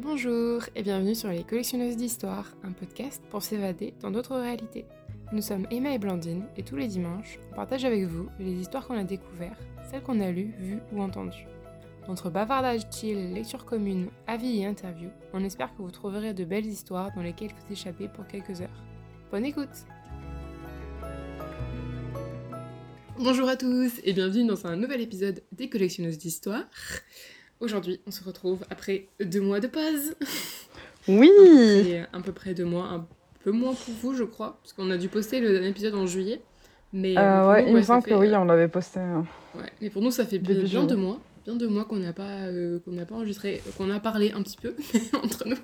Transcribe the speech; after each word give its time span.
Bonjour 0.00 0.62
et 0.76 0.84
bienvenue 0.84 1.16
sur 1.16 1.28
Les 1.28 1.42
Collectionneuses 1.42 1.96
d'Histoire, 1.96 2.46
un 2.62 2.70
podcast 2.70 3.20
pour 3.30 3.42
s'évader 3.42 3.94
dans 4.00 4.12
d'autres 4.12 4.36
réalités. 4.36 4.84
Nous 5.32 5.42
sommes 5.42 5.66
Emma 5.72 5.92
et 5.92 5.98
Blandine 5.98 6.44
et 6.56 6.62
tous 6.62 6.76
les 6.76 6.86
dimanches, 6.86 7.40
on 7.50 7.56
partage 7.56 7.84
avec 7.84 8.04
vous 8.04 8.28
les 8.38 8.52
histoires 8.52 8.86
qu'on 8.86 8.96
a 8.96 9.02
découvertes, 9.02 9.60
celles 9.90 10.04
qu'on 10.04 10.20
a 10.20 10.30
lues, 10.30 10.54
vues 10.60 10.78
ou 10.92 11.02
entendues. 11.02 11.48
Entre 12.06 12.30
bavardage 12.30 12.82
chill, 12.92 13.34
lecture 13.34 13.64
commune, 13.64 14.10
avis 14.28 14.60
et 14.60 14.66
interviews, 14.66 15.10
on 15.32 15.42
espère 15.42 15.74
que 15.74 15.82
vous 15.82 15.90
trouverez 15.90 16.32
de 16.32 16.44
belles 16.44 16.66
histoires 16.66 17.10
dans 17.16 17.22
lesquelles 17.22 17.50
vous 17.66 17.72
échappez 17.72 18.06
pour 18.06 18.24
quelques 18.28 18.60
heures. 18.60 18.84
Bonne 19.32 19.46
écoute 19.46 19.84
Bonjour 23.18 23.48
à 23.48 23.56
tous 23.56 24.00
et 24.04 24.12
bienvenue 24.12 24.46
dans 24.46 24.64
un 24.64 24.76
nouvel 24.76 25.00
épisode 25.00 25.42
des 25.50 25.68
Collectionneuses 25.68 26.18
d'Histoire. 26.18 26.62
Aujourd'hui, 27.60 28.00
on 28.06 28.12
se 28.12 28.22
retrouve 28.22 28.64
après 28.70 29.08
deux 29.20 29.40
mois 29.40 29.60
de 29.60 29.66
pause. 29.66 30.14
Oui 31.08 31.96
Un 32.12 32.20
peu 32.20 32.32
près 32.32 32.52
deux 32.52 32.66
mois, 32.66 32.84
un 32.84 33.06
peu 33.42 33.50
moins 33.50 33.72
pour 33.72 33.94
vous, 34.02 34.14
je 34.14 34.24
crois, 34.24 34.58
parce 34.62 34.74
qu'on 34.74 34.90
a 34.90 34.98
dû 34.98 35.08
poster 35.08 35.40
le 35.40 35.52
dernier 35.52 35.68
épisode 35.68 35.94
en 35.94 36.06
juillet. 36.06 36.42
Mais 36.92 37.16
euh, 37.16 37.48
ouais, 37.48 37.66
il 37.66 37.74
me 37.74 37.80
semble 37.80 38.02
que 38.02 38.12
oui, 38.12 38.28
on 38.34 38.44
l'avait 38.44 38.68
posté. 38.68 39.00
Hein. 39.00 39.24
Ouais, 39.54 39.70
mais 39.80 39.88
pour 39.88 40.02
nous, 40.02 40.10
ça 40.10 40.26
fait 40.26 40.38
bien, 40.38 40.62
bien 40.62 40.84
deux 40.84 40.96
mois. 40.96 41.18
Bien 41.46 41.56
deux 41.56 41.68
mois 41.68 41.86
qu'on 41.86 41.96
n'a 41.96 42.12
pas, 42.12 42.48
euh, 42.48 42.78
qu'on 42.80 42.90
n'a 42.90 43.06
pas 43.06 43.14
enregistré, 43.14 43.62
qu'on 43.78 43.90
a 43.90 44.00
parlé 44.00 44.32
un 44.32 44.42
petit 44.42 44.58
peu 44.58 44.74
entre 45.22 45.48
nous, 45.48 45.56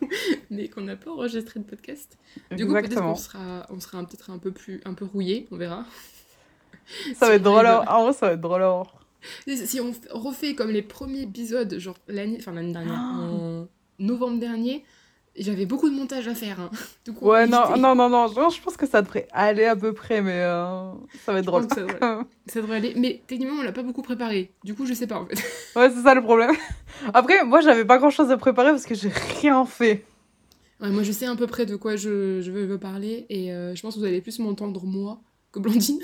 mais 0.50 0.68
qu'on 0.68 0.80
n'a 0.80 0.96
pas 0.96 1.10
enregistré 1.10 1.60
de 1.60 1.64
podcast. 1.64 2.16
Du 2.52 2.66
coup, 2.66 2.72
peut-être 2.72 3.02
qu'on 3.02 3.14
sera, 3.14 3.66
on 3.68 3.80
sera 3.80 3.98
peut-être 3.98 4.30
un 4.30 4.38
peu 4.38 4.50
plus, 4.50 4.80
un 4.86 4.94
peu 4.94 5.04
rouillé, 5.04 5.46
on 5.50 5.58
verra. 5.58 5.84
Ça 7.16 7.28
va 7.28 7.34
être 7.34 7.42
drôle. 7.42 7.66
En 7.66 8.04
vrai, 8.04 8.12
ça 8.14 8.28
va 8.28 8.32
être 8.32 8.40
drôle. 8.40 8.62
Si 9.46 9.80
on 9.80 9.92
refait 10.10 10.54
comme 10.54 10.70
les 10.70 10.82
premiers 10.82 11.22
épisodes, 11.22 11.78
genre 11.78 11.96
l'année, 12.08 12.36
enfin 12.38 12.52
l'année 12.52 12.72
dernière, 12.72 12.94
ah. 12.94 13.20
en 13.20 13.68
novembre 13.98 14.38
dernier, 14.38 14.84
j'avais 15.36 15.66
beaucoup 15.66 15.90
de 15.90 15.94
montage 15.94 16.28
à 16.28 16.34
faire. 16.34 16.60
Hein. 16.60 16.70
Du 17.04 17.12
coup, 17.12 17.26
ouais, 17.26 17.46
non, 17.46 17.76
non, 17.76 17.94
non, 17.94 18.08
non, 18.08 18.28
je 18.28 18.60
pense 18.62 18.76
que 18.76 18.86
ça 18.86 19.02
devrait 19.02 19.28
aller 19.32 19.64
à 19.64 19.76
peu 19.76 19.92
près, 19.92 20.22
mais 20.22 20.40
euh, 20.40 20.90
ça 21.24 21.32
va 21.32 21.40
être 21.40 21.44
drôle. 21.44 21.66
Ça 21.68 21.82
devrait, 21.82 21.98
ça 22.46 22.60
devrait, 22.60 22.76
aller, 22.76 22.94
mais 22.96 23.22
techniquement, 23.26 23.56
on 23.60 23.62
l'a 23.62 23.72
pas 23.72 23.82
beaucoup 23.82 24.02
préparé. 24.02 24.52
Du 24.64 24.74
coup, 24.74 24.86
je 24.86 24.94
sais 24.94 25.06
pas 25.06 25.18
en 25.18 25.26
fait. 25.26 25.34
Ouais, 25.76 25.90
c'est 25.90 26.02
ça 26.02 26.14
le 26.14 26.22
problème. 26.22 26.52
Après, 27.12 27.44
moi, 27.44 27.60
j'avais 27.60 27.84
pas 27.84 27.98
grand 27.98 28.10
chose 28.10 28.30
à 28.30 28.36
préparer 28.36 28.70
parce 28.70 28.86
que 28.86 28.94
j'ai 28.94 29.10
rien 29.40 29.64
fait. 29.64 30.04
Ouais, 30.80 30.88
moi, 30.90 31.02
je 31.02 31.12
sais 31.12 31.26
à 31.26 31.34
peu 31.34 31.48
près 31.48 31.66
de 31.66 31.74
quoi 31.76 31.96
je, 31.96 32.40
je 32.40 32.50
veux, 32.52 32.78
parler 32.78 33.26
et 33.28 33.52
euh, 33.52 33.74
je 33.74 33.82
pense 33.82 33.94
que 33.94 33.98
vous 33.98 34.06
allez 34.06 34.20
plus 34.20 34.38
m'entendre 34.38 34.84
moi 34.84 35.20
que 35.50 35.58
Blandine. 35.58 35.98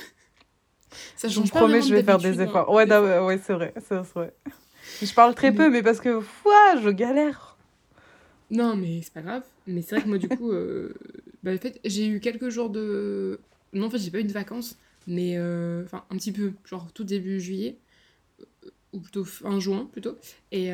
Ça 1.16 1.28
change 1.28 1.46
je 1.46 1.50
promets, 1.50 1.82
je 1.82 1.94
vais 1.94 2.02
faire 2.02 2.18
des 2.18 2.40
efforts. 2.40 2.70
Ouais, 2.70 2.86
ouais, 2.86 3.40
c'est 3.44 3.52
vrai, 3.52 3.74
c'est 3.86 3.94
vrai. 4.14 4.32
Je 5.02 5.12
parle 5.14 5.34
très 5.34 5.52
peu, 5.52 5.70
mais 5.70 5.82
parce 5.82 6.00
que, 6.00 6.18
ouah, 6.18 6.80
je 6.82 6.90
galère. 6.90 7.56
Non, 8.50 8.76
mais 8.76 9.00
c'est 9.02 9.12
pas 9.12 9.22
grave. 9.22 9.44
Mais 9.66 9.82
c'est 9.82 9.94
vrai 9.94 10.02
que 10.02 10.08
moi, 10.08 10.18
du 10.18 10.28
coup, 10.28 10.50
euh, 10.50 10.92
bah, 11.42 11.52
en 11.54 11.58
fait, 11.58 11.80
j'ai 11.84 12.08
eu 12.08 12.20
quelques 12.20 12.48
jours 12.48 12.70
de. 12.70 13.38
Non, 13.72 13.86
en 13.86 13.90
fait, 13.90 13.98
j'ai 13.98 14.10
pas 14.10 14.20
eu 14.20 14.24
de 14.24 14.32
vacances, 14.32 14.76
mais 15.06 15.36
euh, 15.36 15.84
enfin, 15.84 16.04
un 16.10 16.16
petit 16.16 16.32
peu, 16.32 16.52
genre 16.64 16.90
tout 16.92 17.04
début 17.04 17.40
juillet, 17.40 17.76
euh, 18.40 18.70
ou 18.92 18.98
plutôt 18.98 19.24
fin 19.24 19.60
juin, 19.60 19.88
plutôt, 19.92 20.18
et 20.50 20.70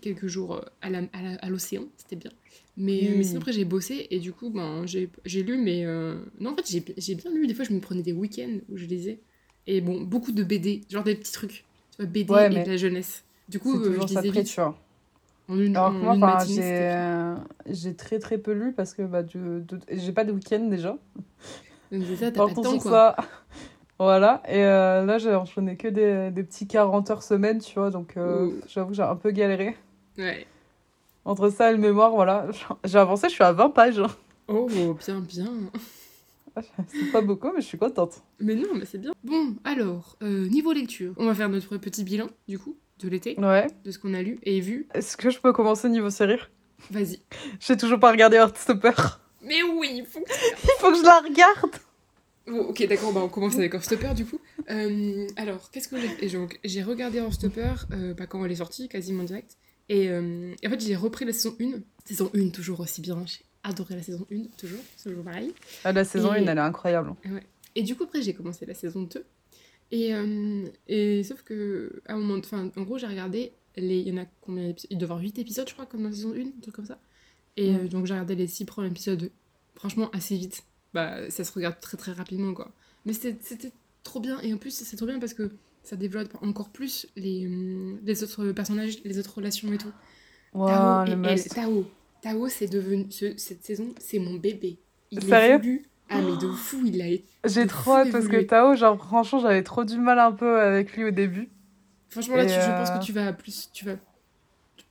quelques 0.00 0.26
jours 0.26 0.64
à 0.80 1.48
l'océan, 1.48 1.84
c'était 1.96 2.16
bien. 2.16 2.32
Mais, 2.76 3.12
mais 3.16 3.22
sinon, 3.22 3.40
après, 3.40 3.52
j'ai 3.52 3.66
bossé 3.66 4.06
et 4.10 4.18
du 4.18 4.32
coup, 4.32 4.48
ben, 4.48 4.86
j'ai 4.86 5.42
lu, 5.42 5.58
mais. 5.58 5.84
Euh, 5.84 6.16
non, 6.40 6.52
en 6.52 6.56
fait, 6.56 6.66
j'ai 6.96 7.14
bien 7.14 7.30
lu. 7.30 7.46
Des 7.46 7.54
fois, 7.54 7.64
je 7.64 7.72
me 7.72 7.80
prenais 7.80 8.02
des 8.02 8.12
week-ends 8.12 8.58
où 8.70 8.76
je 8.76 8.86
lisais. 8.86 9.20
Et 9.66 9.80
bon, 9.80 10.00
beaucoup 10.00 10.32
de 10.32 10.42
BD, 10.42 10.80
genre 10.88 11.04
des 11.04 11.14
petits 11.14 11.32
trucs. 11.32 11.64
Tu 11.90 11.98
vois, 11.98 12.06
BD 12.06 12.32
et 12.32 12.64
de 12.64 12.70
la 12.70 12.76
jeunesse. 12.76 13.24
Du 13.48 13.58
coup, 13.58 13.78
euh, 13.78 13.98
je 14.00 14.06
lisais 14.06 14.30
vite. 14.30 14.46
Tu 14.46 14.60
vois. 14.60 14.78
En 15.48 15.58
une, 15.58 15.76
Alors 15.76 15.92
que 15.92 16.16
moi, 16.16 16.38
euh, 16.48 17.36
j'ai 17.68 17.94
très 17.94 18.18
très 18.18 18.38
peu 18.38 18.52
lu 18.52 18.72
parce 18.72 18.94
que 18.94 19.02
bah, 19.02 19.22
j'ai 19.90 20.12
pas 20.12 20.24
de 20.24 20.32
week-end 20.32 20.66
déjà. 20.68 20.96
C'est 21.90 22.16
ça, 22.16 22.30
t'as 22.30 22.46
pas 22.46 22.50
de 22.50 22.54
temps, 22.54 22.78
quoi. 22.78 23.14
Ça... 23.16 23.16
Voilà, 23.98 24.42
et 24.48 24.62
là, 24.62 25.18
j'ai 25.18 25.32
enchaîné 25.32 25.76
que 25.76 25.86
des, 25.86 26.32
des, 26.32 26.42
petits 26.42 26.66
40 26.66 27.10
heures 27.10 27.22
semaine, 27.22 27.60
tu 27.60 27.78
vois, 27.78 27.90
donc 27.90 28.18
j'avoue 28.66 28.88
que 28.88 28.96
j'ai 28.96 29.02
un 29.02 29.14
peu 29.14 29.30
galéré. 29.30 29.76
Ouais. 30.18 30.44
Entre 31.24 31.50
ça 31.50 31.70
et 31.70 31.72
le 31.72 31.78
mémoire, 31.78 32.10
voilà. 32.12 32.48
J'ai 32.84 32.98
avancé, 32.98 33.28
je 33.28 33.34
suis 33.34 33.44
à 33.44 33.52
20 33.52 33.70
pages. 33.70 34.02
Oh, 34.48 34.66
bien, 34.68 35.20
bien. 35.20 35.52
C'est 36.88 37.12
pas 37.12 37.20
beaucoup, 37.22 37.50
mais 37.54 37.60
je 37.60 37.66
suis 37.66 37.78
contente. 37.78 38.22
Mais 38.38 38.54
non, 38.54 38.68
mais 38.74 38.84
c'est 38.84 38.98
bien. 38.98 39.12
Bon, 39.24 39.54
alors, 39.64 40.18
euh, 40.22 40.46
niveau 40.48 40.72
lecture, 40.72 41.14
on 41.16 41.24
va 41.24 41.34
faire 41.34 41.48
notre 41.48 41.78
petit 41.78 42.04
bilan, 42.04 42.26
du 42.46 42.58
coup, 42.58 42.76
de 42.98 43.08
l'été. 43.08 43.38
Ouais. 43.38 43.68
De 43.84 43.90
ce 43.90 43.98
qu'on 43.98 44.12
a 44.12 44.20
lu 44.20 44.38
et 44.42 44.60
vu. 44.60 44.86
Est-ce 44.92 45.16
que 45.16 45.30
je 45.30 45.38
peux 45.40 45.54
commencer 45.54 45.88
niveau 45.88 46.10
série? 46.10 46.38
Vas-y. 46.90 47.20
J'ai 47.60 47.76
toujours 47.76 47.98
pas 47.98 48.10
regardé 48.10 48.36
Heartstopper. 48.36 48.92
Mais 49.42 49.62
oui, 49.62 49.92
il 49.94 50.04
faut 50.04 50.20
que, 50.20 50.30
il 50.30 50.70
faut 50.78 50.90
que 50.90 50.98
je 50.98 51.04
la 51.04 51.20
regarde. 51.20 51.70
Bon, 52.46 52.66
ok, 52.66 52.86
d'accord, 52.86 53.12
bah 53.12 53.20
on 53.22 53.28
commence 53.28 53.56
avec 53.56 53.72
Heartstopper 53.72 54.14
du 54.14 54.26
coup. 54.26 54.38
Euh, 54.70 55.26
alors, 55.36 55.70
qu'est-ce 55.70 55.88
que 55.88 55.96
j'ai? 55.98 56.28
J'ai 56.64 56.82
regardé 56.82 57.18
Heartstopper 57.18 57.72
euh, 57.92 58.14
bah, 58.14 58.26
quand 58.26 58.44
elle 58.44 58.52
est 58.52 58.56
sortie, 58.56 58.88
quasiment 58.88 59.22
direct. 59.22 59.56
Euh, 59.92 60.54
et, 60.62 60.66
en 60.66 60.70
fait, 60.70 60.80
j'ai 60.80 60.96
repris 60.96 61.24
la 61.24 61.32
saison 61.32 61.56
1. 61.60 61.80
Saison 62.04 62.30
1, 62.34 62.50
toujours 62.50 62.80
aussi 62.80 63.00
bien. 63.00 63.24
J'ai 63.26 63.40
adoré 63.62 63.96
la 63.96 64.02
saison 64.02 64.26
1, 64.32 64.44
toujours. 64.56 64.80
Toujours 65.02 65.24
pareil. 65.24 65.52
Ah, 65.84 65.92
la 65.92 66.04
saison 66.04 66.32
1, 66.32 66.36
elle 66.36 66.48
est 66.48 66.60
incroyable. 66.60 67.14
Ouais. 67.24 67.46
Et 67.74 67.82
du 67.82 67.94
coup, 67.94 68.04
après, 68.04 68.22
j'ai 68.22 68.34
commencé 68.34 68.66
la 68.66 68.74
saison 68.74 69.02
2. 69.02 69.24
Et, 69.92 70.14
euh, 70.14 70.64
et 70.88 71.22
sauf 71.22 71.42
que, 71.42 72.02
à 72.06 72.14
un 72.14 72.18
moment, 72.18 72.38
enfin, 72.38 72.70
en 72.76 72.82
gros, 72.82 72.98
j'ai 72.98 73.06
regardé, 73.06 73.52
les, 73.76 73.98
il 73.98 74.08
y 74.08 74.12
en 74.12 74.22
a 74.22 74.26
combien 74.40 74.66
d'épisodes? 74.68 74.90
Il 74.90 74.98
doit 74.98 75.08
y 75.08 75.10
avoir 75.10 75.20
8 75.20 75.38
épisodes, 75.38 75.68
je 75.68 75.74
crois, 75.74 75.86
comme 75.86 76.02
dans 76.02 76.08
la 76.08 76.14
saison 76.14 76.32
1, 76.32 76.40
un 76.40 76.60
truc 76.60 76.74
comme 76.74 76.86
ça. 76.86 76.98
Et 77.56 77.74
euh, 77.74 77.88
donc, 77.88 78.06
j'ai 78.06 78.14
regardé 78.14 78.34
les 78.34 78.46
6 78.46 78.64
premiers 78.64 78.88
épisodes, 78.88 79.30
franchement, 79.74 80.10
assez 80.12 80.36
vite. 80.36 80.62
Bah, 80.94 81.30
ça 81.30 81.44
se 81.44 81.52
regarde 81.52 81.78
très 81.80 81.96
très 81.96 82.12
rapidement, 82.12 82.54
quoi. 82.54 82.72
Mais 83.04 83.12
c'était 83.12 83.72
trop 84.02 84.20
bien. 84.20 84.40
Et 84.40 84.52
en 84.52 84.58
plus, 84.58 84.70
c'est 84.70 84.96
trop 84.96 85.06
bien 85.06 85.18
parce 85.18 85.34
que 85.34 85.50
ça 85.82 85.96
développe 85.96 86.36
encore 86.42 86.70
plus 86.70 87.06
les, 87.16 87.46
hum, 87.46 87.98
les 88.04 88.22
autres 88.22 88.52
personnages, 88.52 89.02
les 89.04 89.18
autres 89.18 89.34
relations 89.36 89.72
et 89.72 89.78
tout. 89.78 89.92
Tao, 90.52 91.06
et 91.06 91.48
Tao, 91.48 91.86
Tao, 92.20 92.48
c'est 92.48 92.68
devenu 92.68 93.06
cette 93.10 93.64
saison, 93.64 93.94
c'est 93.98 94.18
mon 94.18 94.34
bébé. 94.34 94.78
Il 95.10 95.22
Sérieux 95.22 95.60
est 95.64 95.82
ah 96.08 96.20
mais 96.20 96.36
de 96.36 96.52
fou, 96.52 96.82
il 96.84 97.00
a 97.00 97.06
J'ai 97.48 97.66
trop 97.66 97.92
hâte 97.92 98.12
parce 98.12 98.28
que 98.28 98.42
Tao, 98.42 98.74
genre 98.76 98.98
franchement, 98.98 99.38
j'avais 99.40 99.62
trop 99.62 99.84
du 99.84 99.98
mal 99.98 100.18
un 100.18 100.32
peu 100.32 100.60
avec 100.60 100.94
lui 100.94 101.04
au 101.04 101.10
début. 101.10 101.48
Franchement 102.08 102.36
là, 102.36 102.46
je 102.46 102.54
pense 102.54 102.90
que 102.90 102.96
euh, 102.96 103.00
tu 103.00 103.12
vas 103.12 103.32
plus, 103.32 103.70
tu 103.72 103.86
vas 103.86 103.96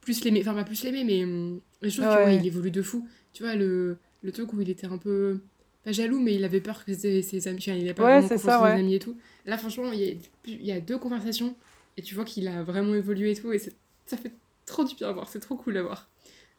plus 0.01 0.24
l'aimer, 0.24 0.41
enfin 0.41 0.56
pas 0.56 0.63
plus 0.63 0.84
l'aimer, 0.84 1.03
mais, 1.03 1.24
hum, 1.24 1.62
je 1.84 2.01
trouve 2.01 2.25
qu'il 2.25 2.47
évolue 2.47 2.72
de 2.72 2.81
fou. 2.81 3.07
Tu 3.34 3.44
vois 3.44 3.56
le 3.56 3.97
le 4.24 4.31
truc 4.31 4.53
où 4.53 4.62
il 4.62 4.69
était 4.69 4.88
un 4.88 4.97
peu 4.97 5.41
pas 5.84 5.92
jaloux, 5.92 6.19
mais 6.19 6.36
il 6.36 6.44
avait 6.44 6.62
peur 6.62 6.86
que 6.86 6.94
ses, 6.94 7.22
ses 7.22 7.47
amis, 7.47 7.59
enfin, 7.59 7.74
il 7.74 7.80
n'avait 7.80 7.94
pas 7.94 8.06
ouais, 8.06 8.22
vraiment 8.22 8.38
ça, 8.42 8.62
ouais. 8.62 8.75
ses 8.75 8.80
amis 8.80 8.96
et 8.96 9.00
tout. 9.00 9.18
Là, 9.46 9.58
franchement, 9.58 9.92
il 9.92 10.00
y, 10.00 10.12
a, 10.12 10.14
il 10.46 10.66
y 10.66 10.72
a 10.72 10.80
deux 10.80 10.97
conversations 10.97 11.56
et 11.97 12.02
tu 12.02 12.16
vois 12.16 12.25
qu'il 12.25 12.47
a 12.47 12.64
vraiment 12.64 12.96
évolué 12.96 13.31
et 13.31 13.36
tout, 13.36 13.52
et 13.52 13.59
ça 13.59 14.18
fait 14.18 14.31
trop 14.66 14.84
du 14.84 14.96
bien 14.96 15.09
à 15.09 15.12
voir, 15.12 15.28
c'est 15.28 15.40
trop 15.40 15.56
cool 15.56 15.78
à 15.78 15.84
voir. 15.84 16.09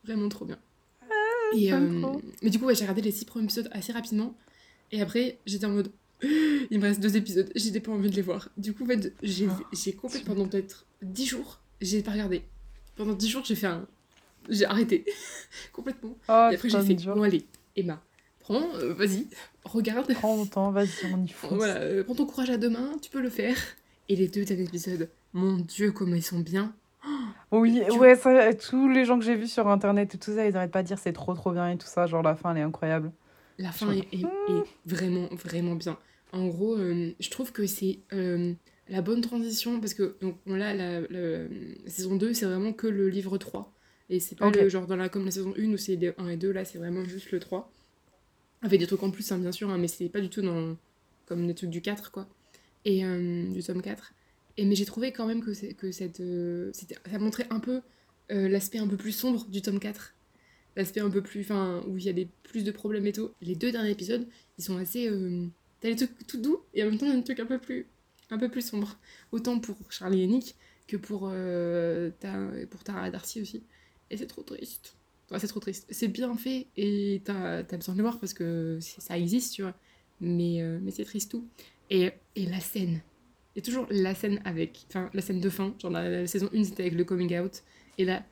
Vraiment 0.04 0.28
trop 0.28 0.44
bien. 0.44 0.58
Ah, 1.02 1.56
et, 1.56 1.72
euh, 1.72 2.16
mais 2.42 2.50
du 2.50 2.58
coup, 2.58 2.66
ouais, 2.66 2.74
j'ai 2.74 2.82
regardé 2.82 3.02
les 3.02 3.10
six 3.10 3.24
premiers 3.24 3.44
épisodes 3.44 3.68
assez 3.72 3.92
rapidement, 3.92 4.36
et 4.90 5.00
après, 5.00 5.38
j'étais 5.46 5.66
en 5.66 5.70
mode. 5.70 5.92
Il 6.22 6.78
me 6.78 6.82
reste 6.82 7.00
deux 7.00 7.16
épisodes, 7.16 7.50
j'ai 7.54 7.80
pas 7.80 7.92
envie 7.92 8.10
de 8.10 8.16
les 8.16 8.22
voir. 8.22 8.48
Du 8.56 8.72
coup, 8.72 8.84
en 8.84 8.86
fait, 8.86 9.14
j'ai 9.22 9.48
oh, 9.48 9.90
complètement 10.00 10.34
pendant 10.34 10.48
peut-être 10.48 10.86
dix 11.02 11.26
jours, 11.26 11.60
j'ai 11.80 12.02
pas 12.02 12.12
regardé. 12.12 12.42
Pendant 12.96 13.14
dix 13.14 13.28
jours, 13.28 13.44
j'ai 13.44 13.54
fait 13.54 13.66
un. 13.66 13.86
J'ai 14.48 14.64
arrêté. 14.64 15.04
complètement. 15.72 16.16
Oh, 16.28 16.48
et 16.50 16.54
après, 16.54 16.68
j'ai 16.68 16.82
fait. 16.82 16.94
Bon, 17.06 17.22
allez, 17.22 17.44
Emma, 17.76 18.02
prends, 18.52 18.74
euh, 18.76 18.92
vas-y, 18.92 19.26
regarde. 19.64 20.12
Prends 20.14 20.36
ton 20.36 20.46
temps, 20.46 20.70
vas-y, 20.70 21.12
on 21.12 21.22
y 21.22 21.28
fonce. 21.28 21.52
Voilà, 21.52 21.76
euh, 21.76 22.04
prends 22.04 22.14
ton 22.14 22.26
courage 22.26 22.50
à 22.50 22.56
deux 22.56 22.70
mains, 22.70 22.92
tu 23.00 23.10
peux 23.10 23.20
le 23.20 23.30
faire. 23.30 23.56
Et 24.08 24.16
les 24.16 24.28
deux 24.28 24.44
derniers 24.44 24.64
épisodes, 24.64 25.08
mon 25.32 25.56
dieu, 25.56 25.92
comment 25.92 26.16
ils 26.16 26.22
sont 26.22 26.40
bien. 26.40 26.74
oui, 27.50 27.82
ouais, 27.98 28.14
ça, 28.16 28.52
tous 28.54 28.88
les 28.88 29.04
gens 29.04 29.18
que 29.18 29.24
j'ai 29.24 29.34
vus 29.34 29.48
sur 29.48 29.68
internet 29.68 30.14
et 30.14 30.18
tout 30.18 30.34
ça, 30.34 30.46
ils 30.46 30.56
arrêtent 30.56 30.70
pas 30.70 30.82
de 30.82 30.88
dire 30.88 30.98
c'est 30.98 31.12
trop 31.12 31.34
trop 31.34 31.52
bien 31.52 31.70
et 31.70 31.78
tout 31.78 31.86
ça. 31.86 32.06
Genre 32.06 32.22
la 32.22 32.36
fin, 32.36 32.52
elle 32.52 32.58
est 32.58 32.64
incroyable. 32.64 33.12
La 33.58 33.72
fin 33.72 33.92
est, 33.92 34.06
vraiment 34.86 35.28
vraiment 35.32 35.74
bien. 35.74 35.98
En 36.32 36.46
gros, 36.46 36.76
euh, 36.76 37.12
je 37.20 37.30
trouve 37.30 37.52
que 37.52 37.66
c'est 37.66 38.00
la 38.88 39.02
bonne 39.02 39.20
transition 39.20 39.80
parce 39.80 39.94
que 39.94 40.16
donc 40.20 40.36
là, 40.46 40.74
la, 40.74 41.00
la, 41.00 41.46
saison 41.86 42.16
2, 42.16 42.34
c'est 42.34 42.46
vraiment 42.46 42.72
que 42.72 42.86
le 42.86 43.08
livre 43.08 43.38
3. 43.38 43.72
Et 44.10 44.20
c'est 44.20 44.36
pas 44.36 44.50
le 44.50 44.68
genre 44.68 44.86
dans 44.86 44.96
la, 44.96 45.08
comme 45.08 45.24
la 45.24 45.30
saison 45.30 45.54
1 45.56 45.72
où 45.72 45.76
c'est 45.78 45.96
les 45.96 46.12
1 46.18 46.28
et 46.28 46.36
2, 46.36 46.50
là 46.52 46.64
c'est 46.64 46.78
vraiment 46.78 47.04
juste 47.04 47.30
le 47.30 47.40
3. 47.40 47.72
Avec 48.62 48.78
des 48.78 48.86
trucs 48.86 49.02
en 49.02 49.10
plus, 49.10 49.30
hein, 49.32 49.38
bien 49.38 49.52
sûr, 49.52 49.68
hein, 49.70 49.78
mais 49.78 49.88
c'est 49.88 50.08
pas 50.08 50.20
du 50.20 50.30
tout 50.30 50.40
dans, 50.40 50.76
comme 51.26 51.46
les 51.46 51.54
trucs 51.54 51.70
du 51.70 51.82
4, 51.82 52.12
quoi. 52.12 52.28
Et 52.84 53.04
euh, 53.04 53.48
du 53.52 53.62
tome 53.62 53.82
4. 53.82 54.12
Et, 54.56 54.64
mais 54.64 54.74
j'ai 54.74 54.84
trouvé 54.84 55.12
quand 55.12 55.26
même 55.26 55.42
que, 55.42 55.72
que 55.72 55.92
cette, 55.92 56.20
euh, 56.20 56.70
ça 57.10 57.18
montrait 57.18 57.46
un 57.50 57.60
peu 57.60 57.80
euh, 58.30 58.48
l'aspect 58.48 58.78
un 58.78 58.86
peu 58.86 58.96
plus 58.96 59.12
sombre 59.12 59.46
du 59.48 59.62
tome 59.62 59.80
4. 59.80 60.14
L'aspect 60.76 61.00
un 61.00 61.10
peu 61.10 61.22
plus. 61.22 61.40
Enfin, 61.40 61.82
où 61.88 61.98
il 61.98 62.04
y 62.04 62.08
a 62.08 62.12
des, 62.12 62.28
plus 62.44 62.64
de 62.64 62.70
problèmes 62.70 63.06
et 63.06 63.12
tout. 63.12 63.30
Les 63.40 63.56
deux 63.56 63.72
derniers 63.72 63.90
épisodes, 63.90 64.26
ils 64.58 64.64
sont 64.64 64.76
assez. 64.76 65.10
T'as 65.80 65.88
des 65.88 65.96
trucs 65.96 66.26
tout 66.26 66.40
doux 66.40 66.60
et 66.74 66.82
en 66.82 66.86
même 66.86 66.98
temps, 66.98 67.10
a 67.10 67.14
des 67.14 67.24
trucs 67.24 67.40
un 67.40 67.46
peu 67.46 67.58
plus, 67.58 67.86
un 68.30 68.38
peu 68.38 68.48
plus 68.48 68.62
sombres. 68.62 68.96
Autant 69.32 69.58
pour 69.58 69.76
Charlie 69.90 70.22
et 70.22 70.26
Nick 70.26 70.54
que 70.86 70.96
pour, 70.96 71.32
pour 72.70 72.84
Tara 72.84 73.10
Darcy 73.10 73.42
aussi. 73.42 73.64
Et 74.10 74.16
c'est 74.16 74.26
trop 74.26 74.42
triste. 74.42 74.96
C'est 75.38 75.46
trop 75.48 75.60
triste. 75.60 75.86
C'est 75.90 76.08
bien 76.08 76.34
fait 76.36 76.66
et 76.76 77.22
t'as 77.24 77.58
as 77.58 77.76
besoin 77.76 77.94
de 77.94 77.98
le 77.98 78.04
voir 78.04 78.18
parce 78.18 78.34
que 78.34 78.78
ça 78.80 79.18
existe, 79.18 79.54
tu 79.54 79.62
vois. 79.62 79.74
Mais, 80.20 80.62
euh, 80.62 80.78
mais 80.82 80.90
c'est 80.90 81.04
triste 81.04 81.30
tout. 81.30 81.46
Et, 81.90 82.12
et 82.36 82.46
la 82.46 82.60
scène. 82.60 83.00
Il 83.54 83.58
y 83.58 83.60
a 83.60 83.64
toujours 83.64 83.86
la 83.90 84.14
scène 84.14 84.40
avec. 84.44 84.86
Enfin, 84.88 85.10
la 85.12 85.20
scène 85.20 85.40
de 85.40 85.50
fin. 85.50 85.74
Genre, 85.80 85.90
la, 85.90 86.26
saison 86.26 86.48
1, 86.54 86.64
c'était 86.64 86.84
avec 86.84 86.94
le 86.94 87.04
coming 87.04 87.38
out. 87.38 87.62
Et 87.98 88.04
là, 88.04 88.22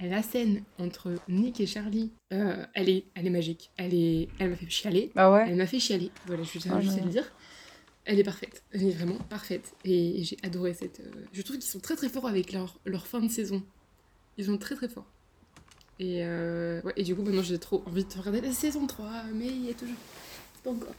la 0.00 0.22
scène 0.22 0.62
entre 0.78 1.14
Nick 1.28 1.60
et 1.60 1.66
Charlie, 1.66 2.10
euh, 2.32 2.64
elle, 2.74 2.88
est, 2.88 3.04
elle 3.14 3.26
est 3.26 3.30
magique. 3.30 3.70
Elle 3.76 3.94
est, 3.94 4.28
elle 4.38 4.50
m'a 4.50 4.56
fait 4.56 4.68
chialer. 4.68 5.10
Ah 5.16 5.32
ouais 5.32 5.46
Elle 5.48 5.56
m'a 5.56 5.66
fait 5.66 5.80
chialer. 5.80 6.10
Voilà, 6.26 6.42
je 6.42 6.58
vais 6.58 6.82
juste 6.82 7.02
le 7.02 7.10
dire. 7.10 7.32
Elle 8.04 8.18
est 8.18 8.24
parfaite. 8.24 8.62
Elle 8.72 8.84
est 8.84 8.90
vraiment 8.90 9.18
parfaite. 9.28 9.74
Et, 9.84 10.22
j'ai 10.22 10.36
adoré 10.42 10.74
cette. 10.74 11.00
Euh, 11.00 11.24
je 11.32 11.42
trouve 11.42 11.56
qu'ils 11.56 11.66
sont 11.66 11.80
très 11.80 11.96
très 11.96 12.08
forts 12.08 12.26
avec 12.26 12.52
leur, 12.52 12.78
leur 12.84 13.06
fin 13.06 13.20
de 13.20 13.28
saison. 13.28 13.62
Ils 14.36 14.46
sont 14.46 14.58
très 14.58 14.74
très 14.74 14.88
forts. 14.88 15.10
Et, 16.00 16.20
euh, 16.22 16.80
ouais, 16.82 16.92
et 16.96 17.02
du 17.02 17.14
coup, 17.16 17.22
maintenant 17.22 17.42
j'ai 17.42 17.58
trop 17.58 17.82
envie 17.86 18.04
de 18.04 18.18
regarder 18.18 18.40
la 18.40 18.52
saison 18.52 18.86
3, 18.86 19.06
mais 19.34 19.46
il 19.46 19.66
y 19.66 19.70
a 19.70 19.74
toujours. 19.74 19.96
Pas 20.62 20.70
encore. 20.70 20.94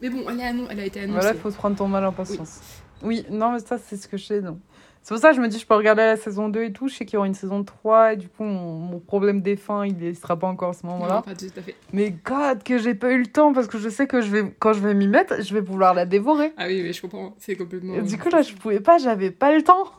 Mais 0.00 0.08
bon, 0.08 0.24
elle, 0.28 0.66
elle 0.70 0.80
a 0.80 0.84
été 0.84 1.00
annoncée. 1.00 1.20
Voilà, 1.20 1.36
il 1.36 1.40
faut 1.40 1.50
se 1.50 1.56
prendre 1.56 1.76
ton 1.76 1.86
mal 1.86 2.04
en 2.04 2.12
patience. 2.12 2.60
Oui, 3.02 3.24
non, 3.30 3.52
mais 3.52 3.60
ça, 3.60 3.78
c'est 3.78 3.96
ce 3.96 4.08
que 4.08 4.16
je 4.16 4.24
sais. 4.24 4.40
Non. 4.40 4.58
C'est 5.02 5.14
pour 5.14 5.20
ça 5.20 5.30
que 5.30 5.36
je 5.36 5.40
me 5.40 5.48
dis, 5.48 5.58
je 5.58 5.66
peux 5.66 5.74
regarder 5.74 6.02
la 6.02 6.16
saison 6.16 6.48
2 6.48 6.62
et 6.62 6.72
tout. 6.72 6.88
Je 6.88 6.94
sais 6.94 7.06
qu'il 7.06 7.14
y 7.14 7.16
aura 7.16 7.26
une 7.26 7.34
saison 7.34 7.64
3 7.64 8.12
et 8.12 8.16
du 8.16 8.28
coup, 8.28 8.44
mon, 8.44 8.98
problème 8.98 9.40
des 9.40 9.56
fins, 9.56 9.86
il 9.86 9.96
ne 9.96 10.12
sera 10.12 10.38
pas 10.38 10.46
encore 10.46 10.70
à 10.70 10.72
ce 10.74 10.84
moment-là. 10.86 11.22
pas 11.22 11.34
tout 11.34 11.46
à 11.56 11.62
fait. 11.62 11.74
Mais 11.92 12.10
God, 12.10 12.62
que 12.62 12.78
j'ai 12.78 12.94
pas 12.94 13.10
eu 13.10 13.18
le 13.18 13.26
temps 13.26 13.52
parce 13.52 13.66
que 13.66 13.78
je 13.78 13.88
sais 13.88 14.06
que 14.06 14.20
je 14.20 14.30
vais, 14.30 14.54
quand 14.58 14.72
je 14.74 14.80
vais 14.80 14.94
m'y 14.94 15.08
mettre, 15.08 15.42
je 15.42 15.54
vais 15.54 15.62
vouloir 15.62 15.94
la 15.94 16.04
dévorer. 16.04 16.52
Ah 16.58 16.66
oui, 16.66 16.82
mais 16.82 16.92
je 16.92 17.00
comprends. 17.00 17.34
C'est 17.38 17.56
complètement. 17.56 17.94
Et 17.94 18.02
du 18.02 18.18
coup, 18.18 18.28
là, 18.28 18.42
je 18.42 18.54
pouvais 18.54 18.80
pas, 18.80 18.98
j'avais 18.98 19.30
pas 19.30 19.54
le 19.54 19.62
temps. 19.62 19.90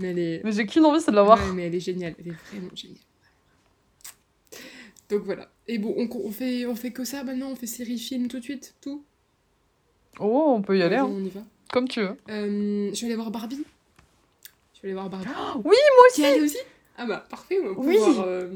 Mais 0.00 0.10
elle 0.10 0.18
est. 0.18 0.40
Mais 0.44 0.52
j'ai 0.52 0.66
qu'une 0.66 0.84
envie, 0.84 1.00
c'est 1.00 1.10
de 1.10 1.16
la 1.16 1.22
voir. 1.22 1.38
Ouais, 1.38 1.52
mais 1.54 1.66
elle 1.66 1.74
est 1.74 1.80
géniale. 1.80 2.14
Elle 2.18 2.28
est 2.28 2.36
vraiment 2.50 2.70
géniale. 2.74 2.98
Donc 5.10 5.22
voilà. 5.24 5.48
Et 5.68 5.78
bon, 5.78 5.94
on, 5.96 6.08
on, 6.24 6.30
fait, 6.30 6.66
on 6.66 6.74
fait 6.74 6.92
que 6.92 7.04
ça 7.04 7.24
maintenant 7.24 7.50
On 7.50 7.56
fait 7.56 7.66
série, 7.66 7.98
film 7.98 8.28
tout 8.28 8.38
de 8.38 8.44
suite 8.44 8.74
Tout? 8.80 9.04
Oh, 10.18 10.54
on 10.56 10.62
peut 10.62 10.78
y 10.78 10.82
aller. 10.82 10.96
Hein. 10.96 11.08
On 11.10 11.24
y 11.24 11.28
va. 11.28 11.40
Comme 11.72 11.88
tu 11.88 12.00
veux. 12.00 12.16
Euh, 12.28 12.90
je 12.92 13.00
vais 13.00 13.06
aller 13.06 13.14
voir 13.16 13.30
Barbie. 13.30 13.64
Je 14.74 14.82
vais 14.82 14.88
aller 14.88 14.94
voir 14.94 15.10
Barbie. 15.10 15.28
oui, 15.56 15.62
moi 15.64 16.04
aussi. 16.10 16.22
Tu 16.22 16.42
aussi? 16.42 16.58
Ah 16.96 17.06
bah 17.06 17.24
parfait, 17.30 17.58
on 17.62 17.68
va 17.68 17.74
pouvoir, 17.74 18.26
euh, 18.26 18.50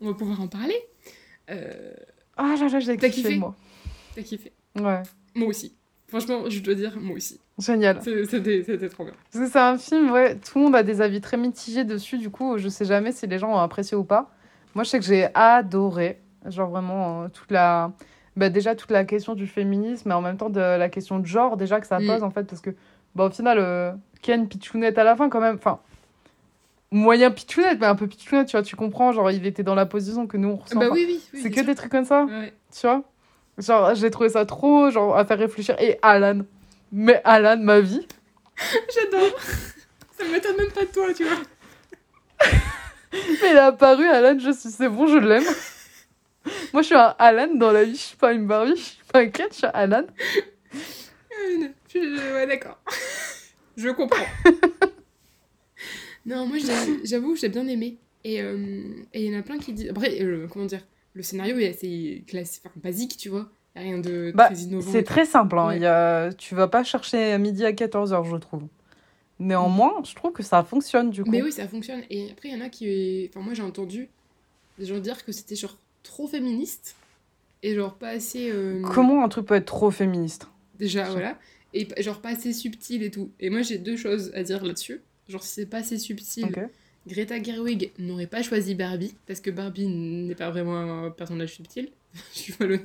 on 0.00 0.06
va 0.06 0.14
pouvoir 0.14 0.40
en 0.40 0.46
parler. 0.46 0.76
Euh... 1.50 1.92
Ah 2.36 2.54
là 2.58 2.68
là, 2.68 2.78
j'ai 2.78 2.96
kiffé, 2.96 3.36
moi. 3.36 3.56
T'as 4.14 4.22
kiffé? 4.22 4.52
Ouais. 4.76 5.02
Moi 5.34 5.48
aussi. 5.48 5.74
Franchement, 6.06 6.48
je 6.48 6.60
dois 6.60 6.74
dire, 6.74 6.96
moi 7.00 7.16
aussi. 7.16 7.40
Génial. 7.62 8.00
C'était 8.02 8.88
trop 8.88 9.04
bien. 9.04 9.14
Parce 9.32 9.44
que 9.44 9.50
c'est 9.50 9.58
un 9.58 9.78
film, 9.78 10.10
ouais, 10.10 10.36
tout 10.36 10.58
le 10.58 10.64
monde 10.64 10.76
a 10.76 10.82
des 10.82 11.00
avis 11.00 11.20
très 11.20 11.36
mitigés 11.36 11.84
dessus, 11.84 12.18
du 12.18 12.30
coup, 12.30 12.58
je 12.58 12.68
sais 12.68 12.84
jamais 12.84 13.12
si 13.12 13.26
les 13.26 13.38
gens 13.38 13.52
ont 13.52 13.58
apprécié 13.58 13.96
ou 13.96 14.04
pas. 14.04 14.30
Moi, 14.74 14.84
je 14.84 14.90
sais 14.90 14.98
que 14.98 15.04
j'ai 15.04 15.28
adoré, 15.34 16.20
genre 16.46 16.70
vraiment, 16.70 17.24
euh, 17.24 17.28
toute 17.28 17.50
la 17.50 17.92
bah, 18.36 18.48
déjà 18.48 18.74
toute 18.74 18.90
la 18.90 19.04
question 19.04 19.34
du 19.34 19.46
féminisme, 19.46 20.08
mais 20.08 20.14
en 20.14 20.22
même 20.22 20.38
temps 20.38 20.48
de 20.48 20.60
la 20.60 20.88
question 20.88 21.18
de 21.18 21.26
genre 21.26 21.58
déjà 21.58 21.80
que 21.80 21.86
ça 21.86 21.98
mm. 21.98 22.06
pose 22.06 22.22
en 22.22 22.30
fait, 22.30 22.44
parce 22.44 22.62
que 22.62 22.70
bah, 23.14 23.26
au 23.26 23.30
final, 23.30 23.58
euh, 23.58 23.92
Ken 24.22 24.48
Pichounette 24.48 24.96
à 24.96 25.04
la 25.04 25.16
fin 25.16 25.28
quand 25.28 25.40
même, 25.40 25.56
enfin, 25.56 25.80
moyen 26.90 27.30
Pichounette, 27.30 27.78
mais 27.80 27.86
un 27.86 27.94
peu 27.94 28.06
Pichounette, 28.06 28.48
tu 28.48 28.56
vois, 28.56 28.62
tu 28.62 28.74
comprends, 28.74 29.12
genre 29.12 29.30
il 29.30 29.46
était 29.46 29.62
dans 29.62 29.74
la 29.74 29.86
position 29.86 30.26
que 30.26 30.38
nous 30.38 30.48
on 30.48 30.56
ressent. 30.56 30.80
Bah 30.80 30.88
oui, 30.90 31.04
oui, 31.06 31.40
c'est 31.40 31.50
que 31.50 31.60
des 31.60 31.74
trucs 31.74 31.92
comme 31.92 32.06
ça, 32.06 32.26
tu 32.72 32.86
vois. 32.86 33.02
Genre, 33.58 33.94
j'ai 33.94 34.10
trouvé 34.10 34.30
ça 34.30 34.46
trop, 34.46 34.90
genre, 34.90 35.16
à 35.16 35.26
faire 35.26 35.38
réfléchir. 35.38 35.76
Et 35.78 35.98
Alan, 36.00 36.40
mais 36.92 37.20
Alan, 37.24 37.56
ma 37.56 37.80
vie. 37.80 38.06
J'adore. 38.94 39.40
ça 40.16 40.24
m'étonne 40.30 40.56
même 40.56 40.70
pas 40.70 40.84
de 40.84 40.90
toi, 40.92 41.12
tu 41.14 41.24
vois. 41.24 41.42
mais 43.12 43.50
il 43.50 43.56
a 43.56 43.66
apparu, 43.66 44.06
Alan, 44.06 44.38
je 44.38 44.52
suis, 44.52 44.70
c'est 44.70 44.88
bon, 44.88 45.06
je 45.06 45.16
l'aime. 45.16 45.44
Moi, 46.72 46.82
je 46.82 46.86
suis 46.88 46.94
un 46.94 47.14
Alan 47.18 47.54
dans 47.54 47.72
la 47.72 47.84
vie, 47.84 47.94
je 47.94 48.00
suis 48.00 48.16
pas 48.16 48.32
une 48.32 48.46
Barbie, 48.46 48.76
je 48.76 48.82
suis 48.82 49.04
pas 49.10 49.20
un 49.20 49.28
Ken, 49.28 49.46
je 49.50 49.56
suis 49.56 49.66
un 49.66 49.70
Alan. 49.70 50.06
ouais, 51.94 52.46
d'accord. 52.46 52.78
je 53.76 53.88
comprends. 53.88 54.26
non, 56.26 56.46
moi, 56.46 56.58
j'avoue, 57.04 57.36
j'ai 57.36 57.48
bien 57.48 57.66
aimé. 57.68 57.98
Et 58.24 58.36
il 58.36 58.40
euh, 58.40 59.04
y 59.14 59.34
en 59.34 59.38
a 59.38 59.42
plein 59.42 59.58
qui 59.58 59.72
disent. 59.72 59.90
Après, 59.90 60.22
euh, 60.22 60.46
comment 60.48 60.66
dire 60.66 60.86
Le 61.14 61.22
scénario 61.22 61.58
est 61.58 61.70
assez 61.70 62.24
classique, 62.26 62.62
enfin, 62.66 62.80
basique, 62.82 63.16
tu 63.16 63.28
vois. 63.28 63.50
Il 63.74 63.78
a 63.78 63.82
rien 63.82 63.98
de 63.98 64.32
bah, 64.34 64.46
très 64.46 64.56
innovant. 64.56 64.90
C'est 64.90 65.02
très 65.02 65.24
simple. 65.24 65.58
Hein. 65.58 65.74
Y 65.76 65.86
a... 65.86 66.32
Tu 66.32 66.54
vas 66.54 66.68
pas 66.68 66.84
chercher 66.84 67.32
à 67.32 67.38
midi 67.38 67.64
à 67.64 67.72
14h, 67.72 68.28
je 68.28 68.36
trouve. 68.36 68.64
Néanmoins, 69.38 69.94
je 70.04 70.14
trouve 70.14 70.32
que 70.32 70.42
ça 70.42 70.62
fonctionne 70.62 71.10
du 71.10 71.24
coup. 71.24 71.30
Mais 71.30 71.42
oui, 71.42 71.52
ça 71.52 71.66
fonctionne. 71.66 72.02
Et 72.10 72.30
après, 72.30 72.50
il 72.50 72.56
y 72.56 72.60
en 72.60 72.64
a 72.64 72.68
qui. 72.68 73.28
Enfin, 73.30 73.40
moi, 73.44 73.54
j'ai 73.54 73.62
entendu 73.62 74.08
des 74.78 74.86
gens 74.86 74.98
dire 74.98 75.24
que 75.24 75.32
c'était 75.32 75.56
genre 75.56 75.76
trop 76.02 76.28
féministe 76.28 76.96
et 77.62 77.74
genre 77.74 77.94
pas 77.94 78.10
assez. 78.10 78.50
Euh, 78.50 78.82
Comment 78.82 79.24
un 79.24 79.28
truc 79.28 79.46
peut 79.46 79.54
être 79.54 79.66
trop 79.66 79.90
féministe? 79.90 80.48
Déjà, 80.78 81.10
voilà. 81.10 81.38
Et 81.74 81.88
genre 82.02 82.20
pas 82.20 82.30
assez 82.30 82.52
subtil 82.52 83.02
et 83.02 83.10
tout. 83.10 83.30
Et 83.40 83.50
moi, 83.50 83.62
j'ai 83.62 83.78
deux 83.78 83.96
choses 83.96 84.30
à 84.34 84.42
dire 84.42 84.64
là-dessus. 84.64 85.00
Genre, 85.28 85.42
si 85.42 85.54
c'est 85.54 85.66
pas 85.66 85.78
assez 85.78 85.98
subtil, 85.98 86.48
Greta 87.06 87.42
Gerwig 87.42 87.90
n'aurait 87.98 88.26
pas 88.26 88.42
choisi 88.42 88.74
Barbie 88.74 89.14
parce 89.26 89.40
que 89.40 89.50
Barbie 89.50 89.86
n'est 89.86 90.34
pas 90.34 90.50
vraiment 90.50 91.06
un 91.06 91.10
personnage 91.10 91.54
subtil. 91.54 91.90
Je 92.34 92.64
le... 92.64 92.80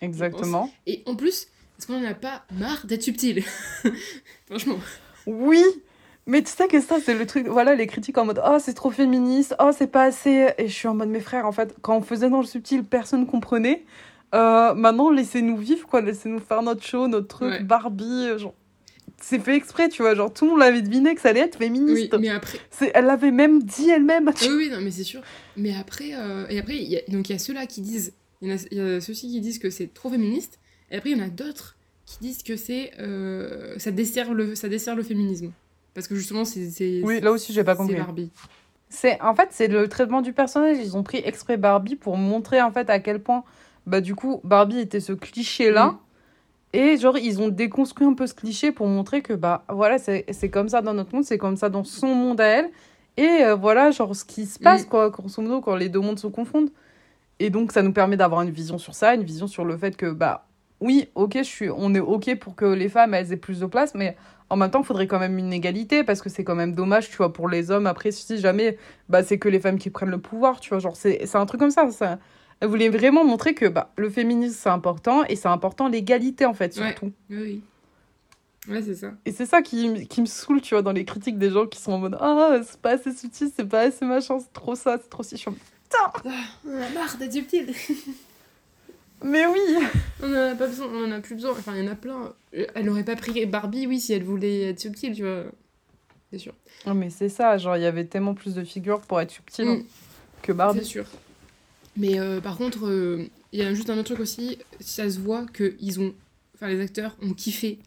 Exactement. 0.00 0.70
Et 0.86 1.02
en 1.06 1.16
plus, 1.16 1.48
est-ce 1.78 1.86
qu'on 1.86 2.00
en 2.00 2.04
a 2.04 2.14
pas 2.14 2.44
marre 2.52 2.86
d'être 2.86 3.02
subtil 3.02 3.42
Franchement. 4.46 4.78
Oui, 5.26 5.62
mais 6.26 6.42
tu 6.42 6.50
sais 6.50 6.68
que 6.68 6.80
ça, 6.80 6.96
c'est 7.04 7.14
le 7.14 7.26
truc. 7.26 7.46
Voilà, 7.46 7.74
les 7.74 7.86
critiques 7.86 8.16
en 8.18 8.24
mode 8.24 8.40
Oh, 8.46 8.56
c'est 8.58 8.74
trop 8.74 8.90
féministe, 8.90 9.54
oh, 9.58 9.70
c'est 9.76 9.86
pas 9.90 10.04
assez. 10.04 10.48
Et 10.58 10.68
je 10.68 10.72
suis 10.72 10.88
en 10.88 10.94
mode 10.94 11.08
Mes 11.08 11.20
frères, 11.20 11.46
en 11.46 11.52
fait, 11.52 11.74
quand 11.82 11.96
on 11.96 12.02
faisait 12.02 12.30
dans 12.30 12.40
le 12.40 12.46
subtil, 12.46 12.84
personne 12.84 13.26
comprenait. 13.26 13.84
Euh, 14.34 14.74
maintenant, 14.74 15.10
laissez-nous 15.10 15.56
vivre, 15.56 15.86
quoi. 15.86 16.00
Laissez-nous 16.00 16.40
faire 16.40 16.62
notre 16.62 16.82
show, 16.82 17.06
notre 17.08 17.28
truc, 17.28 17.62
Barbie. 17.62 18.04
Euh, 18.04 18.38
genre, 18.38 18.54
c'est 19.20 19.38
fait 19.38 19.54
exprès, 19.54 19.88
tu 19.88 20.02
vois. 20.02 20.14
Genre, 20.14 20.32
tout 20.32 20.44
le 20.44 20.52
monde 20.52 20.60
l'avait 20.60 20.82
deviné 20.82 21.14
que 21.14 21.20
ça 21.20 21.28
allait 21.28 21.40
être 21.40 21.58
féministe. 21.58 22.12
Oui, 22.12 22.20
mais 22.20 22.30
après. 22.30 22.58
Elle 22.94 23.04
l'avait 23.04 23.30
même 23.30 23.62
dit 23.62 23.90
elle-même. 23.90 24.30
Oui, 24.42 24.48
oui, 24.56 24.70
non, 24.70 24.80
mais 24.80 24.90
c'est 24.90 25.04
sûr. 25.04 25.20
Mais 25.56 25.74
après, 25.76 26.14
euh, 26.14 26.46
et 26.48 26.58
après, 26.58 26.76
y 26.76 26.96
a... 26.96 27.00
donc 27.08 27.28
il 27.28 27.32
y 27.32 27.36
a 27.36 27.38
ceux-là 27.38 27.66
qui 27.66 27.80
disent. 27.80 28.12
Il 28.44 28.50
y, 28.50 28.80
a... 28.80 28.92
y 28.94 28.96
a 28.96 29.00
ceux-ci 29.00 29.28
qui 29.28 29.40
disent 29.40 29.58
que 29.58 29.70
c'est 29.70 29.92
trop 29.92 30.10
féministe. 30.10 30.58
Et 30.90 30.96
après, 30.96 31.10
il 31.10 31.18
y 31.18 31.20
en 31.20 31.24
a 31.24 31.30
d'autres 31.30 31.76
qui 32.06 32.18
disent 32.20 32.42
que 32.42 32.56
c'est. 32.56 32.92
Ça, 33.78 33.90
dessert 33.90 34.34
le... 34.34 34.54
ça 34.54 34.68
dessert 34.68 34.94
le 34.94 35.02
féminisme. 35.02 35.50
Parce 35.94 36.08
que 36.08 36.14
justement, 36.14 36.44
c'est. 36.44 37.02
Oui, 37.02 37.20
là 37.20 37.32
aussi, 37.32 37.52
j'ai 37.52 37.64
pas 37.64 37.74
compris. 37.76 37.94
C'est 37.94 38.00
Barbie. 38.00 38.30
C'est, 38.88 39.20
en 39.22 39.34
fait, 39.34 39.48
c'est 39.50 39.68
le 39.68 39.88
traitement 39.88 40.22
du 40.22 40.32
personnage. 40.32 40.76
Ils 40.78 40.96
ont 40.96 41.02
pris 41.02 41.20
exprès 41.24 41.56
Barbie 41.56 41.96
pour 41.96 42.16
montrer 42.16 42.62
en 42.62 42.70
fait 42.70 42.90
à 42.90 43.00
quel 43.00 43.20
point, 43.20 43.42
bah 43.86 44.00
du 44.00 44.14
coup, 44.14 44.40
Barbie 44.44 44.78
était 44.78 45.00
ce 45.00 45.12
cliché-là. 45.12 45.86
Mm. 45.86 45.98
Et 46.74 46.96
genre, 46.98 47.16
ils 47.16 47.40
ont 47.40 47.48
déconstruit 47.48 48.06
un 48.06 48.14
peu 48.14 48.26
ce 48.26 48.34
cliché 48.34 48.72
pour 48.72 48.88
montrer 48.88 49.22
que, 49.22 49.32
bah 49.32 49.64
voilà, 49.68 49.98
c'est 49.98 50.50
comme 50.50 50.68
ça 50.68 50.82
dans 50.82 50.92
notre 50.94 51.14
monde, 51.14 51.24
c'est 51.24 51.38
comme 51.38 51.56
ça 51.56 51.68
dans 51.68 51.84
son 51.84 52.08
monde 52.14 52.40
à 52.40 52.46
elle. 52.46 52.70
Et 53.16 53.44
euh, 53.44 53.54
voilà, 53.54 53.92
genre, 53.92 54.14
ce 54.14 54.24
qui 54.24 54.44
se 54.44 54.58
passe, 54.58 54.84
mm. 54.84 54.88
quoi, 54.88 55.10
grosso 55.10 55.40
modo, 55.40 55.60
quand 55.60 55.76
les 55.76 55.88
deux 55.88 56.00
mondes 56.00 56.18
se 56.18 56.26
confondent. 56.26 56.70
Et 57.40 57.50
donc, 57.50 57.72
ça 57.72 57.82
nous 57.82 57.92
permet 57.92 58.16
d'avoir 58.16 58.42
une 58.42 58.50
vision 58.50 58.78
sur 58.78 58.94
ça, 58.94 59.14
une 59.14 59.24
vision 59.24 59.46
sur 59.46 59.64
le 59.64 59.76
fait 59.76 59.96
que, 59.96 60.10
bah, 60.10 60.46
oui, 60.80 61.08
ok, 61.14 61.38
je 61.38 61.42
suis, 61.42 61.70
on 61.70 61.94
est 61.94 62.00
ok 62.00 62.38
pour 62.38 62.54
que 62.54 62.64
les 62.64 62.88
femmes, 62.88 63.14
elles 63.14 63.32
aient 63.32 63.36
plus 63.36 63.60
de 63.60 63.66
place, 63.66 63.94
mais 63.94 64.16
en 64.50 64.56
même 64.56 64.70
temps, 64.70 64.80
il 64.80 64.86
faudrait 64.86 65.06
quand 65.06 65.18
même 65.18 65.38
une 65.38 65.52
égalité 65.52 66.04
parce 66.04 66.20
que 66.20 66.28
c'est 66.28 66.44
quand 66.44 66.54
même 66.54 66.74
dommage, 66.74 67.10
tu 67.10 67.16
vois, 67.16 67.32
pour 67.32 67.48
les 67.48 67.70
hommes. 67.70 67.86
Après, 67.86 68.10
si 68.10 68.38
jamais, 68.38 68.78
bah, 69.08 69.22
c'est 69.22 69.38
que 69.38 69.48
les 69.48 69.60
femmes 69.60 69.78
qui 69.78 69.90
prennent 69.90 70.10
le 70.10 70.20
pouvoir, 70.20 70.60
tu 70.60 70.70
vois, 70.70 70.78
genre, 70.78 70.96
c'est 70.96 71.34
un 71.34 71.46
truc 71.46 71.60
comme 71.60 71.70
ça. 71.70 71.90
ça. 71.90 72.18
Elle 72.60 72.68
voulait 72.68 72.88
vraiment 72.88 73.24
montrer 73.24 73.54
que 73.54 73.66
bah, 73.66 73.92
le 73.96 74.10
féminisme, 74.10 74.56
c'est 74.58 74.68
important 74.68 75.24
et 75.24 75.36
c'est 75.36 75.48
important 75.48 75.88
l'égalité, 75.88 76.44
en 76.44 76.54
fait, 76.54 76.72
surtout. 76.74 77.12
Ouais, 77.30 77.36
oui. 77.38 77.62
Ouais, 78.68 78.82
c'est 78.82 78.94
ça. 78.94 79.12
Et 79.26 79.32
c'est 79.32 79.46
ça 79.46 79.60
qui, 79.60 80.06
qui, 80.06 80.20
me 80.20 80.26
saoule, 80.26 80.60
tu 80.60 80.74
vois, 80.74 80.82
dans 80.82 80.92
les 80.92 81.04
critiques 81.04 81.38
des 81.38 81.50
gens 81.50 81.66
qui 81.66 81.80
sont 81.80 81.92
en 81.92 81.98
mode 81.98 82.16
Ah, 82.20 82.58
c'est 82.62 82.80
pas 82.80 82.92
assez 82.92 83.12
subtil, 83.12 83.50
c'est 83.54 83.68
pas 83.68 83.80
assez 83.80 84.04
machin, 84.04 84.38
c'est 84.38 84.52
trop 84.52 84.74
ça, 84.74 84.98
c'est 85.02 85.10
trop 85.10 85.22
si. 85.22 85.36
Suis 85.36 85.50
Putain 86.16 86.32
On 86.66 86.76
a 86.76 86.88
marre 86.90 87.16
d'être 87.16 87.32
subtil 87.32 87.72
Mais 89.24 89.46
oui 89.46 89.60
On 90.22 90.30
en 90.30 90.52
a 90.52 90.54
pas 90.54 90.66
besoin, 90.66 90.86
on 90.92 91.04
en 91.04 91.12
a 91.12 91.20
plus 91.20 91.34
besoin. 91.34 91.52
Enfin, 91.52 91.74
il 91.76 91.84
y 91.84 91.88
en 91.88 91.92
a 91.92 91.94
plein. 91.94 92.32
Elle 92.52 92.84
n'aurait 92.84 93.04
pas 93.04 93.16
pris 93.16 93.46
Barbie, 93.46 93.86
oui, 93.86 94.00
si 94.00 94.12
elle 94.12 94.24
voulait 94.24 94.70
être 94.70 94.80
subtile, 94.80 95.14
tu 95.14 95.22
vois. 95.22 95.44
C'est 96.30 96.38
sûr. 96.38 96.52
Non, 96.86 96.94
mais 96.94 97.10
c'est 97.10 97.28
ça, 97.28 97.56
genre, 97.56 97.76
il 97.76 97.82
y 97.82 97.86
avait 97.86 98.04
tellement 98.04 98.34
plus 98.34 98.54
de 98.54 98.64
figures 98.64 99.00
pour 99.00 99.20
être 99.20 99.30
subtile 99.30 99.66
mm. 99.66 99.84
que 100.42 100.52
Barbie. 100.52 100.80
C'est 100.80 100.84
sûr. 100.84 101.06
Mais 101.96 102.18
euh, 102.18 102.40
par 102.40 102.56
contre, 102.56 102.86
euh, 102.86 103.26
il 103.52 103.60
y 103.60 103.62
a 103.62 103.72
juste 103.72 103.88
un 103.88 103.94
autre 103.94 104.14
truc 104.14 104.20
aussi, 104.20 104.58
ça 104.80 105.08
se 105.08 105.18
voit 105.20 105.46
que 105.46 105.76
ils 105.80 106.00
ont. 106.00 106.12
Enfin, 106.56 106.68
les 106.68 106.80
acteurs 106.80 107.16
ont 107.22 107.32
kiffé 107.32 107.78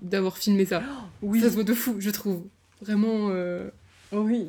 d'avoir 0.00 0.38
filmé 0.38 0.64
ça. 0.64 0.82
oui. 1.22 1.40
Ça 1.40 1.48
se 1.48 1.54
voit 1.54 1.64
de 1.64 1.74
fou, 1.74 1.96
je 1.98 2.10
trouve. 2.10 2.42
Vraiment. 2.80 3.30
Euh, 3.30 3.68
oui. 4.12 4.48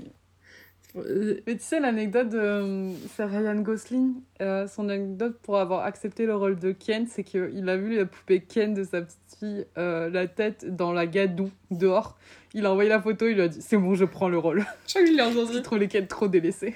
Euh, 0.96 1.42
mais 1.46 1.56
tu 1.58 1.64
sais, 1.64 1.80
l'anecdote 1.80 2.30
de 2.30 2.38
euh, 2.38 2.92
c'est 3.16 3.26
Ryan 3.26 3.56
Gosling, 3.56 4.14
euh, 4.42 4.68
son 4.68 4.88
anecdote 4.90 5.38
pour 5.44 5.58
avoir 5.60 5.84
accepté 5.86 6.26
le 6.26 6.36
rôle 6.36 6.58
de 6.58 6.72
Ken, 6.72 7.06
c'est 7.08 7.24
qu'il 7.24 7.68
a 7.70 7.78
vu 7.78 7.98
la 7.98 8.06
poupée 8.06 8.42
Ken 8.42 8.74
de 8.74 8.84
sa 8.84 9.02
petite 9.02 9.20
fille, 9.40 9.66
la 9.76 10.28
tête 10.28 10.74
dans 10.76 10.94
la 10.94 11.06
gadoue, 11.08 11.52
dehors. 11.72 12.18
Il 12.54 12.66
a 12.66 12.72
envoyé 12.72 12.90
la 12.90 13.02
photo, 13.02 13.28
il 13.28 13.34
lui 13.36 13.42
a 13.42 13.48
dit 13.50 13.62
C'est 13.62 13.76
bon, 13.78 13.96
je 13.96 14.06
prends 14.06 14.30
le 14.30 14.38
rôle. 14.38 14.66
Je 14.88 14.94
crois 14.94 15.04
qu'il 15.04 15.18
l'a 15.18 15.28
entendu. 15.28 15.62
Trouve 15.62 15.80
les 15.80 15.88
Ken 15.90 16.08
trop 16.08 16.28
délaissés. 16.30 16.74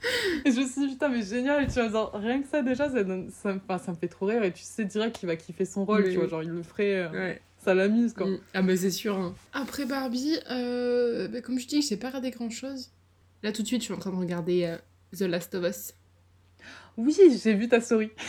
Et 0.44 0.52
je 0.52 0.60
me 0.60 0.64
suis 0.66 0.82
dit, 0.82 0.88
putain, 0.92 1.08
mais 1.08 1.22
génial. 1.22 1.64
Et 1.64 1.66
tu 1.66 1.72
vois, 1.72 1.88
genre, 1.88 2.12
rien 2.14 2.40
que 2.40 2.46
ça, 2.46 2.62
déjà, 2.62 2.88
ça, 2.88 3.02
donne- 3.02 3.30
ça, 3.30 3.52
me- 3.52 3.58
enfin, 3.68 3.78
ça 3.84 3.90
me 3.90 3.96
fait 3.96 4.06
trop 4.06 4.26
rire. 4.26 4.44
Et 4.44 4.52
tu 4.52 4.62
sais 4.62 4.84
direct 4.84 5.16
qu'il 5.18 5.26
va 5.26 5.34
kiffer 5.34 5.64
son 5.64 5.84
rôle, 5.84 6.04
tu 6.12 6.18
vois. 6.18 6.28
Genre, 6.28 6.42
il 6.44 6.50
le 6.50 6.62
ferait. 6.62 6.94
euh, 6.94 7.10
Ouais. 7.10 7.42
Ça 7.64 7.74
l'amuse, 7.74 8.12
quoi. 8.14 8.28
Mm. 8.28 8.38
Ah, 8.54 8.62
mais 8.62 8.76
c'est 8.76 8.92
sûr. 8.92 9.16
hein. 9.18 9.34
Après 9.52 9.84
Barbie, 9.86 10.36
euh, 10.52 11.26
bah, 11.26 11.40
comme 11.40 11.58
je 11.58 11.66
dis, 11.66 11.82
j'ai 11.82 11.96
pas 11.96 12.06
regardé 12.08 12.30
grand 12.30 12.48
chose. 12.50 12.92
Là, 13.42 13.52
tout 13.52 13.62
de 13.62 13.66
suite, 13.66 13.80
je 13.80 13.84
suis 13.84 13.94
en 13.94 13.98
train 13.98 14.10
de 14.10 14.16
regarder 14.16 14.64
euh, 14.64 14.76
The 15.16 15.22
Last 15.22 15.54
of 15.54 15.64
Us. 15.64 15.94
Oui, 16.96 17.16
j'ai 17.42 17.54
vu 17.54 17.68
ta 17.68 17.80
souris. 17.80 18.10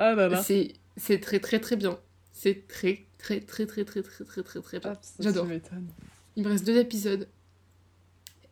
Ah 0.00 0.14
là 0.14 0.28
là. 0.28 0.40
C'est 0.40 0.74
c'est 0.96 1.18
très, 1.20 1.40
très, 1.40 1.58
très 1.60 1.76
bien. 1.76 1.98
C'est 2.32 2.66
très, 2.68 3.04
très, 3.18 3.40
très, 3.40 3.66
très, 3.66 3.84
très, 3.84 4.02
très, 4.02 4.24
très, 4.24 4.42
très, 4.42 4.60
très 4.60 4.78
bien. 4.80 4.92
Hop, 4.92 4.98
ça, 5.02 5.14
J'adore. 5.20 5.46
Il 6.36 6.44
me 6.44 6.48
reste 6.48 6.64
deux 6.64 6.78
épisodes. 6.78 7.28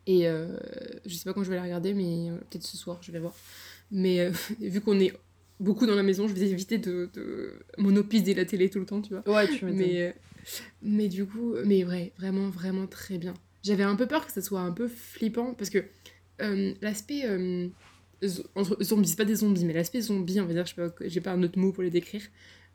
Et 0.07 0.27
euh, 0.27 0.57
je 1.05 1.13
sais 1.15 1.25
pas 1.25 1.33
quand 1.33 1.43
je 1.43 1.49
vais 1.49 1.55
les 1.55 1.61
regarder, 1.61 1.93
mais 1.93 2.29
euh, 2.29 2.37
peut-être 2.49 2.63
ce 2.63 2.77
soir, 2.77 2.99
je 3.01 3.11
vais 3.11 3.19
voir. 3.19 3.33
Mais 3.91 4.21
euh, 4.21 4.31
vu 4.59 4.81
qu'on 4.81 4.99
est 4.99 5.13
beaucoup 5.59 5.85
dans 5.85 5.95
la 5.95 6.03
maison, 6.03 6.27
je 6.27 6.33
vais 6.33 6.49
éviter 6.49 6.77
de, 6.77 7.09
de 7.13 7.53
monopiser 7.77 8.33
la 8.33 8.45
télé 8.45 8.69
tout 8.69 8.79
le 8.79 8.85
temps, 8.85 9.01
tu 9.01 9.13
vois. 9.13 9.27
Ouais, 9.29 9.47
tu. 9.47 9.65
Mais, 9.65 10.15
mais 10.81 11.09
du 11.09 11.25
coup, 11.25 11.55
mais 11.65 11.83
vrai, 11.83 12.13
vraiment, 12.17 12.49
vraiment 12.49 12.87
très 12.87 13.17
bien. 13.17 13.33
J'avais 13.63 13.83
un 13.83 13.95
peu 13.95 14.05
peur 14.07 14.25
que 14.25 14.31
ça 14.31 14.41
soit 14.41 14.61
un 14.61 14.71
peu 14.71 14.87
flippant 14.87 15.53
parce 15.53 15.69
que 15.69 15.83
euh, 16.41 16.73
l'aspect. 16.81 17.21
euh, 17.25 17.67
entre 18.55 18.81
zombies, 18.83 19.09
c'est 19.09 19.15
pas 19.15 19.25
des 19.25 19.35
zombies, 19.35 19.63
mais 19.65 19.73
l'aspect 19.73 20.01
zombie, 20.01 20.39
on 20.41 20.45
va 20.45 20.53
dire, 20.53 20.65
je 20.65 20.73
sais 20.73 20.81
pas, 20.89 20.93
j'ai 21.05 21.21
pas 21.21 21.31
un 21.33 21.43
autre 21.43 21.59
mot 21.59 21.71
pour 21.71 21.83
les 21.83 21.91
décrire. 21.91 22.21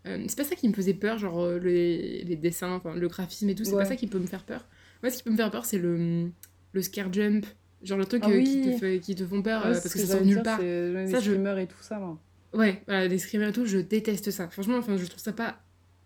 Euh, 0.06 0.22
c'est 0.28 0.36
pas 0.36 0.44
ça 0.44 0.54
qui 0.54 0.68
me 0.68 0.72
faisait 0.72 0.94
peur, 0.94 1.18
genre 1.18 1.40
euh, 1.42 1.58
les, 1.58 2.22
les 2.24 2.36
dessins, 2.36 2.72
enfin 2.74 2.94
le 2.94 3.08
graphisme 3.08 3.48
et 3.48 3.54
tout, 3.54 3.64
c'est 3.64 3.72
Ouais. 3.72 3.82
pas 3.82 3.88
ça 3.88 3.96
qui 3.96 4.06
peut 4.06 4.18
me 4.20 4.26
faire 4.26 4.44
peur. 4.44 4.64
Moi, 5.02 5.10
ce 5.10 5.16
qui 5.18 5.22
peut 5.24 5.30
me 5.30 5.36
faire 5.36 5.50
peur, 5.50 5.64
c'est 5.64 5.78
le, 5.78 6.30
le 6.72 6.82
scare 6.82 7.12
jump, 7.12 7.44
genre 7.82 7.98
le 7.98 8.04
truc 8.04 8.22
Ah 8.24 8.30
qui, 8.30 8.62
te 8.62 8.78
fait- 8.78 9.00
qui 9.00 9.14
te 9.16 9.24
font 9.26 9.42
peur 9.42 9.64
Ouais, 9.64 9.74
c'est 9.74 9.82
parce 9.82 9.88
ce 9.94 9.94
que 10.02 10.06
ça 10.06 10.16
sort 10.16 10.24
nulle 10.24 10.42
part. 10.42 10.58
Ça, 10.58 10.64
les 10.64 11.06
je- 11.12 11.20
screamers 11.20 11.58
et 11.58 11.66
tout 11.66 11.82
ça, 11.82 11.98
là. 11.98 12.16
Ouais, 12.52 12.82
voilà, 12.86 13.08
les 13.08 13.18
screamers 13.18 13.48
et 13.48 13.52
tout, 13.52 13.64
je 13.66 13.78
déteste 13.78 14.30
ça. 14.30 14.48
Franchement, 14.48 14.76
enfin, 14.78 14.96
je 14.96 15.06
trouve 15.06 15.20
ça 15.22 15.32
pas 15.32 15.60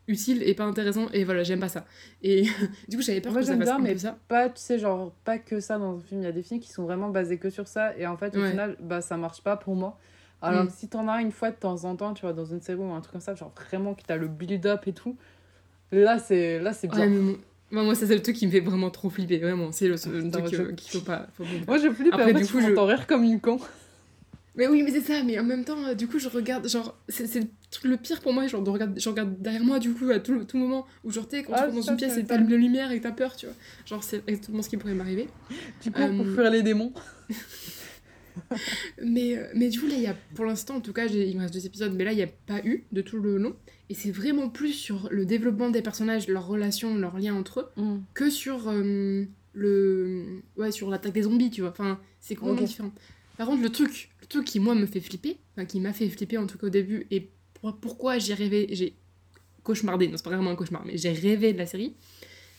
utile 0.09 0.43
et 0.45 0.55
pas 0.55 0.65
intéressant 0.65 1.07
et 1.13 1.25
voilà, 1.25 1.43
j'aime 1.43 1.61
pas 1.61 1.69
ça. 1.69 1.85
Et 2.23 2.43
du 2.89 2.97
coup, 2.97 3.03
j'avais 3.03 3.21
peur 3.21 3.33
Moi, 3.33 3.41
que 3.43 3.47
ça 3.47 3.57
fasse 3.57 3.65
bien, 3.65 3.79
mais 3.79 3.97
ça. 3.99 4.19
Pas, 4.29 4.49
tu 4.49 4.61
sais, 4.61 4.79
genre, 4.79 5.13
pas 5.25 5.39
que 5.39 5.61
ça 5.61 5.79
dans 5.79 5.97
un 5.97 6.01
film. 6.01 6.21
Il 6.23 6.25
y 6.25 6.29
a 6.29 6.33
des 6.33 6.43
films 6.43 6.61
qui 6.61 6.71
sont 6.71 6.85
vraiment 6.85 7.09
basés 7.11 7.39
que 7.39 7.51
sur 7.51 7.67
ça. 7.69 7.97
Et 7.99 8.07
en 8.07 8.17
fait, 8.17 8.37
au 8.37 8.41
Ouais. 8.41 8.51
final, 8.51 8.77
bah, 8.81 9.01
ça 9.01 9.17
marche 9.17 9.43
pas 9.43 9.57
pour 9.57 9.75
moi. 9.75 9.99
Alors 10.43 10.65
Mm. 10.65 10.71
si 10.71 10.89
t'en 10.89 11.09
as 11.09 11.23
une 11.23 11.33
fois 11.33 11.51
de 11.51 11.57
temps 11.57 11.85
en 11.85 11.97
temps, 11.97 12.13
tu 12.15 12.23
vois, 12.23 12.33
dans 12.35 12.45
une 12.45 12.61
série 12.61 12.79
ou 12.79 12.93
un 12.93 13.01
truc 13.01 13.13
comme 13.13 13.21
ça, 13.21 13.35
genre 13.35 13.53
vraiment 13.69 13.95
que 13.95 14.03
t'as 14.07 14.17
le 14.17 14.29
build-up 14.29 14.87
et 14.87 14.93
tout, 14.93 15.17
là, 15.93 16.19
c'est 16.19 16.59
là 16.61 16.73
c'est 16.73 16.89
bien. 16.89 17.01
Ouais, 17.09 17.37
moi, 17.71 17.83
moi, 17.83 17.95
ça, 17.97 18.07
c'est 18.07 18.15
le 18.15 18.23
truc 18.23 18.37
qui 18.37 18.47
me 18.47 18.53
fait 18.53 18.61
vraiment 18.61 18.91
trop 18.91 19.11
flipper, 19.11 19.39
vraiment. 19.39 19.73
C'est 19.73 19.89
le, 19.89 19.97
truc 20.31 20.55
euh, 20.55 20.73
qu'il 20.75 20.91
faut 21.01 21.05
pas. 21.05 21.27
faut 21.35 21.45
Moi, 21.67 21.79
je 21.79 21.91
flippe, 21.91 22.13
Après, 22.15 22.27
fait, 22.27 22.35
du 22.35 22.47
coup, 22.47 22.61
je- 22.61 22.79
rire 22.81 23.07
comme 23.09 23.25
une 23.25 23.41
con. 23.41 23.59
Mais 24.57 24.67
oui, 24.69 24.83
mais 24.83 24.91
c'est 24.91 25.03
ça, 25.03 25.23
mais 25.23 25.39
en 25.39 25.45
même 25.45 25.65
temps, 25.65 25.85
euh, 25.85 25.95
du 25.95 26.09
coup, 26.09 26.19
je 26.19 26.29
regarde, 26.29 26.67
genre, 26.67 26.99
c'est 27.09 27.29
le 27.85 27.97
pire 27.99 28.21
pour 28.23 28.33
moi, 28.33 28.47
genre, 28.47 28.63
de 28.63 28.71
regarder, 28.71 28.99
je 28.99 29.09
regarde 29.09 29.41
derrière 29.41 29.63
moi, 29.63 29.79
du 29.79 29.93
coup, 29.93 30.09
à 30.11 30.19
tout, 30.19 30.45
tout 30.45 30.57
moment, 30.57 30.87
où 31.05 31.11
genre, 31.11 31.29
t'es, 31.29 31.43
quand 31.43 31.53
Ah, 31.55 31.59
tu 31.69 31.75
rentres 31.75 31.87
dans 31.87 31.91
une 31.93 31.97
pièce 31.99 32.17
et 32.17 32.25
t'allumes 32.25 32.49
la 32.49 32.57
lumière 32.57 32.91
et 32.91 33.01
t'as 33.01 33.13
peur, 33.13 33.37
tu 33.37 33.47
vois. 33.47 33.55
Genre, 33.85 34.03
c'est 34.03 34.23
exactement 34.27 34.63
ce 34.63 34.69
qui 34.71 34.77
pourrait 34.79 34.95
m'arriver. 34.95 35.29
Tu 35.83 35.91
cours 35.91 36.09
pour 36.09 36.27
Euh, 36.27 36.35
fuir 36.35 36.51
les 36.51 36.63
démons. 36.63 36.93
Mais, 39.03 39.37
euh, 39.37 39.47
mais 39.55 39.69
du 39.71 39.81
coup, 39.81 39.87
là, 39.87 39.95
il 39.95 40.03
y 40.03 40.07
a, 40.07 40.15
pour 40.35 40.45
l'instant, 40.45 40.77
en 40.77 40.81
tout 40.81 40.93
cas, 40.93 41.07
il 41.07 41.35
me 41.37 41.41
reste 41.43 41.55
deux 41.55 41.65
épisodes, 41.67 41.93
mais 41.95 42.05
là, 42.05 42.13
il 42.13 42.17
n'y 42.17 42.23
a 42.23 42.27
pas 42.47 42.61
eu 42.65 42.85
de 42.93 43.01
tout 43.01 43.19
le 43.19 43.39
long. 43.39 43.55
Et 43.89 43.95
c'est 43.95 44.11
vraiment 44.11 44.49
plus 44.51 44.73
sur 44.73 45.09
le 45.11 45.25
développement 45.25 45.71
des 45.71 45.81
personnages, 45.83 46.29
leurs 46.29 46.47
relations, 46.47 46.97
leurs 46.97 47.19
liens 47.19 47.35
entre 47.35 47.61
eux, 47.61 47.83
Mm. 47.83 47.97
que 48.15 48.29
sur 48.31 48.69
euh, 48.69 49.25
le 49.55 50.43
ouais 50.59 50.71
sur 50.71 50.91
l'attaque 50.91 51.15
des 51.15 51.23
zombies 51.23 51.49
tu 51.49 51.63
vois 51.63 51.71
enfin 51.71 51.99
c'est 52.21 52.35
complètement 52.35 52.61
Ok. 52.63 52.69
différent 52.69 52.93
par 53.39 53.47
contre 53.47 53.63
le 53.63 53.71
truc 53.71 54.11
le 54.21 54.27
truc 54.27 54.45
qui 54.45 54.61
moi 54.61 54.75
me 54.75 54.87
fait 54.87 55.01
flipper 55.01 55.39
enfin 55.53 55.65
qui 55.67 55.81
m'a 55.81 55.93
fait 55.93 56.09
flipper 56.09 56.39
en 56.39 56.47
tout 56.47 56.59
cas 56.59 56.67
au 56.67 56.71
début 56.71 57.07
et 57.11 57.31
pour- 57.55 57.77
pourquoi 57.79 58.19
j'ai 58.19 58.35
rêvé 58.35 58.69
j'ai 58.73 58.97
cauchemardé 59.63 60.09
non 60.09 60.17
c'est 60.17 60.25
pas 60.25 60.31
vraiment 60.31 60.51
un 60.51 60.57
cauchemar 60.57 60.85
mais 60.87 60.97
j'ai 60.97 61.11
rêvé 61.13 61.53
de 61.53 61.59
la 61.59 61.67
série 61.67 61.95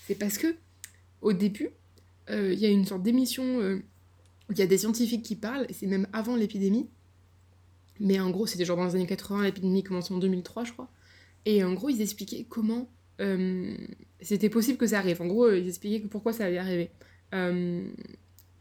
c'est 0.07 0.15
parce 0.15 0.37
que 0.37 0.55
au 1.21 1.33
début 1.33 1.69
euh, 2.29 2.53
il 2.53 2.59
y 2.59 2.65
a 2.65 2.69
une 2.69 2.85
sorte 2.85 3.03
d'émission 3.03 3.43
euh, 3.61 3.77
où 4.49 4.53
il 4.53 4.59
y 4.59 4.61
a 4.61 4.67
des 4.67 4.77
scientifiques 4.77 5.23
qui 5.23 5.35
parlent 5.35 5.65
et 5.69 5.73
c'est 5.73 5.87
même 5.87 6.07
avant 6.13 6.35
l'épidémie 6.35 6.89
mais 7.99 8.19
en 8.19 8.29
gros 8.29 8.45
c'était 8.45 8.65
genre 8.65 8.77
dans 8.77 8.85
les 8.85 8.95
années 8.95 9.07
80 9.07 9.43
l'épidémie 9.43 9.83
commence 9.83 10.11
en 10.11 10.17
2003 10.17 10.65
je 10.65 10.73
crois 10.73 10.91
et 11.45 11.63
en 11.63 11.73
gros 11.73 11.89
ils 11.89 12.01
expliquaient 12.01 12.45
comment 12.47 12.89
euh, 13.19 13.75
c'était 14.21 14.49
possible 14.49 14.77
que 14.77 14.85
ça 14.85 14.99
arrive. 14.99 15.21
En 15.21 15.25
gros, 15.25 15.45
euh, 15.45 15.57
ils 15.57 15.67
expliquaient 15.67 16.07
pourquoi 16.07 16.33
ça 16.33 16.45
allait 16.45 16.59
arriver. 16.59 16.91
Euh, 17.33 17.87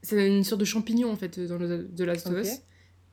c'est 0.02 0.26
une 0.26 0.44
sorte 0.44 0.60
de 0.60 0.64
champignon 0.66 1.10
en 1.10 1.16
fait 1.16 1.38
dans 1.40 1.58
le 1.58 1.88
The 1.96 2.00
Last 2.00 2.26
of. 2.28 2.46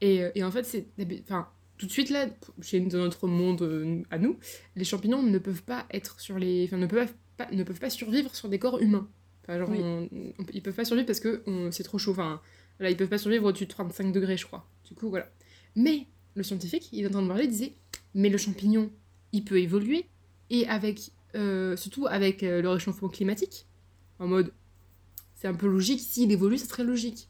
Et, 0.02 0.24
euh, 0.24 0.32
et 0.36 0.44
en 0.44 0.52
fait, 0.52 0.64
c'est. 0.66 0.88
Enfin, 1.24 1.48
tout 1.78 1.86
de 1.86 1.92
suite 1.92 2.10
là, 2.10 2.28
chez 2.62 2.80
dans 2.82 2.98
notre 3.00 3.28
monde 3.28 3.62
euh, 3.62 4.02
à 4.12 4.18
nous, 4.20 4.38
les 4.76 4.84
champignons 4.84 5.24
ne 5.24 5.38
peuvent 5.38 5.64
pas 5.64 5.86
être 5.92 6.20
sur 6.20 6.38
les. 6.40 6.66
Enfin, 6.66 6.78
ne 6.78 6.88
peuvent 6.88 7.14
pas, 7.38 7.48
ne 7.52 7.64
peuvent 7.64 7.80
pas 7.80 7.90
survivre 7.90 8.36
sur 8.36 8.50
des 8.50 8.60
corps 8.60 8.80
humains. 8.80 9.08
Enfin, 9.44 9.60
genre, 9.60 9.70
Oui. 9.70 9.80
on- 9.82 10.10
on- 10.40 10.46
ils 10.54 10.62
peuvent 10.62 10.74
pas 10.76 10.86
survivre 10.86 11.06
parce 11.08 11.20
que 11.20 11.44
c'est 11.72 11.84
trop 11.84 11.98
chaud. 11.98 12.12
Enfin, 12.12 12.42
là, 12.80 12.90
ils 12.90 12.98
peuvent 12.98 13.10
pas 13.10 13.18
survivre 13.18 13.46
au-dessus 13.46 13.66
de 13.66 13.70
35 13.72 14.12
degrés, 14.12 14.38
je 14.38 14.46
crois. 14.46 14.70
Du 14.88 14.94
coup, 14.96 15.10
voilà. 15.10 15.30
Mais 15.76 16.08
le 16.36 16.44
scientifique, 16.44 16.90
il 16.92 17.04
est 17.04 17.08
en 17.08 17.12
train 17.12 17.22
de 17.24 17.28
parler, 17.28 17.44
il 17.46 17.50
disait 17.50 17.74
Mais 18.14 18.30
le 18.30 18.38
champignon, 18.38 18.92
il 19.32 19.44
peut 19.44 19.60
évoluer. 19.60 20.06
Et 20.50 20.68
avec. 20.68 21.12
euh, 21.36 21.76
surtout 21.78 22.06
avec 22.08 22.42
le 22.44 22.68
réchauffement 22.70 23.10
climatique. 23.10 23.66
En 24.20 24.28
mode. 24.28 24.52
C'est 25.44 25.50
un 25.50 25.54
peu 25.56 25.68
logique. 25.68 26.00
S'il 26.00 26.32
évolue, 26.32 26.58
ça 26.58 26.68
serait 26.68 26.86
logique. 26.86 27.28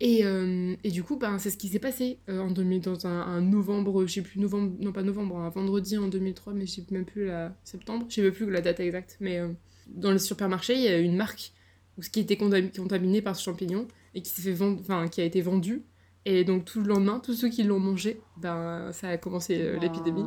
Et, 0.00 0.26
euh, 0.26 0.76
et 0.84 0.90
du 0.90 1.02
coup, 1.02 1.16
ben, 1.16 1.38
c'est 1.38 1.48
ce 1.50 1.56
qui 1.56 1.68
s'est 1.68 1.78
passé 1.78 2.18
euh, 2.28 2.40
en 2.40 2.50
2000, 2.50 2.82
dans 2.82 3.06
un, 3.06 3.22
un 3.22 3.40
novembre, 3.40 4.04
je 4.06 4.12
sais 4.12 4.22
plus, 4.22 4.38
novembre, 4.40 4.74
non 4.80 4.92
pas 4.92 5.02
novembre, 5.02 5.38
un 5.38 5.48
vendredi 5.48 5.96
en 5.96 6.08
2003, 6.08 6.52
mais 6.52 6.66
je 6.66 6.72
sais 6.72 6.84
même 6.90 7.06
plus 7.06 7.26
la 7.26 7.56
septembre, 7.64 8.04
je 8.10 8.16
sais 8.16 8.22
même 8.22 8.32
plus 8.32 8.50
la 8.50 8.60
date 8.60 8.80
exacte, 8.80 9.16
mais 9.20 9.38
euh, 9.38 9.48
dans 9.88 10.10
le 10.10 10.18
supermarché, 10.18 10.74
il 10.74 10.82
y 10.82 10.88
a 10.88 10.98
une 10.98 11.16
marque 11.16 11.52
ce 12.00 12.10
qui 12.10 12.20
était 12.20 12.34
contam- 12.34 12.76
contaminé 12.76 13.22
par 13.22 13.36
ce 13.36 13.42
champignon 13.44 13.88
et 14.14 14.20
qui 14.20 14.30
s'est 14.30 14.42
fait 14.42 14.52
vendre, 14.52 14.80
enfin, 14.80 15.08
qui 15.08 15.20
a 15.22 15.24
été 15.24 15.40
vendu. 15.40 15.84
Et 16.26 16.44
donc 16.44 16.66
tout 16.66 16.80
le 16.82 16.88
lendemain, 16.88 17.20
tous 17.20 17.34
ceux 17.34 17.48
qui 17.48 17.62
l'ont 17.62 17.80
mangé, 17.80 18.20
ben, 18.36 18.90
ça 18.92 19.08
a 19.10 19.16
commencé 19.16 19.56
euh, 19.60 19.78
l'épidémie. 19.78 20.24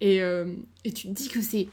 Et, 0.00 0.16
et 0.84 0.92
tu 0.92 1.06
te 1.08 1.12
dis 1.12 1.28
que 1.28 1.40
c'est 1.40 1.68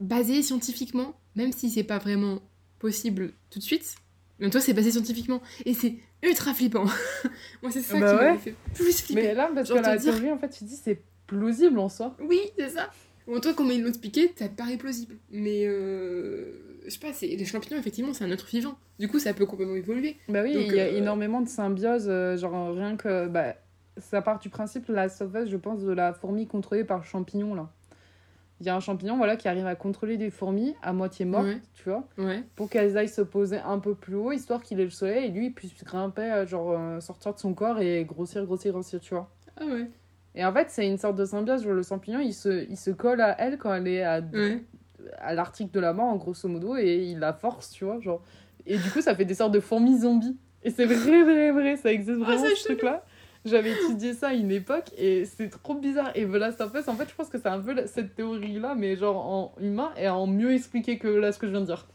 basé 0.00 0.42
scientifiquement, 0.42 1.14
même 1.36 1.52
si 1.52 1.68
c'est 1.70 1.84
pas 1.84 1.98
vraiment 1.98 2.40
possible 2.80 3.32
tout 3.50 3.60
de 3.60 3.64
suite. 3.64 3.94
Même 4.40 4.50
toi, 4.50 4.60
c'est 4.60 4.72
basé 4.74 4.90
scientifiquement. 4.90 5.40
Et 5.64 5.74
c'est 5.74 5.94
ultra 6.22 6.52
flippant. 6.54 6.84
Moi, 7.62 7.70
c'est 7.70 7.82
ça 7.82 8.00
Bah 8.00 8.12
qui 8.12 8.18
ouais. 8.24 8.32
me 8.32 8.38
fait 8.38 8.54
plus 8.74 9.02
flipper. 9.02 9.22
Mais 9.22 9.34
là, 9.34 9.50
parce 9.54 9.68
Genre 9.68 9.78
que 9.78 9.82
la 9.82 9.96
te 9.96 10.02
dire- 10.02 10.14
théorie, 10.14 10.32
en 10.32 10.38
fait, 10.38 10.48
tu 10.48 10.64
dis 10.64 10.76
c'est 10.76 11.00
plausible 11.26 11.78
en 11.78 11.88
soi. 11.88 12.16
Oui, 12.20 12.40
c'est 12.58 12.70
ça. 12.70 12.90
Bon, 13.26 13.38
toi, 13.38 13.52
comment 13.54 13.70
ils 13.70 13.82
l'ont 13.82 13.88
expliqué, 13.90 14.32
ça 14.36 14.48
te 14.48 14.56
paraît 14.56 14.78
plausible. 14.78 15.14
Mais, 15.30 15.64
euh, 15.66 16.80
je 16.84 16.90
sais 16.90 16.98
pas, 16.98 17.12
c'est- 17.12 17.26
les 17.28 17.44
champignons, 17.44 17.78
effectivement, 17.78 18.12
c'est 18.14 18.24
un 18.24 18.30
être 18.30 18.46
vivant. 18.46 18.76
Du 18.98 19.08
coup, 19.08 19.18
ça 19.18 19.32
peut 19.34 19.46
complètement 19.46 19.76
évoluer. 19.76 20.16
Bah 20.28 20.42
oui, 20.42 20.52
il 20.56 20.74
y 20.74 20.80
a 20.80 20.84
euh, 20.84 20.96
énormément 20.96 21.40
de 21.42 21.48
symbiose, 21.48 22.06
euh, 22.08 22.36
genre 22.36 22.74
rien 22.74 22.96
que. 22.96 23.28
Bah, 23.28 23.54
ça 23.98 24.22
part 24.22 24.38
du 24.40 24.48
principe, 24.48 24.86
la 24.88 25.08
sauveuse, 25.10 25.50
je 25.50 25.56
pense, 25.58 25.82
de 25.82 25.92
la 25.92 26.12
fourmi 26.14 26.46
contrôlée 26.46 26.84
par 26.84 26.98
le 26.98 27.04
champignon, 27.04 27.54
là. 27.54 27.70
Il 28.60 28.66
y 28.66 28.68
a 28.68 28.76
un 28.76 28.80
champignon, 28.80 29.16
voilà, 29.16 29.36
qui 29.36 29.48
arrive 29.48 29.66
à 29.66 29.74
contrôler 29.74 30.18
des 30.18 30.28
fourmis 30.30 30.74
à 30.82 30.92
moitié 30.92 31.24
mortes, 31.24 31.46
Ouais. 31.46 31.60
tu 31.72 31.88
vois, 31.88 32.06
Ouais. 32.18 32.42
pour 32.56 32.68
qu'elles 32.68 32.98
aillent 32.98 33.08
se 33.08 33.22
poser 33.22 33.58
un 33.58 33.78
peu 33.78 33.94
plus 33.94 34.16
haut, 34.16 34.32
histoire 34.32 34.62
qu'il 34.62 34.78
ait 34.80 34.84
le 34.84 34.90
soleil 34.90 35.26
et 35.26 35.28
lui, 35.28 35.46
il 35.46 35.54
puisse 35.54 35.82
grimper, 35.82 36.22
euh, 36.30 36.46
genre, 36.46 36.72
euh, 36.72 37.00
sortir 37.00 37.32
de 37.32 37.38
son 37.38 37.54
corps 37.54 37.80
et 37.80 38.04
grossir, 38.04 38.44
grossir, 38.44 38.72
grossir, 38.72 39.00
tu 39.00 39.14
vois. 39.14 39.30
Ah 39.58 39.64
ouais. 39.64 39.88
Et 40.34 40.44
en 40.44 40.52
fait, 40.52 40.66
c'est 40.68 40.86
une 40.86 40.98
sorte 40.98 41.16
de 41.16 41.24
symbiose, 41.24 41.62
genre, 41.64 41.72
le 41.72 41.82
champignon, 41.82 42.20
il 42.20 42.34
se, 42.34 42.68
il 42.68 42.76
se 42.76 42.90
colle 42.90 43.20
à 43.22 43.34
elle 43.40 43.56
quand 43.56 43.72
elle 43.74 43.88
est 43.88 44.02
à, 44.04 44.20
Ouais. 44.20 44.62
à 45.18 45.32
l'article 45.34 45.70
de 45.72 45.80
la 45.80 45.94
mort, 45.94 46.06
en 46.06 46.16
grosso 46.16 46.46
modo, 46.46 46.76
et 46.76 46.96
il 46.98 47.18
la 47.18 47.32
force, 47.32 47.70
tu 47.70 47.84
vois, 47.86 47.98
genre. 48.00 48.22
Et 48.66 48.76
du 48.76 48.90
coup, 48.90 49.00
ça 49.00 49.14
fait 49.14 49.24
des 49.24 49.34
sortes 49.34 49.52
de 49.52 49.60
fourmis 49.60 50.00
zombies. 50.00 50.36
Et 50.62 50.70
c'est 50.70 50.84
vrai, 50.84 51.22
vrai, 51.22 51.50
vrai, 51.52 51.76
ça 51.76 51.90
existe 51.90 52.18
vraiment, 52.18 52.44
c'est 52.46 52.54
ce 52.54 52.64
truc-là. 52.64 53.02
J'avais 53.44 53.72
étudié 53.72 54.12
ça 54.12 54.28
à 54.28 54.34
une 54.34 54.50
époque, 54.50 54.90
et 54.98 55.24
c'est 55.24 55.48
trop 55.48 55.74
bizarre. 55.74 56.10
Et 56.14 56.26
fait, 56.68 56.88
en 56.88 56.94
fait, 56.94 57.08
je 57.08 57.14
pense 57.14 57.28
que 57.28 57.38
c'est 57.38 57.46
un 57.48 57.58
peu 57.60 57.74
cette 57.86 58.14
théorie-là, 58.14 58.74
mais 58.74 58.96
genre 58.96 59.16
en 59.26 59.54
humain, 59.60 59.92
et 59.96 60.08
en 60.08 60.26
mieux 60.26 60.52
expliqué 60.52 60.98
que 60.98 61.08
là, 61.08 61.32
ce 61.32 61.38
que 61.38 61.46
je 61.46 61.52
viens 61.52 61.62
de 61.62 61.66
dire. 61.66 61.86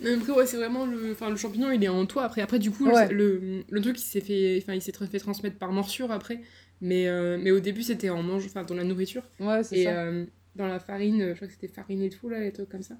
Mais 0.00 0.14
après, 0.14 0.32
ouais, 0.32 0.46
c'est 0.46 0.56
vraiment 0.56 0.86
le, 0.86 1.12
enfin, 1.12 1.28
le 1.30 1.36
champignon, 1.36 1.70
il 1.70 1.82
est 1.82 1.88
en 1.88 2.06
toi. 2.06 2.24
Après, 2.24 2.40
après 2.40 2.58
du 2.58 2.70
coup, 2.70 2.86
Ouais. 2.88 3.08
le, 3.12 3.64
le 3.68 3.80
truc, 3.80 3.98
il 3.98 4.04
s'est 4.04 4.20
fait, 4.20 4.60
enfin, 4.62 4.74
il 4.74 4.80
s'est 4.82 4.92
tra- 4.92 5.06
fait 5.08 5.18
transmettre 5.18 5.56
par 5.58 5.72
morsure 5.72 6.12
après. 6.12 6.40
Mais, 6.80 7.08
euh, 7.08 7.38
mais 7.40 7.50
au 7.50 7.58
début, 7.60 7.82
c'était 7.82 8.08
en 8.10 8.22
mange, 8.22 8.46
enfin, 8.46 8.62
dans 8.62 8.74
la 8.74 8.84
nourriture. 8.84 9.22
Ouais, 9.40 9.64
c'est 9.64 9.78
Et 9.78 9.84
ça. 9.84 9.90
euh, 10.04 10.24
dans 10.54 10.66
la 10.68 10.78
farine, 10.78 11.30
je 11.30 11.34
crois 11.34 11.48
que 11.48 11.52
c'était 11.54 11.68
farine 11.68 12.02
et 12.02 12.10
tout, 12.10 12.28
là, 12.28 12.40
les 12.40 12.52
trucs 12.52 12.68
comme 12.68 12.82
ça. 12.82 12.94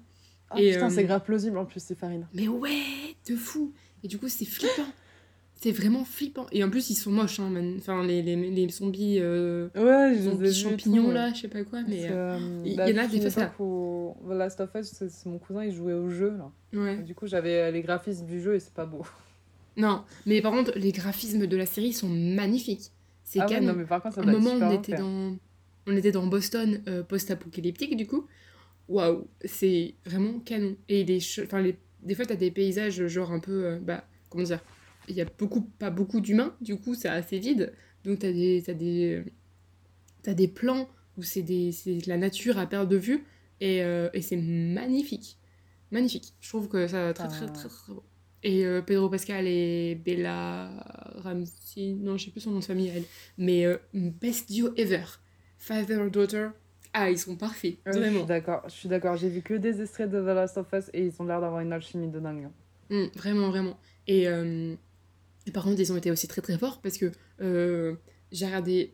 Ah, 0.49 0.59
et, 0.61 0.73
putain, 0.73 0.87
euh, 0.87 0.89
c'est 0.89 1.03
grave 1.05 1.23
plausible 1.23 1.57
en 1.57 1.65
plus, 1.65 1.79
ces 1.81 1.95
farines. 1.95 2.27
Mais 2.33 2.47
ouais, 2.49 2.81
de 3.29 3.35
fou. 3.35 3.73
Et 4.03 4.07
du 4.07 4.17
coup, 4.17 4.27
c'est 4.27 4.45
flippant. 4.45 4.91
C'est 5.61 5.73
vraiment 5.73 6.05
flippant. 6.05 6.45
Et 6.53 6.63
en 6.63 6.69
plus, 6.69 6.89
ils 6.89 6.95
sont 6.95 7.11
moches, 7.11 7.39
hein, 7.41 7.49
man. 7.49 7.75
Enfin, 7.79 8.01
les, 8.05 8.21
les, 8.21 8.35
les 8.49 8.69
zombies, 8.69 9.17
euh, 9.19 9.67
Ouais, 9.75 10.15
zombies 10.17 10.43
les 10.43 10.51
et 10.51 10.53
champignons, 10.53 11.05
tout, 11.07 11.11
là, 11.11 11.33
je 11.33 11.41
sais 11.41 11.47
pas 11.49 11.63
quoi. 11.65 11.81
Mais 11.85 12.05
euh, 12.09 12.37
euh, 12.37 12.61
il 12.65 12.71
y 12.73 12.75
bah, 12.77 12.85
en 12.85 12.97
a 12.97 13.07
des 13.07 13.19
où 13.59 14.15
The 14.25 14.33
Last 14.33 14.61
of 14.61 14.69
Us, 14.75 14.93
c'est 15.09 15.25
mon 15.25 15.37
cousin, 15.37 15.65
il 15.65 15.73
jouait 15.73 15.93
au 15.93 16.09
jeu, 16.09 16.33
là. 16.37 16.51
ouais. 16.79 16.97
Du 17.03 17.13
coup, 17.13 17.27
j'avais 17.27 17.71
les 17.73 17.81
graphismes 17.81 18.25
du 18.25 18.41
jeu 18.41 18.55
et 18.55 18.59
c'est 18.59 18.73
pas 18.73 18.85
beau. 18.85 19.05
Non, 19.77 20.03
mais 20.25 20.41
par 20.41 20.51
contre, 20.51 20.73
les 20.77 20.91
graphismes 20.91 21.45
de 21.47 21.55
la 21.57 21.65
série 21.65 21.93
sont 21.93 22.09
magnifiques. 22.09 22.91
C'est 23.23 23.39
Ah 23.39 23.45
ouais, 23.45 23.49
canon. 23.55 23.67
non, 23.67 23.73
mais 23.77 23.85
par 23.85 24.01
contre, 24.01 24.15
ça 24.15 24.21
À 24.21 24.23
un 24.25 24.31
moment, 24.31 24.51
on 24.61 24.71
était, 24.77 24.95
dans... 24.97 25.37
on 25.87 25.95
était 25.95 26.11
dans 26.11 26.27
Boston 26.27 26.81
euh, 26.89 27.01
post-apocalyptique, 27.03 27.95
du 27.95 28.05
coup. 28.05 28.25
Waouh, 28.89 29.27
c'est 29.45 29.93
vraiment 30.05 30.39
canon. 30.39 30.75
Et 30.89 31.05
les, 31.05 31.19
enfin, 31.43 31.61
les... 31.61 31.77
des 32.03 32.15
fois, 32.15 32.25
t'as 32.25 32.35
des 32.35 32.51
paysages, 32.51 33.05
genre 33.07 33.31
un 33.31 33.39
peu. 33.39 33.63
euh, 33.65 33.79
bah, 33.81 34.03
comment 34.29 34.43
dire 34.43 34.59
Il 35.09 35.15
y 35.15 35.21
a 35.21 35.25
beaucoup, 35.37 35.61
pas 35.61 35.89
beaucoup 35.89 36.21
d'humains, 36.21 36.55
du 36.61 36.77
coup, 36.77 36.93
c'est 36.95 37.09
assez 37.09 37.39
vide. 37.39 37.73
Donc, 38.05 38.19
t'as 38.19 38.31
des, 38.31 38.63
t'as 38.65 38.73
des, 38.73 39.23
t'as 40.23 40.33
des 40.33 40.47
plans 40.47 40.87
où 41.17 41.23
c'est 41.23 41.41
des... 41.41 41.71
c'est 41.71 41.97
de 41.97 42.07
la 42.09 42.17
nature 42.17 42.57
à 42.57 42.65
perte 42.67 42.87
de 42.87 42.95
vue. 42.97 43.25
Et, 43.59 43.83
euh, 43.83 44.09
et 44.13 44.21
c'est 44.21 44.37
magnifique. 44.37 45.37
Magnifique. 45.91 46.33
Je 46.39 46.47
trouve 46.49 46.69
que 46.69 46.87
ça 46.87 47.05
va 47.05 47.13
très, 47.13 47.27
très, 47.27 47.45
Ah. 47.45 47.49
très, 47.51 47.67
très 47.67 47.93
beau. 47.93 48.03
Et 48.41 48.65
euh, 48.65 48.81
Pedro 48.81 49.09
Pascal 49.09 49.47
et 49.47 49.95
Bella 49.95 50.69
Ramsey, 51.23 51.93
non, 51.99 52.15
je 52.15 52.25
sais 52.25 52.31
plus 52.31 52.39
son 52.39 52.51
nom 52.51 52.59
de 52.59 52.63
famille, 52.63 52.87
elle. 52.95 53.03
Mais 53.37 53.65
euh, 53.65 53.77
best 53.93 54.49
duo 54.49 54.69
ever. 54.77 55.03
Father, 55.57 56.09
daughter. 56.09 56.49
Ah, 56.93 57.11
ils 57.11 57.19
sont 57.19 57.35
parfaits. 57.35 57.73
Euh, 57.85 57.91
je 57.91 57.91
suis 57.91 57.99
vraiment. 58.01 58.25
d'accord, 58.25 58.61
je 58.65 58.71
suis 58.73 58.87
d'accord. 58.87 59.17
J'ai 59.17 59.27
vu 59.29 59.41
que 59.41 59.55
des 59.55 59.81
extraits 59.81 60.09
de 60.09 60.21
The 60.21 60.25
Last 60.27 60.57
of 60.57 60.67
Us 60.73 60.89
et 60.93 61.05
ils 61.07 61.21
ont 61.21 61.25
l'air 61.25 61.41
d'avoir 61.41 61.59
une 61.59 61.73
alchimie 61.73 62.07
de 62.09 62.19
dingue. 62.19 62.45
hein. 62.45 62.51
Mm, 62.89 63.17
vraiment, 63.17 63.49
vraiment. 63.49 63.77
Et, 64.07 64.27
euh, 64.27 64.73
et 65.47 65.51
par 65.51 65.63
contre, 65.63 65.79
ils 65.79 65.91
ont 65.91 65.97
été 65.97 66.11
aussi 66.11 66.27
très 66.27 66.41
très 66.41 66.57
forts 66.57 66.81
parce 66.81 66.97
que 66.97 67.11
euh, 67.41 67.95
j'ai 68.31 68.45
regardé 68.45 68.93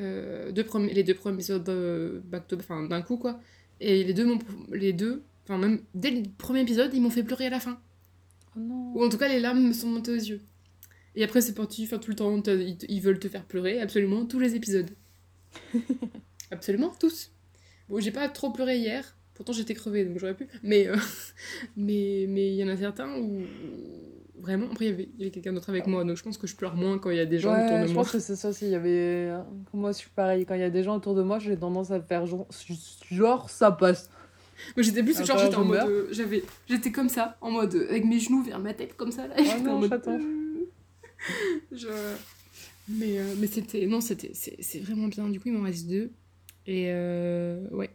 euh, 0.00 0.50
deux 0.50 0.66
les 0.92 1.04
deux 1.04 1.14
premiers 1.14 1.34
épisodes 1.34 2.22
back 2.24 2.48
to- 2.48 2.56
enfin, 2.56 2.82
d'un 2.84 3.02
coup, 3.02 3.16
quoi. 3.16 3.40
Et 3.80 4.04
les 4.04 4.14
deux, 4.14 4.26
les 4.72 4.92
deux, 4.92 5.22
enfin, 5.44 5.58
même 5.58 5.80
dès 5.94 6.10
le 6.10 6.22
premier 6.38 6.60
épisode, 6.62 6.92
ils 6.94 7.00
m'ont 7.00 7.10
fait 7.10 7.22
pleurer 7.22 7.46
à 7.46 7.50
la 7.50 7.60
fin. 7.60 7.78
Oh 8.56 8.60
non. 8.60 8.92
Ou 8.94 9.04
en 9.04 9.08
tout 9.08 9.18
cas, 9.18 9.28
les 9.28 9.40
larmes 9.40 9.66
me 9.68 9.72
sont 9.72 9.88
montées 9.88 10.12
aux 10.12 10.14
yeux. 10.14 10.40
Et 11.16 11.22
après, 11.22 11.40
c'est 11.40 11.54
parti, 11.54 11.84
enfin, 11.84 11.98
tout 11.98 12.10
le 12.10 12.16
temps, 12.16 12.42
ils, 12.46 13.00
veulent 13.00 13.20
te 13.20 13.28
faire 13.28 13.44
pleurer, 13.44 13.80
absolument 13.80 14.26
tous 14.26 14.40
les 14.40 14.56
épisodes. 14.56 14.90
absolument 16.50 16.92
tous. 16.98 17.30
Bon, 17.88 18.00
j'ai 18.00 18.10
pas 18.10 18.28
trop 18.28 18.50
pleuré 18.50 18.78
hier, 18.78 19.16
pourtant 19.34 19.52
j'étais 19.52 19.74
crevée, 19.74 20.04
donc 20.04 20.18
j'aurais 20.18 20.34
pu. 20.34 20.48
Mais 20.62 20.88
euh, 20.88 20.96
mais 21.76 22.26
mais 22.28 22.48
il 22.48 22.56
y 22.56 22.64
en 22.64 22.68
a 22.68 22.76
certains 22.76 23.16
où 23.16 23.42
vraiment. 24.38 24.66
Après, 24.70 24.86
il 24.86 24.90
y 24.90 24.92
avait, 25.22 25.30
quelqu'un 25.30 25.52
d'autre 25.52 25.70
avec 25.70 25.86
moi, 25.86 26.04
donc 26.04 26.16
je 26.16 26.22
pense 26.22 26.38
que 26.38 26.46
je 26.46 26.54
pleure 26.56 26.74
moins 26.76 26.98
quand 26.98 27.10
il 27.10 27.16
y 27.16 27.20
a 27.20 27.26
des 27.26 27.38
gens 27.38 27.52
autour 27.52 27.78
de 27.80 27.86
je 27.86 27.92
moi. 27.92 28.02
pense 28.02 28.12
que 28.12 28.18
c'est 28.18 28.36
ça 28.36 28.48
aussi. 28.50 28.66
Il 28.66 28.70
y 28.72 28.74
avait. 28.74 29.30
Moi, 29.72 29.92
je 29.92 29.98
suis 29.98 30.10
pareil. 30.10 30.44
Quand 30.46 30.54
il 30.54 30.60
y 30.60 30.64
a 30.64 30.70
des 30.70 30.82
gens 30.82 30.96
autour 30.96 31.14
de 31.14 31.22
moi, 31.22 31.38
j'ai 31.38 31.56
tendance 31.56 31.90
à 31.90 32.00
faire 32.00 32.26
genre, 32.26 32.46
genre 33.10 33.50
ça 33.50 33.70
passe. 33.72 34.10
Moi, 34.76 34.82
j'étais 34.84 35.02
plus, 35.02 35.14
genre, 35.24 35.38
j'étais 35.38 35.56
en 35.56 35.62
je 35.64 35.68
mode. 35.68 35.88
euh, 35.88 36.08
j'avais, 36.12 36.42
j'étais 36.68 36.92
comme 36.92 37.08
ça, 37.08 37.36
en 37.40 37.50
mode. 37.50 37.74
euh, 37.74 37.88
avec 37.90 38.04
mes 38.04 38.20
genoux 38.20 38.42
vers 38.42 38.60
ma 38.60 38.72
tête, 38.72 38.96
comme 38.96 39.10
ça, 39.12 39.26
là. 39.26 39.34
Oh 39.38 39.42
en 39.42 39.62
non, 39.62 39.78
mode. 39.80 39.90
chaton. 39.90 40.18
euh, 40.20 40.64
je... 41.72 41.88
Mais, 42.88 43.18
euh, 43.18 43.34
mais 43.38 43.46
c'était. 43.46 43.86
Non, 43.86 44.00
c'était, 44.00 44.30
c'est, 44.34 44.56
c'est 44.60 44.78
vraiment 44.78 45.08
bien. 45.08 45.28
Du 45.28 45.40
coup, 45.40 45.48
il 45.48 45.54
m'en 45.54 45.64
reste 45.64 45.88
deux. 45.88 46.12
Et 46.66 46.86
euh, 46.88 47.66
ouais. 47.72 47.90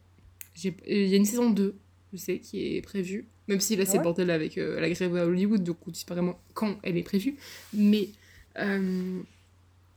Il 0.63 1.07
y 1.07 1.13
a 1.13 1.17
une 1.17 1.25
saison 1.25 1.49
2, 1.51 1.75
je 2.11 2.17
sais, 2.17 2.39
qui 2.39 2.75
est 2.75 2.81
prévue. 2.81 3.29
Même 3.49 3.59
si 3.59 3.75
là, 3.75 3.85
c'est 3.85 3.97
ouais 3.97 4.03
bordel 4.03 4.29
avec 4.31 4.57
euh, 4.57 4.79
la 4.79 4.89
grève 4.89 5.15
à 5.17 5.25
Hollywood, 5.25 5.63
donc 5.63 5.85
on 5.85 5.89
ne 5.91 5.95
sait 5.95 6.05
pas 6.05 6.13
vraiment 6.13 6.39
quand 6.53 6.77
elle 6.83 6.97
est 6.97 7.03
prévue. 7.03 7.35
Mais. 7.73 8.09
euh, 8.57 9.21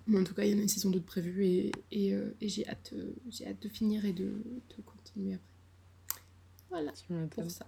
mais 0.09 0.19
en 0.19 0.25
tout 0.25 0.35
cas, 0.35 0.43
il 0.43 0.51
y 0.51 0.55
en 0.55 0.59
a 0.59 0.63
une 0.63 0.69
saison 0.69 0.91
2 0.91 0.99
de 0.99 1.05
prévue 1.05 1.45
et, 1.45 1.71
et, 1.93 2.13
euh, 2.13 2.35
et 2.41 2.49
j'ai, 2.49 2.67
hâte, 2.69 2.93
j'ai 3.31 3.47
hâte 3.47 3.63
de 3.63 3.69
finir 3.69 4.05
et 4.05 4.13
de, 4.13 4.25
de 4.25 4.83
continuer 4.85 5.35
après. 5.35 6.23
Voilà 6.71 6.93
pour 7.31 7.51
ça. 7.51 7.67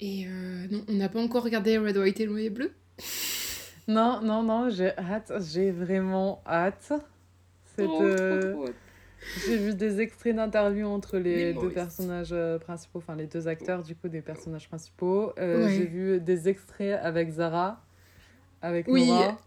Et 0.00 0.24
non, 0.70 0.84
on 0.88 0.94
n'a 0.94 1.08
pas 1.08 1.20
encore 1.22 1.44
regardé 1.44 1.78
Red, 1.78 1.96
White 1.96 2.20
et 2.20 2.26
Noir 2.26 2.38
et 2.38 2.50
Bleu? 2.50 2.72
Non, 3.86 4.20
non, 4.22 4.42
non, 4.42 4.70
j'ai 4.70 4.96
hâte. 4.98 5.32
J'ai 5.52 5.70
vraiment 5.70 6.42
hâte. 6.46 6.92
Oh, 7.78 8.66
J'ai 9.46 9.56
vu 9.58 9.74
des 9.74 10.00
extraits 10.00 10.34
d'interviews 10.34 10.86
entre 10.86 11.18
les 11.18 11.52
deux 11.54 11.70
personnages 11.70 12.32
euh, 12.32 12.58
principaux, 12.58 12.98
enfin 12.98 13.14
les 13.16 13.26
deux 13.26 13.48
acteurs 13.48 13.82
du 13.82 13.94
coup 13.94 14.08
des 14.08 14.22
personnages 14.22 14.68
principaux. 14.68 15.32
Euh, 15.38 15.66
Ouais. 15.66 15.72
J'ai 15.74 15.84
vu 15.86 16.20
des 16.20 16.48
extraits 16.48 16.98
avec 17.02 17.30
Zara, 17.30 17.84
avec 18.62 18.86
Oui. 18.88 19.06
Nora. 19.06 19.38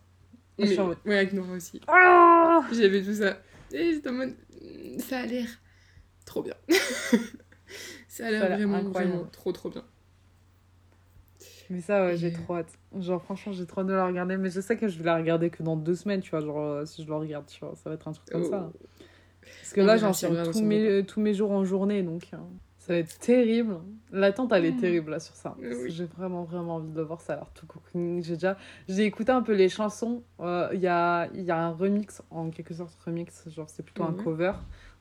Et 0.60 0.66
Mais- 0.68 0.78
mode, 0.78 0.98
ouais, 1.06 1.16
avec 1.18 1.34
Nora 1.34 1.54
aussi. 1.54 1.82
Ah 1.88 2.62
J'avais 2.72 3.02
tout 3.02 3.16
ça. 3.16 3.38
Et 3.72 3.94
j'étais 3.94 4.10
en 4.10 4.14
mode. 4.14 4.36
mm, 4.62 5.00
Ça 5.00 5.20
a 5.22 5.26
l'air 5.26 5.48
trop 6.26 6.44
bien. 6.44 6.54
ça 8.08 8.28
a 8.28 8.32
l'air 8.32 8.46
vraiment, 8.48 8.76
incroyable. 8.78 9.14
vraiment 9.14 9.30
trop, 9.32 9.52
trop 9.52 9.70
bien. 9.72 9.84
Mais 11.70 11.82
ça, 11.82 12.06
ouais, 12.06 12.14
Et, 12.14 12.18
j'ai 12.18 12.32
trop 12.32 12.58
hâte. 12.58 12.72
Genre, 13.00 13.22
franchement, 13.24 13.52
j'ai 13.54 13.66
trop 13.66 13.82
hâte 13.82 13.88
de 13.88 13.94
la 13.94 14.06
regarder. 14.06 14.38
Mais 14.38 14.50
je 14.52 14.62
sais 14.62 14.78
que 14.78 14.88
je 14.88 14.98
vais 15.00 15.06
la 15.06 15.16
regarder 15.16 15.50
que 15.50 15.64
dans 15.64 15.76
deux 15.76 15.96
semaines, 15.96 16.22
tu 16.22 16.30
vois. 16.30 16.42
Genre, 16.42 16.60
euh, 16.60 16.86
si 16.86 17.04
je 17.04 17.10
la 17.10 17.16
regarde, 17.16 17.46
tu 17.48 17.60
vois, 17.66 17.74
ça 17.76 17.90
va 17.90 17.96
être 17.96 18.08
un 18.08 18.12
truc 18.12 18.30
comme 18.30 18.44
ça. 18.44 18.72
Parce 19.62 19.74
que 19.74 19.82
là, 19.82 19.98
j'enchaîne 19.98 20.32
regarde 20.32 20.52
tous 20.52 20.62
mes, 20.64 20.80
euh, 20.88 21.04
tous 21.04 21.20
mes 21.22 21.34
jours 21.34 21.52
en 21.52 21.64
journée, 21.66 22.04
donc 22.04 22.28
euh, 22.34 22.38
ça 22.78 22.94
va 22.94 23.00
être 23.00 23.18
terrible. 23.20 23.78
L'attente, 24.12 24.52
elle 24.54 24.66
est 24.66 24.72
Mm. 24.72 24.80
terrible 24.80 25.12
là 25.12 25.20
sur 25.20 25.36
ça. 25.36 25.56
Euh, 25.62 25.74
oui. 25.84 25.92
J'ai 25.92 26.06
vraiment, 26.06 26.44
vraiment 26.44 26.76
envie 26.76 26.90
de 26.92 26.96
le 26.98 27.04
voir. 27.04 27.22
Ça 27.22 27.34
a 27.34 27.36
l'air 27.38 27.50
tout 27.54 27.66
cocooning. 27.66 28.24
J'ai 28.24 28.34
déjà, 28.34 28.58
j'ai 28.88 29.06
écouté 29.06 29.32
un 29.32 29.42
peu 29.42 29.54
les 29.54 29.70
chansons. 29.70 30.22
Euh, 30.40 30.70
Il 30.74 30.80
y, 30.82 30.88
a, 30.88 31.28
il 31.34 31.42
y 31.44 31.52
a 31.52 31.58
un 31.58 31.72
remix, 31.72 32.22
en 32.30 32.50
quelque 32.50 32.74
sorte, 32.74 32.94
remix, 33.06 33.48
genre 33.50 33.70
c'est 33.70 33.84
plutôt 33.84 34.04
un 34.04 34.12
Mhm. 34.12 34.24
cover 34.24 34.52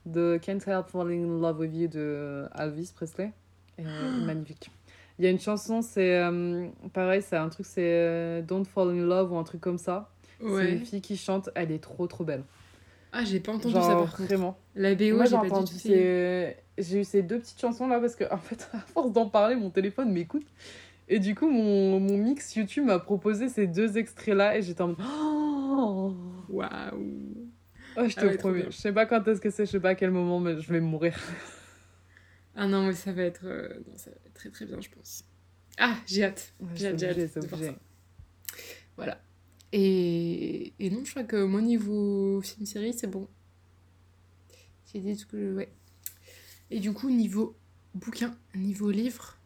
de 0.07 0.38
Can't 0.42 0.59
Help 0.66 0.88
Falling 0.88 1.24
in 1.24 1.40
Love 1.40 1.59
with 1.61 1.74
You 1.74 1.88
de 1.88 2.46
Elvis 2.59 2.92
Presley. 2.94 3.33
Et, 3.78 3.85
Ah. 3.87 3.90
Magnifique. 4.24 4.70
Il 5.18 5.24
y 5.24 5.28
a 5.28 5.31
une 5.31 5.38
chanson, 5.40 5.83
c'est 5.83 6.18
euh, 6.18 6.66
pareil, 6.92 7.22
c'est 7.22 7.37
un 7.37 7.48
truc, 7.50 7.66
c'est 7.66 7.83
euh, 7.85 8.42
Don't 8.42 8.64
Fall 8.64 8.88
in 8.88 9.05
Love 9.07 9.33
ou 9.33 9.37
un 9.37 9.44
truc 9.44 9.61
comme 9.61 9.78
ça. 9.78 10.11
C'est 10.40 10.72
une 10.72 10.81
fille 10.85 11.00
qui 11.00 11.16
chante, 11.16 11.50
elle 11.55 11.70
est 11.70 11.78
trop 11.83 12.07
trop 12.09 12.24
belle. 12.24 12.42
Ah, 13.12 13.25
j'ai 13.25 13.40
pas 13.40 13.53
entendu 13.53 13.75
Genre, 13.75 13.85
ça 13.85 13.94
par 13.94 14.16
vraiment. 14.22 14.59
La 14.75 14.94
BO, 14.94 15.16
Moi, 15.16 15.27
j'ai 15.27 15.33
pas 15.37 15.42
entendu 15.44 15.72
ces... 15.79 16.57
J'ai 16.79 17.01
eu 17.01 17.05
ces 17.05 17.22
deux 17.22 17.38
petites 17.38 17.61
chansons 17.61 17.87
là 17.87 18.01
parce 18.01 18.16
que, 18.16 18.25
en 18.33 18.38
fait, 18.38 18.68
à 18.72 18.79
force 18.79 19.12
d'en 19.12 19.29
parler, 19.29 19.55
mon 19.57 19.70
téléphone 19.70 20.11
m'écoute. 20.11 20.46
Et 21.09 21.18
du 21.18 21.35
coup, 21.35 21.48
mon, 21.51 22.01
mon 22.01 22.16
mix 22.16 22.55
YouTube 22.57 22.87
m'a 22.87 22.98
proposé 22.98 23.48
ces 23.51 23.66
deux 23.66 23.98
extraits 23.98 24.35
là 24.35 24.57
et 24.57 24.62
j'étais 24.62 24.81
en 24.81 24.88
mode. 24.88 24.96
Oh, 25.03 26.14
Waouh. 26.48 27.51
Oh, 27.96 28.09
je 28.09 28.14
Ah 28.16 28.20
te 28.22 28.27
ouais, 28.27 28.37
trop 28.38 28.48
promets. 28.48 28.64
Je 28.70 28.77
sais 28.77 28.92
pas 28.92 29.05
quand 29.05 29.27
est-ce 29.29 29.40
que 29.40 29.51
c'est, 29.51 29.66
je 29.66 29.72
sais 29.72 29.81
pas 29.81 29.90
à 29.90 29.94
quel 29.94 30.11
moment, 30.11 30.40
mais 30.40 30.59
je 30.61 30.72
vais 30.72 30.81
mourir. 30.81 31.14
Ah 32.55 32.66
non, 32.66 32.87
mais 32.87 32.92
ça 32.92 33.12
va 33.12 33.22
être. 33.22 33.46
euh, 33.46 33.68
non, 33.88 33.96
ça 33.96 34.11
va 34.11 34.16
être 34.27 34.35
très 34.35 34.51
très 34.51 34.66
bien, 34.66 34.79
je 34.81 34.90
pense. 34.90 35.25
Ah, 35.79 35.96
j'ai 36.07 36.25
hâte. 36.25 36.53
Ouais, 36.61 36.68
J'ai 36.75 36.88
hâte, 36.88 36.98
j'ai 36.98 37.09
hâte 37.09 37.16
c'est 37.33 37.40
de 37.40 37.46
voir 37.46 37.61
obligé. 37.61 37.75
ça. 37.75 37.79
Voilà. 38.96 39.18
Et, 39.72 40.72
et 40.78 40.90
non, 40.90 41.04
je 41.04 41.11
crois 41.11 41.24
que 41.24 41.42
moi, 41.44 41.61
niveau 41.62 42.40
film-série, 42.42 42.92
c'est 42.92 43.06
bon. 43.06 43.26
J'ai 44.92 45.00
dit 45.00 45.16
tout 45.16 45.26
que. 45.28 45.54
Ouais. 45.54 45.70
Et 46.70 46.78
du 46.80 46.92
coup, 46.92 47.11
niveau 47.11 47.56
bouquin, 47.94 48.35
niveau 48.54 48.90
livre, 48.90 49.37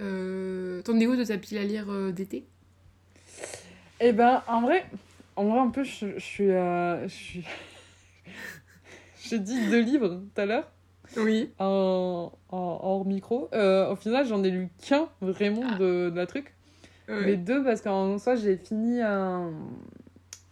euh... 0.00 0.82
t'en 0.82 0.98
es 0.98 1.06
où 1.06 1.16
de 1.16 1.24
ta 1.24 1.38
pile 1.38 1.58
à 1.58 1.64
lire 1.64 1.90
euh, 1.90 2.12
d'été? 2.12 2.46
Eh 4.00 4.12
ben, 4.12 4.42
en 4.48 4.60
vrai, 4.62 4.84
en 5.36 5.44
vrai, 5.46 5.58
un 5.58 5.70
peu, 5.70 5.84
je, 5.84 6.14
je 6.14 6.18
suis. 6.24 6.50
euh, 6.50 7.02
je 7.08 7.14
suis. 7.14 7.44
J'ai 9.28 9.38
dit 9.38 9.68
deux 9.70 9.80
livres 9.82 10.22
tout 10.34 10.40
à 10.40 10.46
l'heure. 10.46 10.70
Oui. 11.16 11.50
en, 11.58 12.32
en- 12.48 12.78
hors 12.82 13.04
micro. 13.06 13.48
Euh, 13.54 13.90
au 13.92 13.96
final, 13.96 14.26
j'en 14.26 14.42
ai 14.44 14.50
lu 14.50 14.68
qu'un 14.84 15.08
vraiment 15.20 15.62
Ah. 15.64 15.78
de, 15.78 16.10
de 16.10 16.16
la 16.16 16.26
truc. 16.26 16.53
Ouais. 17.08 17.24
Mais 17.26 17.36
deux 17.36 17.62
parce 17.62 17.80
qu'en 17.82 18.16
soi, 18.18 18.34
j'ai 18.34 18.56
fini 18.56 19.00
un 19.00 19.50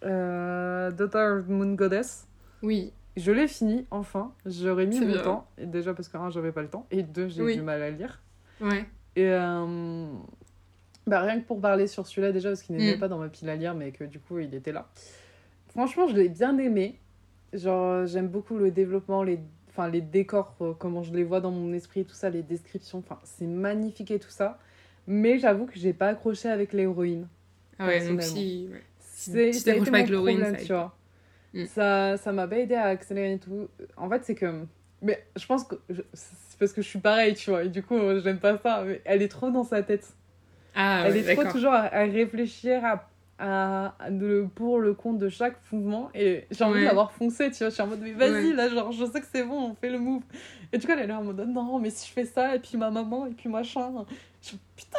euh, 0.05 0.91
Daughter 0.91 1.39
of 1.41 1.49
Moon 1.49 1.75
Goddess. 1.75 2.27
Oui. 2.63 2.93
Je 3.17 3.31
l'ai 3.33 3.47
fini 3.49 3.87
enfin. 3.91 4.33
J'aurais 4.47 4.87
mis 4.87 5.01
mon 5.01 5.21
temps. 5.23 5.47
Et 5.59 5.67
déjà 5.67 5.95
parce 5.95 6.09
que 6.09 6.17
un, 6.17 6.31
j'avais 6.31 6.53
pas 6.53 6.63
le 6.63 6.69
temps. 6.69 6.87
Et 6.91 7.03
deux, 7.03 7.29
j'ai 7.29 7.43
Oui. 7.43 7.57
du 7.57 7.63
mal 7.63 7.83
à 7.83 7.91
lire. 7.91 8.21
Ouais. 8.61 8.87
Et 9.17 9.29
euh, 9.29 10.07
bah, 11.07 11.21
rien 11.21 11.41
que 11.41 11.47
pour 11.47 11.61
parler 11.61 11.87
sur 11.87 12.07
celui-là 12.07 12.33
déjà 12.33 12.49
parce 12.51 12.63
qu'il 12.63 12.77
n'était 12.77 12.97
Mm. 12.97 13.01
pas 13.01 13.09
dans 13.09 13.19
ma 13.19 13.29
pile 13.29 13.49
à 13.51 13.57
lire 13.57 13.75
mais 13.75 13.91
que 13.93 14.05
du 14.05 14.19
coup 14.19 14.39
il 14.39 14.55
était 14.55 14.73
là. 14.73 14.89
Franchement, 15.69 16.07
je 16.07 16.15
l'ai 16.15 16.29
bien 16.29 16.57
aimé. 16.59 16.99
Genre 17.53 18.07
j'aime 18.07 18.29
beaucoup 18.29 18.57
le 18.57 18.71
développement, 18.71 19.23
les 19.23 19.39
enfin 19.69 19.89
les 19.89 20.01
décors, 20.01 20.55
euh, 20.63 20.73
comment 20.79 21.03
je 21.03 21.13
les 21.13 21.25
vois 21.25 21.41
dans 21.41 21.51
mon 21.51 21.73
esprit, 21.75 22.05
tout 22.05 22.15
ça, 22.15 22.31
les 22.31 22.43
descriptions, 22.43 22.99
enfin 22.99 23.19
c'est 23.25 23.47
magnifique 23.47 24.11
et 24.11 24.19
tout 24.19 24.31
ça. 24.31 24.59
Mais 25.07 25.39
j'avoue 25.39 25.67
que 25.67 25.77
j'ai 25.77 25.93
pas 25.93 26.09
accroché 26.09 26.49
avec 26.49 26.73
l'héroïne. 26.73 27.27
Ah 27.79 27.87
ouais, 27.87 28.07
donc 28.07 28.23
si... 28.23 28.69
ouais. 28.73 28.83
Si 29.01 29.31
a 29.31 29.65
t'accroches 29.65 29.91
pas 29.91 29.99
avec 29.99 30.11
l'héroïne, 30.11 30.57
ça 30.59 30.75
vois. 30.75 30.97
Mm. 31.55 31.65
Ça 31.67 32.17
ça 32.17 32.33
m'a 32.33 32.47
pas 32.49 32.59
aidé 32.59 32.75
à 32.75 32.87
accélérer 32.87 33.35
et 33.35 33.39
tout. 33.39 33.69
En 33.97 34.09
fait, 34.09 34.25
c'est 34.25 34.35
que 34.35 34.65
mais 35.01 35.25
je 35.37 35.45
pense 35.47 35.65
que 35.65 35.75
je- 35.91 36.03
c'est 36.13 36.59
parce 36.59 36.73
que 36.73 36.81
je 36.83 36.89
suis 36.89 36.99
pareil, 37.01 37.35
tu 37.35 37.51
vois, 37.51 37.65
et 37.65 37.69
du 37.69 37.83
coup, 37.83 37.97
euh, 37.97 38.21
j'aime 38.23 38.39
pas 38.39 38.57
ça, 38.59 38.85
mais 38.87 39.01
elle 39.05 39.21
est 39.23 39.29
trop 39.29 39.51
dans 39.51 39.65
sa 39.65 39.83
tête. 39.83 40.09
Ah 40.75 41.03
Elle 41.07 41.13
ouais, 41.13 41.19
est 41.33 41.35
trop 41.35 41.45
toujours 41.51 41.73
à, 41.73 41.81
à 41.95 42.05
réfléchir 42.05 42.83
à, 42.85 43.09
à, 43.39 43.95
à 43.99 44.11
le 44.11 44.47
pour 44.55 44.79
le 44.81 44.95
compte 44.95 45.19
de 45.19 45.29
chaque 45.29 45.57
mouvement 45.73 46.09
et 46.15 46.47
j'ai 46.51 46.65
envie 46.65 46.79
Ouais. 46.81 46.85
d'avoir 46.87 47.13
foncé 47.13 47.51
tu 47.51 47.59
vois 47.59 47.69
je 47.69 47.75
suis 47.75 47.83
en 47.83 47.89
mode 47.89 48.01
mais 48.01 48.13
vas-y 48.13 48.31
Ouais. 48.51 48.53
là 48.55 48.69
genre 48.71 48.91
je 48.93 49.05
sais 49.05 49.21
que 49.21 49.27
c'est 49.31 49.43
bon 49.45 49.71
on 49.71 49.75
fait 49.75 49.91
le 49.91 49.99
move 49.99 50.23
et 50.73 50.79
du 50.79 50.87
coup 50.87 50.93
elle 50.93 51.01
est 51.01 51.07
là 51.07 51.19
en 51.19 51.25
mode 51.25 51.41
non 51.49 51.79
mais 51.79 51.91
si 51.91 52.09
je 52.09 52.13
fais 52.13 52.25
ça 52.25 52.55
et 52.55 52.59
puis 52.59 52.79
ma 52.79 52.91
maman 52.91 53.27
et 53.27 53.31
puis 53.33 53.49
machin 53.51 54.07
je... 54.43 54.57
putain 54.77 54.99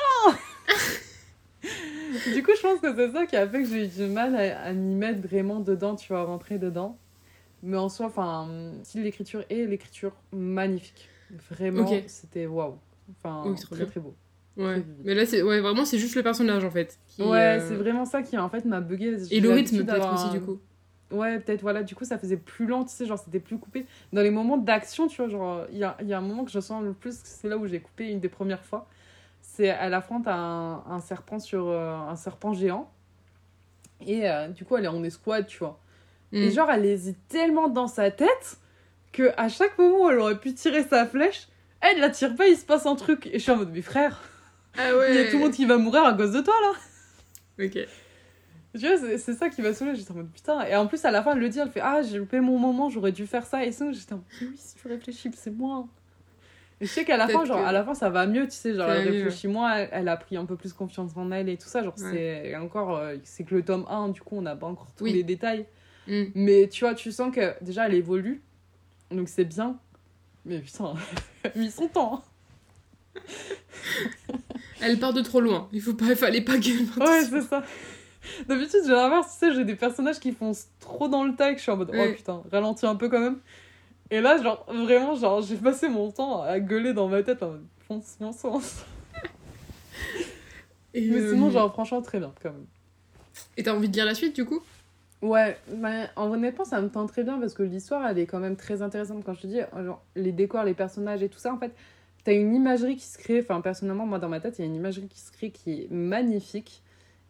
du 2.34 2.44
coup, 2.44 2.52
je 2.56 2.62
pense 2.62 2.80
que 2.80 2.96
c'est 2.96 3.12
ça 3.12 3.26
qui 3.26 3.36
a 3.36 3.48
fait 3.48 3.64
que 3.64 3.70
j'ai 3.70 3.86
eu 3.86 3.88
du 3.88 4.06
mal 4.06 4.36
à, 4.36 4.62
à 4.64 4.74
m'y 4.74 4.96
mettre 4.96 5.22
vraiment 5.22 5.60
dedans, 5.60 5.96
tu 5.96 6.08
vois, 6.10 6.24
rentrer 6.24 6.58
dedans. 6.58 6.98
Mais 7.62 7.78
en 7.78 7.88
soi, 7.90 8.08
enfin, 8.08 8.74
style 8.84 9.04
l'écriture 9.04 9.44
et 9.50 9.66
l'écriture 9.66 10.14
magnifique. 10.34 11.10
Vraiment, 11.50 11.90
c'était 12.08 12.46
waouh. 12.46 12.78
Enfin, 13.12 13.44
Oui, 13.46 13.56
très 13.56 13.76
bien. 13.78 13.86
très 13.86 14.00
beau. 14.02 14.16
Ouais. 14.58 14.84
Mais 15.04 15.16
là, 15.16 15.26
c'est 15.26 15.42
ouais, 15.42 15.62
vraiment, 15.62 15.86
c'est 15.86 15.98
juste 15.98 16.16
le 16.16 16.24
personnage 16.24 16.64
en 16.64 16.70
fait. 16.70 17.00
qui, 17.08 17.24
Ouais, 17.24 17.60
euh, 17.60 17.68
c'est 17.68 17.76
vraiment 17.76 18.06
ça 18.06 18.22
qui 18.22 18.38
en 18.38 18.50
fait 18.50 18.66
m'a 18.66 18.82
bugué. 18.82 19.16
Et 19.32 19.40
le 19.40 19.52
rythme 19.52 19.84
peut-être 19.86 20.14
aussi, 20.14 20.30
du 20.30 20.42
coup. 20.42 20.60
Ouais, 21.12 21.40
peut-être, 21.40 21.62
voilà, 21.62 21.84
du 21.84 21.96
coup, 21.96 22.06
ça 22.06 22.18
faisait 22.18 22.38
plus 22.38 22.66
lent, 22.66 22.84
tu 22.86 22.92
sais, 22.94 23.06
genre, 23.06 23.20
c'était 23.20 23.40
plus 23.40 23.60
coupé. 23.60 23.86
Dans 24.14 24.22
les 24.22 24.32
moments 24.32 24.58
d'action, 24.58 25.08
tu 25.08 25.18
vois, 25.22 25.30
genre, 25.30 25.66
il 25.72 25.78
y 25.78 25.84
a, 25.84 25.96
y 26.02 26.12
a 26.12 26.18
un 26.18 26.22
moment 26.22 26.44
que 26.44 26.50
je 26.52 26.60
sens 26.60 26.84
le 26.84 26.94
plus, 26.94 27.16
c'est 27.24 27.48
là 27.48 27.58
où 27.58 27.68
j'ai 27.68 27.80
coupé 27.80 28.10
une 28.10 28.20
des 28.20 28.30
premières 28.30 28.64
fois. 28.64 28.88
C'est, 29.56 29.66
elle 29.68 29.94
affronte 29.94 30.28
un, 30.28 30.84
un 30.90 31.00
serpent 31.00 31.38
sur 31.40 31.68
euh, 31.68 31.94
un 31.96 32.16
serpent 32.16 32.54
géant. 32.54 32.90
Et 34.06 34.28
euh, 34.30 34.48
du 34.48 34.66
coup, 34.66 34.76
elle 34.78 34.86
est 34.86 34.90
en 34.90 35.04
escouade, 35.04 35.46
tu 35.48 35.60
vois. 35.60 35.80
Et 36.32 36.48
Mm. 36.48 36.52
genre, 36.52 36.72
elle 36.72 36.86
hésite 36.86 37.20
tellement 37.28 37.68
dans 37.68 37.88
sa 37.88 38.10
tête 38.10 38.58
que 39.12 39.32
à 39.38 39.50
chaque 39.50 39.78
moment 39.78 40.06
où 40.06 40.10
elle 40.10 40.18
aurait 40.18 40.40
pu 40.40 40.54
tirer 40.56 40.84
sa 40.84 41.06
flèche, 41.06 41.48
elle 41.82 42.00
la 42.00 42.10
tire 42.10 42.36
pas, 42.36 42.48
il 42.48 42.58
se 42.58 42.66
passe 42.66 42.88
un 42.88 42.96
truc. 42.96 43.28
Et 43.28 43.34
je 43.34 43.44
suis 43.44 43.52
en 43.52 43.58
mode, 43.58 43.70
mais 43.72 43.84
frère, 43.84 44.24
Ah 44.76 44.90
il 44.90 44.96
ouais. 44.96 45.16
y 45.16 45.20
a 45.20 45.26
tout 45.30 45.38
le 45.38 45.44
monde 45.44 45.54
qui 45.54 45.66
va 45.66 45.78
mourir 45.78 46.04
à 46.04 46.14
cause 46.16 46.32
de 46.32 46.42
toi, 46.42 46.54
là. 46.64 47.66
Ok. 47.66 47.78
Tu 48.76 48.88
vois, 48.88 48.98
c'est 49.20 49.34
ça 49.36 49.50
qui 49.50 49.62
m'a 49.62 49.72
saoulée. 49.74 49.94
J'étais 49.94 50.12
en 50.12 50.16
mode 50.16 50.32
putain. 50.32 50.66
Et 50.66 50.76
en 50.76 50.88
plus, 50.88 51.06
à 51.06 51.12
la 51.12 51.22
fin, 51.22 51.34
elle 51.34 51.40
le 51.40 51.50
dit, 51.50 51.60
elle 51.60 51.70
fait 51.70 51.80
Ah, 51.82 52.02
j'ai 52.02 52.18
loupé 52.18 52.40
mon 52.40 52.58
moment, 52.58 52.90
j'aurais 52.90 53.12
dû 53.12 53.28
faire 53.28 53.46
ça. 53.46 53.64
Et 53.64 53.72
sinon, 53.72 53.92
j'étais 53.92 54.14
en 54.14 54.18
mode 54.18 54.26
Mais 54.42 54.48
oui, 54.48 54.58
si 54.58 54.76
tu 54.76 54.88
réfléchis, 54.88 55.30
c'est 55.36 55.52
moi. 55.52 55.86
Et 56.82 56.86
je 56.86 56.92
sais 56.92 57.06
qu'à 57.06 57.16
la 57.18 57.28
fin, 57.28 57.34
Peut-être 57.40 57.46
genre, 57.48 57.62
que- 57.62 57.68
à 57.68 57.72
la 57.72 57.84
fin, 57.84 57.94
ça 57.94 58.10
va 58.10 58.26
mieux, 58.28 58.46
tu 58.46 58.54
sais. 58.56 58.74
Genre, 58.74 58.88
mieux. 58.88 58.94
réfléchit 58.96 59.48
moins, 59.48 59.74
elle, 59.76 59.90
elle 59.92 60.08
a 60.10 60.18
pris 60.18 60.36
un 60.38 60.46
peu 60.46 60.56
plus 60.56 60.74
confiance 60.74 61.12
en 61.16 61.32
elle 61.32 61.48
et 61.50 61.58
tout 61.58 61.68
ça. 61.68 61.84
Genre, 61.84 61.94
Ouais. 62.00 62.12
c'est 62.52 62.56
encore, 62.58 62.98
euh, 62.98 63.16
c'est 63.24 63.44
que 63.44 63.56
le 63.56 63.64
tome 63.64 63.86
1, 63.90 64.10
du 64.10 64.22
coup, 64.22 64.36
on 64.38 64.42
n'a 64.42 64.56
pas 64.56 64.68
encore 64.68 64.92
tous 64.98 65.06
Oui. 65.06 65.14
les 65.14 65.24
détails. 65.24 65.66
Mm. 66.08 66.24
Mais 66.36 66.68
tu 66.68 66.84
vois, 66.84 66.94
tu 66.96 67.12
sens 67.12 67.34
que 67.34 67.54
déjà, 67.64 67.88
elle 67.88 67.94
évolue. 67.94 68.42
Donc, 69.12 69.30
c'est 69.30 69.46
bien. 69.46 69.78
Mais 70.46 70.60
putain, 70.60 70.94
elle 71.44 71.52
a 71.56 71.58
mis 71.58 71.72
son 71.72 71.88
temps. 71.88 72.24
hein. 73.16 73.22
Elle 74.82 75.00
part 75.00 75.14
de 75.14 75.22
trop 75.22 75.40
loin. 75.40 75.70
Il 75.72 75.82
faut 75.82 75.94
pas, 75.94 76.06
il 76.10 76.16
fallait 76.16 76.42
pas 76.42 76.58
qu'elle 76.60 76.82
Ouais, 77.00 77.24
c'est 77.30 77.42
ça. 77.42 77.64
D'habitude, 78.48 78.80
j'ai 78.86 78.92
l'inverse, 78.92 79.38
tu 79.40 79.48
sais, 79.48 79.54
j'ai 79.56 79.64
des 79.66 79.76
personnages 79.76 80.20
qui 80.20 80.32
foncent 80.32 80.68
trop 80.80 81.08
dans 81.08 81.24
le 81.24 81.36
tas 81.36 81.52
et 81.52 81.54
que 81.54 81.58
je 81.60 81.64
suis 81.64 81.72
en 81.72 81.78
mode, 81.78 81.92
oh 81.94 82.14
putain, 82.16 82.42
ralentis 82.52 82.86
un 82.86 82.96
peu 82.96 83.08
quand 83.10 83.20
même. 83.20 83.38
Et 84.12 84.22
là, 84.22 84.42
genre, 84.42 84.66
vraiment, 84.68 85.16
genre, 85.16 85.42
j'ai 85.42 85.56
passé 85.56 85.90
mon 85.90 86.12
temps 86.12 86.42
à 86.42 86.60
gueuler 86.60 86.94
dans 86.94 87.08
ma 87.08 87.24
tête 87.24 87.42
en 87.42 87.54
fonce, 87.88 88.18
fonce. 88.38 88.86
Et, 90.94 91.10
Mais 91.10 91.20
euh, 91.20 91.34
sinon, 91.34 91.50
genre, 91.50 91.72
franchement, 91.72 92.02
très 92.02 92.20
bien 92.20 92.34
quand 92.42 92.52
même. 92.52 92.66
Et 93.58 93.64
t'as 93.64 93.74
envie 93.74 93.90
de 93.90 93.94
lire 93.94 94.06
la 94.06 94.14
suite 94.14 94.36
du 94.36 94.46
coup? 94.46 94.62
Ouais, 95.22 95.58
mais 95.76 96.10
en 96.16 96.32
honnêtement, 96.32 96.66
ça 96.66 96.82
me 96.82 96.90
tente 96.90 97.10
très 97.10 97.24
bien 97.24 97.40
parce 97.40 97.54
que 97.54 97.64
l'histoire, 97.64 98.06
elle 98.06 98.20
est 98.20 98.26
quand 98.26 98.40
même 98.40 98.58
très 98.58 98.82
intéressante. 98.82 99.24
Quand 99.26 99.34
je 99.34 99.42
te 99.42 99.48
dis, 99.48 99.60
genre, 99.84 100.04
les 100.16 100.32
décors, 100.32 100.64
les 100.64 100.74
personnages 100.74 101.24
et 101.24 101.30
tout 101.30 101.40
ça, 101.40 101.54
en 101.54 101.58
fait, 101.58 101.72
t'as 102.24 102.34
une 102.34 102.54
imagerie 102.54 102.98
qui 102.98 103.06
se 103.06 103.18
crée. 103.18 103.40
Enfin, 103.40 103.62
personnellement, 103.62 104.06
moi, 104.06 104.20
dans 104.20 104.30
ma 104.30 104.40
tête, 104.40 104.60
il 104.60 104.62
y 104.62 104.66
a 104.66 104.68
une 104.68 104.76
imagerie 104.76 105.08
qui 105.08 105.20
se 105.20 105.32
crée 105.32 105.50
qui 105.50 105.84
est 105.84 105.92
magnifique. 105.92 106.84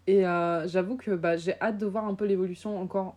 Et 0.08 0.26
euh, 0.26 0.68
j'avoue 0.68 0.98
que 0.98 1.12
bah, 1.12 1.38
j'ai 1.38 1.54
hâte 1.62 1.78
de 1.78 1.86
voir 1.86 2.06
un 2.06 2.16
peu 2.16 2.26
l'évolution 2.26 2.82
encore, 2.82 3.16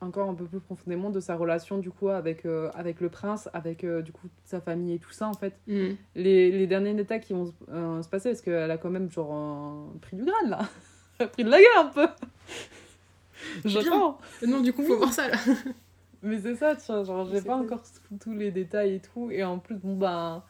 encore 0.00 0.30
un 0.30 0.34
peu 0.34 0.44
plus 0.44 0.60
profondément 0.60 1.10
de 1.10 1.18
sa 1.20 1.34
relation, 1.36 1.78
du 1.78 1.90
coup, 1.90 2.08
avec, 2.08 2.44
euh, 2.46 2.70
avec 2.74 3.00
le 3.00 3.08
prince, 3.08 3.48
avec, 3.52 3.82
euh, 3.84 4.00
du 4.02 4.12
coup, 4.12 4.28
sa 4.44 4.60
famille 4.60 4.94
et 4.94 4.98
tout 4.98 5.10
ça, 5.10 5.26
en 5.28 5.34
fait. 5.34 5.54
Mm. 5.66 5.88
Les, 6.14 6.50
les 6.52 6.66
derniers 6.66 6.94
détails 6.94 7.20
qui 7.20 7.32
vont 7.32 7.46
se- 7.46 7.52
euh, 7.70 8.00
se 8.02 8.08
passer 8.08 8.30
parce 8.30 8.40
qu'elle 8.42 8.70
a 8.70 8.78
quand 8.78 8.90
même, 8.90 9.10
genre, 9.10 9.32
un 9.32 9.86
pris 10.00 10.16
du 10.16 10.24
grade, 10.24 10.48
là. 10.48 10.60
Elle 11.18 11.26
a 11.26 11.28
pris 11.28 11.42
de 11.44 11.50
la 11.50 11.58
gueule 11.58 11.66
un 11.78 11.86
peu. 11.86 12.06
J'attends. 13.64 14.18
Non, 14.46 14.60
du 14.60 14.72
coup, 14.72 14.82
faut 14.84 14.96
voir 14.98 15.12
ça 15.12 15.28
là. 15.28 15.36
Mais 16.22 16.38
c'est 16.40 16.56
ça, 16.56 16.74
tu 16.74 16.82
vois, 16.90 17.04
genre, 17.04 17.28
j'ai 17.30 17.40
pas 17.40 17.56
cool. 17.56 17.66
encore 17.66 17.82
tous- 18.20 18.32
les 18.34 18.50
détails 18.50 18.94
et 18.94 19.00
tout. 19.00 19.30
Et 19.30 19.44
en 19.44 19.58
plus, 19.58 19.76
bon, 19.76 19.96
bah, 19.96 20.44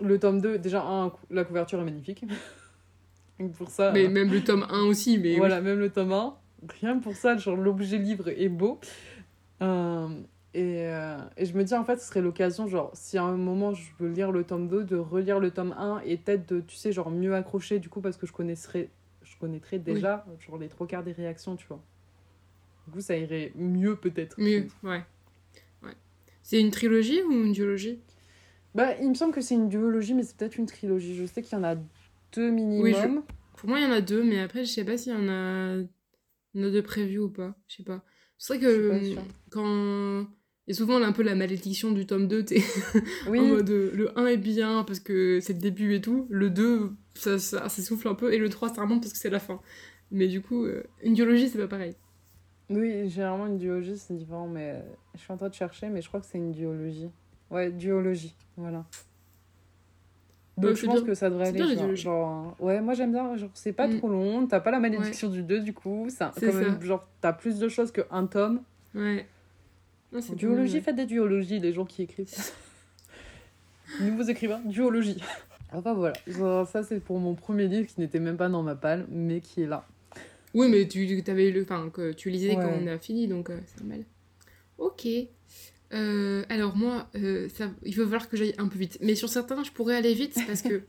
le 0.00 0.18
tome 0.18 0.40
2, 0.40 0.58
déjà, 0.58 0.82
un, 0.84 1.12
la 1.30 1.44
couverture 1.44 1.80
est 1.80 1.84
magnifique. 1.84 2.24
Donc 3.38 3.52
pour 3.58 3.68
ça, 3.70 3.92
Mais 3.92 4.06
euh, 4.06 4.10
même 4.10 4.32
le 4.32 4.42
tome 4.42 4.66
1 4.70 4.82
aussi, 4.86 5.18
mais 5.18 5.36
voilà, 5.36 5.60
même 5.60 5.78
le 5.78 5.90
tome 5.90 6.12
1, 6.12 6.34
rien 6.80 6.98
pour 6.98 7.14
ça, 7.14 7.36
genre, 7.36 7.56
l'objet 7.56 7.98
livre 7.98 8.28
est 8.28 8.48
beau. 8.48 8.80
Euh, 9.62 10.08
et, 10.54 10.86
euh, 10.86 11.18
et 11.36 11.46
je 11.46 11.56
me 11.56 11.64
dis, 11.64 11.74
en 11.74 11.84
fait, 11.84 11.96
ce 11.96 12.06
serait 12.06 12.20
l'occasion, 12.20 12.68
genre, 12.68 12.90
si 12.94 13.18
à 13.18 13.24
un 13.24 13.36
moment 13.36 13.74
je 13.74 13.90
veux 13.98 14.08
lire 14.08 14.30
le 14.30 14.44
tome 14.44 14.68
2, 14.68 14.84
de 14.84 14.96
relire 14.96 15.40
le 15.40 15.50
tome 15.50 15.74
1 15.76 16.00
et 16.04 16.16
peut-être 16.16 16.48
de, 16.48 16.60
tu 16.60 16.76
sais, 16.76 16.92
genre, 16.92 17.10
mieux 17.10 17.34
accrocher, 17.34 17.78
du 17.78 17.88
coup, 17.88 18.00
parce 18.00 18.16
que 18.16 18.26
je 18.26 18.32
connaîtrais, 18.32 18.88
je 19.22 19.36
connaîtrais 19.38 19.78
déjà, 19.78 20.24
genre, 20.40 20.58
les 20.58 20.68
trois 20.68 20.86
quarts 20.86 21.04
des 21.04 21.12
réactions, 21.12 21.56
tu 21.56 21.66
vois. 21.66 21.82
Du 22.86 22.92
coup, 22.92 23.00
ça 23.00 23.16
irait 23.16 23.52
mieux, 23.56 23.96
peut-être. 23.96 24.38
Mieux, 24.38 24.68
ouais. 24.82 25.02
ouais. 25.82 25.94
C'est 26.42 26.60
une 26.60 26.70
trilogie 26.70 27.22
ou 27.22 27.32
une 27.32 27.52
duologie? 27.52 27.98
Bah, 28.74 28.96
il 29.00 29.08
me 29.08 29.14
semble 29.14 29.32
que 29.32 29.40
c'est 29.40 29.54
une 29.54 29.68
duologie, 29.68 30.14
mais 30.14 30.24
c'est 30.24 30.36
peut-être 30.36 30.58
une 30.58 30.66
trilogie. 30.66 31.14
Je 31.14 31.24
sais 31.26 31.42
qu'il 31.42 31.56
y 31.56 31.60
en 31.60 31.64
a 31.64 31.76
deux 32.32 32.50
minimum. 32.50 33.16
Oui, 33.16 33.34
Pour 33.56 33.68
moi, 33.68 33.78
il 33.78 33.84
y 33.84 33.86
en 33.86 33.92
a 33.92 34.00
deux, 34.00 34.22
mais 34.22 34.40
après, 34.40 34.64
je 34.64 34.70
sais 34.70 34.84
pas 34.84 34.98
s'il 34.98 35.12
y 35.12 35.16
en 35.16 35.28
a, 35.28 35.76
en 36.60 36.68
a 36.68 36.70
deux 36.70 36.82
prévus 36.82 37.18
ou 37.18 37.30
pas. 37.30 37.54
Je 37.68 37.76
sais 37.76 37.82
pas. 37.82 38.04
C'est 38.38 38.54
vrai 38.58 38.66
que 38.66 39.04
sûre. 39.04 39.22
quand. 39.50 40.26
Et 40.66 40.72
souvent, 40.72 40.94
on 40.94 41.02
a 41.02 41.06
un 41.06 41.12
peu 41.12 41.22
la 41.22 41.34
malédiction 41.34 41.92
du 41.92 42.06
tome 42.06 42.26
2, 42.26 42.42
t'es 42.46 42.62
Oui, 43.28 43.38
en 43.38 43.44
mode 43.48 43.68
euh, 43.70 43.90
le 43.94 44.18
1 44.18 44.26
est 44.28 44.36
bien 44.38 44.82
parce 44.84 44.98
que 44.98 45.38
c'est 45.40 45.52
le 45.52 45.58
début 45.58 45.94
et 45.94 46.00
tout, 46.00 46.26
le 46.30 46.48
2, 46.48 46.90
ça, 47.14 47.38
ça 47.38 47.68
s'essouffle 47.68 48.08
un 48.08 48.14
peu, 48.14 48.32
et 48.32 48.38
le 48.38 48.48
3, 48.48 48.70
ça 48.74 48.80
remonte 48.80 49.02
parce 49.02 49.12
que 49.12 49.18
c'est 49.18 49.28
la 49.28 49.40
fin. 49.40 49.60
Mais 50.10 50.26
du 50.26 50.40
coup, 50.40 50.64
euh, 50.64 50.82
une 51.02 51.12
duologie, 51.12 51.50
c'est 51.50 51.58
pas 51.58 51.68
pareil. 51.68 51.94
oui, 52.70 53.10
généralement 53.10 53.46
une 53.46 53.58
duologie 53.58 53.98
c'est 53.98 54.14
différent, 54.14 54.48
mais 54.48 54.70
euh, 54.70 54.80
je 55.14 55.20
suis 55.20 55.32
en 55.32 55.36
train 55.36 55.50
de 55.50 55.54
chercher, 55.54 55.90
mais 55.90 56.00
je 56.00 56.08
crois 56.08 56.20
que 56.20 56.26
c'est 56.26 56.38
une 56.38 56.52
duologie. 56.52 57.10
Ouais, 57.50 57.70
duologie, 57.70 58.34
voilà. 58.56 58.86
Donc 60.56 60.70
Ouais, 60.70 60.76
je 60.76 60.86
pense 60.86 60.94
bien. 60.96 61.04
que 61.06 61.14
ça 61.14 61.30
devrait 61.30 61.48
aller. 61.48 61.58
bien, 61.58 61.74
genre, 61.74 61.96
genre, 61.96 62.56
ouais, 62.60 62.80
moi 62.80 62.94
j'aime 62.94 63.10
bien, 63.12 63.36
genre 63.36 63.50
c'est 63.54 63.72
pas 63.72 63.88
Mm. 63.88 63.98
trop 63.98 64.08
long, 64.08 64.46
t'as 64.46 64.60
pas 64.60 64.70
la 64.70 64.78
malédiction 64.78 65.28
du 65.28 65.42
2 65.42 65.60
du 65.60 65.72
coup, 65.74 66.06
C'est 66.08 66.18
quand 66.46 66.52
même, 66.54 66.78
ça. 66.80 66.86
genre 66.86 67.08
t'as 67.20 67.32
plus 67.32 67.58
de 67.58 67.68
choses 67.68 67.90
qu'un 67.90 68.26
tome. 68.26 68.60
Ouais. 68.94 69.26
Non, 70.12 70.20
Duologie, 70.36 70.80
faites 70.80 70.94
des 70.94 71.06
duologies, 71.06 71.58
les 71.58 71.72
gens 71.72 71.84
qui 71.84 72.02
écrivent. 72.02 72.28
Nouveaux 74.00 74.22
écrivains, 74.22 74.60
duologie. 74.64 75.20
Enfin 75.72 75.92
voilà, 75.92 76.14
ça, 76.30 76.64
ça, 76.66 76.82
c'est 76.84 77.00
pour 77.00 77.18
mon 77.18 77.34
premier 77.34 77.66
livre 77.66 77.88
qui 77.88 78.00
n'était 78.00 78.20
même 78.20 78.36
pas 78.36 78.48
dans 78.48 78.62
ma 78.62 78.76
palle, 78.76 79.06
mais 79.10 79.40
qui 79.40 79.62
est 79.62 79.66
là. 79.66 79.84
Oui, 80.54 80.68
mais 80.70 80.86
tu, 80.86 81.20
avais 81.26 81.50
le, 81.50 81.62
enfin, 81.62 81.90
que 81.92 82.12
tu 82.12 82.30
lisais 82.30 82.54
quand 82.54 82.70
on 82.80 82.86
a 82.86 82.96
fini, 82.98 83.26
donc 83.26 83.50
euh, 83.50 83.58
c'est 83.66 83.80
normal. 83.80 84.04
Ok. 84.78 85.06
Euh, 85.94 86.44
alors 86.48 86.76
moi, 86.76 87.08
euh, 87.14 87.48
ça, 87.48 87.70
il 87.84 87.94
va 87.94 88.04
falloir 88.04 88.28
que 88.28 88.36
j'aille 88.36 88.54
un 88.58 88.68
peu 88.68 88.78
vite. 88.78 88.98
Mais 89.00 89.14
sur 89.14 89.28
certains, 89.28 89.62
je 89.62 89.70
pourrais 89.70 89.96
aller 89.96 90.14
vite 90.14 90.36
parce 90.46 90.62
que 90.62 90.82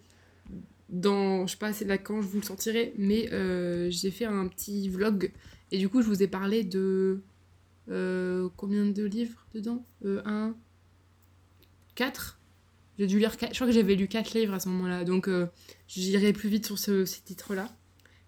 dans, 0.89 1.45
je 1.45 1.51
sais 1.51 1.57
pas 1.57 1.73
c'est 1.73 1.85
là 1.85 1.97
quand 1.97 2.21
je 2.21 2.27
vous 2.27 2.39
le 2.39 2.45
sortirai, 2.45 2.93
mais 2.97 3.31
euh, 3.31 3.89
j'ai 3.89 4.11
fait 4.11 4.25
un 4.25 4.47
petit 4.47 4.89
vlog 4.89 5.31
et 5.71 5.77
du 5.77 5.89
coup 5.89 6.01
je 6.01 6.07
vous 6.07 6.23
ai 6.23 6.27
parlé 6.27 6.63
de 6.63 7.21
combien 7.87 8.85
de 8.85 9.03
livres 9.03 9.45
dedans? 9.53 9.85
Un, 10.03 10.55
quatre? 11.93 12.39
J'ai 12.97 13.07
dû 13.07 13.19
lire 13.19 13.37
quatre. 13.37 13.53
Je 13.53 13.57
crois 13.57 13.67
que 13.67 13.73
j'avais 13.73 13.95
lu 13.95 14.07
quatre 14.07 14.33
livres 14.33 14.53
à 14.53 14.59
ce 14.59 14.69
moment-là, 14.69 15.03
donc 15.03 15.29
j'irai 15.87 16.33
plus 16.33 16.49
vite 16.49 16.65
sur 16.65 16.79
ce, 16.79 17.05
ces 17.05 17.21
titres-là. 17.21 17.69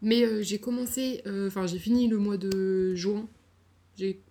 Mais 0.03 0.43
j'ai 0.43 0.59
commencé, 0.59 1.23
enfin 1.47 1.65
j'ai 1.65 1.79
fini 1.79 2.07
le 2.07 2.17
mois 2.17 2.37
de 2.37 2.93
juin. 2.93 3.27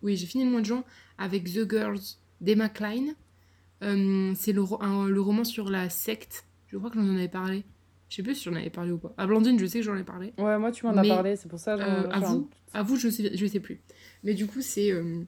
Oui, 0.03 0.17
j'ai 0.17 0.27
fini 0.27 0.45
le 0.45 0.51
mois 0.51 0.61
de 0.61 0.67
juin 0.67 0.85
avec 1.19 1.53
The 1.53 1.69
Girls 1.69 2.19
d'Emma 2.41 2.69
Klein. 2.69 3.15
Euh, 3.83 4.33
c'est 4.37 4.53
le, 4.53 4.63
un- 4.81 5.07
le 5.09 5.21
roman 5.21 5.45
sur 5.45 5.69
la 5.71 5.89
secte. 5.91 6.45
Je 6.69 6.77
crois 6.79 6.91
que 6.91 6.99
j'en 7.01 7.15
avais 7.15 7.29
parlé. 7.29 7.65
Je 8.09 8.17
sais 8.17 8.23
plus 8.23 8.35
si 8.37 8.45
j'en 8.45 8.55
avais 8.55 8.71
parlé 8.71 8.93
ou 8.93 8.99
pas. 8.99 9.13
À 9.19 9.27
Blandine, 9.27 9.59
je 9.59 9.67
sais 9.67 9.81
que 9.81 9.85
j'en 9.85 9.97
ai 9.97 10.05
parlé. 10.05 10.33
Ouais, 10.39 10.59
moi 10.59 10.71
tu 10.73 10.87
m'en 10.87 10.93
as 10.93 11.03
parlé, 11.09 11.37
c'est 11.37 11.49
pour 11.49 11.59
ça. 11.59 11.75
Euh, 11.75 12.09
à 12.11 12.17
un- 12.17 12.21
vous, 12.21 12.51
à 12.73 12.83
vous, 12.83 12.97
je 12.97 13.09
sais, 13.09 13.37
je 13.37 13.47
sais 13.47 13.61
plus. 13.61 13.81
Mais 14.23 14.35
du 14.35 14.47
coup, 14.47 14.61
c'est 14.63 14.93
euh, 14.93 15.23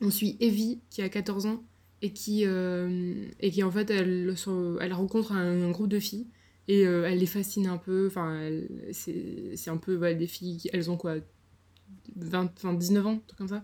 on 0.00 0.10
suit 0.10 0.36
Evie 0.40 0.80
qui 0.90 1.02
a 1.02 1.08
14 1.08 1.46
ans 1.46 1.62
et 2.02 2.12
qui 2.12 2.42
euh, 2.44 3.26
et 3.40 3.50
qui 3.50 3.62
en 3.62 3.70
fait 3.70 3.90
elle 3.90 4.34
elle 4.80 4.92
rencontre 4.92 5.32
un, 5.32 5.62
un 5.62 5.70
groupe 5.70 5.88
de 5.88 5.98
filles 6.00 6.26
et 6.68 6.82
elle 6.82 7.18
les 7.18 7.26
fascine 7.26 7.66
un 7.66 7.78
peu. 7.78 8.06
Enfin, 8.08 8.48
c'est 8.92 9.52
c'est 9.56 9.70
un 9.70 9.76
peu 9.78 10.14
des 10.14 10.26
filles 10.26 10.58
qui 10.58 10.70
elles 10.72 10.90
ont 10.90 10.96
quoi? 10.96 11.16
20, 12.16 12.50
enfin 12.56 12.74
19 12.74 13.06
ans, 13.06 13.12
un 13.14 13.22
truc 13.26 13.38
comme 13.38 13.48
ça. 13.48 13.62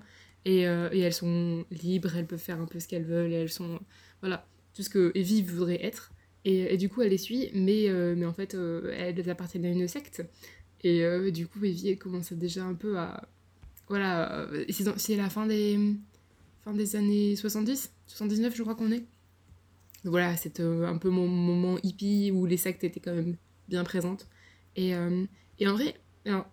Et, 0.49 0.67
euh, 0.67 0.89
et 0.93 1.01
elles 1.01 1.13
sont 1.13 1.67
libres, 1.71 2.17
elles 2.17 2.27
peuvent 2.27 2.39
faire 2.39 2.59
un 2.59 2.65
peu 2.65 2.81
ce 2.81 2.89
qu'elles 2.89 3.05
veulent, 3.05 3.31
et 3.31 3.35
elles 3.35 3.51
sont. 3.51 3.81
Voilà, 4.23 4.47
tout 4.73 4.83
ce 4.83 4.89
que 4.89 5.13
Evie 5.15 5.43
voudrait 5.43 5.85
être. 5.85 6.11
Et, 6.47 6.79
du 6.79 6.89
coup, 6.89 7.03
elle 7.03 7.11
les 7.11 7.19
suit, 7.19 7.51
mais, 7.53 7.91
euh, 7.91 8.15
mais 8.17 8.25
en 8.25 8.33
fait, 8.33 8.55
euh, 8.55 8.91
elles 8.97 9.29
appartiennent 9.29 9.67
à 9.67 9.69
une 9.69 9.87
secte. 9.87 10.25
Et 10.83 11.05
du 11.33 11.47
coup, 11.47 11.63
Evie, 11.63 11.91
elle 11.91 11.99
commence 11.99 12.33
déjà 12.33 12.65
un 12.65 12.73
peu 12.73 12.99
à. 12.99 13.29
Voilà, 13.89 14.49
c'est 14.97 15.17
la 15.17 15.29
fin 15.29 15.47
des, 15.47 15.79
fin 16.65 16.73
des 16.73 16.97
années 16.97 17.37
70, 17.37 17.93
79, 18.07 18.57
je 18.57 18.63
crois 18.63 18.75
qu'on 18.75 18.91
est. 18.91 19.05
Voilà, 20.05 20.35
c'est 20.39 20.61
un 20.61 20.97
peu 20.97 21.11
mon 21.11 21.29
moment 21.29 21.77
hippie 21.83 22.31
où 22.33 22.47
les 22.47 22.57
sectes 22.57 22.85
étaient 22.85 23.01
quand 23.01 23.15
même 23.15 23.37
bien 23.69 23.85
présentes. 23.85 24.27
Et, 24.77 24.93
et 25.59 25.69
en 25.69 25.73
vrai, 25.75 25.95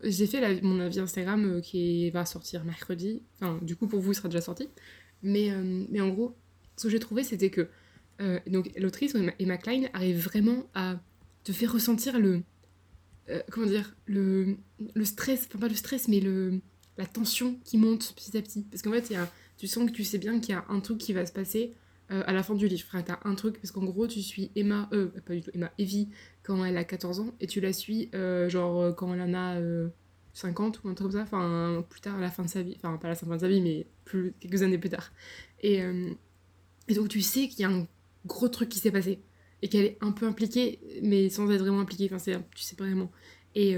J'ai 0.04 0.28
fait 0.28 0.62
mon 0.62 0.80
avis 0.80 0.99
Instagram 0.99 1.45
euh, 1.45 1.62
qui 1.62 2.10
va 2.12 2.25
sortir 2.25 2.63
mercredi. 2.63 3.21
Enfin, 3.36 3.60
du 3.62 3.75
coup, 3.75 3.88
pour 3.88 3.99
vous, 3.99 4.12
il 4.12 4.15
sera 4.15 4.30
déjà 4.30 4.41
sorti. 4.41 4.69
Mais, 5.23 5.51
euh, 5.51 5.86
mais 5.89 6.01
en 6.01 6.10
gros, 6.10 6.36
ce 6.78 6.84
que 6.84 6.89
j'ai 6.89 6.99
trouvé, 6.99 7.23
c'était 7.23 7.49
que 7.49 7.67
euh, 8.21 8.39
donc 8.47 8.71
l'autrice 8.78 9.15
Emma 9.39 9.58
Klein 9.58 9.88
arrive 9.93 10.23
vraiment 10.23 10.69
à 10.73 10.99
te 11.43 11.51
faire 11.51 11.73
ressentir 11.73 12.19
le. 12.19 12.43
comment 13.51 13.67
dire 13.67 13.95
le, 14.06 14.58
le 14.93 15.06
stress, 15.06 15.47
enfin 15.47 15.60
pas 15.60 15.67
le 15.67 15.75
stress, 15.75 16.08
mais 16.08 16.19
le, 16.19 16.62
la 16.97 17.06
tension 17.06 17.60
qui 17.65 17.78
monte 17.78 18.13
petit 18.15 18.38
à 18.38 18.41
petit. 18.41 18.63
Parce 18.63 18.82
qu'en 18.82 18.91
fait, 18.91 19.10
y 19.10 19.15
a, 19.15 19.30
tu 19.58 19.67
sens 19.67 19.89
que 19.89 19.95
tu 19.95 20.04
sais 20.04 20.17
bien 20.17 20.39
qu'il 20.39 20.54
y 20.54 20.58
a 20.58 20.65
un 20.69 20.80
truc 20.80 20.99
qui 20.99 21.12
va 21.13 21.25
se 21.25 21.34
passer 21.34 21.73
à 22.10 22.34
la 22.34 22.43
fin 22.43 22.54
du 22.54 22.67
livre. 22.67 22.84
Enfin, 22.88 23.01
t'as 23.01 23.19
un 23.25 23.34
truc, 23.36 23.56
parce 23.60 23.71
qu'en 23.71 23.84
gros, 23.84 24.08
tu 24.08 24.21
suis 24.21 24.51
Emma, 24.56 24.88
euh, 24.93 25.08
pas 25.25 25.34
du 25.34 25.41
tout, 25.41 25.49
Emma, 25.54 25.71
Evie, 25.80 26.10
quand 26.45 26.63
elle 26.65 26.77
a 26.77 26.84
14 26.84 27.19
ans, 27.21 27.34
et 27.39 27.47
tu 27.47 27.62
la 27.62 27.73
suis, 27.73 28.10
euh, 28.15 28.49
genre, 28.49 28.81
euh, 28.81 28.91
quand 28.93 29.13
elle 29.13 29.21
en 29.21 29.34
a 29.34 29.55
euh, 29.60 29.89
50 30.34 30.84
ou 30.84 30.89
un 30.89 30.93
truc 30.93 31.12
comme 31.12 31.19
ça, 31.19 31.23
enfin, 31.23 31.84
plus 31.89 32.01
tard, 32.01 32.15
à 32.17 32.21
la 32.21 32.31
fin 32.31 32.43
de 32.43 32.49
sa 32.49 32.62
vie, 32.63 32.75
enfin, 32.77 32.97
pas 32.97 33.08
à 33.08 33.12
la 33.12 33.15
fin 33.15 33.27
de 33.27 33.38
sa 33.39 33.47
vie, 33.47 33.62
mais 33.62 33.88
plus, 34.05 34.34
quelques 34.39 34.62
années 34.63 34.77
plus 34.77 34.89
tard. 34.89 35.12
Et, 35.62 35.81
euh, 35.84 36.12
et 36.88 36.93
donc, 36.95 37.10
tu 37.10 37.21
sais 37.21 37.47
qu'il 37.47 37.62
y 37.62 37.63
a 37.65 37.69
un 37.69 37.88
gros 38.25 38.47
truc 38.49 38.69
qui 38.69 38.79
s'est 38.79 38.91
passé, 38.91 39.19
et 39.62 39.69
qu'elle 39.69 39.86
est 39.86 39.97
un 40.01 40.12
peu 40.12 40.27
impliquée, 40.27 40.79
mais 41.01 41.29
sans 41.29 41.49
être 41.51 41.62
vraiment 41.62 41.79
impliquée, 41.81 42.05
enfin, 42.05 42.19
c'est, 42.19 42.38
tu 42.55 42.63
sais 42.63 42.75
pas 42.75 42.86
vraiment. 42.86 43.12
Et, 43.55 43.75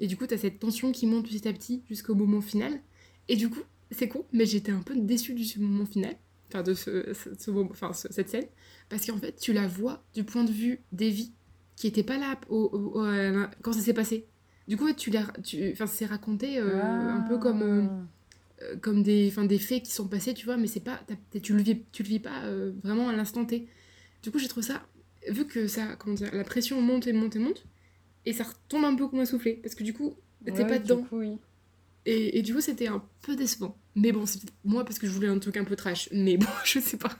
et 0.00 0.06
du 0.06 0.16
coup, 0.18 0.26
t'as 0.26 0.36
cette 0.36 0.58
tension 0.60 0.92
qui 0.92 1.06
monte 1.06 1.26
petit 1.26 1.48
à 1.48 1.52
petit 1.52 1.82
jusqu'au 1.88 2.14
moment 2.14 2.40
final, 2.42 2.80
et 3.28 3.36
du 3.36 3.48
coup, 3.48 3.60
c'est 3.90 4.08
con, 4.08 4.26
mais 4.32 4.46
j'étais 4.46 4.72
un 4.72 4.82
peu 4.82 4.94
déçue 4.96 5.34
du 5.34 5.58
moment 5.60 5.86
final, 5.86 6.14
enfin, 6.48 6.62
de 6.62 6.74
ce, 6.74 7.12
ce- 7.14 7.30
ce 7.38 7.50
enfin, 7.50 7.92
ce- 7.94 8.12
cette 8.12 8.28
scène, 8.28 8.46
parce 8.90 9.06
qu'en 9.06 9.16
fait, 9.18 9.36
tu 9.36 9.52
la 9.52 9.66
vois 9.66 10.04
du 10.14 10.24
point 10.24 10.44
de 10.44 10.52
vue 10.52 10.80
d'Evie, 10.92 11.32
qui 11.76 11.86
était 11.86 12.02
pas 12.02 12.18
là 12.18 12.38
au- 12.48 12.70
au- 12.72 13.00
au- 13.02 13.46
quand 13.62 13.72
ça 13.72 13.80
s'est 13.80 13.94
passé. 13.94 14.26
Du 14.68 14.76
coup, 14.76 14.90
tu 14.92 15.10
l'as, 15.10 15.26
tu, 15.44 15.70
enfin, 15.72 15.86
c'est 15.86 16.06
raconté 16.06 16.58
euh, 16.58 17.10
un 17.10 17.20
peu 17.20 17.38
comme, 17.38 17.62
euh, 17.62 17.86
euh, 18.62 18.76
comme 18.78 19.02
des, 19.02 19.30
des 19.48 19.58
faits 19.58 19.82
qui 19.82 19.92
sont 19.92 20.08
passés, 20.08 20.34
tu 20.34 20.46
vois, 20.46 20.56
mais 20.56 20.66
c'est 20.66 20.80
pas, 20.80 21.00
tu 21.42 21.54
le 21.54 21.62
vis, 21.62 21.82
tu 21.92 22.02
le 22.02 22.08
vis 22.08 22.20
pas 22.20 22.44
euh, 22.44 22.72
vraiment 22.82 23.08
à 23.08 23.12
l'instant 23.12 23.44
T. 23.44 23.68
Du 24.22 24.30
coup, 24.30 24.38
j'ai 24.38 24.48
trouvé 24.48 24.66
ça, 24.66 24.86
vu 25.28 25.46
que 25.46 25.66
ça, 25.66 25.96
comment 25.98 26.14
dire, 26.14 26.30
la 26.34 26.44
pression 26.44 26.80
monte 26.80 27.06
et 27.06 27.12
monte 27.12 27.36
et 27.36 27.40
monte, 27.40 27.66
et 28.26 28.32
ça 28.32 28.44
retombe 28.44 28.84
un 28.84 28.94
peu 28.94 29.08
comme 29.08 29.20
un 29.20 29.26
soufflé, 29.26 29.54
parce 29.62 29.74
que 29.74 29.84
du 29.84 29.92
coup, 29.92 30.14
t'es 30.44 30.52
Ouais, 30.52 30.64
pas 30.64 30.78
du 30.78 30.84
dedans. 30.88 31.02
coup, 31.02 31.18
oui. 31.18 31.38
Et, 32.06 32.38
et 32.38 32.42
du 32.42 32.54
coup, 32.54 32.60
c'était 32.60 32.88
un 32.88 33.02
peu 33.22 33.36
décevant. 33.36 33.76
Mais 33.96 34.12
bon, 34.12 34.26
c'est 34.26 34.40
moi 34.64 34.84
parce 34.84 34.98
que 34.98 35.06
je 35.06 35.12
voulais 35.12 35.28
un 35.28 35.38
truc 35.38 35.56
un 35.56 35.64
peu 35.64 35.76
trash. 35.76 36.08
Mais 36.12 36.36
bon, 36.36 36.46
je 36.64 36.78
sais 36.80 36.96
pas. 36.98 37.18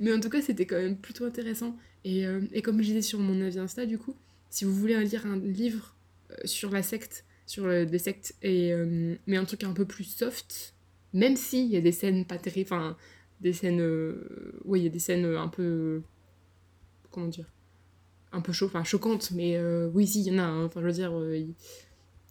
Mais 0.00 0.12
en 0.12 0.20
tout 0.20 0.28
cas, 0.30 0.40
c'était 0.42 0.66
quand 0.66 0.76
même 0.76 0.96
plutôt 0.96 1.24
intéressant. 1.24 1.76
Et, 2.04 2.26
euh, 2.26 2.40
et 2.52 2.62
comme 2.62 2.78
je 2.78 2.86
disais 2.88 3.02
sur 3.02 3.18
mon 3.20 3.40
avis 3.40 3.58
Insta, 3.58 3.86
du 3.86 3.98
coup, 3.98 4.16
si 4.50 4.64
vous 4.64 4.74
voulez 4.74 5.02
lire 5.04 5.26
un 5.26 5.36
livre 5.38 5.94
euh, 6.32 6.34
sur 6.44 6.70
la 6.70 6.82
secte, 6.82 7.24
sur 7.46 7.66
le- 7.66 7.86
des 7.86 7.98
sectes, 7.98 8.34
et, 8.42 8.72
euh, 8.72 9.16
mais 9.26 9.36
un 9.36 9.44
truc 9.44 9.64
un 9.64 9.72
peu 9.72 9.84
plus 9.84 10.04
soft, 10.04 10.74
même 11.12 11.36
s'il 11.36 11.66
y 11.66 11.76
a 11.76 11.80
des 11.80 11.92
scènes 11.92 12.24
pas 12.24 12.38
terribles, 12.38 12.68
enfin, 12.72 12.96
des 13.40 13.52
scènes. 13.52 13.80
euh, 13.80 14.60
oui, 14.64 14.80
il 14.80 14.84
y 14.84 14.86
a 14.86 14.90
des 14.90 14.98
scènes 14.98 15.24
un 15.26 15.48
peu. 15.48 16.02
Comment 17.10 17.28
dire 17.28 17.52
Un 18.32 18.42
peu 18.42 18.52
enfin 18.64 18.84
choquantes, 18.84 19.32
mais 19.32 19.56
euh, 19.56 19.90
oui, 19.94 20.06
si, 20.06 20.22
il 20.22 20.28
y 20.28 20.36
en 20.36 20.38
a. 20.38 20.44
hein. 20.44 20.64
Enfin, 20.66 20.80
je 20.82 20.86
veux 20.86 20.92
dire, 20.92 21.12
euh, 21.18 21.44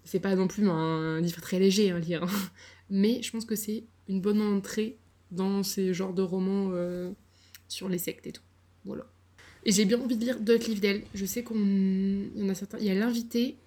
c'est 0.04 0.20
pas 0.20 0.36
non 0.36 0.48
plus 0.48 0.68
un 0.70 1.22
livre 1.22 1.42
très 1.42 1.60
léger 1.60 1.92
à 1.92 2.00
lire. 2.00 2.24
hein. 2.24 2.50
Mais 2.90 3.22
je 3.24 3.32
pense 3.32 3.46
que 3.46 3.56
c'est 3.56 3.86
une 4.10 4.22
bonne 4.22 4.42
entrée 4.42 5.00
dans 5.32 5.64
ces 5.64 5.94
genres 5.94 6.14
de 6.14 6.22
romans 6.24 6.72
euh, 6.74 7.12
sur 7.70 7.90
les 7.90 8.00
sectes 8.00 8.28
et 8.28 8.34
tout. 8.34 8.44
Voilà. 8.86 9.11
Et 9.66 9.72
j'ai 9.72 9.86
bien 9.86 10.00
envie 10.02 10.18
de 10.18 10.24
lire 10.26 10.40
d'autres 10.40 10.68
livres 10.68 10.82
d'elle. 10.82 11.04
Je 11.14 11.26
sais 11.26 11.44
qu'on 11.44 11.56
y 11.60 12.44
en 12.44 12.50
a 12.50 12.56
certains. 12.56 12.78
Il 12.80 12.86
y 12.86 12.90
a 12.90 12.96
l'invité. 12.96 13.58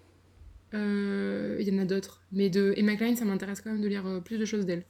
euh, 0.75 1.57
Il 1.61 1.69
y 1.69 1.77
en 1.77 1.81
a 1.81 1.85
d'autres. 1.85 2.23
Mais 2.33 2.51
de 2.51 2.75
Emma 2.77 2.97
Klein, 2.97 3.15
ça 3.17 3.25
m'intéresse 3.25 3.61
quand 3.61 3.71
même 3.73 3.81
de 3.81 3.89
lire 3.89 4.07
euh, 4.07 4.21
plus 4.21 4.39
de 4.39 4.45
choses 4.45 4.67
d'elle. 4.67 4.85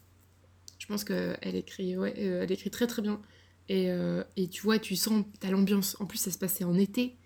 Je 0.78 0.86
pense 0.86 1.04
qu'elle 1.04 1.38
écrit, 1.56 1.96
ouais, 1.96 2.14
euh, 2.18 2.42
elle 2.42 2.52
écrit 2.52 2.70
très 2.70 2.86
très 2.86 3.02
bien. 3.02 3.20
Et, 3.68 3.90
euh, 3.90 4.22
et 4.36 4.48
tu 4.48 4.62
vois, 4.62 4.78
tu 4.78 4.96
sens, 4.96 5.24
t'as 5.40 5.50
l'ambiance. 5.50 5.96
En 6.00 6.06
plus, 6.06 6.18
ça 6.18 6.30
se 6.30 6.38
passait 6.38 6.64
en 6.64 6.78
été. 6.78 7.16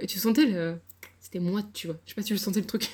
Et 0.00 0.06
tu 0.06 0.18
sentais 0.18 0.46
le. 0.46 0.76
C'était 1.20 1.40
moite, 1.40 1.66
tu 1.74 1.86
vois. 1.88 1.96
Je 2.06 2.10
sais 2.10 2.14
pas 2.14 2.22
si 2.22 2.28
tu 2.28 2.32
le 2.34 2.38
sentais 2.38 2.60
le 2.60 2.66
truc. 2.66 2.88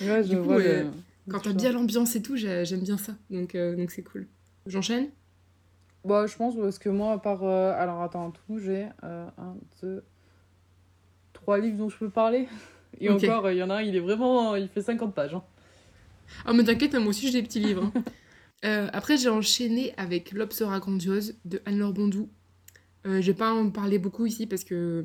Ouais, 0.00 0.22
Du 0.24 0.30
je 0.30 0.36
coup, 0.36 0.44
vois. 0.44 0.56
euh, 0.58 0.82
le- 0.84 0.90
Quand 1.32 1.40
t'as 1.40 1.52
bien 1.52 1.72
l'ambiance 1.72 2.14
et 2.16 2.22
tout, 2.22 2.36
j'ai- 2.36 2.64
j'aime 2.64 2.82
bien 2.82 2.98
ça. 2.98 3.16
Donc 3.30 3.56
donc 3.56 3.90
c'est 3.92 4.02
cool. 4.02 4.26
J'enchaîne 4.66 5.08
Bah, 6.06 6.26
je 6.26 6.36
pense 6.36 6.54
parce 6.56 6.78
que 6.78 6.88
moi, 6.88 7.12
à 7.14 7.18
part. 7.18 7.42
euh, 7.44 7.72
Alors, 7.76 8.02
attends, 8.02 8.26
en 8.26 8.30
tout, 8.30 8.58
j'ai 8.58 8.86
euh, 9.04 9.26
un, 9.38 9.56
deux, 9.82 10.04
trois 11.32 11.58
livres 11.58 11.76
dont 11.78 11.88
je 11.88 11.96
peux 11.98 12.10
parler. 12.10 12.48
Et 13.00 13.10
encore, 13.10 13.50
il 13.50 13.58
y 13.58 13.62
en 13.62 13.70
a 13.70 13.76
un, 13.76 13.82
il 13.82 13.94
est 13.96 14.00
vraiment. 14.00 14.54
Il 14.56 14.68
fait 14.68 14.82
50 14.82 15.14
pages. 15.14 15.34
hein. 15.34 15.42
Ah, 16.44 16.52
mais 16.52 16.64
t'inquiète, 16.64 16.94
moi 16.94 17.08
aussi 17.08 17.30
j'ai 17.30 17.40
des 17.40 17.46
petits 17.46 17.60
livres. 17.60 17.90
hein. 17.94 18.02
Euh, 18.64 18.88
après, 18.94 19.18
j'ai 19.18 19.28
enchaîné 19.28 19.92
avec 19.98 20.32
L'Obsera 20.32 20.80
Grandiose 20.80 21.34
de 21.44 21.60
Anne-Laure 21.66 21.92
Bondou. 21.92 22.30
Euh, 23.06 23.20
je 23.20 23.30
vais 23.30 23.36
pas 23.36 23.52
en 23.52 23.68
parler 23.68 23.98
beaucoup 23.98 24.24
ici 24.24 24.46
parce 24.46 24.64
que. 24.64 25.04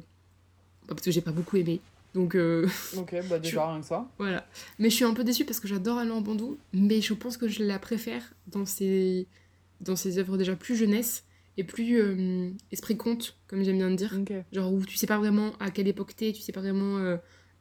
bah, 0.88 0.96
parce 0.96 1.02
que 1.02 1.12
j'ai 1.12 1.20
pas 1.22 1.34
beaucoup 1.34 1.58
aimé. 1.58 1.82
Donc 2.16 2.34
euh, 2.36 2.66
Ok, 2.98 3.14
bah, 3.30 3.40
déjà, 3.40 3.68
rien 3.70 3.82
que 3.82 3.86
ça. 3.86 4.08
voilà. 4.18 4.48
Mais 4.80 4.90
je 4.90 4.96
suis 4.96 5.04
un 5.06 5.14
peu 5.14 5.26
déçue 5.26 5.44
parce 5.46 5.60
que 5.60 5.68
j'adore 5.68 5.98
Anne-Laure 5.98 6.22
Bondou. 6.22 6.58
Mais 6.74 7.02
je 7.02 7.14
pense 7.14 7.36
que 7.36 7.50
je 7.50 7.62
la 7.64 7.78
préfère 7.78 8.24
dans 8.48 8.66
ses, 8.66 9.28
dans 9.82 9.96
ses 9.96 10.18
œuvres 10.20 10.38
déjà 10.38 10.56
plus 10.56 10.76
jeunesse 10.76 11.26
et 11.58 11.64
plus 11.66 12.00
euh, 12.00 12.50
esprit 12.72 12.96
conte, 12.98 13.38
comme 13.48 13.64
j'aime 13.64 13.78
bien 13.78 13.90
le 13.90 13.96
dire. 13.96 14.14
Genre 14.54 14.72
où 14.74 14.84
tu 14.86 14.96
sais 14.98 15.08
pas 15.08 15.18
vraiment 15.18 15.52
à 15.60 15.70
quelle 15.72 15.88
époque 15.88 16.16
t'es, 16.16 16.32
tu 16.32 16.42
sais 16.42 16.52
pas 16.54 16.62
vraiment 16.62 16.98
euh, 17.00 17.18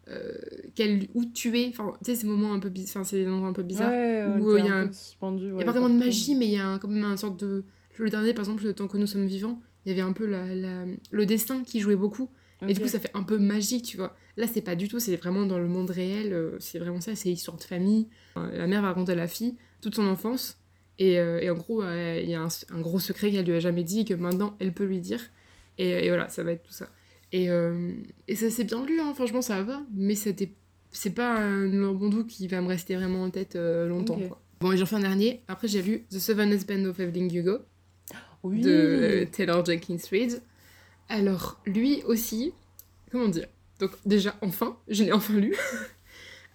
euh, 0.08 0.32
quel, 0.74 1.08
où 1.14 1.24
tu 1.24 1.58
es, 1.58 1.68
enfin 1.68 1.92
tu 2.04 2.10
sais 2.12 2.16
ces 2.16 2.26
moments 2.26 2.52
un 2.52 2.58
peu 2.60 2.72
enfin 2.84 3.04
c'est 3.04 3.16
des 3.24 3.28
endroits 3.28 3.48
un 3.48 3.52
peu 3.52 3.62
bizarres. 3.62 3.90
Ouais, 3.90 4.24
ouais, 4.26 4.40
Où, 4.40 4.56
il 4.58 4.64
y 4.64 4.68
a 4.68 4.74
un 4.74 4.82
un- 4.84 4.86
peu 4.88 4.92
suspendu. 4.92 5.44
Il 5.46 5.58
y 5.58 5.62
a 5.62 5.64
pas 5.64 5.72
vraiment 5.72 5.88
de 5.88 5.94
magie 5.98 6.34
mais 6.36 6.46
il 6.46 6.52
y 6.52 6.56
a 6.58 6.66
un- 6.68 6.78
quand 6.78 6.88
même 6.88 7.04
un 7.04 7.16
sorte 7.16 7.38
de... 7.40 7.64
Le 7.98 8.08
dernier 8.08 8.32
par 8.32 8.44
exemple, 8.44 8.64
le 8.64 8.72
temps 8.72 8.88
que 8.88 8.96
nous 8.96 9.06
sommes 9.06 9.26
vivants, 9.26 9.60
il 9.84 9.90
y 9.90 9.92
avait 9.92 10.00
un 10.00 10.12
peu 10.12 10.26
la, 10.26 10.54
la- 10.54 10.86
le 11.10 11.26
destin 11.26 11.62
qui 11.64 11.80
jouait 11.80 11.96
beaucoup 11.96 12.30
et 12.68 12.74
du 12.74 12.80
coup 12.80 12.88
ça 12.88 12.98
fait 13.00 13.10
un 13.14 13.22
peu 13.22 13.38
magique 13.38 13.84
tu 13.86 13.96
vois. 13.96 14.14
Là 14.36 14.46
c'est 14.46 14.60
pas 14.62 14.76
du 14.76 14.88
tout, 14.88 15.00
c'est 15.00 15.16
vraiment 15.16 15.46
dans 15.46 15.58
le 15.58 15.66
monde 15.68 15.90
réel, 15.90 16.52
c'est 16.60 16.78
vraiment 16.78 17.00
ça, 17.00 17.14
c'est 17.16 17.30
histoire 17.30 17.56
de 17.56 17.62
famille. 17.62 18.08
La 18.36 18.66
mère 18.66 18.82
va 18.82 18.88
raconter 18.88 19.12
à 19.12 19.16
la 19.16 19.26
fille 19.28 19.56
toute 19.80 19.94
son 19.96 20.06
enfance 20.06 20.58
et, 21.00 21.18
euh, 21.18 21.40
et 21.40 21.50
en 21.50 21.54
gros 21.56 21.82
euh, 21.82 22.20
il 22.22 22.30
y 22.30 22.34
a 22.34 22.40
un, 22.42 22.48
un 22.72 22.80
gros 22.80 23.00
secret 23.00 23.32
qu'elle 23.32 23.46
lui 23.46 23.54
a 23.54 23.60
jamais 23.60 23.82
dit 23.82 24.04
que 24.04 24.14
maintenant 24.14 24.56
elle 24.60 24.72
peut 24.72 24.84
lui 24.84 25.00
dire 25.00 25.20
et, 25.78 25.88
et 25.90 26.08
voilà 26.08 26.28
ça 26.28 26.44
va 26.44 26.52
être 26.52 26.62
tout 26.62 26.72
ça. 26.72 26.88
Et, 27.32 27.50
euh, 27.50 27.92
et 28.28 28.36
ça 28.36 28.50
s'est 28.50 28.64
bien 28.64 28.84
lu, 28.84 29.00
hein, 29.00 29.12
franchement 29.14 29.42
ça 29.42 29.62
va, 29.62 29.82
mais 29.94 30.14
c'était 30.14 30.52
c'est 30.92 31.14
pas 31.14 31.36
un 31.36 31.66
Laurent 31.68 31.94
Bondou 31.94 32.24
qui 32.24 32.48
va 32.48 32.60
me 32.60 32.68
rester 32.68 32.96
vraiment 32.96 33.22
en 33.22 33.30
tête 33.30 33.56
euh, 33.56 33.86
longtemps. 33.86 34.18
Quoi. 34.18 34.40
Bon, 34.60 34.72
et 34.72 34.76
j'en 34.76 34.86
fais 34.86 34.96
un 34.96 35.00
dernier. 35.00 35.40
Après, 35.48 35.68
j'ai 35.68 35.82
lu 35.82 36.04
The 36.10 36.18
Seven 36.18 36.50
Husbands 36.52 36.84
of 36.84 36.98
Evelyn 36.98 37.28
Hugo 37.32 37.58
Oui. 38.42 38.60
de 38.60 38.70
euh, 38.70 39.24
Taylor 39.30 39.64
Jenkins 39.64 39.96
Reid. 40.10 40.42
Alors, 41.08 41.60
lui 41.64 42.02
aussi, 42.04 42.52
comment 43.12 43.28
dire? 43.28 43.46
Donc, 43.78 43.92
déjà, 44.04 44.34
enfin, 44.42 44.76
je 44.88 45.04
l'ai 45.04 45.12
enfin 45.12 45.34
lu. 45.34 45.54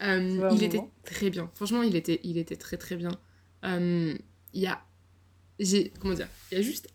Euh, 0.03 0.49
il 0.51 0.61
était 0.61 0.81
très 1.05 1.29
bien. 1.29 1.49
Franchement, 1.53 1.81
il 1.81 1.95
était, 1.95 2.19
il 2.25 2.37
était 2.37 2.57
très 2.57 2.75
très 2.75 2.97
bien. 2.97 3.11
Il 4.55 4.61
y 4.61 4.67
a. 4.67 4.81
J'ai. 5.59 5.91
Comment 5.99 6.15
dire 6.15 6.27
Il 6.51 6.57
y 6.57 6.61
a 6.61 6.63
juste 6.63 6.89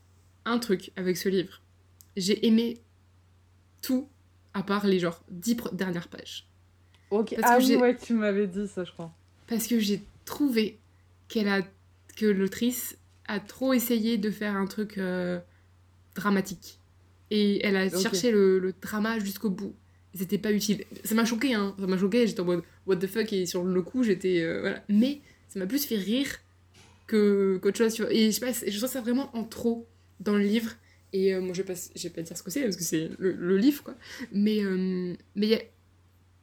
un 0.44 0.58
truc 0.58 0.90
avec 0.96 1.16
ce 1.16 1.28
livre. 1.28 1.60
J'ai 2.16 2.44
aimé 2.46 2.78
tout 3.82 4.08
à 4.54 4.62
part 4.62 4.86
les 4.86 4.98
genre 4.98 5.22
10 5.30 5.54
pre- 5.54 5.74
dernières 5.76 6.08
pages. 6.08 6.48
Ok. 7.10 7.34
parce 7.40 7.52
Ah 7.52 7.58
que 7.58 7.64
oui, 7.64 7.76
ouais, 7.76 7.96
tu 7.96 8.14
m'avais 8.14 8.46
dit 8.48 8.66
ça, 8.66 8.82
je 8.84 8.90
crois. 8.92 9.12
Parce 9.46 9.66
que 9.66 9.78
j'ai 9.78 10.02
trouvé 10.24 10.78
qu'elle 11.28 11.48
a. 11.48 11.62
que 12.16 12.26
l'autrice 12.26 12.96
a 13.28 13.38
trop 13.40 13.72
essayé 13.72 14.18
de 14.18 14.30
faire 14.30 14.56
un 14.56 14.66
truc 14.66 14.98
euh, 14.98 15.38
dramatique. 16.14 16.78
Et 17.30 17.64
elle 17.64 17.76
a 17.76 17.88
cherché 17.88 18.32
le, 18.32 18.58
le 18.58 18.72
drama 18.80 19.18
jusqu'au 19.20 19.50
bout. 19.50 19.74
C'était 20.14 20.38
pas 20.38 20.50
utile. 20.52 20.84
Ça 21.04 21.14
m'a 21.14 21.24
choqué, 21.24 21.54
hein. 21.54 21.74
Ça 21.78 21.86
m'a 21.86 21.96
choqué, 21.96 22.26
j'étais 22.26 22.40
en 22.40 22.44
mode 22.44 22.64
what 22.86 22.96
the 22.96 23.06
fuck, 23.06 23.32
et 23.32 23.46
sur 23.46 23.62
le 23.62 23.82
coup, 23.82 24.02
j'étais. 24.02 24.42
euh, 24.42 24.60
voilà. 24.60 24.82
Mais 24.88 25.20
ça 25.48 25.60
m'a 25.60 25.66
plus 25.66 25.84
fait 25.86 25.96
rire 25.96 26.26
que 27.10 27.58
qu'autre 27.60 27.78
chose, 27.78 27.94
tu 27.94 28.02
vois. 28.02 28.12
Et 28.12 28.26
je 28.26 28.30
sais 28.30 28.40
pas, 28.40 28.52
c'est- 28.52 28.70
je 28.70 28.76
trouve 28.78 28.88
ça 28.88 29.00
vraiment 29.00 29.34
en 29.36 29.44
trop 29.44 29.88
dans 30.20 30.34
le 30.36 30.44
livre. 30.44 30.72
Et 31.12 31.34
euh, 31.34 31.40
moi, 31.40 31.52
je 31.54 31.62
vais 31.62 31.74
pas, 31.74 31.80
je 31.96 32.02
vais 32.04 32.10
pas 32.10 32.22
dire 32.22 32.36
ce 32.36 32.42
que 32.42 32.50
c'est, 32.50 32.62
parce 32.62 32.76
que 32.76 32.84
c'est 32.84 33.10
le, 33.18 33.56
livre, 33.56 33.82
quoi. 33.82 33.96
Mais 34.32 34.62
euh, 34.62 35.14
mais 35.34 35.46
il 35.46 35.50
y 35.50 35.54
a, 35.54 35.60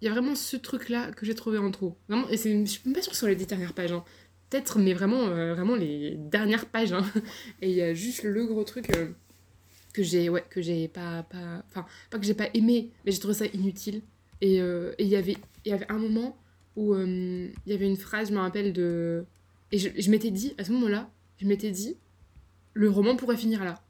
y 0.02 0.08
a 0.08 0.12
vraiment 0.12 0.36
ce 0.36 0.58
truc-là 0.58 1.12
que 1.14 1.26
j'ai 1.26 1.36
trouvé 1.36 1.58
en 1.58 1.72
trop. 1.72 1.98
Vraiment, 2.10 2.28
et 2.30 2.36
je 2.38 2.66
suis 2.66 2.82
même 2.86 2.94
pas 2.94 3.02
sûre 3.02 3.16
sur 3.16 3.28
les 3.28 3.36
dernières 3.36 3.74
pages, 3.74 3.94
hein. 3.94 4.04
Peut-être, 4.50 4.80
mais 4.80 4.94
vraiment, 4.94 5.28
euh, 5.28 5.54
vraiment 5.54 5.76
les 5.76 6.16
dernières 6.18 6.66
pages, 6.68 6.94
hein. 6.94 7.06
Et 7.62 7.70
il 7.70 7.76
y 7.76 7.82
a 7.82 7.94
juste 7.94 8.24
le 8.24 8.46
gros 8.46 8.64
truc 8.66 8.90
euh, 8.96 9.08
que 9.94 10.04
j'ai, 10.04 10.30
ouais, 10.30 10.44
que 10.50 10.62
j'ai 10.62 10.88
pas, 10.90 11.24
pas, 11.24 11.64
enfin, 11.70 11.86
pas 12.10 12.20
que 12.20 12.26
j'ai 12.26 12.34
pas 12.34 12.50
aimé, 12.54 12.92
mais 13.06 13.12
j'ai 13.14 13.20
trouvé 13.20 13.34
ça 13.36 13.46
inutile. 13.46 14.02
Et 14.42 14.62
euh, 14.62 14.94
il 15.00 15.08
y 15.08 15.16
avait, 15.16 15.38
y 15.66 15.72
avait 15.72 15.90
un 15.90 15.98
moment 15.98 16.38
où 16.76 16.94
euh, 16.94 17.50
il 17.66 17.72
y 17.72 17.76
avait 17.76 17.88
une 17.88 17.98
phrase, 17.98 18.30
je 18.30 18.34
me 18.34 18.40
rappelle 18.40 18.74
de, 18.74 19.26
et 19.72 19.80
je, 19.80 19.90
je 19.98 20.12
m'étais 20.12 20.32
dit, 20.32 20.54
à 20.58 20.64
ce 20.64 20.72
moment-là, 20.72 21.10
je 21.40 21.46
m'étais 21.46 21.72
dit, 21.72 21.98
le 22.74 22.90
roman 22.90 23.16
pourrait 23.16 23.38
finir 23.38 23.64
là. 23.64 23.84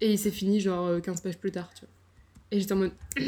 Et 0.00 0.12
il 0.12 0.18
s'est 0.18 0.30
fini 0.30 0.60
genre 0.60 0.86
euh, 0.86 1.00
15 1.00 1.20
pages 1.20 1.38
plus 1.38 1.50
tard, 1.50 1.72
tu 1.74 1.80
vois. 1.80 1.94
Et 2.50 2.60
j'étais 2.60 2.72
en 2.72 2.76
mode, 2.76 2.92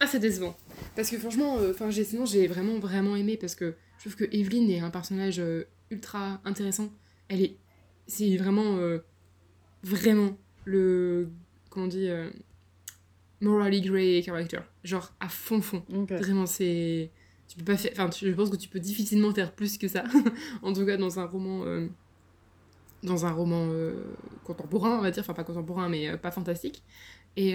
ah 0.00 0.06
c'est 0.06 0.18
décevant. 0.18 0.56
Parce 0.96 1.10
que 1.10 1.18
franchement, 1.18 1.58
euh, 1.58 1.72
enfin 1.72 1.90
j'ai 1.90 2.04
sinon 2.04 2.24
j'ai 2.24 2.46
vraiment 2.46 2.78
vraiment 2.78 3.14
aimé 3.14 3.36
parce 3.36 3.54
que 3.54 3.74
je 4.02 4.08
trouve 4.08 4.26
que 4.26 4.36
Evelyn 4.36 4.68
est 4.68 4.80
un 4.80 4.90
personnage 4.90 5.38
euh, 5.38 5.64
ultra 5.90 6.40
intéressant. 6.44 6.90
Elle 7.28 7.42
est, 7.42 7.56
c'est 8.08 8.36
vraiment, 8.36 8.78
euh, 8.78 8.98
vraiment 9.84 10.36
le, 10.64 11.28
comment 11.70 11.86
on 11.86 11.88
dit, 11.88 12.08
euh, 12.08 12.28
morally 13.40 13.80
grey 13.80 14.20
character. 14.22 14.58
Genre 14.82 15.14
à 15.20 15.28
fond 15.28 15.62
fond. 15.62 15.84
Vraiment 15.88 16.46
c'est, 16.46 17.12
tu 17.52 17.58
peux 17.58 17.64
pas 17.72 17.76
faire, 17.76 17.92
enfin 17.92 18.08
je 18.10 18.30
pense 18.32 18.48
que 18.50 18.56
tu 18.56 18.68
peux 18.68 18.80
difficilement 18.80 19.32
faire 19.34 19.52
plus 19.54 19.76
que 19.78 19.88
ça. 19.88 20.04
en 20.62 20.72
tout 20.72 20.86
cas 20.86 20.96
dans 20.96 21.18
un 21.18 21.26
roman, 21.26 21.64
euh, 21.66 21.86
dans 23.02 23.26
un 23.26 23.30
roman 23.32 23.68
euh, 23.70 24.04
contemporain 24.44 24.98
on 24.98 25.02
va 25.02 25.10
dire, 25.10 25.22
enfin 25.22 25.34
pas 25.34 25.44
contemporain 25.44 25.88
mais 25.88 26.08
euh, 26.08 26.16
pas 26.16 26.30
fantastique. 26.30 26.82
Et 27.36 27.54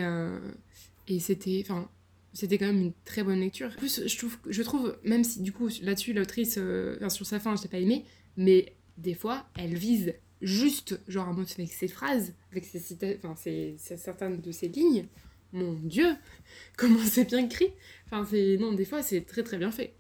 et 1.07 1.19
c'était, 1.19 1.63
enfin 1.63 1.89
c'était 2.33 2.57
quand 2.57 2.65
même 2.67 2.79
une 2.81 2.93
très 3.05 3.23
bonne 3.23 3.39
lecture. 3.39 3.67
En 3.69 3.77
plus, 3.79 4.05
je 4.07 4.17
trouve, 4.17 4.38
je 4.47 4.62
trouve 4.62 4.95
même 5.03 5.23
si 5.23 5.41
du 5.41 5.51
coup 5.51 5.69
là-dessus 5.81 6.13
l'autrice, 6.13 6.60
enfin, 6.97 7.10
sur 7.10 7.25
sa 7.25 7.39
fin, 7.39 7.55
je 7.55 7.63
l'ai 7.63 7.67
pas 7.69 7.79
aimé, 7.79 8.05
mais 8.36 8.73
des 8.97 9.13
fois, 9.15 9.45
elle 9.57 9.75
vise 9.75 10.13
juste, 10.41 10.99
genre 11.07 11.27
un 11.27 11.33
mot 11.33 11.41
avec 11.57 11.71
ses 11.71 11.88
phrases, 11.88 12.33
avec 12.51 12.65
ses 12.65 12.79
cita- 12.79 13.15
enfin 13.23 13.36
ses- 13.36 13.75
certaines 13.77 14.41
de 14.41 14.51
ses 14.51 14.67
lignes. 14.67 15.07
Mon 15.53 15.73
Dieu, 15.73 16.15
comment 16.77 16.99
c'est 17.03 17.25
bien 17.25 17.39
écrit. 17.45 17.71
Enfin, 18.05 18.25
c'est 18.29 18.57
non, 18.60 18.73
des 18.73 18.86
fois 18.86 19.01
c'est 19.03 19.21
très 19.21 19.43
très 19.43 19.57
bien 19.57 19.71
fait. 19.71 19.93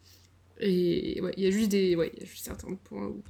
Et 0.59 1.19
ouais, 1.21 1.33
il 1.37 1.43
y 1.43 1.47
a 1.47 1.51
juste 1.51 1.69
des, 1.69 1.95
ouais, 1.95 2.11
il 2.15 2.19
y 2.21 2.23
a 2.23 2.25
juste 2.25 2.45
certains 2.45 2.73
points 2.75 3.07
où. 3.07 3.23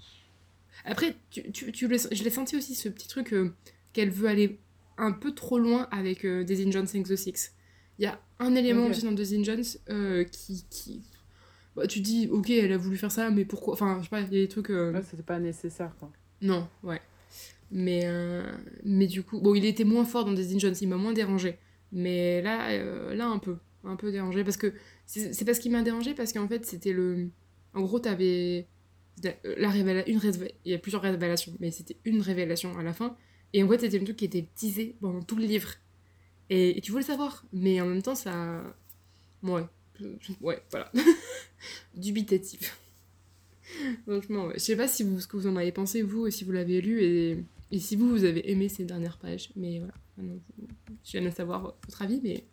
Après, 0.86 1.16
tu, 1.30 1.52
tu, 1.52 1.72
tu 1.72 1.88
le- 1.88 1.98
je 2.12 2.24
l'ai 2.24 2.30
senti 2.30 2.56
aussi 2.56 2.76
ce 2.76 2.88
petit 2.90 3.08
truc 3.08 3.34
euh, 3.34 3.54
qu'elle 3.94 4.10
veut 4.12 4.28
aller 4.30 4.60
un 4.98 5.12
peu 5.12 5.34
trop 5.34 5.60
loin 5.60 5.88
avec 5.92 6.26
euh, 6.26 6.44
Daisy 6.44 6.72
Jones 6.72 6.88
and 6.96 7.04
the 7.04 7.16
Six. 7.16 7.54
Il 8.00 8.04
y 8.04 8.06
a 8.08 8.22
un 8.40 8.56
élément 8.56 8.86
aussi 8.92 9.04
dans 9.04 9.12
Daisy 9.12 9.44
Jones 9.44 9.64
euh, 9.90 10.24
qui, 10.24 10.66
qui... 10.70 11.02
Bah, 11.76 11.88
tu 11.88 12.00
dis, 12.00 12.28
ok, 12.32 12.50
elle 12.52 12.72
a 12.72 12.78
voulu 12.78 12.96
faire 12.98 13.12
ça, 13.12 13.30
mais 13.30 13.44
pourquoi 13.44 13.74
Enfin, 13.74 13.98
je 14.00 14.04
sais 14.04 14.10
pas, 14.10 14.22
il 14.22 14.34
y 14.34 14.38
a 14.38 14.42
des 14.42 14.48
trucs... 14.48 14.70
euh, 14.70 14.94
Ouais, 14.94 15.02
c'était 15.10 15.24
pas 15.24 15.40
nécessaire, 15.40 15.94
quoi. 16.00 16.12
Non, 16.42 16.68
ouais. 16.84 17.02
Mais, 17.72 18.06
mais 18.86 19.08
du 19.08 19.24
coup, 19.24 19.42
bon, 19.42 19.54
il 19.56 19.66
était 19.66 19.84
moins 19.84 20.06
fort 20.06 20.24
dans 20.26 20.32
Daisy 20.34 20.60
Jones, 20.60 20.76
il 20.80 20.88
m'a 20.88 20.96
moins 20.98 21.14
dérangé. 21.14 21.58
Mais 21.92 22.42
là, 22.42 22.70
euh, 22.72 23.16
là 23.16 23.28
un 23.28 23.40
peu, 23.40 23.58
un 23.84 23.96
peu 23.96 24.12
dérangé. 24.12 24.44
Parce 24.44 24.58
que 24.58 24.74
c'est 25.06 25.46
parce 25.46 25.60
qu'il 25.60 25.72
m'a 25.72 25.82
dérangé, 25.82 26.14
parce 26.14 26.34
qu'en 26.34 26.48
fait, 26.48 26.66
c'était 26.66 26.94
le. 26.94 27.30
En 27.74 27.82
gros, 27.82 28.00
t'avais. 28.00 28.68
La, 29.24 29.32
la 29.58 29.70
révéla... 29.70 30.08
une 30.08 30.20
Il 30.66 30.72
y 30.72 30.76
a 30.76 30.78
plusieurs 30.78 31.02
révélations, 31.02 31.54
mais 31.60 31.72
c'était 31.72 31.98
une 32.06 32.22
révélation 32.22 32.78
à 32.78 32.84
la 32.84 32.94
fin. 32.94 33.16
Et 33.54 33.64
en 33.64 33.68
fait, 33.68 33.80
c'était 33.80 34.00
un 34.00 34.04
truc 34.04 34.18
qui 34.18 34.26
était 34.26 34.48
teasé 34.56 34.96
pendant 35.02 35.22
tout 35.22 35.36
le 35.36 35.46
livre. 35.46 35.70
Et, 36.50 36.78
et 36.78 36.82
tu 36.82 36.92
voulais 36.92 37.04
savoir, 37.04 37.44
mais 37.52 37.82
en 37.82 37.88
même 37.88 38.02
temps, 38.02 38.16
ça. 38.16 38.64
Ouais. 39.42 39.64
Ouais, 40.42 40.62
voilà. 40.70 40.92
Dubitatif. 41.96 42.78
Franchement. 44.08 44.50
Je 44.54 44.60
sais 44.60 44.76
pas 44.76 44.88
si 44.88 45.04
vous, 45.04 45.20
ce 45.20 45.28
que 45.28 45.38
vous 45.38 45.48
en 45.48 45.56
avez 45.56 45.72
pensé, 45.72 46.02
vous, 46.02 46.30
si 46.30 46.44
vous 46.44 46.52
l'avez 46.52 46.82
lu, 46.82 47.04
et, 47.04 47.44
et 47.72 47.80
si 47.80 47.96
vous, 47.96 48.10
vous 48.10 48.24
avez 48.24 48.50
aimé 48.52 48.70
ces 48.70 48.86
dernières 48.86 49.18
pages. 49.18 49.50
Mais 49.56 49.80
voilà, 49.80 49.94
je 51.04 51.12
viens 51.12 51.22
de 51.22 51.30
savoir 51.34 51.76
votre 51.86 52.02
avis, 52.02 52.22
mais 52.24 52.46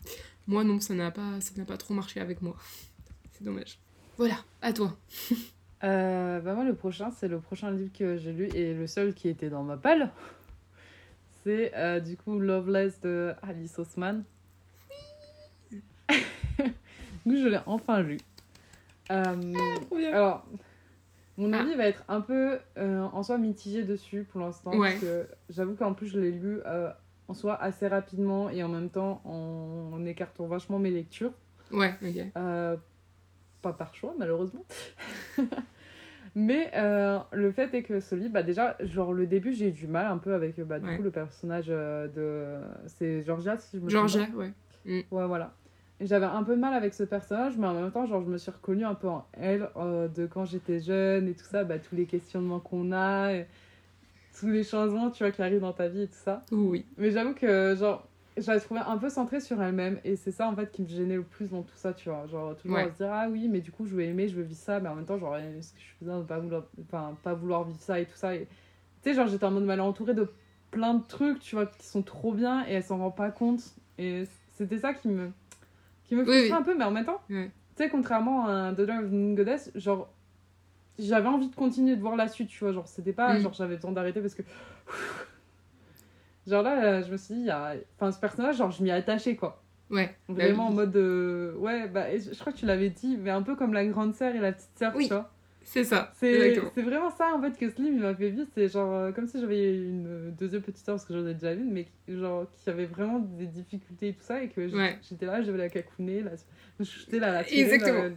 moi, 0.46 0.64
non, 0.64 0.81
ça 0.81 0.94
n'a 0.94 1.11
pas, 1.11 1.40
ça 1.40 1.53
n'a 1.57 1.64
pas 1.64 1.77
trop 1.77 1.94
marché 1.94 2.20
avec 2.20 2.42
moi. 2.42 2.57
C'est 3.33 3.44
dommage. 3.44 3.79
Voilà, 4.16 4.37
à 4.62 4.72
toi. 4.72 4.96
Euh, 5.83 6.40
bah 6.40 6.55
moi, 6.55 6.64
le 6.64 6.74
prochain, 6.74 7.11
c'est 7.11 7.29
le 7.29 7.40
prochain 7.40 7.70
livre 7.70 7.92
que 7.92 8.16
j'ai 8.16 8.33
lu 8.33 8.48
et 8.55 8.72
le 8.72 8.87
seul 8.87 9.12
qui 9.12 9.29
était 9.29 9.50
dans 9.50 9.62
ma 9.62 9.77
palle. 9.77 10.11
C'est 11.44 11.74
euh, 11.74 12.00
du 12.00 12.16
coup 12.16 12.38
Loveless 12.38 12.98
de 13.03 13.35
Alice 13.42 13.79
Osman. 13.79 14.22
Donc, 16.09 17.37
je 17.37 17.48
l'ai 17.48 17.61
enfin 17.66 18.00
lu. 18.00 18.16
Euh, 19.11 19.55
alors, 20.11 20.46
mon 21.38 21.53
Ah. 21.53 21.61
avis 21.61 21.75
va 21.75 21.87
être 21.87 22.05
un 22.09 22.20
peu 22.20 22.59
euh, 22.79 23.01
en 23.03 23.23
soi 23.23 23.38
mitigé 23.38 23.83
dessus 23.85 24.25
pour 24.31 24.40
l'instant. 24.40 24.77
Ouais. 24.77 24.90
Parce 24.90 25.01
que 25.03 25.27
j'avoue 25.51 25.75
qu'en 25.75 25.92
plus, 25.94 26.07
je 26.09 26.18
l'ai 26.20 26.31
lu 26.33 26.61
euh, 26.66 26.90
en 27.29 27.35
soi 27.35 27.55
assez 27.61 27.88
rapidement 27.88 28.51
et 28.51 28.62
en 28.62 28.68
même 28.68 28.90
temps 28.90 29.20
en, 29.25 29.90
en 29.94 30.05
écartant 30.05 30.47
vachement 30.47 30.79
mes 30.79 30.90
lectures. 30.90 31.33
Ouais, 31.73 31.94
ok. 32.03 32.25
Euh, 32.37 32.77
pas 33.62 33.73
par 33.73 33.94
choix, 33.94 34.14
malheureusement. 34.18 34.64
Mais 36.37 36.70
le 37.33 37.51
fait 37.53 37.73
est 37.75 37.83
que 37.83 38.01
ce 38.01 38.14
livre, 38.16 38.33
bah 38.33 38.42
déjà, 38.42 38.77
genre 38.81 39.12
le 39.12 39.27
début, 39.27 39.53
j'ai 39.53 39.68
eu 39.68 39.73
du 39.73 39.87
mal 39.87 40.07
un 40.07 40.18
peu 40.18 40.35
avec 40.35 40.61
bah, 40.61 40.81
du 40.81 40.87
Ouais. 40.88 40.97
coup 40.97 41.03
le 41.03 41.11
personnage 41.12 41.68
de. 41.68 42.57
C'est 42.87 43.23
Georgia, 43.23 43.57
si 43.57 43.79
je 43.79 43.83
me 43.83 43.88
Georgia, 43.88 44.27
ouais. 44.35 44.51
pas. 44.85 44.90
Ouais, 45.16 45.27
voilà. 45.27 45.55
Et 46.01 46.07
J'avais 46.07 46.27
un 46.27 46.43
peu 46.43 46.57
de 46.57 46.61
mal 46.61 46.75
avec 46.75 46.93
ce 46.93 47.05
personnage, 47.05 47.57
mais 47.57 47.67
en 47.67 47.75
même 47.75 47.91
temps, 47.91 48.05
genre, 48.07 48.23
je 48.23 48.29
me 48.29 48.37
suis 48.39 48.51
reconnue 48.51 48.85
un 48.85 48.95
peu 48.95 49.09
en 49.09 49.25
elle 49.33 49.69
euh, 49.77 50.09
de 50.09 50.27
quand 50.27 50.45
j'étais 50.45 50.81
jeune 50.81 51.29
et 51.29 51.35
tout 51.35 51.45
ça, 51.45 51.63
bah, 51.65 51.79
tous 51.79 51.95
les 51.95 52.07
questionnements 52.07 52.59
qu'on 52.61 52.91
a, 52.93 53.33
et 53.33 53.47
tous 54.39 54.49
les 54.49 54.65
changements, 54.65 55.11
tu 55.11 55.23
vois, 55.23 55.31
qui 55.31 55.41
arrivent 55.41 55.61
dans 55.61 55.73
ta 55.73 55.89
vie 55.89 56.03
et 56.03 56.09
tout 56.09 56.15
ça. 56.15 56.43
Oui. 56.51 56.85
Mais 56.99 57.13
j'avoue 57.13 57.33
que, 57.35 57.77
genre, 57.77 58.09
je 58.37 58.51
la 58.51 58.59
trouvais 58.59 58.81
un 58.81 58.99
peu 58.99 59.09
centrée 59.09 59.39
sur 59.39 59.63
elle-même. 59.63 60.01
Et 60.05 60.17
c'est 60.17 60.33
ça, 60.33 60.49
en 60.49 60.57
fait, 60.57 60.73
qui 60.73 60.83
me 60.83 60.89
gênait 60.89 61.15
le 61.15 61.23
plus 61.23 61.51
dans 61.51 61.63
tout 61.63 61.77
ça, 61.77 61.93
tu 61.93 62.09
vois. 62.09 62.27
Genre, 62.27 62.57
toujours 62.57 62.77
Ouais. 62.77 62.83
à 62.83 62.91
se 62.91 62.97
dire, 62.97 63.11
ah 63.13 63.29
oui, 63.31 63.47
mais 63.49 63.61
du 63.61 63.71
coup, 63.71 63.87
je 63.87 63.95
veux 63.95 64.03
aimer, 64.03 64.27
je 64.27 64.35
veux 64.35 64.43
vivre 64.43 64.59
ça. 64.59 64.81
Mais 64.81 64.89
en 64.89 64.97
même 64.97 65.05
temps, 65.07 65.19
genre, 65.19 65.37
est-ce 65.37 65.73
que 65.73 65.79
je 65.79 65.85
suis 65.85 65.97
besoin 66.01 66.19
de 66.19 66.25
pas 66.25 66.41
vouloir, 66.41 66.65
enfin, 66.83 67.17
pas 67.23 67.35
vouloir 67.35 67.63
vivre 67.63 67.81
ça 67.81 68.01
et 68.01 68.07
tout 68.07 68.17
ça. 68.17 68.35
Et 68.35 68.49
tu 69.03 69.11
sais, 69.11 69.15
genre, 69.15 69.29
j'étais 69.29 69.45
en 69.45 69.53
mode 69.53 69.65
mal 69.65 69.81
entourée 69.81 70.15
de 70.15 70.29
plein 70.73 70.95
de 70.95 71.05
trucs, 71.07 71.39
tu 71.39 71.55
vois, 71.55 71.67
qui 71.67 71.87
sont 71.87 72.03
trop 72.03 72.33
bien 72.33 72.67
et 72.67 72.73
elle 72.73 72.83
s'en 72.83 72.99
rend 72.99 73.13
pas 73.13 73.31
compte. 73.31 73.63
Et 73.99 74.25
c'était 74.55 74.79
ça 74.79 74.93
qui 74.93 75.07
me, 75.07 75.31
qui 76.05 76.14
me 76.17 76.25
frustrait 76.25 76.47
oui. 76.51 76.53
un 76.53 76.62
peu. 76.62 76.77
Mais 76.77 76.85
en 76.85 76.90
même 76.90 77.05
temps, 77.05 77.21
tu 77.29 77.51
sais, 77.77 77.88
contrairement 77.88 78.47
à 78.47 78.73
Daughter 78.73 78.93
of 79.03 79.11
the 79.11 79.35
Goddess, 79.37 79.71
genre, 79.75 80.09
j'avais 80.99 81.29
envie 81.29 81.49
de 81.49 81.55
continuer 81.57 81.97
de 81.97 82.01
voir 82.01 82.14
la 82.17 82.29
suite, 82.29 82.49
tu 82.49 82.61
vois. 82.62 82.73
Genre, 82.73 82.87
c'était 82.87 83.12
pas 83.12 83.35
Mm. 83.35 83.40
genre 83.40 83.53
j'avais 83.55 83.77
besoin 83.77 83.93
d'arrêter 83.93 84.21
parce 84.21 84.35
que. 84.35 84.43
Genre 86.47 86.62
là, 86.62 86.85
euh, 86.85 87.03
je 87.03 87.11
me 87.11 87.17
suis 87.17 87.35
dit, 87.35 87.40
il 87.40 87.47
y 87.47 87.51
a... 87.51 87.75
enfin, 87.97 88.12
ce 88.12 88.21
personnage, 88.21 88.59
genre, 88.59 88.71
je 88.71 88.83
m'y 88.83 88.90
ai 88.90 88.93
attachée, 88.93 89.35
quoi. 89.35 89.62
Ouais. 89.90 90.14
Vraiment 90.29 90.57
Bah 90.57 90.62
en 90.64 90.69
oui. 90.71 90.75
mode 90.77 90.90
de. 90.93 91.55
Ouais, 91.59 91.88
bah, 91.88 92.14
je 92.19 92.38
crois 92.38 92.53
que 92.53 92.59
tu 92.59 92.67
l'avais 92.67 92.90
dit, 92.90 93.17
mais 93.17 93.31
un 93.31 93.40
peu 93.43 93.57
comme 93.57 93.73
la 93.73 93.85
grande 93.87 94.14
sœur 94.14 94.35
et 94.35 94.38
la 94.40 94.53
petite 94.53 94.77
sœur, 94.79 94.93
tu 94.93 95.09
vois. 95.09 95.31
C'est 95.64 95.85
ça. 95.85 96.12
C'est 96.14 96.59
vraiment 96.77 97.11
ça, 97.11 97.35
en 97.35 97.40
fait, 97.40 97.57
que 97.59 97.66
il 97.81 97.98
m'a 97.98 98.14
fait 98.14 98.31
vivre. 98.31 98.46
C'est 98.55 98.68
genre 98.68 98.92
euh, 98.92 99.12
comme 99.12 99.27
si 99.27 99.40
j'avais 99.40 99.74
une 99.77 100.07
euh, 100.07 100.31
deuxième 100.31 100.62
petite 100.62 100.85
sœur, 100.85 100.94
parce 100.96 101.05
que 101.07 101.14
j'en 101.14 101.27
ai 101.27 101.35
déjà 101.35 101.53
une, 101.53 101.70
mais 101.72 101.87
genre 102.09 102.46
qui 102.53 102.68
avait 102.70 102.87
vraiment 102.87 103.18
des 103.18 103.46
difficultés 103.46 104.09
et 104.09 104.12
tout 104.14 104.22
ça, 104.22 104.42
et 104.42 104.48
que 104.48 104.68
j'- 104.68 104.74
Ouais. 104.77 104.98
j'étais 105.09 105.27
là, 105.27 105.40
je 105.42 105.46
devais 105.48 105.59
la 105.59 105.68
cacouner, 105.70 106.22
la... 106.22 106.33
j'étais 106.81 107.18
là, 107.18 107.33
la 107.33 107.44
tirer, 107.44 107.61
Exactement. 107.74 108.03
la- 108.05 108.11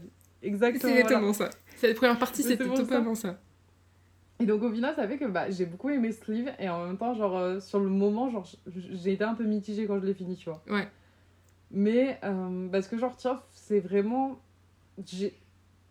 Exactement. 0.43 0.81
C'est 0.81 0.87
voilà. 0.87 0.99
exactement 1.01 1.33
ça. 1.33 1.49
Cette 1.77 1.95
première 1.97 2.19
partie, 2.19 2.43
c'était 2.43 2.63
c'est 2.63 2.69
pour 2.69 2.77
ça. 2.77 2.83
totalement 2.83 3.15
ça. 3.15 3.39
Et 4.39 4.45
donc 4.45 4.61
au 4.61 4.71
final, 4.71 4.93
ça 4.95 5.07
fait 5.07 5.17
que 5.17 5.25
bah, 5.25 5.49
j'ai 5.49 5.65
beaucoup 5.65 5.89
aimé 5.89 6.11
ce 6.11 6.31
livre 6.31 6.51
et 6.59 6.69
en 6.69 6.85
même 6.85 6.97
temps, 6.97 7.15
genre 7.15 7.35
euh, 7.37 7.59
sur 7.59 7.79
le 7.79 7.89
moment, 7.89 8.29
genre 8.29 8.47
j'ai 8.91 9.13
été 9.13 9.23
un 9.23 9.33
peu 9.33 9.43
mitigée 9.45 9.87
quand 9.87 9.99
je 9.99 10.05
l'ai 10.05 10.13
fini, 10.13 10.35
tu 10.35 10.49
vois. 10.49 10.61
Ouais. 10.69 10.87
Mais 11.71 12.19
euh, 12.23 12.67
parce 12.69 12.87
que 12.87 12.97
genre 12.99 13.15
tiens, 13.17 13.41
c'est 13.51 13.79
vraiment 13.79 14.39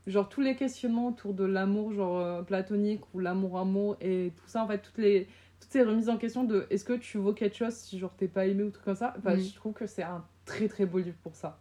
genre 0.07 0.29
tous 0.29 0.41
les 0.41 0.55
questionnements 0.57 1.09
autour 1.09 1.35
de 1.35 1.45
l'amour 1.45 1.93
genre 1.93 2.19
euh, 2.21 2.43
platonique 2.43 3.03
ou 3.15 3.19
l'amour 3.21 3.59
amour 3.59 3.97
et 4.01 4.33
tout 4.37 4.47
ça 4.49 4.63
en 4.63 4.67
fait 4.69 4.79
toutes 4.79 4.99
les 4.99 5.27
toutes 5.61 5.73
ces 5.73 5.83
remises 5.83 6.09
en 6.09 6.17
question 6.17 6.45
de 6.45 6.67
est-ce 6.71 6.85
que 6.85 6.93
tu 6.93 7.19
vaux 7.19 7.33
quelque 7.33 7.57
chose 7.57 7.75
si 7.75 7.99
genre 7.99 8.15
t'es 8.17 8.29
pas 8.29 8.47
aimé 8.47 8.63
ou 8.63 8.71
truc 8.71 8.85
comme 8.85 8.95
ça, 8.95 9.15
bah, 9.25 9.35
Mhm. 9.35 9.41
je 9.43 9.55
trouve 9.55 9.73
que 9.73 9.87
c'est 9.87 10.03
un 10.03 10.25
très 10.45 10.69
très 10.69 10.87
beau 10.87 10.99
livre 10.99 11.17
pour 11.23 11.35
ça. 11.35 11.59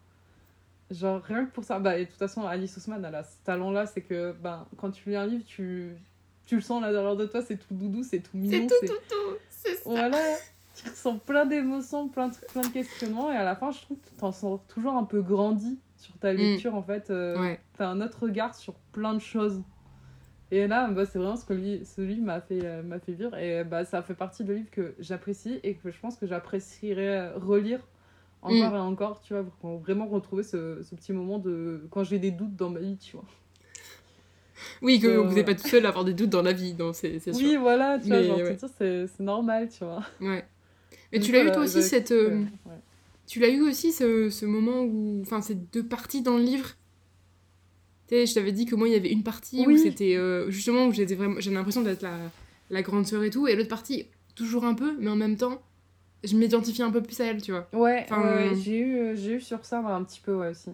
Genre 0.91 1.19
rien 1.23 1.45
que 1.45 1.51
pour 1.51 1.63
ça, 1.63 1.79
bah 1.79 1.97
et 1.97 2.05
de 2.05 2.10
toute 2.10 2.19
façon 2.19 2.43
Alice 2.45 2.77
Ousmane 2.77 3.03
elle 3.05 3.15
a 3.15 3.23
ce 3.23 3.38
talent 3.43 3.71
là, 3.71 3.88
c'est 3.88 4.01
que 4.01 4.34
bah, 4.34 4.67
quand 4.77 4.91
tu 4.91 5.10
lis 5.10 5.15
un 5.15 5.25
livre, 5.25 5.43
tu 5.47 5.95
tu 6.45 6.55
le 6.55 6.62
sens 6.62 6.84
à 6.84 6.88
l'intérieur 6.88 7.15
de 7.15 7.25
toi, 7.25 7.41
c'est 7.41 7.58
tout 7.58 7.73
doudou, 7.73 8.03
c'est 8.03 8.19
tout 8.19 8.38
mignon, 8.38 8.67
C'est 8.69 8.86
tout, 8.86 8.93
tout, 8.93 8.99
tout. 9.10 9.37
C'est 9.50 9.73
ça. 9.77 9.81
voilà, 9.85 10.21
tu 10.75 10.87
ressens 10.87 11.17
plein 11.17 11.48
d'émotions, 11.48 12.08
plein 12.08 12.27
de, 12.27 12.35
plein 12.52 12.62
de 12.62 12.67
questionnements, 12.67 13.31
et 13.31 13.35
à 13.35 13.43
la 13.43 13.56
fin, 13.56 13.71
je 13.71 13.81
trouve 13.81 13.98
que 13.98 14.10
tu 14.10 14.13
t'en 14.15 14.31
sens 14.31 14.60
toujours 14.67 14.93
un 14.93 15.06
peu 15.06 15.23
grandi 15.23 15.79
sur 16.06 16.17
ta 16.17 16.33
Mm. 16.33 16.37
lecture, 16.37 16.75
en 16.75 16.83
fait. 16.83 17.10
Euh, 17.10 17.39
Ouais. 17.39 17.60
T'as 17.77 17.87
un 17.89 17.99
autre 18.01 18.23
regard 18.23 18.56
sur 18.56 18.73
plein 18.91 19.13
de 19.13 19.19
choses. 19.19 19.62
Et 20.51 20.67
là, 20.67 20.87
bah, 20.89 21.06
c'est 21.06 21.17
vraiment 21.17 21.35
ce 21.35 21.45
que 21.45 21.53
lui, 21.53 21.81
ce 21.85 22.01
livre 22.01 22.23
m'a 22.25 22.39
fait, 22.39 22.60
euh, 22.63 22.83
m'a 22.83 22.99
fait 22.99 23.13
vivre, 23.13 23.35
et 23.37 23.63
bah, 23.63 23.83
ça 23.83 24.01
fait 24.01 24.13
partie 24.13 24.43
de 24.43 24.53
livres 24.53 24.69
que 24.71 24.93
j'apprécie, 24.99 25.60
et 25.63 25.73
que 25.75 25.89
je 25.91 25.99
pense 25.99 26.15
que 26.17 26.27
j'apprécierais 26.27 27.17
euh, 27.17 27.37
relire 27.37 27.79
encore 28.43 28.71
Mm. 28.73 28.75
et 28.75 28.79
encore, 28.79 29.21
tu 29.21 29.33
vois, 29.33 29.43
pour 29.60 29.79
vraiment 29.79 30.06
retrouver 30.08 30.43
ce, 30.43 30.83
ce 30.83 30.93
petit 30.95 31.13
moment 31.13 31.39
de 31.39 31.87
quand 31.89 32.03
j'ai 32.03 32.19
des 32.19 32.29
doutes 32.31 32.56
dans 32.56 32.69
ma 32.69 32.79
vie, 32.79 32.95
tu 32.97 33.15
vois. 33.17 33.25
Oui, 34.81 34.99
que 34.99 35.08
Euh, 35.08 35.21
vous 35.21 35.33
n'êtes 35.35 35.45
pas 35.47 35.56
tout 35.56 35.67
seul 35.67 35.85
à 35.85 35.89
avoir 35.89 36.06
des 36.06 36.13
doutes 36.13 36.29
dans 36.29 36.41
la 36.43 36.53
vie, 36.53 36.73
donc 36.73 36.95
c'est 36.95 37.19
c'est 37.19 37.31
Oui, 37.33 37.51
sûr. 37.51 37.62
voilà, 37.62 37.97
tu 37.99 38.08
vois, 38.08 38.17
Mais 38.21 38.43
ouais. 38.43 38.58
c'est 38.77 39.19
normal, 39.19 39.67
tu 39.69 39.83
vois. 39.83 40.03
Ouais. 40.21 40.45
Donc 41.12 41.23
tu 41.23 41.31
l'as 41.31 41.43
eu 41.43 41.51
toi 41.51 41.63
aussi, 41.63 41.73
j'avais 41.73 41.87
cette. 41.87 42.12
euh, 42.12 42.41
ouais. 42.65 42.79
Tu 43.28 43.40
l'as 43.40 43.50
eu 43.50 43.62
aussi 43.62 43.92
ce, 43.92 44.30
ce 44.30 44.46
moment 44.46 44.84
où. 44.84 45.19
Enfin, 45.21 45.42
ces 45.42 45.56
deux 45.56 45.84
parties 45.86 46.21
dans 46.21 46.38
le 46.38 46.44
livre? 46.44 46.76
Tu 48.08 48.15
sais, 48.15 48.26
je 48.28 48.34
t'avais 48.36 48.52
dit 48.52 48.65
que 48.65 48.76
moi, 48.76 48.88
il 48.88 48.94
y 48.94 48.98
avait 48.98 49.12
une 49.12 49.23
partie 49.23 49.65
où 49.67 49.76
c'était. 49.78 50.15
euh, 50.15 50.50
justement, 50.52 50.88
où 50.88 50.94
j'étais 50.94 51.15
vraiment. 51.15 51.40
J'avais 51.40 51.56
l'impression 51.56 51.82
d'être 51.82 52.02
la, 52.04 52.17
la 52.69 52.82
grande 52.84 53.08
sœur 53.08 53.23
et 53.23 53.30
tout. 53.32 53.48
Et 53.48 53.56
l'autre 53.56 53.69
partie, 53.69 54.06
toujours 54.36 54.63
un 54.65 54.76
peu, 54.76 54.96
mais 55.00 55.10
en 55.10 55.15
même 55.15 55.38
temps, 55.38 55.62
je 56.23 56.36
m'identifiais 56.38 56.84
un 56.84 56.92
peu 56.92 57.02
plus 57.02 57.19
à 57.21 57.26
elle, 57.26 57.42
tu 57.42 57.52
vois. 57.52 57.67
Ouais, 57.73 58.02
Enfin, 58.04 58.21
ouais, 58.21 58.50
euh, 58.52 58.56
j'ai 58.56 58.78
eu, 58.78 58.98
euh, 58.98 59.15
j'ai 59.15 59.34
eu 59.34 59.42
sur 59.42 59.65
ça 59.65 59.80
un 59.80 60.04
petit 60.04 60.21
peu 60.21 60.36
ouais, 60.36 60.50
aussi. 60.50 60.69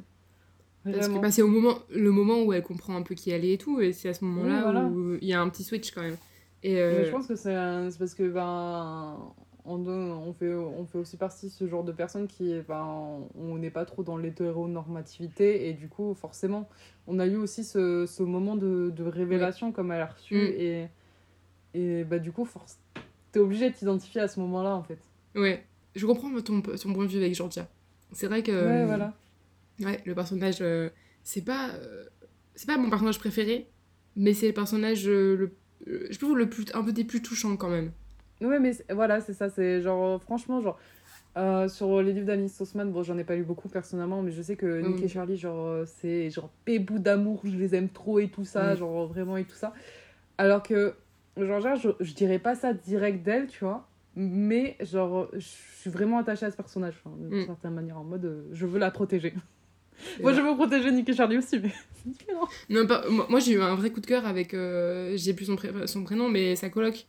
Parce 0.83 1.07
que 1.07 1.19
bah, 1.19 1.29
c'est 1.31 1.43
au 1.43 1.47
moment, 1.47 1.77
le 1.93 2.11
moment 2.11 2.41
où 2.41 2.53
elle 2.53 2.63
comprend 2.63 2.95
un 2.95 3.03
peu 3.03 3.13
qui 3.15 3.29
elle 3.29 3.45
est 3.45 3.53
et 3.53 3.57
tout, 3.57 3.79
et 3.81 3.93
c'est 3.93 4.09
à 4.09 4.13
ce 4.15 4.25
moment-là 4.25 4.55
Oui, 4.57 4.61
voilà. 4.63 4.85
où 4.87 5.15
il 5.21 5.27
y 5.27 5.33
a 5.33 5.39
un 5.39 5.47
petit 5.47 5.63
switch 5.63 5.91
quand 5.91 6.01
même. 6.01 6.17
Et 6.63 6.73
Mais 6.73 7.05
je 7.05 7.11
pense 7.11 7.27
que 7.27 7.35
c'est 7.35 7.55
c'est 7.91 7.97
parce 7.99 8.13
que 8.15 8.27
ben 8.29 9.17
on, 9.65 9.77
donne- 9.77 10.11
on 10.11 10.33
fait 10.33 10.53
on 10.53 10.85
fait 10.85 10.97
aussi 10.97 11.17
partie 11.17 11.47
de 11.47 11.51
ce 11.51 11.67
genre 11.67 11.83
de 11.83 11.91
personnes 11.91 12.27
qui 12.27 12.53
ben 12.67 13.19
on 13.35 13.57
n'est 13.57 13.69
pas 13.71 13.85
trop 13.85 14.03
dans 14.03 14.17
l'hétéronormativité 14.17 15.69
et 15.69 15.73
du 15.73 15.87
coup 15.87 16.13
forcément 16.13 16.67
on 17.07 17.19
a 17.19 17.25
eu 17.27 17.35
aussi 17.35 17.63
ce, 17.63 18.05
ce 18.05 18.23
moment 18.23 18.55
de, 18.55 18.91
de 18.95 19.03
révélation 19.03 19.71
comme 19.71 19.91
elle 19.91 20.01
a 20.01 20.07
reçu 20.07 20.35
Mm. 20.35 20.53
et 20.57 20.87
et 21.73 22.03
bah 22.03 22.19
du 22.19 22.31
coup 22.31 22.45
force 22.45 22.79
t'es 23.31 23.39
obligé 23.39 23.69
de 23.69 23.75
t'identifier 23.75 24.21
à 24.21 24.27
ce 24.27 24.39
moment-là 24.41 24.75
en 24.75 24.83
fait. 24.83 24.99
ouais, 25.35 25.63
je 25.95 26.05
comprends 26.05 26.29
ton, 26.41 26.61
ton 26.61 26.93
point 26.93 27.05
de 27.05 27.09
vue 27.09 27.17
avec 27.19 27.33
Georgia. 27.35 27.67
C'est 28.11 28.27
vrai 28.27 28.43
que 28.43 28.51
ouais 28.51 28.85
voilà. 28.85 29.13
ouais, 29.79 30.01
le 30.05 30.13
personnage, 30.13 30.57
euh, 30.61 30.89
c'est 31.23 31.45
pas, 31.45 31.69
euh, 31.69 32.03
c'est 32.55 32.67
pas 32.67 32.77
mon 32.77 32.89
personnage 32.89 33.19
préféré, 33.19 33.69
mais 34.17 34.33
c'est 34.33 34.47
le 34.47 34.53
personnage 34.53 35.07
euh, 35.07 35.37
le, 35.37 35.55
euh, 35.87 36.07
je 36.09 36.17
trouve 36.19 36.37
le 36.37 36.49
plus, 36.49 36.65
un 36.73 36.83
peu 36.83 36.91
des 36.91 37.05
plus 37.05 37.21
touchants 37.21 37.55
quand 37.55 37.69
même. 37.69 37.93
Ouais 38.41 38.59
mais 38.59 38.71
voilà 38.89 39.21
c'est 39.21 39.33
ça 39.33 39.49
c'est 39.49 39.81
genre 39.81 40.21
franchement 40.21 40.61
genre 40.61 40.79
euh, 41.37 41.69
sur 41.69 42.01
les 42.01 42.11
livres 42.11 42.25
d'Alice 42.25 42.59
Osman, 42.59 42.87
bon, 42.91 43.03
j'en 43.03 43.17
ai 43.17 43.23
pas 43.23 43.37
lu 43.37 43.43
beaucoup 43.43 43.69
personnellement, 43.69 44.21
mais 44.21 44.31
je 44.31 44.41
sais 44.41 44.57
que 44.57 44.81
Nick 44.81 44.99
Mm. 45.01 45.03
et 45.05 45.07
Charlie, 45.07 45.37
genre, 45.37 45.65
euh, 45.65 45.85
c'est 45.85 46.29
genre 46.29 46.49
pébou 46.65 46.99
d'amour, 46.99 47.39
je 47.45 47.55
les 47.55 47.73
aime 47.73 47.87
trop 47.87 48.19
et 48.19 48.27
tout 48.27 48.43
ça, 48.43 48.73
Mm. 48.73 48.77
genre 48.79 49.07
vraiment 49.07 49.37
et 49.37 49.45
tout 49.45 49.55
ça. 49.55 49.71
Alors 50.37 50.61
que, 50.61 50.93
genre, 51.37 51.61
genre, 51.61 51.77
je, 51.77 51.87
je 52.01 52.13
dirais 52.13 52.37
pas 52.37 52.53
ça 52.55 52.73
direct 52.73 53.23
d'elle, 53.23 53.47
tu 53.47 53.63
vois, 53.63 53.87
mais 54.17 54.75
genre, 54.81 55.29
je 55.31 55.39
suis 55.79 55.89
vraiment 55.89 56.17
attachée 56.17 56.45
à 56.47 56.51
ce 56.51 56.57
personnage, 56.57 57.01
d'une 57.17 57.43
Mm. 57.43 57.45
certaine 57.45 57.75
manière, 57.75 57.97
en 57.97 58.03
mode, 58.03 58.25
euh, 58.25 58.43
je 58.51 58.65
veux 58.65 58.77
la 58.79 58.91
protéger. 58.91 59.33
Moi, 60.21 60.33
je 60.33 60.41
veux 60.41 60.53
protéger 60.55 60.91
Nick 60.91 61.07
et 61.07 61.13
Charlie 61.13 61.37
aussi, 61.37 61.59
mais. 61.61 61.71
Non, 62.69 62.85
pas, 62.87 63.07
moi, 63.09 63.25
moi, 63.29 63.39
j'ai 63.39 63.53
eu 63.53 63.61
un 63.61 63.75
vrai 63.75 63.89
coup 63.91 64.01
de 64.01 64.05
cœur 64.05 64.25
avec, 64.25 64.53
euh, 64.53 65.13
j'ai 65.15 65.33
plus 65.33 65.45
son, 65.45 65.55
son 65.85 66.03
prénom, 66.03 66.27
mais 66.27 66.57
sa 66.57 66.69
coloc. 66.69 67.05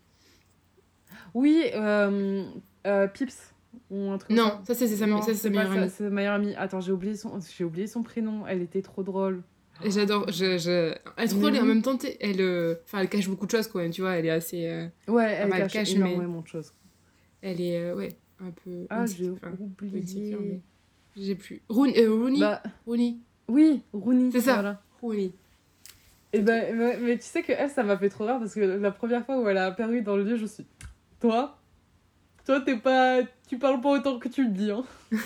Oui, 1.34 1.64
euh, 1.74 2.44
euh, 2.86 3.06
Pips, 3.08 3.54
ou 3.90 4.10
un 4.10 4.18
truc 4.18 4.30
Non, 4.36 4.60
ça. 4.64 4.74
ça 4.74 4.86
c'est 4.86 4.96
sa, 4.96 5.06
Non, 5.06 5.22
ça, 5.22 5.34
c'est 5.34 5.50
meilleure 5.50 5.72
amie. 5.72 5.90
C'est 5.90 6.04
sa 6.04 6.10
meilleure 6.10 6.34
amie. 6.34 6.54
Attends, 6.56 6.80
j'ai 6.80 6.92
oublié, 6.92 7.14
son... 7.14 7.38
j'ai 7.56 7.64
oublié 7.64 7.86
son 7.86 8.02
prénom, 8.02 8.46
elle 8.46 8.62
était 8.62 8.82
trop 8.82 9.02
drôle. 9.02 9.42
J'adore, 9.84 10.26
je, 10.30 10.58
je... 10.58 10.94
elle 11.16 11.24
est 11.24 11.28
trop 11.28 11.40
drôle 11.40 11.56
et 11.56 11.60
en 11.60 11.64
même 11.64 11.82
temps, 11.82 11.98
elle, 12.20 12.40
euh, 12.40 12.74
enfin, 12.84 13.00
elle 13.00 13.08
cache 13.08 13.28
beaucoup 13.28 13.46
de 13.46 13.50
choses 13.50 13.66
quand 13.66 13.78
même, 13.80 13.90
tu 13.90 14.02
vois, 14.02 14.12
elle 14.12 14.26
est 14.26 14.30
assez, 14.30 14.88
Ouais, 15.08 15.24
elle 15.40 15.50
elle 15.52 15.62
cache, 15.62 15.72
cache, 15.72 15.94
mais- 15.96 16.12
énormément 16.12 16.40
de 16.42 16.46
choses. 16.46 16.72
elle 17.40 17.60
est, 17.60 17.92
ouais, 17.92 18.16
un 18.40 18.50
peu. 18.50 18.86
Ah, 18.90 19.06
j'ai 19.06 19.30
enfin, 19.30 19.52
oublié. 19.58 20.36
mais 20.40 20.60
j'ai 21.16 21.34
plus. 21.34 21.62
Rooney, 21.68 22.06
Rooney, 22.06 22.38
Bah, 22.40 22.62
Rooney, 22.86 23.16
oui, 23.48 23.82
Rooney. 23.92 24.30
C'est 24.30 24.40
ça. 24.40 24.54
Voilà. 24.54 24.82
Rooney. 25.00 25.32
Et 26.34 26.40
ben, 26.40 26.74
mais, 26.76 26.96
mais 26.98 27.16
tu 27.18 27.24
sais 27.24 27.42
que 27.42 27.52
elle, 27.52 27.68
ça 27.68 27.82
m'a 27.82 27.98
fait 27.98 28.08
trop 28.08 28.24
rire 28.24 28.38
parce 28.38 28.54
que 28.54 28.60
la 28.60 28.90
première 28.90 29.24
fois 29.26 29.38
où 29.40 29.48
elle 29.48 29.58
a 29.58 29.66
apparu 29.66 30.00
dans 30.02 30.16
le 30.16 30.24
lieu, 30.24 30.36
je 30.36 30.46
suis. 30.46 30.64
Toi 31.22 31.56
Toi, 32.44 32.60
t'es 32.62 32.76
pas. 32.76 33.20
Tu 33.48 33.56
parles 33.56 33.80
pas 33.80 33.90
autant 33.90 34.18
que 34.18 34.28
tu 34.28 34.42
le 34.44 34.50
dis, 34.50 34.72
hein. 34.72 34.84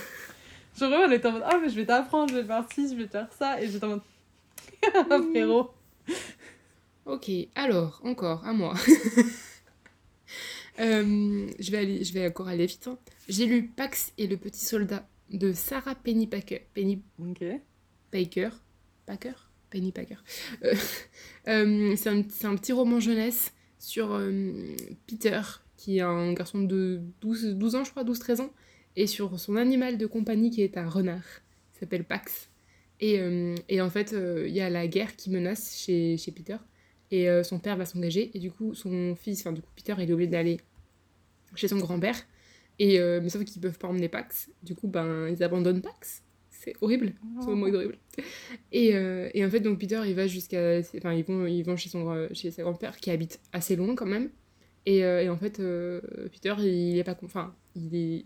Genre, 0.78 0.92
elle 0.92 1.14
était 1.14 1.26
en 1.26 1.32
mode 1.32 1.42
Ah, 1.46 1.58
mais 1.60 1.70
je 1.70 1.74
vais 1.74 1.86
t'apprendre, 1.86 2.30
je 2.30 2.36
vais 2.36 2.44
faire 2.44 2.66
ci, 2.70 2.90
je 2.90 2.94
vais 2.96 3.08
faire 3.08 3.32
ça. 3.32 3.60
Et 3.62 3.66
j'étais 3.68 3.84
en 3.86 3.88
mode. 3.88 4.02
Ah, 4.94 5.18
frérot. 5.30 5.70
Ok, 7.06 7.30
alors, 7.54 8.00
encore, 8.04 8.46
à 8.46 8.52
moi. 8.52 8.74
Euh, 10.78 11.48
je, 11.58 11.70
vais 11.70 11.78
aller, 11.78 12.04
je 12.04 12.12
vais 12.12 12.26
encore 12.26 12.48
aller 12.48 12.66
vite. 12.66 12.86
hein. 12.86 12.98
J'ai 13.30 13.46
lu 13.46 13.66
Pax 13.66 14.12
et 14.18 14.26
le 14.26 14.36
petit 14.36 14.62
soldat 14.62 15.08
de 15.30 15.54
Sarah 15.54 15.94
Penny 15.94 16.26
Packer. 16.26 16.66
Penny. 16.74 17.02
Packer 18.10 18.50
Packer 19.06 19.32
Penny 19.70 19.90
Packer. 19.90 20.18
Euh, 20.64 20.74
euh, 21.48 21.96
c'est 21.96 22.10
un, 22.10 22.22
c'est 22.28 22.46
un 22.46 22.56
petit 22.56 22.72
roman 22.72 23.00
jeunesse 23.00 23.54
sur 23.78 24.12
euh, 24.12 24.52
Peter, 25.06 25.40
qui 25.86 25.98
est 25.98 26.00
un 26.00 26.32
garçon 26.32 26.64
de 26.64 27.00
12, 27.20 27.54
12 27.54 27.76
ans, 27.76 27.84
je 27.84 27.92
crois, 27.92 28.02
12-13 28.02 28.40
ans, 28.40 28.50
et 28.96 29.06
sur 29.06 29.38
son 29.38 29.54
animal 29.54 29.98
de 29.98 30.06
compagnie 30.06 30.50
qui 30.50 30.62
est 30.62 30.76
un 30.76 30.88
renard, 30.88 31.22
qui 31.72 31.78
s'appelle 31.78 32.02
Pax. 32.02 32.50
Et, 32.98 33.20
euh, 33.20 33.54
et 33.68 33.80
en 33.80 33.88
fait, 33.88 34.12
euh, 34.12 34.48
il 34.48 34.54
y 34.54 34.60
a 34.60 34.68
la 34.68 34.88
guerre 34.88 35.14
qui 35.14 35.30
menace 35.30 35.76
chez, 35.76 36.16
chez 36.16 36.32
Peter, 36.32 36.56
et 37.12 37.30
euh, 37.30 37.44
son 37.44 37.60
père 37.60 37.76
va 37.76 37.84
s'engager, 37.84 38.32
et 38.34 38.40
du 38.40 38.50
coup, 38.50 38.74
son 38.74 39.14
fils, 39.14 39.42
enfin, 39.42 39.52
du 39.52 39.62
coup, 39.62 39.70
Peter, 39.76 39.94
il 40.00 40.10
est 40.10 40.12
obligé 40.12 40.28
d'aller 40.28 40.60
chez 41.54 41.68
son 41.68 41.78
grand-père, 41.78 42.16
et, 42.80 42.98
mais 42.98 43.28
sauf 43.28 43.44
qu'ils 43.44 43.62
peuvent 43.62 43.78
pas 43.78 43.86
emmener 43.86 44.08
Pax, 44.08 44.50
du 44.64 44.74
coup, 44.74 44.88
ben, 44.88 45.28
ils 45.28 45.44
abandonnent 45.44 45.82
Pax. 45.82 46.24
C'est 46.50 46.74
horrible. 46.80 47.12
Ce 47.40 47.46
moment 47.46 47.68
est 47.68 47.74
horrible. 47.74 47.98
Et, 48.72 48.88
et 48.88 49.44
en 49.44 49.50
fait, 49.50 49.60
donc 49.60 49.78
Peter, 49.78 50.02
il 50.04 50.14
va 50.14 50.26
jusqu'à. 50.26 50.80
Enfin, 50.96 51.14
ils 51.14 51.24
vont, 51.24 51.46
ils 51.46 51.62
vont 51.62 51.76
chez, 51.76 51.88
son, 51.88 52.28
chez 52.32 52.50
sa 52.50 52.64
grand-père 52.64 52.96
qui 52.96 53.10
habite 53.10 53.40
assez 53.52 53.76
loin 53.76 53.94
quand 53.94 54.04
même. 54.04 54.30
Et, 54.86 55.04
euh, 55.04 55.22
et 55.22 55.28
en 55.28 55.36
fait, 55.36 55.58
euh, 55.60 56.00
Peter, 56.32 56.54
il 56.58 56.96
est 56.96 57.04
pas. 57.04 57.16
Enfin, 57.24 57.54
il 57.74 57.94
est. 57.94 58.24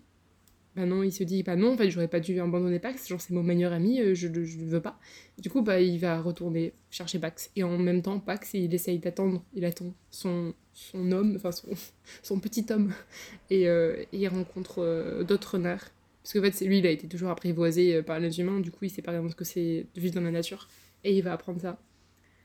Bah 0.77 0.87
non, 0.87 1.03
il 1.03 1.11
se 1.11 1.25
dit, 1.25 1.43
bah 1.43 1.57
non, 1.57 1.73
en 1.73 1.77
fait, 1.77 1.91
j'aurais 1.91 2.07
pas 2.07 2.21
dû 2.21 2.39
abandonner 2.41 2.79
Pax, 2.79 3.09
genre 3.09 3.21
c'est 3.21 3.35
mon 3.35 3.43
meilleur 3.43 3.73
ami, 3.73 4.01
euh, 4.01 4.15
je 4.15 4.29
ne 4.29 4.45
je 4.45 4.59
veux 4.59 4.81
pas. 4.81 5.01
Du 5.39 5.51
coup, 5.51 5.63
bah, 5.63 5.81
il 5.81 5.99
va 5.99 6.21
retourner 6.21 6.75
chercher 6.91 7.19
Pax. 7.19 7.51
Et 7.57 7.65
en 7.65 7.77
même 7.77 8.03
temps, 8.03 8.21
Pax, 8.21 8.55
il 8.55 8.73
essaye 8.73 9.01
d'attendre, 9.01 9.43
il 9.53 9.65
attend 9.65 9.93
son, 10.13 10.55
son 10.73 11.11
homme, 11.11 11.35
enfin 11.35 11.51
son, 11.51 11.71
son 12.23 12.39
petit 12.39 12.67
homme. 12.71 12.93
Et, 13.51 13.67
il 14.13 14.29
rencontre 14.29 15.25
d'autres 15.27 15.55
renards. 15.55 15.91
Parce 16.23 16.35
qu'en 16.35 16.43
fait, 16.43 16.65
lui, 16.65 16.79
il 16.79 16.87
a 16.87 16.91
été 16.91 17.09
toujours 17.09 17.31
apprivoisé 17.31 18.03
par 18.03 18.21
les 18.21 18.39
humains, 18.39 18.61
du 18.61 18.71
coup, 18.71 18.85
il 18.85 18.91
sait 18.91 19.03
pas 19.03 19.11
vraiment 19.11 19.31
ce 19.31 19.35
que 19.35 19.45
c'est 19.45 19.87
de 19.93 20.01
vivre 20.01 20.15
dans 20.15 20.21
la 20.21 20.31
nature. 20.31 20.69
Et 21.03 21.17
il 21.17 21.23
va 21.25 21.33
apprendre 21.33 21.61
ça. 21.61 21.81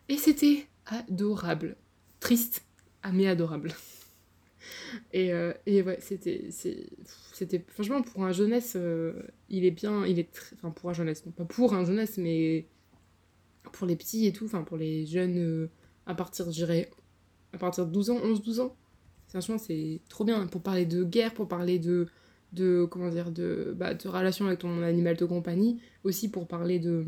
Et 0.10 0.18
c'était 0.18 0.66
adorable. 0.88 1.76
Triste, 2.20 2.64
mais 3.14 3.28
adorable. 3.28 3.72
Et, 5.14 5.34
euh, 5.34 5.54
et 5.66 5.82
ouais, 5.82 5.98
c'était. 6.02 6.50
c'était 6.52 7.64
Franchement, 7.68 8.02
pour 8.02 8.24
un 8.26 8.32
jeunesse, 8.32 8.74
euh, 8.76 9.14
il 9.50 9.66
est 9.66 9.72
bien. 9.72 10.06
Il 10.06 10.20
est. 10.20 10.30
Enfin, 10.56 10.72
pour 10.72 10.90
un 10.90 10.94
jeunesse, 10.94 11.26
non 11.26 11.32
pas 11.32 11.46
pour 11.46 11.74
un 11.74 11.86
jeunesse, 11.86 12.18
mais 12.18 12.68
pour 13.72 13.88
les 13.88 13.96
petits 13.96 14.28
et 14.28 14.34
tout, 14.34 14.46
enfin, 14.46 14.64
pour 14.64 14.78
les 14.78 15.06
jeunes 15.06 15.38
euh, 15.38 15.70
à 16.06 16.16
partir, 16.16 16.46
je 16.46 16.52
dirais, 16.52 16.90
à 17.54 17.58
partir 17.58 17.86
de 17.86 17.92
12 17.92 18.10
ans, 18.12 18.20
11-12 18.20 18.62
ans. 18.62 18.76
Franchement, 19.30 19.58
c'est 19.58 20.02
trop 20.10 20.24
bien 20.24 20.46
pour 20.48 20.62
parler 20.62 20.86
de 20.86 21.04
guerre, 21.04 21.34
pour 21.34 21.48
parler 21.48 21.80
de. 21.80 22.08
de 22.54 22.86
comment 22.90 23.10
dire 23.10 23.32
de, 23.32 23.74
bah, 23.78 23.94
de 23.94 24.08
relation 24.08 24.48
avec 24.48 24.60
ton 24.60 24.82
animal 24.82 25.18
de 25.18 25.26
compagnie 25.26 25.80
aussi 26.04 26.30
pour 26.30 26.48
parler 26.48 26.80
de 26.80 27.06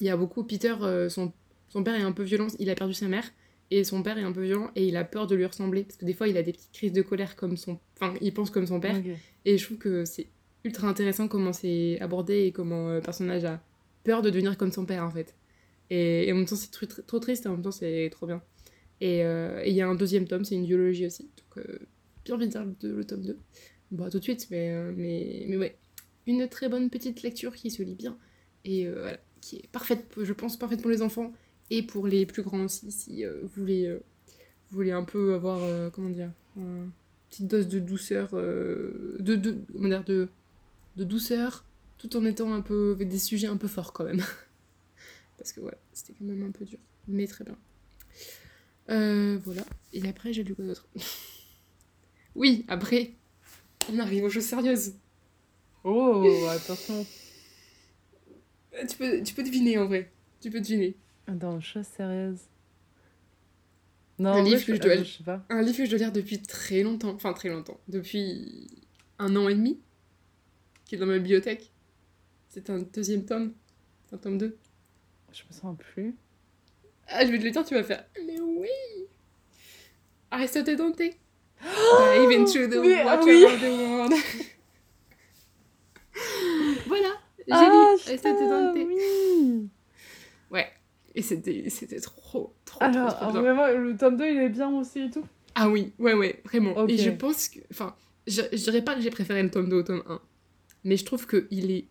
il 0.00 0.06
y 0.06 0.10
a 0.10 0.16
beaucoup 0.16 0.44
Peter 0.44 0.74
euh, 0.82 1.08
son, 1.08 1.32
son 1.68 1.84
père 1.84 1.94
est 1.94 2.02
un 2.02 2.12
peu 2.12 2.22
violent 2.22 2.48
il 2.58 2.70
a 2.70 2.74
perdu 2.74 2.94
sa 2.94 3.08
mère 3.08 3.24
et 3.70 3.84
son 3.84 4.02
père 4.02 4.18
est 4.18 4.22
un 4.22 4.32
peu 4.32 4.42
violent 4.42 4.70
et 4.76 4.86
il 4.86 4.96
a 4.96 5.04
peur 5.04 5.26
de 5.26 5.34
lui 5.34 5.44
ressembler. 5.44 5.84
Parce 5.84 5.96
que 5.96 6.04
des 6.04 6.14
fois 6.14 6.28
il 6.28 6.36
a 6.36 6.42
des 6.42 6.52
petites 6.52 6.72
crises 6.72 6.92
de 6.92 7.02
colère 7.02 7.36
comme 7.36 7.56
son 7.56 7.78
enfin 7.96 8.14
il 8.20 8.32
pense 8.32 8.50
comme 8.50 8.66
son 8.66 8.80
père. 8.80 9.00
Et 9.44 9.58
je 9.58 9.64
trouve 9.64 9.78
que 9.78 10.04
c'est 10.04 10.28
ultra 10.64 10.88
intéressant 10.88 11.28
comment 11.28 11.52
c'est 11.52 11.98
abordé 12.00 12.44
et 12.44 12.52
comment 12.52 12.92
le 12.92 13.00
personnage 13.00 13.44
a 13.44 13.62
peur 14.04 14.22
de 14.22 14.30
devenir 14.30 14.56
comme 14.56 14.72
son 14.72 14.86
père 14.86 15.04
en 15.04 15.10
fait. 15.10 15.34
Et, 15.90 16.28
et 16.28 16.32
en 16.32 16.36
même 16.36 16.46
temps 16.46 16.56
c'est 16.56 16.70
trop, 16.70 16.86
trop 16.86 17.18
triste 17.18 17.46
et 17.46 17.48
en 17.48 17.52
même 17.52 17.62
temps 17.62 17.70
c'est 17.70 18.08
trop 18.10 18.26
bien. 18.26 18.42
Et 19.00 19.24
euh, 19.24 19.62
il 19.66 19.74
y 19.74 19.80
a 19.80 19.88
un 19.88 19.94
deuxième 19.94 20.26
tome 20.26 20.44
c'est 20.44 20.54
une 20.54 20.66
biologie 20.66 21.06
aussi. 21.06 21.22
Donc 21.36 21.64
euh, 21.64 21.78
bien 22.24 22.34
envie 22.34 22.48
de 22.48 22.88
le, 22.88 23.04
tome 23.04 23.22
2 23.22 23.38
Bon, 23.90 24.08
tout 24.10 24.18
de 24.18 24.22
suite, 24.22 24.48
mais, 24.50 24.70
euh, 24.70 24.92
mais, 24.96 25.44
mais 25.48 25.56
ouais. 25.56 25.76
Une 26.26 26.48
très 26.48 26.68
bonne 26.68 26.90
petite 26.90 27.22
lecture 27.22 27.54
qui 27.54 27.70
se 27.70 27.82
lit 27.82 27.94
bien 27.94 28.16
et 28.64 28.86
euh, 28.86 29.02
voilà, 29.02 29.18
qui 29.42 29.56
est 29.56 29.68
parfaite, 29.70 30.06
je 30.20 30.32
pense, 30.32 30.56
parfaite 30.56 30.80
pour 30.80 30.90
les 30.90 31.02
enfants 31.02 31.32
et 31.70 31.82
pour 31.82 32.06
les 32.06 32.26
plus 32.26 32.42
grands 32.42 32.64
aussi, 32.64 32.90
si 32.92 33.24
euh, 33.24 33.40
vous, 33.42 33.48
voulez, 33.56 33.86
euh, 33.86 34.02
vous 34.70 34.76
voulez 34.76 34.92
un 34.92 35.04
peu 35.04 35.34
avoir, 35.34 35.58
euh, 35.62 35.90
comment 35.90 36.10
dire, 36.10 36.30
une 36.56 36.90
petite 37.30 37.46
dose 37.48 37.68
de 37.68 37.78
douceur, 37.78 38.30
de, 38.32 39.16
de, 39.18 39.56
comment 39.72 39.88
dire, 39.88 40.04
de, 40.04 40.28
de 40.96 41.04
douceur, 41.04 41.64
tout 41.98 42.16
en 42.16 42.24
étant 42.24 42.52
un 42.52 42.60
peu, 42.60 42.92
avec 42.92 43.08
des 43.08 43.18
sujets 43.18 43.46
un 43.46 43.56
peu 43.56 43.68
forts 43.68 43.92
quand 43.92 44.04
même. 44.04 44.22
Parce 45.38 45.52
que 45.52 45.60
voilà, 45.60 45.78
c'était 45.92 46.12
quand 46.18 46.24
même 46.24 46.42
un 46.44 46.50
peu 46.50 46.64
dur, 46.64 46.78
mais 47.08 47.26
très 47.26 47.44
bien. 47.44 47.56
Euh, 48.90 49.38
voilà, 49.42 49.64
et 49.94 50.06
après 50.06 50.32
j'ai 50.32 50.44
lu 50.44 50.54
quoi 50.54 50.64
d'autre? 50.64 50.86
Oui, 52.36 52.64
après, 52.66 53.12
on 53.92 53.96
arrive 54.00 54.24
aux 54.24 54.28
choses 54.28 54.42
sérieuses. 54.44 54.94
Oh, 55.84 56.48
attention. 56.50 57.06
Tu 58.88 58.96
peux, 58.96 59.22
tu 59.22 59.34
peux 59.34 59.44
deviner 59.44 59.78
en 59.78 59.86
vrai. 59.86 60.10
Tu 60.40 60.50
peux 60.50 60.60
deviner. 60.60 60.96
Attends, 61.26 61.60
chose 61.60 61.86
sérieuse. 61.86 62.40
Non, 64.18 64.30
Un 64.34 64.42
livre 64.44 64.64
que 64.64 64.74
je 64.74 64.80
dois- 64.80 64.96
je 64.96 65.04
sais 65.18 65.24
pas. 65.24 65.44
Un 65.50 65.62
livre 65.62 65.76
que 65.78 65.84
je 65.86 65.90
dois 65.90 65.98
lire 65.98 66.12
depuis 66.12 66.40
très 66.40 66.82
longtemps. 66.82 67.10
Enfin, 67.14 67.32
très 67.32 67.48
longtemps. 67.48 67.80
Depuis 67.88 68.68
un 69.18 69.34
an 69.36 69.48
et 69.48 69.54
demi. 69.54 69.80
Qui 70.84 70.94
est 70.94 70.98
dans 70.98 71.06
ma 71.06 71.18
bibliothèque. 71.18 71.72
C'est 72.48 72.70
un 72.70 72.78
deuxième 72.78 73.24
tome. 73.24 73.52
Un 74.12 74.18
tome 74.18 74.38
2. 74.38 74.56
Je 75.32 75.42
me 75.48 75.52
sens 75.52 75.76
plus. 75.76 76.14
Ah, 77.08 77.26
je 77.26 77.32
vais 77.32 77.38
te 77.38 77.44
le 77.44 77.50
dire, 77.50 77.64
tu 77.64 77.74
vas 77.74 77.82
faire. 77.82 78.04
Mais 78.24 78.38
oui 78.40 78.68
Aristote 80.30 80.70
Dante. 80.70 80.98
Dive 80.98 82.40
into 82.40 82.68
the 82.68 82.76
mais- 82.80 83.04
water 83.04 83.24
oui. 83.26 83.44
of 83.44 83.60
the 83.60 83.64
world. 83.64 84.12
voilà. 86.86 87.08
J'ai 87.38 87.44
Ah, 87.52 87.68
lu 87.70 87.76
Aristote 88.08 88.32
putain, 88.38 88.72
Dante. 88.72 88.76
oui 88.86 89.68
Et 91.14 91.22
c'était 91.22 91.68
c'était 91.70 92.00
trop, 92.00 92.54
trop, 92.64 92.82
Alors, 92.82 93.14
trop, 93.16 93.24
trop 93.30 93.32
bien. 93.32 93.42
vraiment, 93.54 93.68
le 93.68 93.96
tome 93.96 94.16
2, 94.16 94.24
il 94.26 94.36
est 94.38 94.48
bien 94.48 94.70
aussi 94.76 95.00
et 95.02 95.10
tout 95.10 95.24
Ah 95.54 95.68
oui, 95.70 95.92
ouais, 95.98 96.14
ouais, 96.14 96.40
vraiment. 96.44 96.86
Et 96.88 96.96
je 96.98 97.10
pense 97.10 97.48
que. 97.48 97.60
Enfin, 97.70 97.94
je, 98.26 98.42
je 98.52 98.56
dirais 98.64 98.82
pas 98.82 98.94
que 98.94 99.00
j'ai 99.00 99.10
préféré 99.10 99.42
le 99.42 99.50
tome 99.50 99.68
2 99.68 99.76
au 99.76 99.82
tome 99.82 100.02
1. 100.08 100.20
Mais 100.84 100.96
je 100.96 101.04
trouve 101.04 101.26
que 101.26 101.46
il 101.50 101.70
est. 101.70 101.86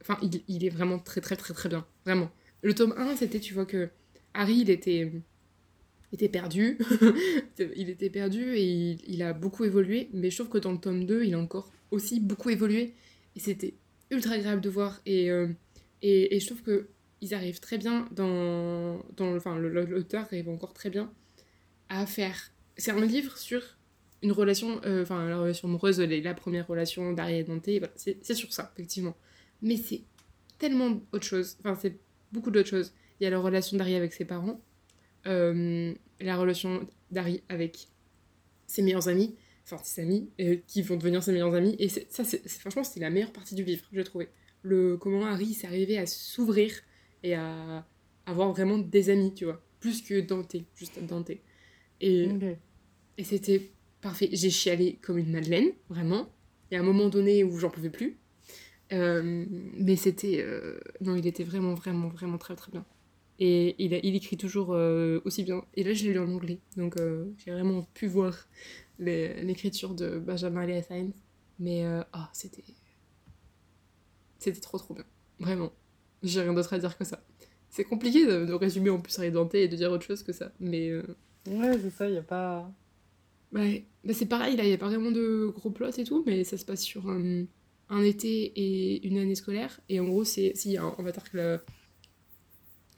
Enfin, 0.00 0.16
il, 0.22 0.42
il 0.48 0.64
est 0.64 0.70
vraiment 0.70 0.98
très, 0.98 1.20
très, 1.20 1.36
très, 1.36 1.52
très 1.52 1.68
bien. 1.68 1.84
Vraiment. 2.06 2.30
Le 2.62 2.74
tome 2.74 2.94
1, 2.96 3.16
c'était, 3.16 3.40
tu 3.40 3.52
vois, 3.52 3.66
que 3.66 3.90
Harry, 4.32 4.56
il 4.60 4.70
était. 4.70 5.12
était 6.12 6.28
perdu. 6.30 6.78
il 7.76 7.90
était 7.90 8.08
perdu 8.10 8.54
et 8.54 8.64
il, 8.64 8.98
il 9.06 9.22
a 9.22 9.34
beaucoup 9.34 9.64
évolué. 9.64 10.08
Mais 10.14 10.30
je 10.30 10.36
trouve 10.38 10.48
que 10.48 10.58
dans 10.58 10.72
le 10.72 10.78
tome 10.78 11.04
2, 11.04 11.24
il 11.24 11.34
a 11.34 11.38
encore 11.38 11.70
aussi 11.90 12.20
beaucoup 12.20 12.48
évolué. 12.48 12.94
Et 13.36 13.40
c'était 13.40 13.74
ultra 14.10 14.32
agréable 14.34 14.62
de 14.62 14.70
voir. 14.70 15.00
Et, 15.04 15.30
euh, 15.30 15.48
et, 16.00 16.34
et 16.34 16.40
je 16.40 16.46
trouve 16.46 16.62
que 16.62 16.88
ils 17.20 17.34
arrivent 17.34 17.60
très 17.60 17.78
bien 17.78 18.08
dans. 18.12 18.98
dans 19.16 19.34
enfin, 19.36 19.58
l'auteur 19.58 20.22
arrive 20.24 20.48
encore 20.48 20.72
très 20.72 20.90
bien 20.90 21.12
à 21.88 22.06
faire. 22.06 22.52
C'est 22.76 22.90
un 22.92 23.04
livre 23.04 23.36
sur 23.38 23.62
une 24.22 24.32
relation, 24.32 24.80
euh, 24.84 25.02
enfin 25.02 25.28
la 25.28 25.38
relation 25.38 25.68
amoureuse, 25.68 26.00
la 26.00 26.34
première 26.34 26.66
relation 26.66 27.12
d'Harry 27.12 27.36
et 27.38 27.44
Dante, 27.44 27.68
voilà, 27.68 27.92
c'est 27.96 28.34
sur 28.34 28.52
ça, 28.52 28.72
effectivement. 28.74 29.16
Mais 29.62 29.76
c'est 29.76 30.02
tellement 30.58 31.00
autre 31.12 31.24
chose, 31.24 31.56
enfin 31.60 31.76
c'est 31.80 31.98
beaucoup 32.32 32.50
d'autres 32.50 32.68
choses. 32.68 32.92
Il 33.20 33.24
y 33.24 33.26
a 33.26 33.30
la 33.30 33.38
relation 33.38 33.76
d'Harry 33.76 33.94
avec 33.94 34.12
ses 34.12 34.24
parents, 34.24 34.60
euh, 35.26 35.94
la 36.20 36.36
relation 36.36 36.86
d'Harry 37.10 37.42
avec 37.48 37.88
ses 38.66 38.82
meilleurs 38.82 39.08
amis, 39.08 39.34
enfin 39.64 39.78
ses 39.84 40.02
amis, 40.02 40.28
euh, 40.40 40.56
qui 40.66 40.82
vont 40.82 40.96
devenir 40.96 41.22
ses 41.22 41.32
meilleurs 41.32 41.54
amis, 41.54 41.76
et 41.78 41.88
ça, 41.88 42.24
c'est- 42.24 42.46
franchement, 42.48 42.84
c'est 42.84 43.00
la 43.00 43.10
meilleure 43.10 43.32
partie 43.32 43.54
du 43.54 43.64
livre, 43.64 43.84
j'ai 43.92 44.04
trouvé. 44.04 44.28
Le, 44.62 44.96
comment 44.96 45.24
Harry 45.26 45.54
s'est 45.54 45.66
arrivé 45.68 45.96
à 45.98 46.06
s'ouvrir 46.06 46.72
et 47.22 47.34
à 47.34 47.86
avoir 48.26 48.52
vraiment 48.52 48.78
des 48.78 49.10
amis, 49.10 49.34
tu 49.34 49.44
vois, 49.44 49.62
plus 49.80 50.02
que 50.02 50.20
Dante, 50.20 50.56
juste 50.76 50.98
Dante. 51.04 51.30
Et, 52.00 52.28
et 53.18 53.24
c'était 53.24 53.70
parfait. 54.00 54.28
J'ai 54.32 54.50
chialé 54.50 54.98
comme 55.02 55.18
une 55.18 55.30
madeleine, 55.32 55.70
vraiment. 55.88 56.28
Il 56.70 56.74
y 56.74 56.76
a 56.76 56.80
un 56.80 56.84
moment 56.84 57.08
donné 57.08 57.44
où 57.44 57.58
j'en 57.58 57.70
pouvais 57.70 57.90
plus. 57.90 58.18
Euh, 58.92 59.44
mais 59.74 59.96
c'était... 59.96 60.40
euh, 60.42 60.78
Non, 61.00 61.16
il 61.16 61.26
était 61.26 61.44
vraiment, 61.44 61.74
vraiment, 61.74 62.08
vraiment 62.08 62.38
très, 62.38 62.56
très 62.56 62.72
bien. 62.72 62.84
Et 63.38 63.76
il, 63.84 63.94
a- 63.94 64.00
il 64.02 64.14
écrit 64.16 64.36
toujours 64.36 64.72
euh, 64.74 65.20
aussi 65.24 65.44
bien. 65.44 65.64
Et 65.74 65.84
là, 65.84 65.92
je 65.94 66.04
l'ai 66.06 66.12
lu 66.12 66.18
en 66.20 66.30
anglais. 66.32 66.60
Donc, 66.76 66.96
j'ai 67.38 67.50
vraiment 67.52 67.82
pu 67.94 68.06
voir 68.08 68.48
l'écriture 68.98 69.94
de 69.94 70.18
Benjamin 70.18 70.66
Lee 70.66 70.82
Sainz. 70.82 71.12
Mais, 71.58 71.84
ah, 72.12 72.30
c'était... 72.32 72.64
C'était 74.38 74.60
trop, 74.60 74.78
trop 74.78 74.94
bien. 74.94 75.04
Vraiment. 75.38 75.72
J'ai 76.22 76.40
rien 76.42 76.52
d'autre 76.54 76.72
à 76.74 76.78
dire 76.78 76.96
que 76.98 77.04
ça. 77.04 77.22
C'est 77.70 77.84
compliqué 77.84 78.26
de, 78.26 78.44
de 78.46 78.52
résumer 78.54 78.90
en 78.90 79.00
plus 79.00 79.18
Harry 79.18 79.30
Dante 79.30 79.54
et 79.54 79.68
de 79.68 79.76
dire 79.76 79.90
autre 79.92 80.04
chose 80.06 80.22
que 80.22 80.32
ça. 80.32 80.52
Mais... 80.60 80.88
euh, 80.90 81.02
Ouais, 81.46 81.78
c'est 81.80 81.90
ça, 81.90 82.08
il 82.08 82.16
a 82.16 82.22
pas. 82.22 82.72
Ouais, 83.52 83.86
bah 84.04 84.12
c'est 84.12 84.26
pareil, 84.26 84.56
là, 84.56 84.64
il 84.64 84.68
n'y 84.68 84.74
a 84.74 84.78
pas 84.78 84.88
vraiment 84.88 85.10
de 85.10 85.46
gros 85.54 85.70
plot 85.70 85.90
et 85.96 86.04
tout, 86.04 86.22
mais 86.26 86.44
ça 86.44 86.58
se 86.58 86.64
passe 86.66 86.82
sur 86.82 87.08
un, 87.08 87.44
un 87.88 88.02
été 88.02 88.28
et 88.56 89.06
une 89.06 89.16
année 89.18 89.34
scolaire. 89.34 89.80
Et 89.88 90.00
en 90.00 90.04
gros, 90.04 90.24
c'est. 90.24 90.52
Si, 90.54 90.76
on 90.78 91.02
va 91.02 91.12
dire 91.12 91.30
que 91.30 91.58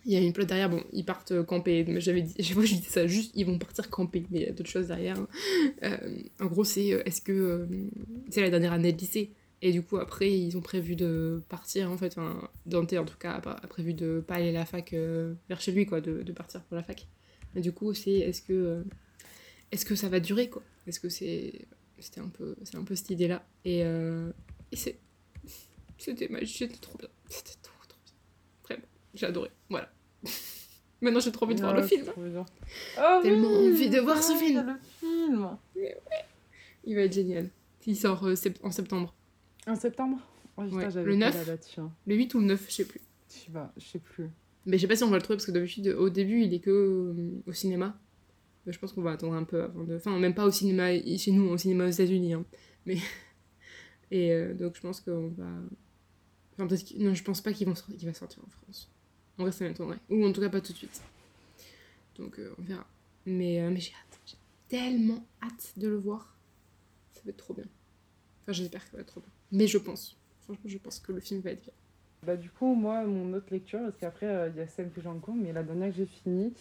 Il 0.07 0.13
y 0.13 0.17
a 0.17 0.21
une 0.21 0.33
plot 0.33 0.45
derrière, 0.47 0.71
bon, 0.71 0.83
ils 0.93 1.05
partent 1.05 1.33
euh, 1.33 1.45
camper. 1.45 1.85
Mais 1.87 2.01
j'avais 2.01 2.23
dit, 2.23 2.35
vois, 2.55 2.65
je 2.65 2.75
disais 2.75 2.89
ça 2.89 3.07
juste, 3.07 3.33
ils 3.35 3.45
vont 3.45 3.59
partir 3.59 3.91
camper, 3.91 4.25
mais 4.31 4.41
il 4.41 4.47
y 4.47 4.49
a 4.49 4.53
d'autres 4.53 4.71
choses 4.71 4.89
derrière. 4.89 5.19
hein. 5.19 5.29
Euh, 5.85 6.23
en 6.41 6.47
gros, 6.47 6.65
c'est 6.65 6.93
euh, 6.95 7.03
est-ce 7.05 7.21
que. 7.21 7.33
euh, 7.33 7.67
c'est 8.31 8.41
la 8.41 8.51
dernière 8.51 8.73
année 8.73 8.93
de 8.93 8.99
lycée? 8.99 9.33
Et 9.63 9.73
du 9.73 9.83
coup, 9.83 9.99
après, 9.99 10.31
ils 10.33 10.57
ont 10.57 10.63
prévu 10.63 10.97
de 10.97 11.43
partir, 11.49 11.91
en 11.91 11.97
fait. 11.99 12.17
Enfin, 12.19 12.49
Dante, 12.67 12.93
en 12.95 13.05
tout 13.05 13.19
cas, 13.19 13.33
a, 13.45 13.67
prévu 13.67 13.93
de 13.95 14.25
pas 14.27 14.37
aller 14.37 14.49
à 14.51 14.53
la 14.53 14.65
fac 14.67 14.93
euh, 14.95 15.35
vers 15.49 15.61
chez 15.61 15.73
lui, 15.73 15.85
quoi, 15.87 16.01
de, 16.01 16.23
de 16.23 16.33
partir 16.33 16.63
pour 16.65 16.77
la 16.77 16.83
fac. 16.83 17.07
Et 17.55 17.61
du 17.61 17.73
coup, 17.73 17.93
c'est 17.95 18.13
est-ce 18.13 18.43
que. 18.43 18.53
euh, 18.53 18.83
est-ce 19.73 19.85
que 19.85 19.95
ça 19.95 20.09
va 20.09 20.21
durer 20.21 20.49
quoi? 20.51 20.63
Est-ce 20.87 21.01
que 21.01 21.09
c'est 21.09 21.67
c'était 21.99 22.21
un 22.21 22.29
peu 22.29 22.57
c'est 22.65 22.77
un 22.77 22.85
peu 22.85 22.95
cette 22.97 23.11
idée 23.11 23.29
là 23.29 23.45
et, 23.65 23.85
euh, 23.85 24.33
et 24.73 24.77
c'est 24.77 24.99
c'était 25.99 26.29
magique 26.29 26.57
c'était 26.57 26.79
trop 26.81 26.97
bien 26.99 27.09
c'était 27.29 27.59
trop 27.63 27.75
trop 27.87 27.99
bien 28.05 28.15
vraiment 28.65 28.89
j'ai 29.15 29.27
adoré 29.27 29.51
voilà 29.69 29.93
maintenant 31.03 31.21
j'ai 31.21 31.31
trop 31.31 31.45
envie 31.45 31.55
de 31.55 31.61
voir 31.61 31.75
le 31.75 31.83
Ouais, 31.83 31.89
film 31.89 32.07
bien. 32.17 32.47
Oh, 32.99 33.21
Tellement 33.23 33.49
oui, 33.49 33.69
envie 33.69 33.91
de 33.91 33.99
voir 34.01 34.23
ce 34.23 34.33
ouais, 34.33 34.39
film. 34.39 34.79
il 36.85 36.95
va 36.95 37.03
être 37.03 37.13
génial 37.13 37.51
il 37.87 37.97
sort 37.97 38.25
euh, 38.27 38.35
sept- 38.35 38.61
en 38.63 38.71
septembre 38.71 39.15
En 39.67 39.75
septembre 39.77 40.19
oh, 40.57 40.63
putain, 40.65 40.77
Ouais, 40.77 40.91
j'avais 40.91 41.13
le 41.15 41.19
pas 41.19 41.27
9. 41.27 41.35
la 41.35 41.45
date, 41.45 41.69
tiens. 41.73 41.93
le 42.07 42.15
8 42.17 42.35
ou 42.35 42.41
le 42.41 42.47
9 42.47 42.67
je 42.69 42.73
sais 42.75 42.85
plus. 42.87 43.01
Je 43.29 43.35
sais 43.35 43.51
pas, 43.53 43.73
je 43.77 43.85
sais 43.85 43.99
plus. 43.99 44.29
mais 44.67 44.77
je 44.77 44.83
sais 44.83 44.89
pas 44.89 44.97
si 44.97 45.05
on 45.05 45.11
va 45.11 45.17
le 45.17 45.23
trouver 45.23 45.37
parce 45.37 45.47
que 45.47 45.53
d'habitude 45.53 45.89
au 45.89 46.11
début 46.11 46.43
il 46.43 46.53
est 46.55 46.61
que 46.61 46.71
euh, 46.71 47.43
au 47.47 47.53
cinéma. 47.53 47.99
Mais 48.67 48.73
je 48.73 48.79
pense 48.79 48.93
qu'on 48.93 49.03
va 49.03 49.13
attendre 49.13 49.35
un 49.35 49.45
peu 49.45 49.63
avant 49.63 49.85
de 49.85 49.97
enfin 49.97 50.19
même 50.19 50.35
pas 50.35 50.45
au 50.45 50.51
cinéma 50.51 50.89
chez 51.17 51.33
nous 51.33 51.49
au 51.49 51.57
cinéma 51.57 51.85
aux 51.87 51.91
États-Unis 51.91 52.35
hein. 52.35 52.45
mais 52.87 52.99
et 54.11 54.33
euh, 54.33 54.53
donc 54.55 54.77
je 54.77 54.81
pense 54.81 55.01
qu'on 55.01 55.29
va 55.29 55.49
enfin 56.55 56.67
peut-être 56.67 56.85
qu'il- 56.85 57.03
non 57.05 57.15
je 57.15 57.23
pense 57.25 57.41
pas 57.41 57.53
sortir- 57.55 57.97
qu'il 57.97 58.07
va 58.07 58.15
sortir 58.15 58.43
en 58.45 58.49
France. 58.51 58.91
En 59.39 59.43
vrai 59.45 59.53
ça 59.53 59.65
m'étonnerait 59.67 59.99
ou 60.11 60.25
en 60.27 60.33
tout 60.33 60.41
cas 60.41 60.49
pas 60.51 60.61
tout 60.61 60.73
de 60.73 60.79
suite. 60.79 61.01
Donc 62.17 62.39
euh, 62.39 62.55
on 62.59 62.63
verra. 62.63 62.87
Mais 63.27 63.69
mais 63.71 63.81
j'ai 63.81 63.93
hâte 63.93 64.21
j'ai 64.27 64.37
tellement 64.69 65.25
hâte 65.43 65.73
de 65.77 65.89
le 65.89 65.97
voir. 65.97 66.37
Ça 67.13 67.21
va 67.25 67.31
être 67.31 67.37
trop 67.39 67.55
bien. 67.55 67.65
Enfin 68.43 68.53
j'espère 68.53 68.85
que 68.85 68.91
ça 68.91 68.97
va 68.97 69.03
être 69.03 69.09
trop 69.09 69.21
bien 69.21 69.31
mais 69.53 69.67
je 69.67 69.79
pense 69.79 70.17
franchement 70.43 70.65
je 70.67 70.79
pense 70.79 70.99
que 71.01 71.13
le 71.13 71.21
film 71.21 71.41
va 71.41 71.51
être 71.51 71.63
bien 71.63 71.73
Bah, 72.27 72.37
du 72.37 72.51
coup, 72.51 72.75
moi, 72.75 73.05
mon 73.05 73.33
autre 73.33 73.47
lecture, 73.51 73.81
parce 73.81 73.97
qu'après, 73.97 74.27
euh, 74.27 74.49
il 74.51 74.57
y 74.59 74.61
a 74.61 74.67
celle 74.67 74.91
que 74.91 75.01
j'ai 75.01 75.09
en 75.09 75.19
mais 75.35 75.53
la 75.53 75.63
dernière 75.63 75.89
que 75.91 75.97
j'ai 75.97 76.07
finie, 76.07 76.53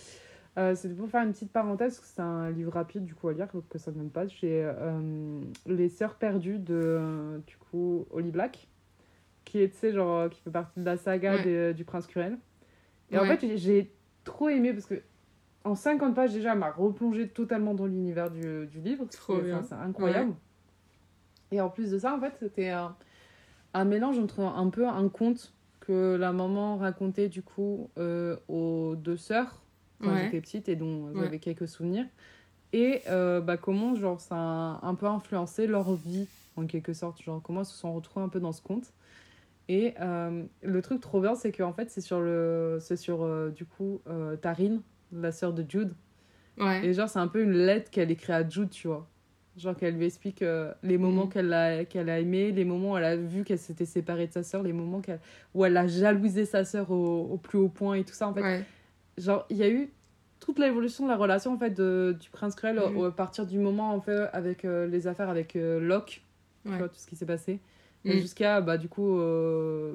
euh, 0.57 0.73
c'était 0.75 0.93
pour 0.95 1.09
faire 1.09 1.23
une 1.23 1.33
petite 1.33 1.51
parenthèse, 1.51 1.95
parce 1.97 2.07
que 2.09 2.15
c'est 2.15 2.21
un 2.21 2.49
livre 2.49 2.71
rapide, 2.71 3.03
du 3.05 3.13
coup, 3.13 3.27
à 3.29 3.33
lire, 3.33 3.47
que 3.69 3.77
ça 3.77 3.91
ne 3.91 3.97
donne 3.97 4.09
pas. 4.09 4.25
J'ai 4.27 4.63
euh, 4.63 5.41
Les 5.65 5.89
Sœurs 5.89 6.15
Perdues 6.15 6.59
de, 6.59 7.41
du 7.45 7.57
coup, 7.57 8.05
Holly 8.11 8.31
Black, 8.31 8.67
qui 9.43 9.61
est, 9.61 9.69
tu 9.69 9.77
sais, 9.77 9.91
genre, 9.91 10.17
euh, 10.17 10.29
qui 10.29 10.39
fait 10.41 10.49
partie 10.51 10.79
de 10.79 10.85
la 10.85 10.95
saga 10.97 11.35
Ouais. 11.35 11.43
des- 11.43 11.73
du 11.73 11.83
Prince 11.83 12.07
Cruel. 12.07 12.37
Et 13.11 13.17
en 13.17 13.25
fait, 13.25 13.57
j'ai- 13.57 13.91
trop 14.23 14.47
aimé, 14.49 14.71
parce 14.73 14.85
que 14.85 15.01
en 15.65 15.75
50 15.75 16.15
pages, 16.15 16.33
déjà, 16.33 16.53
elle 16.53 16.59
m'a 16.59 16.71
replongé 16.71 17.27
totalement 17.27 17.73
dans 17.73 17.85
l'univers 17.87 18.29
du, 18.31 18.65
du 18.67 18.79
livre. 18.79 19.07
C'est- 19.09 19.17
C'est 19.67 19.73
incroyable. 19.75 20.33
Et 21.52 21.62
en 21.62 21.70
plus 21.70 21.91
de 21.91 22.00
ça, 22.00 22.16
en 22.16 22.20
fait, 22.20 22.34
c'était 22.39 22.70
un, 22.70 22.95
un 23.74 23.86
mélange 23.86 24.20
entre 24.20 24.41
un 24.41 24.70
peu 24.70 24.88
un 24.88 25.10
conte 25.10 25.54
que 25.80 26.16
la 26.20 26.32
maman 26.32 26.78
racontait 26.78 27.30
du 27.30 27.41
coup 27.41 27.89
euh, 27.97 28.38
aux 28.47 28.95
deux 28.95 29.18
sœurs 29.18 29.64
quand 30.00 30.12
Ouais. 30.12 30.20
elles 30.22 30.28
étaient 30.28 30.41
petites 30.41 30.70
et 30.70 30.76
dont 30.76 31.08
Ouais. 31.14 31.16
j'avais 31.24 31.39
quelques 31.39 31.68
souvenirs. 31.68 32.06
Et 32.74 33.02
euh, 33.10 33.41
bah, 33.41 33.58
comment 33.58 33.95
genre, 33.95 34.22
ça 34.22 34.36
a 34.36 34.80
un 34.84 34.95
peu 34.95 35.08
influencé 35.08 35.68
leur 35.68 35.93
vie 35.95 36.28
en 36.56 36.68
quelque 36.68 36.93
sorte. 36.93 37.22
Genre 37.24 37.41
comment 37.41 37.62
elles 37.62 37.66
se 37.66 37.78
sont 37.78 37.93
retrouvées 37.93 38.26
un 38.26 38.30
peu 38.30 38.39
dans 38.39 38.52
ce 38.52 38.62
conte. 38.62 38.93
Et 39.68 39.93
euh, 40.02 40.43
le 40.64 40.82
truc 40.82 41.00
trop 41.02 41.22
bien, 41.22 41.36
c'est 41.36 41.52
qu'en 41.52 41.74
fait, 41.74 41.89
c'est 41.91 42.02
sur, 42.02 42.20
le, 42.22 42.78
c'est 42.82 42.97
sur 42.97 43.24
euh, 43.24 43.50
du 43.52 43.66
coup 43.66 44.02
euh, 44.08 44.36
Tarine, 44.36 44.82
la 45.12 45.32
sœur 45.32 45.54
de 45.54 45.64
Jude. 45.68 45.93
ouais 46.58 46.86
Et 46.86 46.93
genre, 46.93 47.10
c'est 47.10 47.20
un 47.20 47.28
peu 47.28 47.41
une 47.43 47.54
lettre 47.54 47.91
qu'elle 47.91 48.12
écrit 48.12 48.34
à 48.34 48.47
Jude, 48.47 48.70
tu 48.70 48.88
vois. 48.88 49.08
Genre 49.60 49.76
qu'elle 49.76 49.95
lui 49.97 50.05
explique 50.05 50.41
euh, 50.41 50.74
les 50.84 50.97
moments 50.97 51.26
Mhm. 51.26 51.30
qu'elle 51.32 51.53
a, 51.53 51.84
qu'elle 51.86 52.10
a 52.10 52.20
aimés, 52.20 52.51
les 52.51 52.64
moments 52.64 52.93
où 52.93 52.97
elle 52.97 53.03
a 53.03 53.16
vu 53.18 53.43
qu'elle 53.43 53.60
s'était 53.60 53.86
séparée 53.86 54.28
de 54.28 54.32
sa 54.32 54.41
sœur, 54.41 54.64
les 54.64 54.72
moments 54.74 55.01
qu'elle, 55.01 55.20
où 55.53 55.66
elle 55.66 55.76
a 55.76 55.86
jalousé 55.86 56.45
sa 56.45 56.64
sœur 56.64 56.89
au, 56.91 57.24
au 57.32 57.38
plus 57.38 57.57
haut 57.57 57.68
point 57.70 57.95
et 57.95 58.03
tout 58.05 58.14
ça. 58.14 58.28
En 58.30 58.34
fait, 58.34 58.41
ouais 58.41 58.64
genre, 59.18 59.45
il 59.49 59.57
y 59.57 59.64
a 59.64 59.70
eu 59.70 59.91
toute 60.39 60.60
l'évolution 60.60 61.03
de 61.03 61.10
la 61.10 61.18
relation 61.18 61.53
en 61.53 61.57
fait, 61.57 61.72
de, 61.72 62.16
du 62.18 62.30
prince 62.30 62.55
Cruel 62.55 62.80
Mhm. 62.80 62.97
au- 62.97 63.03
à 63.05 63.12
partir 63.16 63.45
du 63.45 63.60
moment 63.60 63.91
en 63.93 63.99
fait, 63.99 64.30
avec 64.32 64.64
euh, 64.64 64.88
les 64.88 65.07
affaires 65.07 65.28
avec 65.30 65.57
euh, 65.57 65.80
Locke, 65.82 66.24
tu 66.64 66.72
Ouais. 66.72 66.78
vois, 66.78 66.88
tout 66.88 66.95
ce 66.95 67.05
qui 67.05 67.18
s'est 67.18 67.26
passé. 67.26 67.60
Et 68.05 68.18
Jusqu'à 68.20 68.62
bah, 68.62 68.78
du 68.78 68.88
coup 68.88 69.18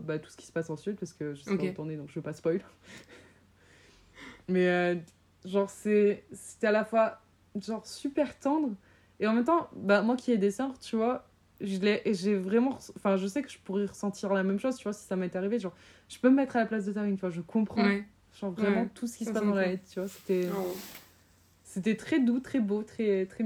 bah, 0.03 0.19
tout 0.19 0.29
ce 0.31 0.37
qui 0.37 0.45
se 0.47 0.53
passe 0.53 0.69
ensuite, 0.69 0.99
parce 1.01 1.15
que 1.15 1.33
je 1.35 1.41
sais 1.43 1.51
Ok. 1.55 1.59
pas 1.61 1.65
où 1.65 1.73
t'en 1.73 1.89
es, 1.89 1.97
donc 1.97 2.11
je 2.11 2.15
veux 2.17 2.23
pas 2.23 2.35
spoil. 2.35 2.61
Mais 4.49 5.03
genre, 5.45 5.71
c'est, 5.71 6.25
c'était 6.33 6.67
à 6.67 6.73
la 6.73 6.85
fois 6.85 7.21
genre 7.61 7.87
super 7.87 8.39
tendre, 8.39 8.71
et 9.21 9.27
en 9.27 9.33
même 9.33 9.45
temps, 9.45 9.69
bah, 9.75 10.03
moi 10.03 10.17
qui 10.17 10.33
ai 10.33 10.39
des 10.39 10.51
sœurs, 10.51 10.79
tu 10.79 10.97
vois, 10.97 11.27
je 11.61 11.79
j'ai 12.13 12.35
vraiment. 12.37 12.79
Enfin, 12.97 13.17
je 13.17 13.27
sais 13.27 13.43
que 13.43 13.51
je 13.51 13.59
pourrais 13.59 13.87
ressentir 13.87 14.33
la 14.35 14.43
même 14.43 14.59
chose, 14.59 14.77
tu 14.77 14.85
vois, 14.85 14.93
si 14.93 15.07
ça 15.07 15.17
m'était 15.17 15.39
arrivé. 15.39 15.59
Genre, 15.59 15.75
je 16.09 16.19
peux 16.19 16.29
me 16.31 16.37
mettre 16.37 16.57
à 16.57 16.61
la 16.61 16.67
place 16.67 16.85
de 16.85 16.93
Tarine, 16.93 17.15
tu 17.15 17.21
vois, 17.21 17.31
je 17.31 17.41
comprends 17.41 17.85
ouais 17.85 18.05
genre, 18.41 18.51
vraiment 18.51 18.83
Ouais, 18.83 18.89
tout 18.95 19.07
ce 19.07 19.17
qui 19.19 19.25
ça 19.25 19.31
se 19.31 19.35
passe 19.35 19.45
dans 19.47 19.55
la 19.55 19.69
lettre, 19.69 19.85
tu 19.93 20.01
vois. 20.01 20.09
C'était, 20.09 20.49
Oh. 20.53 20.75
c'était 21.63 21.97
très 21.97 22.19
doux, 22.21 22.41
très 22.41 22.61
beau, 22.61 22.83
très, 22.83 23.27
très. 23.27 23.45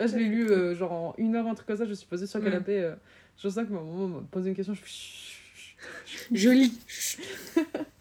Là, 0.00 0.06
je 0.06 0.16
l'ai 0.16 0.24
lu 0.28 0.50
euh, 0.50 0.74
genre 0.74 0.92
en 0.92 1.14
une 1.18 1.36
heure, 1.36 1.46
un 1.46 1.54
truc 1.54 1.68
comme 1.68 1.76
ça, 1.76 1.84
je 1.84 1.90
me 1.90 1.94
suis 1.94 2.06
posée 2.06 2.26
sur 2.26 2.38
le 2.40 2.44
Ouais. 2.46 2.50
canapé. 2.50 2.80
euh, 2.80 2.94
je 3.38 3.48
sens 3.48 3.64
que 3.66 3.72
ma 3.72 3.80
maman 3.80 4.08
m'a 4.08 4.20
posé 4.30 4.50
une 4.50 4.56
question, 4.56 4.74
je 4.74 4.80
fais 4.80 4.88
chut. 6.06 6.36
joli 6.36 6.78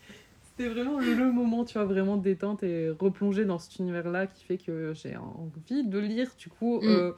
C'était 0.57 0.69
vraiment 0.69 0.99
le 0.99 1.31
moment, 1.31 1.63
tu 1.65 1.73
vois, 1.73 1.85
vraiment 1.85 2.17
détente 2.17 2.61
et 2.63 2.89
replonger 2.89 3.45
dans 3.45 3.57
cet 3.57 3.77
univers-là 3.79 4.27
qui 4.27 4.43
fait 4.43 4.57
que 4.57 4.93
j'ai 4.93 5.15
envie 5.15 5.83
de 5.83 5.97
lire, 5.99 6.29
du 6.37 6.49
coup, 6.49 6.79
Mm. 6.81 6.87
euh, 6.87 7.11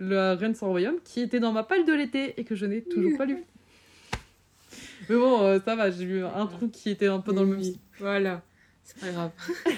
La 0.00 0.34
Reine 0.36 0.54
sans 0.54 0.68
royaume, 0.68 0.96
qui 1.04 1.20
était 1.20 1.40
dans 1.40 1.52
ma 1.52 1.62
palle 1.64 1.84
de 1.84 1.92
l'été 1.92 2.38
et 2.40 2.44
que 2.44 2.54
je 2.54 2.64
n'ai 2.66 2.82
toujours 2.82 3.16
pas 3.18 3.26
lu. 3.26 3.42
Mais 5.08 5.16
bon, 5.16 5.42
euh, 5.42 5.58
ça 5.64 5.76
va, 5.76 5.90
j'ai 5.90 6.04
eu 6.04 6.22
un 6.24 6.46
truc 6.46 6.72
qui 6.72 6.90
était 6.90 7.06
un 7.06 7.20
peu 7.20 7.32
dans 7.32 7.42
le 7.42 7.48
même 7.48 7.62
style. 7.62 7.78
Voilà, 7.98 8.42
c'est 8.84 8.98
pas 9.00 9.10
grave. 9.10 9.30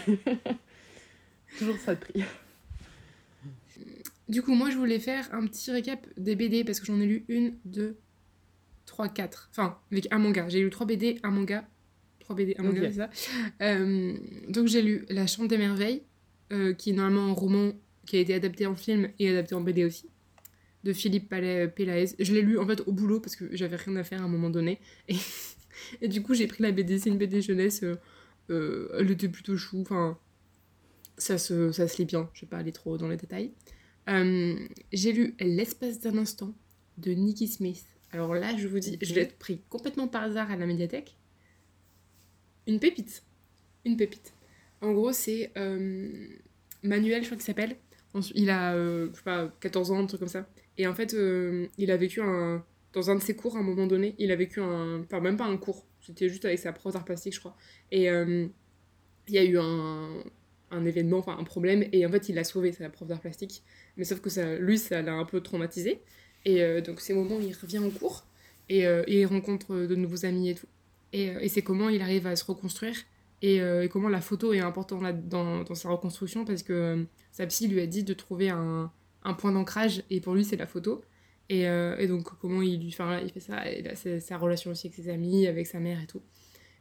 Toujours 1.58 1.76
ça 1.78 1.94
de 1.94 2.00
prix. 2.00 2.22
Du 4.28 4.42
coup, 4.42 4.54
moi, 4.54 4.70
je 4.70 4.76
voulais 4.76 4.98
faire 4.98 5.28
un 5.32 5.46
petit 5.46 5.70
récap 5.70 6.06
des 6.18 6.36
BD 6.36 6.62
parce 6.64 6.80
que 6.80 6.86
j'en 6.86 7.00
ai 7.00 7.06
lu 7.06 7.24
une, 7.28 7.54
deux, 7.64 7.96
trois, 8.86 9.08
quatre. 9.08 9.48
Enfin, 9.52 9.78
avec 9.90 10.06
un 10.12 10.18
manga. 10.18 10.48
J'ai 10.48 10.60
lu 10.60 10.70
trois 10.70 10.86
BD, 10.86 11.18
un 11.22 11.30
manga. 11.30 11.64
BD, 12.34 12.54
un 12.58 12.62
manga, 12.64 12.92
ça. 12.92 13.10
Euh, 13.62 14.14
donc, 14.48 14.68
j'ai 14.68 14.82
lu 14.82 15.04
La 15.08 15.26
Chambre 15.26 15.48
des 15.48 15.58
Merveilles, 15.58 16.02
euh, 16.52 16.72
qui 16.74 16.90
est 16.90 16.92
normalement 16.92 17.26
un 17.26 17.32
roman 17.32 17.72
qui 18.06 18.16
a 18.16 18.20
été 18.20 18.34
adapté 18.34 18.66
en 18.66 18.74
film 18.74 19.10
et 19.18 19.28
adapté 19.28 19.54
en 19.54 19.60
BD 19.60 19.84
aussi, 19.84 20.08
de 20.84 20.92
Philippe 20.92 21.28
Pélaez. 21.28 22.14
Je 22.18 22.32
l'ai 22.32 22.42
lu 22.42 22.58
en 22.58 22.66
fait 22.66 22.80
au 22.86 22.92
boulot 22.92 23.20
parce 23.20 23.36
que 23.36 23.44
j'avais 23.54 23.76
rien 23.76 23.96
à 23.96 24.04
faire 24.04 24.22
à 24.22 24.24
un 24.24 24.28
moment 24.28 24.50
donné. 24.50 24.80
Et, 25.08 25.16
et 26.02 26.08
du 26.08 26.22
coup, 26.22 26.34
j'ai 26.34 26.46
pris 26.46 26.62
la 26.62 26.72
BD. 26.72 26.98
C'est 26.98 27.10
une 27.10 27.18
BD 27.18 27.40
jeunesse. 27.42 27.82
euh, 27.82 27.96
euh, 28.50 28.88
elle 28.98 29.10
était 29.10 29.28
plutôt 29.28 29.56
chou. 29.56 29.80
Enfin, 29.82 30.18
ça 31.18 31.36
se, 31.36 31.70
ça 31.72 31.86
se 31.86 31.98
lit 31.98 32.06
bien. 32.06 32.30
Je 32.32 32.42
vais 32.42 32.46
pas 32.46 32.58
aller 32.58 32.72
trop 32.72 32.96
dans 32.96 33.08
les 33.08 33.16
détails. 33.16 33.52
J'ai 34.06 35.12
lu 35.12 35.34
L'espace 35.38 36.00
d'un 36.00 36.16
instant 36.16 36.54
de 36.96 37.12
Nikki 37.12 37.46
Smith. 37.46 37.84
Alors 38.10 38.34
là, 38.34 38.56
je 38.56 38.66
vous 38.68 38.78
dis, 38.78 38.96
je 39.02 39.14
l'ai 39.14 39.26
pris 39.26 39.60
complètement 39.68 40.08
par 40.08 40.22
hasard 40.22 40.50
à 40.50 40.56
la 40.56 40.64
médiathèque. 40.64 41.16
Une 42.68 42.78
pépite. 42.78 43.24
Une 43.84 43.96
pépite. 43.96 44.32
En 44.80 44.92
gros, 44.92 45.12
c'est 45.12 45.50
euh, 45.56 46.28
Manuel, 46.84 47.22
je 47.22 47.26
crois 47.26 47.36
qu'il 47.36 47.46
s'appelle. 47.46 47.76
Il 48.34 48.50
a, 48.50 48.74
euh, 48.74 49.08
je 49.12 49.16
sais 49.16 49.24
pas, 49.24 49.50
14 49.60 49.90
ans, 49.90 49.98
un 50.00 50.06
truc 50.06 50.20
comme 50.20 50.28
ça. 50.28 50.48
Et 50.76 50.86
en 50.86 50.94
fait, 50.94 51.14
euh, 51.14 51.66
il 51.78 51.90
a 51.90 51.96
vécu 51.96 52.20
un... 52.20 52.64
Dans 52.92 53.10
un 53.10 53.16
de 53.16 53.20
ses 53.20 53.34
cours, 53.34 53.56
à 53.56 53.60
un 53.60 53.62
moment 53.62 53.86
donné, 53.86 54.14
il 54.18 54.30
a 54.30 54.36
vécu 54.36 54.60
un... 54.60 55.00
Enfin, 55.00 55.20
même 55.20 55.36
pas 55.36 55.44
un 55.44 55.56
cours. 55.56 55.84
C'était 56.00 56.28
juste 56.28 56.44
avec 56.44 56.58
sa 56.58 56.72
prof 56.72 56.92
d'art 56.92 57.04
plastique, 57.04 57.34
je 57.34 57.40
crois. 57.40 57.56
Et 57.90 58.04
il 58.06 59.34
y 59.34 59.38
a 59.38 59.44
eu 59.44 59.58
un, 59.58 60.22
un 60.70 60.84
événement, 60.84 61.18
enfin 61.18 61.36
un 61.38 61.44
problème, 61.44 61.84
et 61.92 62.06
en 62.06 62.10
fait 62.10 62.28
il 62.28 62.38
a 62.38 62.44
sauvé 62.44 62.72
sa 62.72 62.88
prof 62.88 63.08
d'art 63.08 63.20
plastique, 63.20 63.62
mais 63.96 64.04
sauf 64.04 64.20
que 64.20 64.30
ça, 64.30 64.56
lui 64.56 64.78
ça 64.78 65.02
l'a 65.02 65.12
un 65.12 65.24
peu 65.24 65.40
traumatisé, 65.40 66.00
et 66.44 66.62
euh, 66.62 66.80
donc 66.80 67.00
c'est 67.00 67.12
au 67.12 67.22
moment 67.22 67.36
où 67.36 67.40
il 67.40 67.54
revient 67.54 67.78
en 67.78 67.90
cours, 67.90 68.24
et, 68.70 68.84
et 68.84 69.20
il 69.20 69.26
rencontre 69.26 69.74
de 69.74 69.94
nouveaux 69.94 70.26
amis 70.26 70.50
et 70.50 70.54
tout, 70.54 70.66
et, 71.12 71.30
euh, 71.30 71.40
et 71.40 71.48
c'est 71.48 71.62
comment 71.62 71.88
il 71.88 72.02
arrive 72.02 72.26
à 72.26 72.36
se 72.36 72.44
reconstruire, 72.44 72.96
et, 73.42 73.60
euh, 73.60 73.88
comment 73.88 74.08
la 74.08 74.20
photo 74.20 74.52
est 74.52 74.60
importante 74.60 75.02
dans, 75.28 75.62
dans 75.62 75.74
sa 75.74 75.88
reconstruction, 75.90 76.44
parce 76.44 76.62
que 76.62 76.72
euh, 76.72 77.04
sa 77.32 77.46
psy 77.46 77.68
lui 77.68 77.80
a 77.80 77.86
dit 77.86 78.04
de 78.04 78.14
trouver 78.14 78.50
un, 78.50 78.90
un 79.22 79.34
point 79.34 79.52
d'ancrage, 79.52 80.02
et 80.10 80.20
pour 80.20 80.34
lui 80.34 80.44
c'est 80.44 80.56
la 80.56 80.66
photo, 80.66 81.02
et, 81.50 81.62
et 81.62 82.06
donc 82.08 82.24
comment 82.40 82.60
il, 82.60 82.92
fait 82.92 83.40
ça, 83.40 83.64
sa 84.20 84.36
relation 84.36 84.70
aussi 84.70 84.88
avec 84.88 84.96
ses 84.96 85.08
amis, 85.08 85.46
avec 85.46 85.66
sa 85.66 85.80
mère 85.80 85.98
et 86.02 86.06
tout, 86.06 86.20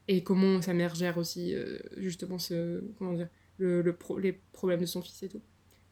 et 0.10 0.24
comment 0.24 0.62
sa 0.62 0.74
mère 0.74 0.94
gère 0.94 1.18
aussi 1.18 1.56
justement 1.96 2.38
ce, 2.38 2.84
comment 2.98 3.14
dire, 3.14 3.30
le, 3.60 3.82
le 3.82 3.94
pro- 3.94 4.20
les 4.20 4.34
problèmes 4.52 4.82
de 4.82 4.86
son 4.86 5.02
fils 5.02 5.24
et 5.24 5.30
tout. 5.30 5.42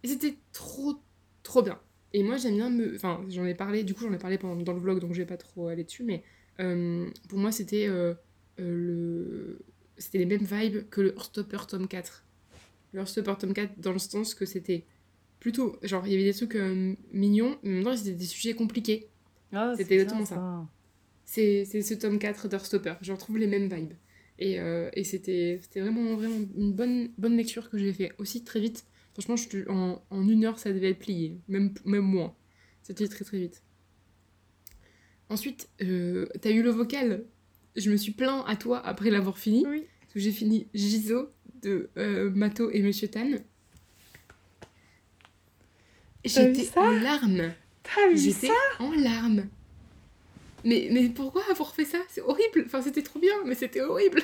Et 0.04 0.08
c'était 0.08 0.36
trop, 0.52 0.96
trop 1.42 1.64
bien. 1.64 1.80
Et 2.14 2.22
moi, 2.22 2.38
j'aime 2.38 2.56
bien 2.56 2.70
me. 2.70 2.96
Enfin, 2.96 3.26
j'en 3.30 3.46
ai 3.46 3.56
parlé, 3.56 3.84
du 3.84 3.94
coup, 3.94 4.04
j'en 4.04 4.14
ai 4.14 4.18
parlé 4.18 4.38
dans 4.38 4.74
le 4.74 4.80
vlog, 4.80 5.00
donc 5.00 5.14
je 5.14 5.22
vais 5.22 5.26
pas 5.26 5.38
trop 5.38 5.68
aller 5.70 5.84
dessus, 5.84 6.04
mais 6.04 6.24
pour 6.58 7.40
moi, 7.40 7.52
c'était 7.52 7.88
le. 8.58 9.60
C'était 9.98 10.18
les 10.18 10.26
mêmes 10.26 10.44
vibes 10.44 10.90
que 10.90 11.02
le 11.02 11.14
Heartstopper 11.16 11.60
tome 11.68 11.88
4. 11.88 12.26
Le 12.94 13.00
Heartstopper 13.00 13.36
tome 13.40 13.54
4, 13.54 13.80
dans 13.80 13.94
le 13.94 14.00
sens 14.00 14.34
que 14.36 14.46
c'était 14.46 14.86
plutôt. 15.40 15.78
Genre, 15.84 16.06
il 16.08 16.14
y 16.14 16.16
avait 16.16 16.26
des 16.26 16.34
trucs 16.34 16.56
euh, 16.56 16.96
mignons, 17.14 17.58
mais 17.64 17.70
en 17.72 17.74
même 17.76 17.84
temps, 17.84 17.98
c'était 17.98 18.14
des 18.14 18.26
sujets 18.26 18.54
compliqués. 18.56 19.10
Ah, 19.52 19.74
C'était 19.78 19.90
c'est 19.90 19.94
exactement 19.96 20.24
bien, 20.24 20.26
ça. 20.26 20.68
C'est 21.66 21.82
ce 21.82 21.94
tome 21.94 22.20
4 22.20 22.48
d'Heartstopper. 22.48 22.96
Je 23.02 23.12
retrouve 23.14 23.38
les 23.38 23.48
mêmes 23.48 23.68
vibes. 23.74 23.94
Et, 24.38 24.60
euh, 24.60 24.90
et 24.94 25.04
c'était 25.04 25.62
vraiment, 25.76 26.16
vraiment 26.16 26.46
une 26.58 26.74
bonne, 26.74 27.10
bonne 27.18 27.38
lecture 27.38 27.70
que 27.70 27.78
j'ai 27.78 27.94
fait 27.94 28.12
aussi 28.18 28.44
très 28.44 28.60
vite. 28.60 28.86
Franchement, 29.14 29.38
je, 29.38 29.70
en, 29.70 30.04
en 30.10 30.28
une 30.28 30.44
heure, 30.46 30.60
ça 30.60 30.74
devait 30.74 30.90
être 30.92 31.00
plié. 31.00 31.40
Même, 31.48 31.74
même 31.86 32.04
moins. 32.04 32.36
C'était 32.84 33.08
très 33.08 33.24
très 33.24 33.40
vite. 33.40 33.64
Ensuite, 35.30 35.70
euh, 35.82 36.28
t'as 36.42 36.52
eu 36.52 36.62
le 36.62 36.70
vocal. 36.70 37.26
Je 37.76 37.90
me 37.92 37.98
suis 37.98 38.12
plaint 38.14 38.44
à 38.48 38.56
toi 38.56 38.80
après 38.86 39.10
l'avoir 39.10 39.38
fini. 39.38 39.66
Oui. 39.68 39.86
Parce 40.02 40.14
que 40.14 40.20
j'ai 40.20 40.32
fini 40.32 40.68
Gizo 40.74 41.30
de 41.62 41.90
euh, 41.98 42.30
Mato 42.32 42.70
et 42.72 42.82
Monsieur 42.82 43.08
Tan. 43.08 43.32
J'étais 46.24 46.70
en 46.78 46.90
larmes. 46.90 47.52
T'as 47.84 48.10
vu 48.10 48.18
J'étais 48.18 48.50
en 48.80 48.92
larmes. 48.94 49.48
Mais, 50.64 50.90
mais 50.92 51.10
pourquoi 51.10 51.44
avoir 51.52 51.76
fait 51.76 51.86
ça? 51.86 52.00
C'est 52.10 52.22
horrible. 52.22 52.64
Enfin, 52.66 52.82
c'était 52.82 53.04
trop 53.04 53.20
bien, 53.20 53.34
mais 53.46 53.54
c'était 53.56 53.82
horrible. 53.82 54.22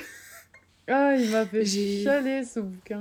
Ah, 0.88 1.14
il 1.16 1.30
m'a 1.30 1.46
fait 1.46 1.64
chialer 1.64 2.42
ce 2.44 2.58
bouquin, 2.58 2.98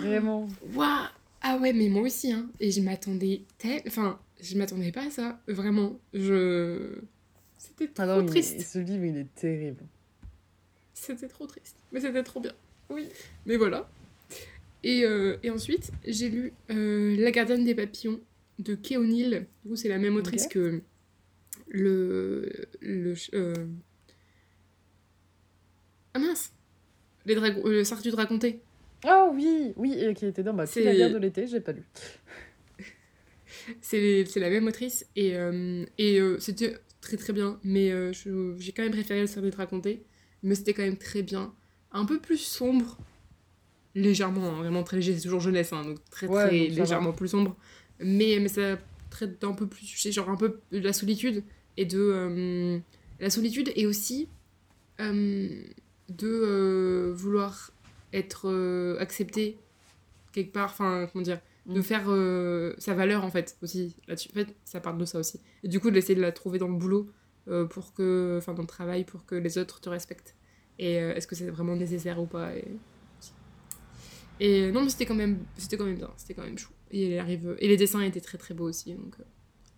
vraiment. 0.00 0.48
Waouh 0.74 1.08
Ah 1.42 1.58
ouais, 1.58 1.74
mais 1.74 1.88
moi 1.90 2.02
aussi, 2.02 2.32
hein. 2.32 2.48
Et 2.58 2.70
je 2.70 2.80
m'attendais... 2.80 3.42
tel- 3.58 3.82
Enfin, 3.86 4.18
je 4.40 4.56
m'attendais 4.56 4.92
pas 4.92 5.02
à 5.06 5.10
ça. 5.10 5.38
Vraiment. 5.46 6.00
Je... 6.14 6.94
C'était 7.58 7.88
trop 7.88 8.02
Ah 8.04 8.06
non, 8.06 8.20
il- 8.22 8.26
triste. 8.26 8.60
ce 8.60 8.78
livre, 8.78 9.04
il 9.04 9.16
est 9.18 9.34
terrible. 9.34 9.84
C'était 10.94 11.28
trop 11.28 11.46
triste. 11.46 11.76
Mais 11.92 12.00
c'était 12.00 12.22
trop 12.22 12.40
bien. 12.40 12.52
Oui. 12.90 13.08
Mais 13.46 13.56
voilà. 13.56 13.88
Et, 14.84 15.04
euh, 15.04 15.36
et 15.42 15.50
ensuite, 15.50 15.90
j'ai 16.06 16.28
lu 16.30 16.52
euh, 16.70 17.16
La 17.18 17.30
gardienne 17.30 17.64
des 17.64 17.74
papillons 17.74 18.20
de 18.58 18.74
Kay 18.74 18.96
O'Neill. 18.96 19.46
Du 19.64 19.70
coup, 19.70 19.76
c'est 19.76 19.88
la 19.88 19.98
même 19.98 20.16
autrice 20.16 20.46
que 20.46 20.80
le. 21.68 22.50
le 22.80 23.14
euh, 23.34 23.54
Ah 26.14 26.18
mince 26.18 26.52
Les 27.26 27.34
dragons, 27.34 27.62
euh, 27.66 27.70
Le 27.70 27.84
cercle 27.84 28.04
du 28.04 28.10
dragonté. 28.10 28.60
Ah 29.04 29.30
oui, 29.32 29.72
oui, 29.76 29.94
et 29.98 30.14
qui 30.14 30.26
était 30.26 30.42
dans 30.42 30.52
ma 30.54 30.66
C'est- 30.66 30.82
petite 30.82 30.96
guerre 30.96 31.12
de 31.12 31.18
l'été, 31.18 31.46
j'ai 31.46 31.60
pas 31.60 31.72
lu. 31.72 31.82
C'est 33.80 34.24
c'est 34.26 34.40
la 34.40 34.50
même 34.50 34.66
autrice. 34.66 35.06
Et, 35.14 35.36
euh, 35.36 35.84
et 35.98 36.18
euh, 36.20 36.38
c'était 36.40 36.76
très 37.08 37.16
très 37.16 37.32
bien. 37.32 37.58
Mais 37.64 37.90
euh, 37.90 38.12
j'ai 38.58 38.72
quand 38.72 38.82
même 38.82 38.92
préféré 38.92 39.20
le 39.22 39.26
cercle 39.26 39.46
du 39.48 39.50
dragonté. 39.56 40.04
Mais 40.42 40.54
c'était 40.54 40.74
quand 40.74 40.82
même 40.82 40.96
très 40.98 41.22
bien. 41.22 41.52
Un 41.90 42.04
peu 42.04 42.20
plus 42.20 42.36
sombre. 42.38 42.98
Légèrement, 43.94 44.46
hein, 44.50 44.58
vraiment 44.58 44.82
très 44.84 44.98
léger. 44.98 45.14
C'est 45.16 45.22
toujours 45.22 45.40
jeunesse, 45.40 45.72
hein, 45.72 45.82
donc 45.84 45.98
très 46.10 46.26
Ouais, 46.28 46.46
très 46.46 46.58
donc 46.58 46.68
ça 46.68 46.74
va. 46.74 46.80
légèrement 46.82 47.12
plus 47.12 47.28
sombre. 47.28 47.56
Mais, 48.00 48.38
mais 48.40 48.48
ça 48.48 48.78
traite 49.10 49.40
d'un 49.40 49.52
peu 49.52 49.66
plus. 49.66 49.86
C'est 49.96 50.12
genre 50.12 50.28
un 50.28 50.36
peu 50.36 50.60
de 50.70 50.78
la 50.78 50.92
solitude. 50.92 51.42
Et 51.76 51.84
de. 51.86 51.98
euh, 51.98 52.78
la 53.20 53.30
solitude 53.30 53.72
et 53.74 53.86
aussi. 53.86 54.28
euh, 55.00 55.48
de 56.08 57.12
vouloir 57.14 57.70
être 58.12 58.96
accepté 59.00 59.58
quelque 60.32 60.52
part. 60.52 60.70
Enfin, 60.70 61.08
comment 61.12 61.22
dire 61.24 61.40
de 61.68 61.78
Mm. 61.78 61.82
faire 61.82 62.04
euh, 62.08 62.74
sa 62.78 62.94
valeur 62.94 63.24
en 63.24 63.30
fait 63.30 63.56
aussi 63.62 63.94
là-dessus. 64.08 64.30
En 64.32 64.34
fait, 64.34 64.56
ça 64.64 64.80
parle 64.80 64.98
de 64.98 65.04
ça 65.04 65.18
aussi. 65.18 65.40
Et 65.62 65.68
du 65.68 65.78
coup, 65.80 65.90
d'essayer 65.90 66.14
de 66.16 66.20
la 66.22 66.32
trouver 66.32 66.58
dans 66.58 66.68
le 66.68 66.74
boulot 66.76 67.08
euh, 67.48 67.64
pour 67.66 67.92
que, 67.94 68.36
enfin 68.38 68.54
dans 68.54 68.62
le 68.62 68.68
travail, 68.68 69.04
pour 69.04 69.24
que 69.26 69.34
les 69.34 69.56
autres 69.58 69.80
te 69.80 69.88
respectent. 69.88 70.34
Et 70.78 70.98
euh, 71.00 71.14
est-ce 71.14 71.26
que 71.26 71.34
c'est 71.36 71.48
vraiment 71.50 71.76
nécessaire 71.76 72.20
ou 72.20 72.26
pas 72.26 72.54
Et, 72.56 72.64
et 74.40 74.70
non, 74.72 74.82
mais 74.82 74.88
c'était 74.90 75.06
quand 75.06 75.14
même, 75.14 75.38
c'était 75.56 75.76
quand 75.76 75.84
même 75.84 75.96
bien, 75.96 76.10
c'était 76.16 76.34
quand 76.34 76.44
même 76.44 76.58
chou. 76.58 76.70
Et 76.90 77.06
il 77.14 77.18
arrive, 77.18 77.56
et 77.58 77.68
les 77.68 77.76
dessins 77.76 78.00
étaient 78.00 78.20
très 78.20 78.38
très 78.38 78.54
beaux 78.54 78.68
aussi. 78.68 78.94
Donc, 78.94 79.14
euh. 79.20 79.24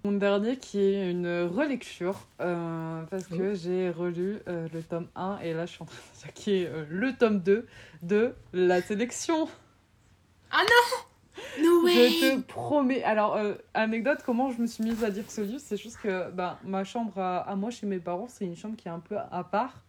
Mon 0.05 0.12
dernier 0.12 0.57
qui 0.57 0.78
est 0.78 1.11
une 1.11 1.43
relecture, 1.43 2.26
euh, 2.41 3.03
parce 3.11 3.24
Oh. 3.32 3.36
que 3.36 3.55
j'ai 3.55 3.91
relu 3.91 4.38
euh, 4.49 4.66
le 4.72 4.82
tome 4.82 5.09
1 5.14 5.38
et 5.43 5.53
là 5.53 5.66
je 5.66 5.72
suis 5.72 5.82
en 5.82 5.86
train 5.86 5.97
de 6.14 6.18
dire 6.24 6.32
qui 6.34 6.51
est 6.53 6.66
euh, 6.66 6.84
le 6.88 7.12
tome 7.14 7.41
2 7.41 7.66
de 8.03 8.32
la 8.55 8.80
sélection. 8.80 9.47
No 11.59 11.87
Je 11.87 12.37
te 12.37 12.41
promets. 12.41 13.03
Alors, 13.03 13.37
euh, 13.37 13.55
anecdote, 13.75 14.21
comment 14.25 14.51
je 14.51 14.61
me 14.61 14.67
suis 14.67 14.85
mise 14.85 15.03
à 15.05 15.11
dire 15.11 15.31
ce 15.31 15.41
livre, 15.41 15.61
c'est 15.61 15.77
juste 15.77 15.99
que 16.03 16.31
ben, 16.31 16.59
ma 16.65 16.85
chambre 16.85 17.19
à, 17.19 17.39
à 17.39 17.57
moi 17.57 17.71
chez 17.71 17.87
mes 17.87 17.99
parents, 17.99 18.29
c'est 18.29 18.45
une 18.45 18.57
chambre 18.57 18.77
qui 18.77 18.89
est 18.89 18.93
un 18.93 19.01
peu 19.01 19.17
à 19.19 19.45
part. 19.45 19.83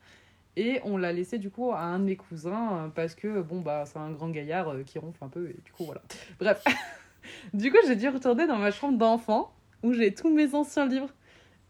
Et 0.58 0.82
on 0.84 0.98
l'a 0.98 1.14
laissé 1.14 1.38
du 1.38 1.50
coup 1.50 1.72
à 1.72 1.80
un 1.80 2.00
de 2.00 2.06
mes 2.06 2.16
cousins 2.18 2.74
euh, 2.74 2.88
parce 2.90 3.16
que 3.16 3.42
bon 3.42 3.62
bah 3.62 3.86
c'est 3.86 4.00
un 4.00 4.12
grand 4.12 4.30
gaillard 4.30 4.68
euh, 4.70 4.84
qui 4.84 5.00
ronfle 5.00 5.24
un 5.24 5.30
peu 5.30 5.50
et 5.50 5.56
du 5.64 5.72
coup 5.72 5.86
voilà. 5.86 6.02
Bref. 6.40 6.64
du 7.54 7.72
coup 7.72 7.78
j'ai 7.88 7.96
dû 7.96 8.10
retourner 8.10 8.48
dans 8.48 8.58
ma 8.58 8.72
chambre 8.72 8.98
d'enfant 8.98 9.54
où 9.82 9.94
j'ai 9.94 10.14
tous 10.14 10.30
mes 10.30 10.54
anciens 10.54 10.86
livres. 10.86 11.10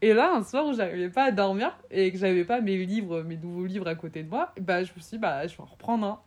Et 0.00 0.14
là 0.14 0.32
un 0.34 0.42
soir 0.42 0.66
où 0.66 0.72
j'arrivais 0.72 1.10
pas 1.10 1.24
à 1.24 1.30
dormir 1.30 1.78
et 1.92 2.10
que 2.10 2.18
j'avais 2.18 2.44
pas 2.44 2.60
mes 2.60 2.76
livres, 2.84 3.22
mes 3.22 3.36
nouveaux 3.36 3.66
livres 3.66 3.86
à 3.86 3.94
côté 3.94 4.24
de 4.24 4.28
moi, 4.28 4.52
bah 4.60 4.82
je 4.82 4.90
me 4.96 5.00
suis 5.00 5.12
dit 5.12 5.18
bah 5.18 5.46
je 5.46 5.56
vais 5.56 5.62
en 5.62 5.66
reprendre 5.66 6.04
un. 6.04 6.20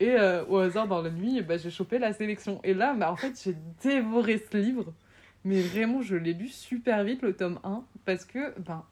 Et 0.00 0.10
euh, 0.18 0.44
au 0.46 0.56
hasard 0.58 0.88
dans 0.88 1.02
la 1.02 1.10
nuit, 1.10 1.42
bah, 1.42 1.56
j'ai 1.58 1.70
chopé 1.70 1.98
la 1.98 2.12
sélection. 2.12 2.58
Et 2.64 2.72
là 2.74 2.94
bah 2.94 3.12
en 3.12 3.16
fait 3.16 3.38
j'ai 3.44 3.54
dévoré 3.82 4.42
ce 4.50 4.56
livre. 4.56 4.92
Mais 5.44 5.60
vraiment 5.60 6.00
je 6.02 6.16
l'ai 6.16 6.32
lu 6.32 6.48
super 6.48 7.04
vite 7.04 7.22
le 7.22 7.34
tome 7.34 7.60
1 7.64 7.82
parce 8.04 8.24
que 8.24 8.58
ben 8.60 8.82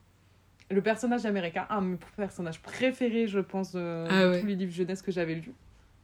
le 0.71 0.83
personnage 0.83 1.25
américain, 1.25 1.67
un 1.71 1.81
de 1.81 1.87
mes 1.87 1.99
personnages 2.17 2.61
préférés, 2.61 3.27
je 3.27 3.41
pense, 3.41 3.73
de, 3.73 4.05
Ah 4.11 4.25
de 4.25 4.31
ouais. 4.33 4.41
tous 4.43 4.47
les 4.47 4.55
livres 4.55 4.73
jeunesse 4.73 5.01
que 5.01 5.11
j'avais 5.11 5.35
lus. 5.35 5.55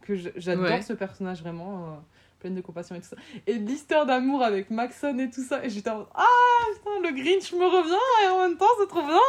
Que 0.00 0.14
j'adore 0.36 0.64
Ouais. 0.64 0.80
ce 0.82 0.94
personnage 0.94 1.42
vraiment, 1.42 1.84
euh, 1.84 1.96
pleine 2.40 2.54
de 2.54 2.62
compassion 2.62 2.94
et 2.94 3.00
tout 3.00 3.06
ça. 3.08 3.16
Et 3.46 3.54
l'histoire 3.54 4.06
d'amour 4.06 4.42
avec 4.42 4.70
Maxon 4.70 5.18
et 5.18 5.28
tout 5.28 5.42
ça. 5.44 5.62
Et 5.64 5.68
j'étais 5.68 5.90
en 5.90 6.06
Ah 6.14 6.24
putain, 6.78 6.98
le 7.02 7.14
Grinch 7.14 7.52
me 7.52 7.66
revient 7.66 8.24
et 8.24 8.28
en 8.28 8.48
même 8.48 8.56
temps 8.56 8.64
c'est 8.80 8.88
trop 8.88 9.02
bien. 9.06 9.20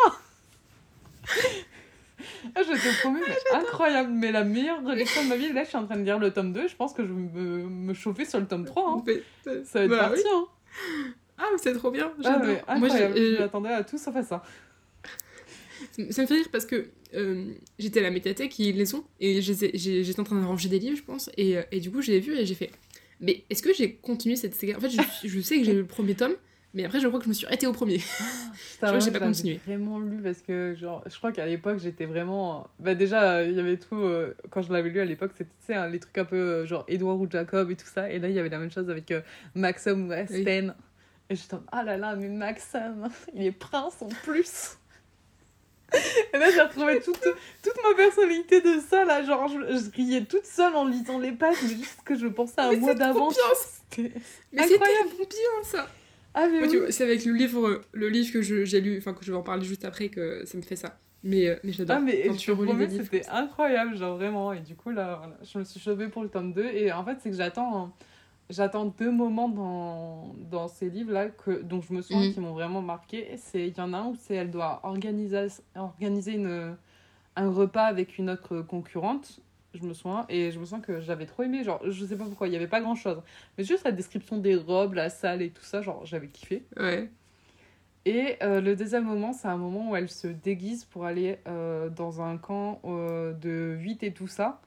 Ah, 2.56 2.62
je 2.64 2.72
te 2.72 3.02
promets, 3.02 3.20
mais 3.28 3.58
incroyable. 3.58 4.12
Mais 4.12 4.32
la 4.32 4.44
meilleure 4.44 4.82
lecture 4.82 5.24
de 5.24 5.28
ma 5.28 5.36
vie, 5.38 5.52
là, 5.54 5.64
je 5.64 5.70
suis 5.70 5.78
en 5.78 5.86
train 5.86 5.98
de 5.98 6.04
lire 6.04 6.20
le 6.20 6.32
tome 6.32 6.54
2. 6.54 6.68
Je 6.68 6.76
pense 6.76 6.94
que 6.94 7.04
je 7.04 7.08
vais 7.12 7.14
me, 7.14 7.64
me 7.70 7.94
chauffer 7.94 8.26
sur 8.26 8.40
le 8.40 8.48
tome 8.48 8.66
3. 8.66 8.84
Hein. 8.90 9.04
Ça 9.64 9.80
va 9.80 9.86
être 9.86 9.90
Bah 9.90 9.98
parti. 10.10 10.24
Hein. 10.34 10.46
Ah, 11.38 11.44
mais 11.52 11.58
c'est 11.58 11.74
trop 11.74 11.92
bien. 11.92 12.12
Ah, 12.20 12.22
J'adore. 12.24 12.46
Moi, 12.78 12.88
incroyable. 12.88 13.18
euh, 13.18 13.36
je 13.36 13.42
m'attendais 13.42 13.70
à 13.70 13.84
tout 13.84 13.98
sauf 13.98 14.16
à 14.16 14.24
ça. 14.24 14.44
Ça 16.10 16.22
me 16.22 16.28
fait 16.28 16.34
rire 16.36 16.48
parce 16.52 16.66
que 16.66 16.88
euh, 17.14 17.46
j'étais 17.78 18.00
à 18.00 18.04
la 18.04 18.12
médiathèque, 18.12 18.58
ils 18.60 18.76
les 18.76 18.96
ont, 18.96 19.04
et 19.20 19.42
j'étais 19.42 20.20
en 20.20 20.24
train 20.24 20.40
de 20.40 20.46
ranger 20.46 20.68
des 20.70 20.80
livres, 20.80 20.98
je 20.98 21.04
pense, 21.04 21.30
et, 21.38 21.58
euh, 21.58 21.64
et 21.72 21.80
du 21.80 21.92
coup, 21.92 22.02
j'ai 22.02 22.20
vu 22.20 22.36
et 22.38 22.46
j'ai 22.46 22.56
fait. 22.56 22.72
Mais 23.22 23.44
est-ce 23.50 23.62
que 23.62 23.74
j'ai 23.74 23.94
continué 23.96 24.36
cette 24.36 24.56
saga 24.56 24.76
En 24.78 24.80
fait, 24.82 24.90
je, 24.90 25.00
je 25.28 25.40
sais 25.42 25.58
que 25.58 25.64
j'ai 25.64 25.74
lu 25.74 25.80
le 25.80 25.86
premier 25.86 26.16
tome, 26.16 26.34
mais 26.76 26.86
après, 26.86 27.00
je 27.00 27.08
crois 27.08 27.20
que 27.20 27.24
je 27.24 27.30
me 27.30 27.34
suis 27.34 27.46
arrêtée 27.48 27.66
au 27.68 27.72
premier. 27.72 27.98
Vois, 28.82 28.92
ouais, 28.92 29.00
j'ai 29.02 29.10
pas 29.12 29.20
je 29.20 29.24
continué. 29.24 29.60
vraiment 29.66 30.00
lu 30.00 30.18
parce 30.22 30.42
que, 30.42 30.76
genre, 30.76 31.02
je 31.08 31.18
crois 31.18 31.32
qu'à 31.32 31.46
l'époque, 31.46 31.80
j'étais 31.80 32.06
vraiment. 32.06 32.68
Bah, 32.80 32.94
déjà, 32.94 33.38
euh, 33.38 33.48
il 33.48 33.56
y 33.56 33.60
avait 33.60 33.78
tout. 33.78 33.96
euh, 33.96 34.34
Quand 34.52 34.62
je 34.62 34.72
l'avais 34.72 34.90
lu 34.90 35.00
à 35.00 35.06
l'époque, 35.06 35.32
c'était, 35.36 35.74
hein, 35.74 35.88
les 35.88 36.00
trucs 36.00 36.18
un 36.18 36.26
peu 36.26 36.36
euh, 36.36 36.66
genre 36.66 36.84
Edouard 36.90 37.20
ou 37.20 37.28
Jacob 37.32 37.72
et 37.72 37.76
tout 37.78 37.88
ça. 37.88 38.12
Et 38.12 38.20
là, 38.20 38.28
il 38.28 38.36
y 38.36 38.40
avait 38.40 38.50
la 38.50 38.60
même 38.60 38.70
chose 38.72 38.90
avec 38.90 39.10
euh, 39.12 39.22
Maxim 39.56 40.08
ou 40.08 40.12
Aspen. 40.12 40.76
Et 41.30 41.36
j'étais 41.36 41.54
en 41.56 41.64
ah 41.72 41.84
là 41.84 41.98
là, 41.98 42.16
mais 42.16 42.28
Maxim, 42.28 43.08
il 43.34 43.46
est 43.46 43.52
prince 43.52 44.02
en 44.02 44.10
plus. 44.10 44.78
Et 46.34 46.38
là, 46.38 46.52
j'ai 46.52 46.62
retrouvé 46.62 47.00
toute, 47.00 47.22
toute 47.22 47.78
ma 47.88 47.96
personnalité 47.96 48.60
de 48.60 48.80
ça, 48.80 49.06
là. 49.06 49.24
Genre, 49.24 49.48
je, 49.48 49.78
je 49.78 49.92
riais 49.96 50.26
toute 50.26 50.46
seule 50.46 50.76
en 50.76 50.86
lisant 50.86 51.20
les 51.20 51.32
pages, 51.32 51.56
mais 51.64 51.70
juste 51.70 52.02
que 52.04 52.16
je 52.16 52.28
pensais 52.28 52.60
à 52.60 52.66
un 52.66 52.76
mois 52.76 52.90
C'était 52.94 54.12
Mais 54.52 54.68
tellement 54.68 55.16
bien 55.18 55.64
ça 55.64 55.88
Ah, 56.38 56.48
mais 56.52 56.68
oui. 56.68 56.80
C'est 56.92 57.04
avec 57.06 57.24
le 57.26 57.34
livre, 57.34 57.82
le 57.94 58.10
livre 58.10 58.32
que 58.34 58.42
je- 58.42 58.66
j'ai 58.66 58.82
lu, 58.82 58.98
enfin 58.98 59.14
que 59.14 59.24
je 59.24 59.32
vais 59.32 59.38
en 59.38 59.42
parler 59.44 59.64
juste 59.64 59.86
après, 59.86 60.10
que 60.10 60.46
ça 60.46 60.58
me 60.58 60.62
fait 60.64 60.76
ça. 60.76 60.98
Mais, 61.24 61.48
euh, 61.48 61.56
mais 61.64 61.72
j'adore. 61.72 61.96
Ah 61.98 62.00
mais 62.02 62.24
Quand 62.28 62.34
je 62.34 62.38
tu 62.38 62.52
relis 62.52 62.70
promets, 62.72 62.86
des 62.88 62.98
livres 62.98 63.08
c'était 63.12 63.28
incroyable, 63.30 63.96
genre 63.98 64.18
vraiment. 64.18 64.52
Et 64.54 64.60
du 64.60 64.76
coup, 64.76 64.92
là, 64.92 65.16
voilà, 65.18 65.38
je 65.44 65.58
me 65.58 65.64
suis 65.64 65.80
chauffée 65.80 66.08
pour 66.10 66.22
le 66.24 66.30
tome 66.30 66.54
2. 66.54 66.66
Et 66.66 66.92
en 66.92 67.04
fait, 67.06 67.18
c'est 67.22 67.30
que 67.32 67.36
j'attends 67.38 67.92
j'attends 68.52 68.86
deux 68.86 69.10
moments 69.10 69.50
dans, 69.50 70.36
dans 70.52 70.68
ces 70.68 70.90
livres-là 70.92 71.30
que, 71.30 71.64
dont 71.64 71.82
je 71.82 71.92
me 71.94 72.02
souviens 72.04 72.28
Mhm. 72.28 72.34
qui 72.34 72.40
m'ont 72.42 72.54
vraiment 72.54 72.82
marqué. 72.84 73.28
C'est- 73.38 73.70
Il 73.70 73.76
y 73.76 73.82
en 73.82 73.92
a 73.94 73.98
un 73.98 74.08
où 74.10 74.16
c'est 74.20 74.36
elle 74.36 74.52
doit 74.52 74.82
organiser, 74.84 75.48
organiser 75.76 76.34
une, 76.34 76.76
un 77.38 77.50
repas 77.50 77.86
avec 77.86 78.20
une 78.20 78.30
autre 78.30 78.62
concurrente. 78.62 79.40
Je 79.76 79.84
me 79.86 79.94
souviens, 79.94 80.26
et 80.30 80.52
je 80.52 80.60
me 80.60 80.66
sens 80.66 80.82
que 80.82 81.00
j'avais 81.02 81.26
trop 81.26 81.44
aimé. 81.44 81.64
Genre, 81.64 81.80
je 81.88 82.06
sais 82.06 82.16
pas 82.16 82.24
pourquoi, 82.26 82.48
il 82.48 82.54
y 82.54 82.56
avait 82.58 82.68
pas 82.68 82.82
grand 82.82 82.96
chose. 82.96 83.22
Mais 83.58 83.64
juste 83.64 83.84
la 83.86 83.92
description 83.92 84.38
des 84.38 84.56
robes, 84.56 84.94
la 84.94 85.10
salle 85.10 85.42
et 85.42 85.50
tout 85.52 85.64
ça, 85.64 85.82
genre, 85.82 86.06
j'avais 86.06 86.28
kiffé. 86.28 86.64
Ouais. 86.78 87.10
Et 88.06 88.36
euh, 88.44 88.62
le 88.62 88.76
deuxième 88.76 89.06
moment, 89.06 89.34
c'est 89.34 89.48
un 89.48 89.58
moment 89.58 89.92
où 89.92 89.96
elle 89.96 90.10
se 90.10 90.28
déguise 90.28 90.86
pour 90.86 91.06
aller 91.06 91.38
euh, 91.48 91.90
dans 91.90 92.22
un 92.22 92.38
camp 92.38 92.80
euh, 92.86 93.34
de 93.34 93.76
8 93.80 94.04
et 94.04 94.12
tout 94.12 94.28
ça, 94.28 94.62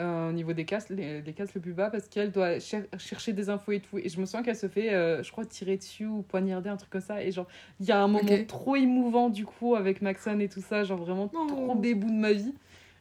au 0.00 0.32
niveau 0.32 0.52
des 0.52 0.64
castes, 0.64 0.90
les, 0.90 1.20
des 1.22 1.32
castes 1.32 1.54
le 1.54 1.60
plus 1.60 1.74
bas, 1.74 1.88
parce 1.88 2.08
qu'elle 2.08 2.32
doit 2.32 2.58
cher- 2.58 2.86
chercher 2.98 3.32
des 3.32 3.50
infos 3.50 3.70
et 3.70 3.78
tout. 3.78 3.98
Et 3.98 4.08
je 4.08 4.18
me 4.20 4.26
souviens 4.26 4.42
qu'elle 4.42 4.56
se 4.56 4.66
fait, 4.66 4.90
je 5.22 5.30
crois, 5.30 5.44
tirer 5.44 5.76
dessus 5.76 6.06
ou 6.06 6.22
poignarder, 6.22 6.70
un 6.70 6.76
truc 6.76 6.90
comme 6.90 7.00
ça. 7.00 7.22
Et 7.22 7.30
genre, 7.30 7.46
il 7.78 7.86
y 7.86 7.92
a 7.92 8.02
un 8.02 8.08
moment 8.08 8.44
trop 8.48 8.74
émouvant 8.74 9.28
du 9.28 9.44
coup 9.46 9.76
avec 9.76 10.02
Maxon 10.02 10.40
et 10.40 10.48
tout 10.48 10.60
ça, 10.62 10.82
genre 10.82 10.98
vraiment 10.98 11.30
Oh. 11.34 11.46
trop 11.46 11.74
bébou 11.76 12.08
de 12.08 12.16
ma 12.18 12.32
vie. 12.32 12.52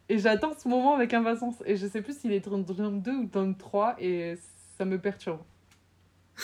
Et 0.10 0.18
j'attends 0.20 0.54
ce 0.54 0.68
moment 0.68 0.96
avec 0.96 1.14
impatience. 1.14 1.56
Et 1.66 1.76
je 1.78 1.88
sais 1.88 2.02
plus 2.02 2.18
s'il 2.20 2.32
est 2.34 2.48
dans 2.48 2.58
le 2.58 2.64
tome 2.66 3.02
2 3.02 3.12
ou 3.16 3.26
dans 3.26 3.46
le 3.46 3.56
3, 3.56 3.96
et 4.00 4.36
ça 4.78 4.86
me 4.86 4.98
perturbe. 5.00 5.42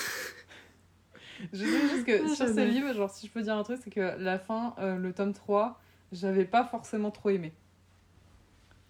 Je 1.53 1.60
sais 1.66 1.88
juste 1.89 2.05
que 2.05 2.24
Ah, 2.26 2.36
sur 2.36 2.47
ce 2.47 2.66
livre, 2.66 2.93
genre 2.93 3.12
si 3.12 3.28
je 3.28 3.32
peux 3.32 3.41
dire 3.43 3.55
un 3.55 3.62
truc, 3.64 3.80
c'est 3.84 3.91
que 3.91 4.16
la 4.18 4.39
fin, 4.39 4.74
euh, 4.80 4.97
le 4.97 5.14
tome 5.14 5.34
3, 5.34 5.80
j'avais 6.12 6.45
pas 6.45 6.64
forcément 6.64 7.12
trop 7.12 7.30
aimé. 7.30 7.53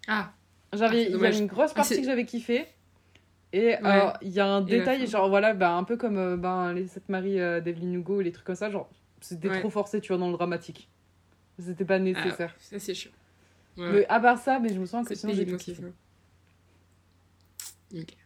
Ah, 0.06 0.32
J'avais, 0.72 1.04
Ah, 1.04 1.08
il 1.08 1.20
y 1.20 1.26
avait 1.26 1.38
une 1.38 1.46
grosse 1.46 1.72
Ah, 1.72 1.76
partie 1.76 2.00
que 2.00 2.06
j'avais 2.06 2.24
kiffé. 2.24 2.66
Et 3.52 3.66
Ouais. 3.68 3.78
euh, 3.84 4.10
il 4.22 4.30
y 4.30 4.40
a 4.40 4.46
un 4.46 4.62
Et 4.66 4.78
détail, 4.78 5.06
genre 5.06 5.28
voilà, 5.28 5.52
bah, 5.54 5.72
un 5.74 5.84
peu 5.84 5.96
comme 5.96 6.16
euh, 6.18 6.36
ben, 6.36 6.72
les 6.72 6.86
Sept 6.86 7.08
Marie 7.08 7.38
euh, 7.40 7.60
d'Evelyn 7.60 7.92
Hugo 7.92 8.20
et 8.20 8.24
les 8.24 8.32
trucs 8.32 8.46
comme 8.46 8.54
ça, 8.56 8.70
genre 8.70 8.88
c'était 9.20 9.48
Ouais. 9.48 9.60
trop 9.60 9.70
forcé, 9.70 10.00
tu 10.00 10.08
vois, 10.08 10.18
dans 10.18 10.30
le 10.30 10.36
dramatique. 10.36 10.88
C'était 11.58 11.84
pas 11.84 11.96
ah, 11.96 11.98
nécessaire. 11.98 12.54
ça 12.58 12.78
c'est 12.78 12.94
chiant. 12.94 13.10
Mais 13.78 14.06
à 14.08 14.20
part 14.20 14.38
ça, 14.38 14.58
mais 14.58 14.72
je 14.74 14.78
me 14.80 14.86
sens 14.86 15.06
que 15.06 15.14
C'est 15.14 15.20
sinon 15.20 15.32
j'ai 15.32 15.44
pénible 15.44 15.56
tout 15.58 15.62
aussi, 15.62 15.72
kiffé. 15.74 15.82
ça. 17.92 17.98
Ok. 18.00 18.16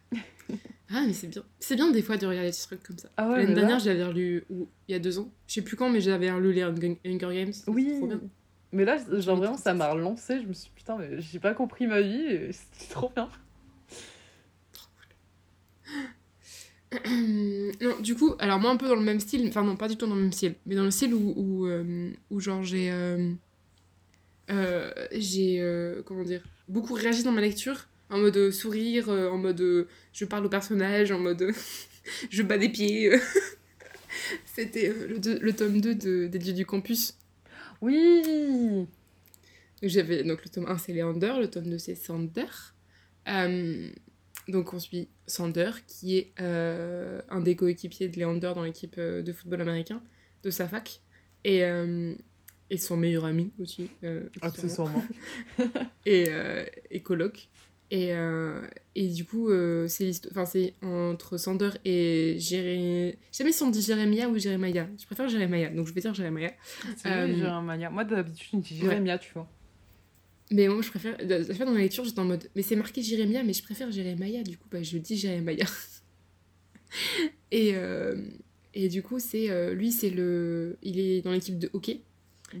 ah, 0.89 1.03
mais 1.07 1.13
c'est 1.13 1.27
bien. 1.27 1.43
C'est 1.59 1.75
bien 1.75 1.91
des 1.91 2.01
fois 2.01 2.17
de 2.17 2.25
regarder 2.25 2.51
des 2.51 2.57
trucs 2.57 2.83
comme 2.83 2.97
ça. 2.97 3.09
Ah 3.17 3.29
ouais, 3.29 3.37
L'année 3.37 3.49
là- 3.49 3.61
dernière, 3.61 3.79
j'avais 3.79 4.03
relu, 4.03 4.43
ou 4.49 4.67
il 4.87 4.91
y 4.91 4.95
a 4.95 4.99
deux 4.99 5.19
ans, 5.19 5.31
je 5.47 5.53
sais 5.55 5.61
plus 5.61 5.75
quand, 5.77 5.89
mais 5.89 6.01
j'avais 6.01 6.31
relu 6.31 6.53
les 6.53 6.63
Hunger 6.63 6.97
Games. 7.05 7.53
Oui. 7.67 7.93
trop 7.97 8.07
bien. 8.07 8.21
Mais 8.71 8.85
là, 8.85 8.97
genre 9.19 9.37
vraiment, 9.37 9.55
ça 9.57 9.73
m'a 9.75 9.91
relancé. 9.91 10.41
Je 10.41 10.47
me 10.47 10.53
suis 10.53 10.65
dit, 10.65 10.71
putain, 10.75 10.97
mais 10.97 11.21
j'ai 11.21 11.39
pas 11.39 11.53
compris 11.53 11.85
ma 11.87 12.01
vie. 12.01 12.25
et 12.25 12.51
C'était 12.51 12.91
trop 12.91 13.11
bien. 13.15 13.29
non, 17.81 17.99
du 18.01 18.15
coup, 18.15 18.33
alors 18.39 18.59
moi 18.59 18.69
un 18.69 18.77
peu 18.77 18.87
dans 18.87 18.95
le 18.95 19.01
même 19.01 19.19
style, 19.19 19.47
enfin 19.47 19.63
non, 19.63 19.75
pas 19.75 19.87
du 19.87 19.97
tout 19.97 20.05
dans 20.05 20.13
le 20.15 20.21
même 20.21 20.31
style, 20.31 20.55
mais 20.65 20.75
dans 20.75 20.83
le 20.83 20.91
style 20.91 21.13
où, 21.13 21.33
où, 21.35 21.65
euh, 21.65 22.11
où 22.29 22.39
genre 22.39 22.61
j'ai. 22.63 22.91
euh, 22.91 23.31
euh, 24.53 24.91
j'ai. 25.11 25.59
euh, 25.61 26.01
comment 26.05 26.23
dire 26.23 26.43
Beaucoup 26.67 26.93
réagi 26.93 27.23
dans 27.23 27.31
ma 27.31 27.41
lecture, 27.41 27.87
en 28.09 28.19
mode 28.19 28.37
euh, 28.37 28.51
sourire, 28.51 29.09
en 29.09 29.37
mode 29.37 29.87
je 30.13 30.25
parle 30.25 30.45
au 30.45 30.49
personnage, 30.49 31.11
en 31.11 31.19
mode 31.19 31.51
je 32.29 32.43
bats 32.43 32.57
des 32.57 32.69
pieds. 32.69 33.11
C'était 34.45 34.93
le, 34.93 35.39
le 35.39 35.53
tome 35.53 35.81
2 35.81 35.95
de, 35.95 36.27
des 36.27 36.39
Dieux 36.39 36.53
du 36.53 36.65
Campus. 36.65 37.17
Oui. 37.81 38.87
J'avais 39.81 40.23
donc 40.23 40.43
le 40.43 40.49
tome 40.49 40.65
1 40.67 40.77
c'est 40.77 40.93
Leander, 40.93 41.33
le 41.39 41.49
tome 41.49 41.69
2 41.69 41.77
c'est 41.77 41.95
Sander. 41.95 42.45
Euh, 43.27 43.89
donc 44.47 44.73
on 44.73 44.79
suit 44.79 45.09
Sander 45.27 45.71
qui 45.87 46.17
est 46.17 46.31
euh, 46.39 47.21
un 47.29 47.41
des 47.41 47.55
coéquipiers 47.55 48.07
de 48.09 48.19
Leander 48.19 48.53
dans 48.55 48.63
l'équipe 48.63 48.99
de 48.99 49.33
football 49.33 49.61
américain 49.61 50.01
de 50.43 50.49
sa 50.49 50.67
fac 50.67 51.01
et, 51.43 51.63
euh, 51.63 52.13
et 52.73 52.77
son 52.77 52.97
meilleur 52.97 53.25
ami 53.25 53.51
aussi. 53.61 53.89
euh, 54.03 54.23
Accessoirement. 54.41 55.03
et, 56.05 56.25
euh, 56.29 56.65
et 56.89 57.01
coloc. 57.01 57.47
Et, 57.91 58.11
euh, 58.13 58.61
et 58.95 59.07
du 59.09 59.23
coup, 59.23 59.51
euh, 59.51 59.87
c'est 59.87 60.09
enfin, 60.31 60.45
c'est 60.45 60.73
entre 60.81 61.37
Sander 61.37 61.69
et 61.85 62.37
sais 62.39 63.15
jamais 63.31 63.51
si 63.51 63.61
on 63.61 63.69
dit 63.69 63.83
Jérémia 63.83 64.27
ou 64.27 64.39
Jérémia. 64.39 64.89
Je 64.99 65.05
préfère 65.05 65.29
Jérémia, 65.29 65.69
donc 65.69 65.85
je 65.87 65.93
vais 65.93 66.01
dire 66.01 66.13
Jérémia. 66.15 66.51
C'est 66.97 67.07
Euh, 67.09 67.27
Jérémia. 67.27 67.91
Moi, 67.91 68.03
d'habitude, 68.03 68.49
je 68.51 68.57
dis 68.73 68.77
Jérémia, 68.79 69.19
tu 69.19 69.31
vois. 69.33 69.47
Mais 70.49 70.67
moi, 70.67 70.81
je 70.81 70.89
préfère. 70.89 71.15
La 71.21 71.43
fois 71.43 71.65
dans 71.65 71.73
la 71.73 71.81
lecture, 71.81 72.03
j'étais 72.03 72.19
en 72.19 72.25
mode. 72.25 72.49
Mais 72.55 72.63
c'est 72.63 72.75
marqué 72.75 73.03
Jérémia, 73.03 73.43
mais 73.43 73.53
je 73.53 73.61
préfère 73.61 73.91
Jérémia. 73.91 74.41
Du 74.41 74.57
coup, 74.57 74.67
bah, 74.71 74.81
je 74.81 74.97
dis 74.97 75.15
Jérémia. 75.15 75.65
et, 77.51 77.75
euh, 77.75 78.15
et 78.73 78.87
du 78.89 79.03
coup, 79.03 79.19
c'est 79.19 79.51
euh, 79.51 79.75
lui, 79.75 79.91
c'est 79.91 80.09
le. 80.09 80.77
Il 80.81 80.99
est 80.99 81.21
dans 81.21 81.31
l'équipe 81.31 81.59
de 81.59 81.69
hockey. 81.73 82.01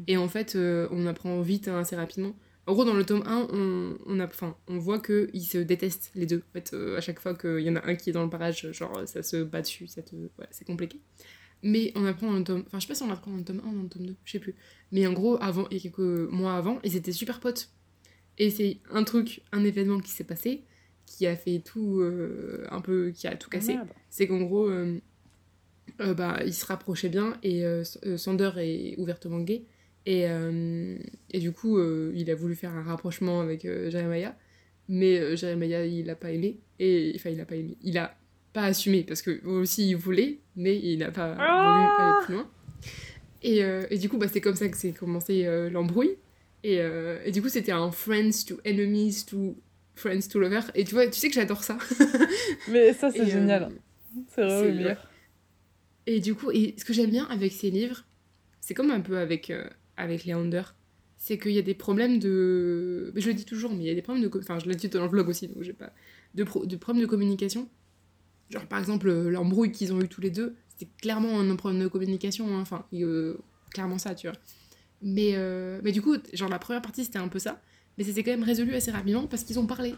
Et 0.07 0.17
en 0.17 0.27
fait, 0.27 0.55
euh, 0.55 0.87
on 0.91 1.05
apprend 1.07 1.41
vite, 1.41 1.67
hein, 1.67 1.79
assez 1.79 1.95
rapidement. 1.95 2.35
En 2.65 2.73
gros, 2.73 2.85
dans 2.85 2.93
le 2.93 3.05
tome 3.05 3.23
1, 3.25 3.47
on, 3.51 3.97
on, 4.05 4.19
a, 4.21 4.29
on 4.67 4.77
voit 4.77 4.99
qu'ils 4.99 5.43
se 5.43 5.57
détestent, 5.57 6.11
les 6.15 6.25
deux. 6.25 6.43
En 6.49 6.53
fait, 6.53 6.71
euh, 6.73 6.97
à 6.97 7.01
chaque 7.01 7.19
fois 7.19 7.35
qu'il 7.35 7.59
y 7.59 7.69
en 7.69 7.75
a 7.75 7.85
un 7.85 7.95
qui 7.95 8.09
est 8.09 8.13
dans 8.13 8.23
le 8.23 8.29
parage, 8.29 8.71
genre, 8.71 9.01
ça 9.05 9.21
se 9.21 9.43
bat 9.43 9.61
dessus, 9.61 9.87
ça 9.87 10.01
te... 10.01 10.15
voilà, 10.37 10.49
c'est 10.51 10.65
compliqué. 10.65 11.01
Mais 11.61 11.91
on 11.95 12.05
apprend 12.05 12.31
dans 12.31 12.37
le 12.37 12.43
tome... 12.43 12.63
Enfin, 12.65 12.79
je 12.79 12.83
sais 12.83 12.87
pas 12.87 12.95
si 12.95 13.03
on 13.03 13.11
apprend 13.11 13.31
dans 13.31 13.37
le 13.37 13.43
tome 13.43 13.61
1 13.65 13.69
ou 13.69 13.75
dans 13.75 13.83
le 13.83 13.89
tome 13.89 14.05
2, 14.05 14.15
je 14.23 14.31
sais 14.31 14.39
plus. 14.39 14.55
Mais 14.91 15.05
en 15.07 15.13
gros, 15.13 15.37
avant, 15.41 15.67
et 15.69 15.79
quelques 15.79 15.99
mois 15.99 16.55
avant, 16.55 16.79
ils 16.83 16.95
étaient 16.95 17.11
super 17.11 17.41
potes. 17.41 17.69
Et 18.37 18.49
c'est 18.49 18.79
un 18.89 19.03
truc, 19.03 19.41
un 19.51 19.63
événement 19.65 19.99
qui 19.99 20.11
s'est 20.11 20.23
passé, 20.23 20.63
qui 21.05 21.27
a 21.27 21.35
fait 21.35 21.59
tout, 21.59 21.99
euh, 21.99 22.65
un 22.71 22.79
peu, 22.79 23.11
qui 23.11 23.27
a 23.27 23.35
tout 23.35 23.49
cassé. 23.49 23.73
Merde. 23.73 23.89
C'est 24.09 24.25
qu'en 24.27 24.41
gros, 24.41 24.69
euh, 24.69 24.99
bah, 25.99 26.39
ils 26.45 26.53
se 26.53 26.65
rapprochaient 26.65 27.09
bien 27.09 27.37
et 27.43 27.63
Sander 28.17 28.51
est 28.57 28.97
ouvertement 28.97 29.41
gay. 29.41 29.65
Et, 30.05 30.27
euh, 30.27 30.97
et 31.31 31.39
du 31.39 31.51
coup, 31.51 31.77
euh, 31.77 32.11
il 32.15 32.29
a 32.29 32.35
voulu 32.35 32.55
faire 32.55 32.71
un 32.71 32.83
rapprochement 32.83 33.39
avec 33.41 33.65
euh, 33.65 33.89
Jeremiah. 33.89 34.35
Mais 34.89 35.37
Jeremiah, 35.37 35.85
il 35.85 36.09
a 36.09 36.15
pas 36.15 36.31
aimé. 36.31 36.59
Et 36.79 37.13
enfin, 37.15 37.29
il 37.29 37.39
a 37.39 37.45
pas 37.45 37.55
aimé. 37.55 37.77
Il 37.81 37.97
a 37.97 38.15
pas 38.51 38.63
assumé 38.65 39.03
parce 39.03 39.21
que 39.21 39.43
aussi 39.45 39.89
il 39.89 39.95
voulait, 39.95 40.39
mais 40.55 40.77
il 40.77 40.99
n'a 40.99 41.11
pas 41.11 41.35
Ah 41.39 41.73
voulu 41.73 42.05
aller 42.05 42.25
plus 42.25 42.33
loin. 42.35 42.49
Et, 43.43 43.63
euh, 43.63 43.85
et 43.89 43.97
du 43.97 44.09
coup, 44.09 44.17
bah, 44.17 44.27
c'est 44.31 44.41
comme 44.41 44.55
ça 44.55 44.69
que 44.69 44.77
c'est 44.77 44.93
commencé 44.93 45.45
euh, 45.45 45.69
l'embrouille. 45.69 46.15
Et, 46.63 46.79
euh, 46.79 47.19
et 47.25 47.31
du 47.31 47.41
coup, 47.41 47.49
c'était 47.49 47.73
un 47.73 47.91
friends 47.91 48.45
to 48.47 48.57
enemies 48.65 49.25
to 49.27 49.57
friends 49.95 50.29
to 50.31 50.39
lovers. 50.39 50.71
Et 50.75 50.85
tu 50.85 50.93
vois, 50.95 51.07
tu 51.07 51.19
sais 51.19 51.27
que 51.27 51.35
j'adore 51.35 51.63
ça. 51.63 51.77
Mais 52.69 52.93
ça, 52.93 53.11
c'est 53.11 53.29
génial. 53.29 53.69
C'est 54.29 54.41
vraiment 54.41 54.73
meilleur. 54.73 55.09
Et 56.05 56.19
du 56.19 56.35
coup, 56.35 56.51
et 56.51 56.75
ce 56.77 56.85
que 56.85 56.93
j'aime 56.93 57.09
bien 57.09 57.25
avec 57.25 57.51
ces 57.51 57.69
livres, 57.69 58.05
c'est 58.61 58.73
comme 58.73 58.91
un 58.91 59.01
peu 59.01 59.17
avec, 59.17 59.51
avec 59.97 60.25
Leander, 60.25 60.63
c'est 61.17 61.37
qu'il 61.37 61.51
y 61.51 61.59
a 61.59 61.61
des 61.61 61.73
problèmes 61.73 62.19
de... 62.19 63.13
Je 63.15 63.27
le 63.27 63.33
dis 63.33 63.45
toujours, 63.45 63.71
mais 63.71 63.83
il 63.83 63.87
y 63.87 63.89
a 63.89 63.95
des 63.95 64.01
problèmes 64.01 64.27
de... 64.27 64.39
Enfin, 64.39 64.59
je 64.59 64.67
le 64.67 64.75
dis 64.75 64.89
dans 64.89 65.03
le 65.03 65.09
vlog 65.09 65.29
aussi, 65.29 65.47
donc 65.47 65.63
j'ai 65.63 65.73
pas... 65.73 65.93
De, 66.35 66.43
pro- 66.43 66.65
de 66.65 66.75
problèmes 66.75 67.03
de 67.03 67.07
communication. 67.07 67.69
Genre, 68.49 68.65
par 68.67 68.79
exemple, 68.79 69.11
l'embrouille 69.11 69.71
qu'ils 69.71 69.93
ont 69.93 70.01
eu 70.01 70.07
tous 70.07 70.21
les 70.21 70.31
deux, 70.31 70.55
c'était 70.67 70.91
clairement 71.01 71.39
un 71.39 71.55
problème 71.55 71.81
de 71.81 71.87
communication, 71.87 72.47
hein. 72.55 72.61
enfin, 72.61 72.85
euh, 72.93 73.37
clairement 73.71 73.97
ça, 73.97 74.15
tu 74.15 74.27
vois. 74.27 74.35
Mais, 75.01 75.31
euh, 75.35 75.79
mais 75.83 75.91
du 75.91 76.01
coup, 76.01 76.15
genre 76.33 76.49
la 76.49 76.59
première 76.59 76.81
partie 76.81 77.03
c'était 77.03 77.19
un 77.19 77.27
peu 77.27 77.39
ça, 77.39 77.61
mais 77.97 78.03
c'était 78.03 78.23
quand 78.23 78.31
même 78.31 78.43
résolu 78.43 78.73
assez 78.73 78.91
rapidement 78.91 79.27
parce 79.27 79.43
qu'ils 79.43 79.59
ont 79.59 79.67
parlé. 79.67 79.95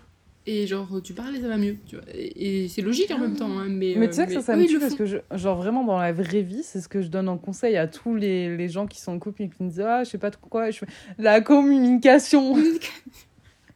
Et 0.48 0.68
genre, 0.68 1.02
tu 1.04 1.14
parles, 1.14 1.36
ça 1.42 1.48
va 1.48 1.58
mieux. 1.58 1.78
Tu 1.88 1.96
vois. 1.96 2.06
Et, 2.14 2.64
et 2.64 2.68
c'est 2.68 2.82
logique 2.84 3.10
en 3.12 3.18
même 3.18 3.36
temps. 3.36 3.58
hein, 3.58 3.68
mais 3.68 3.96
Mais 3.98 4.06
euh, 4.06 4.10
tu 4.10 4.16
sais 4.16 4.28
que 4.28 4.34
ça, 4.34 4.42
ça 4.42 4.56
me 4.56 4.66
tue 4.68 4.80
parce 4.80 4.94
que, 4.94 5.06
je, 5.06 5.18
genre, 5.32 5.58
vraiment, 5.58 5.84
dans 5.84 5.98
la 5.98 6.14
vraie 6.14 6.44
vie, 6.44 6.62
c'est 6.64 6.82
ce 6.82 6.88
que 6.88 7.02
je 7.02 7.08
donne 7.08 7.28
en 7.30 7.38
conseil 7.40 7.78
à 7.78 7.88
tous 7.88 8.16
les, 8.16 8.56
les 8.56 8.70
gens 8.70 8.86
qui 8.86 9.02
sont 9.02 9.14
en 9.14 9.20
couple 9.20 9.42
et 9.44 9.50
qui 9.50 9.64
me 9.64 9.70
disent 9.70 9.82
Ah, 9.82 10.04
je 10.04 10.10
sais 10.12 10.18
pas 10.20 10.30
trop 10.32 10.48
quoi. 10.48 10.70
Je 10.70 10.80
fais 10.80 10.88
la 11.18 11.42
communication. 11.42 12.56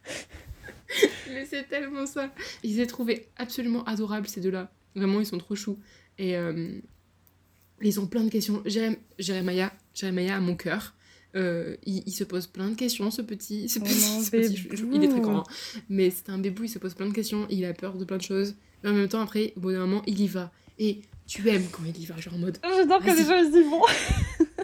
Mais 1.32 1.44
c'est 1.44 1.64
tellement 1.68 2.06
ça. 2.06 2.30
Ils 2.62 2.76
les 2.76 2.86
trouvé 2.86 3.26
absolument 3.36 3.84
adorables, 3.84 4.26
ces 4.28 4.40
deux-là. 4.40 4.70
Vraiment, 4.96 5.20
ils 5.20 5.26
sont 5.26 5.38
trop 5.38 5.54
choux. 5.54 5.78
Et 6.18 6.36
euh, 6.36 6.72
ils 7.80 8.00
ont 8.00 8.06
plein 8.06 8.24
de 8.24 8.30
questions. 8.30 8.62
Jérém- 8.66 8.96
Jérémaya, 9.18 9.72
Jérémaya 9.94 10.36
a 10.36 10.40
mon 10.40 10.56
cœur. 10.56 10.94
Euh, 11.36 11.76
il, 11.86 12.02
il 12.06 12.12
se 12.12 12.24
pose 12.24 12.46
plein 12.48 12.68
de 12.68 12.74
questions, 12.74 13.10
ce 13.10 13.22
petit. 13.22 13.68
Ce 13.68 13.78
Oh 13.78 13.84
petit, 13.84 14.00
mon 14.10 14.20
ce 14.20 14.30
petit- 14.30 14.56
je- 14.56 14.76
je- 14.76 14.84
il 14.92 15.04
est 15.04 15.08
très 15.08 15.20
grand. 15.20 15.38
hein. 15.40 15.44
Mais 15.88 16.10
c'est 16.10 16.28
un 16.30 16.38
bébou, 16.38 16.64
il 16.64 16.68
se 16.68 16.78
pose 16.78 16.94
plein 16.94 17.06
de 17.06 17.12
questions. 17.12 17.46
Il 17.50 17.64
a 17.64 17.72
peur 17.72 17.96
de 17.96 18.04
plein 18.04 18.16
de 18.16 18.22
choses. 18.22 18.54
Mais 18.82 18.90
en 18.90 18.94
même 18.94 19.08
temps, 19.08 19.20
après, 19.20 19.52
au 19.56 19.60
bout 19.60 19.72
d'un 19.72 19.80
moment, 19.86 20.02
il 20.06 20.20
y 20.20 20.26
va. 20.26 20.50
Et 20.78 21.02
tu 21.26 21.48
aimes 21.48 21.66
quand 21.70 21.82
il 21.86 22.00
y 22.00 22.06
va, 22.06 22.16
genre 22.16 22.34
en 22.34 22.38
mode. 22.38 22.58
J'adore 22.64 23.00
que 23.00 23.10
les 23.10 23.24
gens 23.24 23.36
ils 23.36 23.60
y 23.60 23.62
vont. 23.62 23.82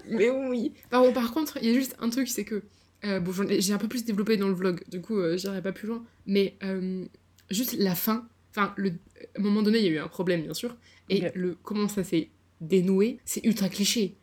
Mais 0.10 0.30
oui. 0.30 0.72
Par, 0.90 1.12
par 1.12 1.32
contre, 1.32 1.58
il 1.62 1.68
y 1.68 1.70
a 1.70 1.74
juste 1.74 1.94
un 2.00 2.08
truc, 2.10 2.26
c'est 2.28 2.44
que. 2.44 2.62
euh, 3.04 3.20
bon, 3.20 3.32
j'ai 3.58 3.72
un 3.72 3.78
peu 3.78 3.88
plus 3.88 4.04
développé 4.04 4.36
dans 4.36 4.48
le 4.48 4.54
vlog, 4.54 4.82
du 4.88 5.00
coup, 5.00 5.18
euh, 5.18 5.36
j'irai 5.36 5.62
pas 5.62 5.72
plus 5.72 5.86
loin. 5.86 6.02
Mais 6.26 6.56
euh, 6.64 7.04
juste 7.50 7.74
la 7.78 7.94
fin. 7.94 8.26
Enfin, 8.50 8.72
le, 8.76 8.88
à 8.90 9.38
un 9.38 9.42
moment 9.42 9.62
donné, 9.62 9.78
il 9.78 9.84
y 9.84 9.88
a 9.88 9.90
eu 9.92 9.98
un 9.98 10.08
problème, 10.08 10.42
bien 10.42 10.54
sûr. 10.54 10.74
Et 11.10 11.26
le, 11.34 11.56
comment 11.62 11.86
ça 11.88 12.02
s'est 12.02 12.30
dénoué, 12.60 13.18
c'est 13.24 13.44
ultra 13.44 13.68
cliché. 13.68 14.16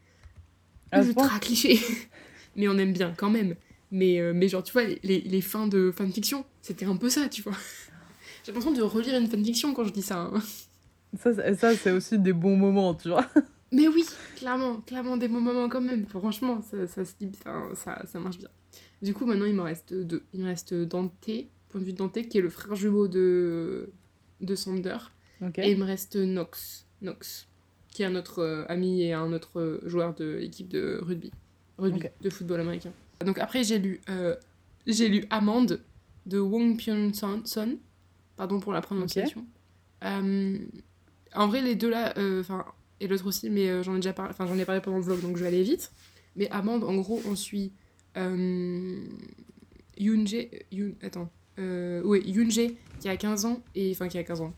Point 0.92 1.04
ultra 1.06 1.40
cliché. 1.40 1.80
mais 2.56 2.68
on 2.68 2.78
aime 2.78 2.94
bien 2.94 3.14
quand 3.18 3.30
même. 3.30 3.56
Mais, 3.92 4.20
euh, 4.20 4.34
mais 4.34 4.48
genre, 4.48 4.64
tu 4.64 4.74
vois, 4.74 4.84
les, 4.86 5.22
les, 5.22 5.42
fins 5.42 5.68
de 5.68 5.92
fanfiction, 5.96 6.46
c'était 6.62 6.86
un 6.86 6.96
peu 6.96 7.10
ça, 7.10 7.30
tu 7.30 7.42
vois. 7.44 7.54
J'ai 8.46 8.52
l'impression 8.52 8.72
de 8.74 8.82
relire 8.82 9.16
une 9.20 9.28
fanfiction 9.30 9.74
quand 9.74 9.84
je 9.84 9.92
dis 9.94 10.02
ça. 10.02 10.32
hein. 10.34 10.42
Ça, 11.20 11.34
c'est- 11.34 11.54
ça 11.56 11.76
c'est 11.76 11.92
aussi 11.92 12.18
des 12.18 12.34
bons 12.34 12.58
moments, 12.58 12.96
tu 12.96 13.10
vois. 13.10 13.28
Mais 13.72 13.88
oui, 13.88 14.04
clairement, 14.36 14.82
clairement 14.82 15.18
des 15.18 15.28
bons 15.28 15.42
moments 15.42 15.70
quand 15.70 15.82
même. 15.82 16.06
Franchement, 16.08 16.62
ça, 16.62 16.88
ça, 16.88 17.04
ça, 17.76 18.06
ça 18.06 18.20
marche 18.20 18.38
bien. 18.40 18.50
Du 19.02 19.14
coup, 19.14 19.26
maintenant, 19.26 19.46
il 19.46 19.54
me 19.56 19.62
reste 19.62 19.94
deux. 19.94 20.24
Il 20.34 20.42
me 20.42 20.46
reste 20.46 20.74
Dante, 20.74 21.30
point 21.70 21.80
de 21.82 21.86
vue 21.86 21.94
de 21.94 21.98
Dante, 21.98 22.22
qui 22.28 22.38
est 22.38 22.42
le 22.42 22.50
frère 22.50 22.76
jumeau 22.76 23.08
de, 23.08 23.90
de 24.42 24.56
Sander. 24.56 24.98
Et 25.58 25.72
il 25.72 25.78
me 25.78 25.84
reste 25.86 26.16
Nox, 26.16 26.86
Nox, 27.02 27.48
qui 27.90 28.04
est 28.04 28.06
un 28.06 28.16
autre 28.16 28.40
euh, 28.40 28.66
ami 28.70 29.02
et 29.04 29.14
un 29.14 29.34
autre 29.34 29.82
joueur 29.86 30.14
de 30.16 30.38
l'équipe 30.40 30.70
de 30.70 31.00
rugby. 31.02 31.32
Rugby, 31.78 32.08
de 32.22 32.30
football 32.30 32.62
américain. 32.62 32.92
Donc 33.26 33.40
après, 33.40 33.64
j'ai 33.64 33.80
lu, 33.80 34.02
euh, 34.10 34.36
j'ai 34.86 35.10
lu 35.10 35.26
Amande 35.30 35.82
de 36.26 36.40
Wong 36.40 36.78
Pyun-son. 36.78 37.78
Pardon 38.36 38.60
pour 38.60 38.74
la 38.74 38.82
prononciation. 38.82 39.46
Euh, 40.04 40.58
en 41.36 41.48
vrai, 41.48 41.62
les 41.62 41.76
deux 41.76 41.90
là, 41.90 42.14
euh, 42.18 42.42
enfin, 42.42 42.66
et 43.00 43.08
l'autre 43.08 43.28
aussi, 43.28 43.50
mais 43.50 43.84
j'en 43.84 43.94
ai 43.94 43.98
déjà 43.98 44.14
parlé, 44.14 44.32
enfin, 44.32 44.48
j'en 44.48 44.58
ai 44.58 44.66
parlé 44.66 44.82
pendant 44.82 44.98
le 44.98 45.04
vlog, 45.04 45.22
donc 45.22 45.38
je 45.38 45.42
vais 45.42 45.48
aller 45.48 45.64
vite. 45.64 45.92
Mais 46.36 46.50
Amande, 46.50 46.84
en 46.84 46.96
gros, 46.96 47.22
on 47.28 47.36
suit 47.36 47.72
Yoon, 49.98 50.26
attends, 51.02 51.30
euh, 51.60 52.02
Yoonjae, 52.26 52.76
qui 53.00 53.10
a 53.10 53.18
15 53.18 53.46
ans, 53.46 53.62
et 53.76 53.92
enfin, 53.92 54.08
qui 54.08 54.18
a 54.18 54.24
15 54.24 54.42
ans. 54.42 54.54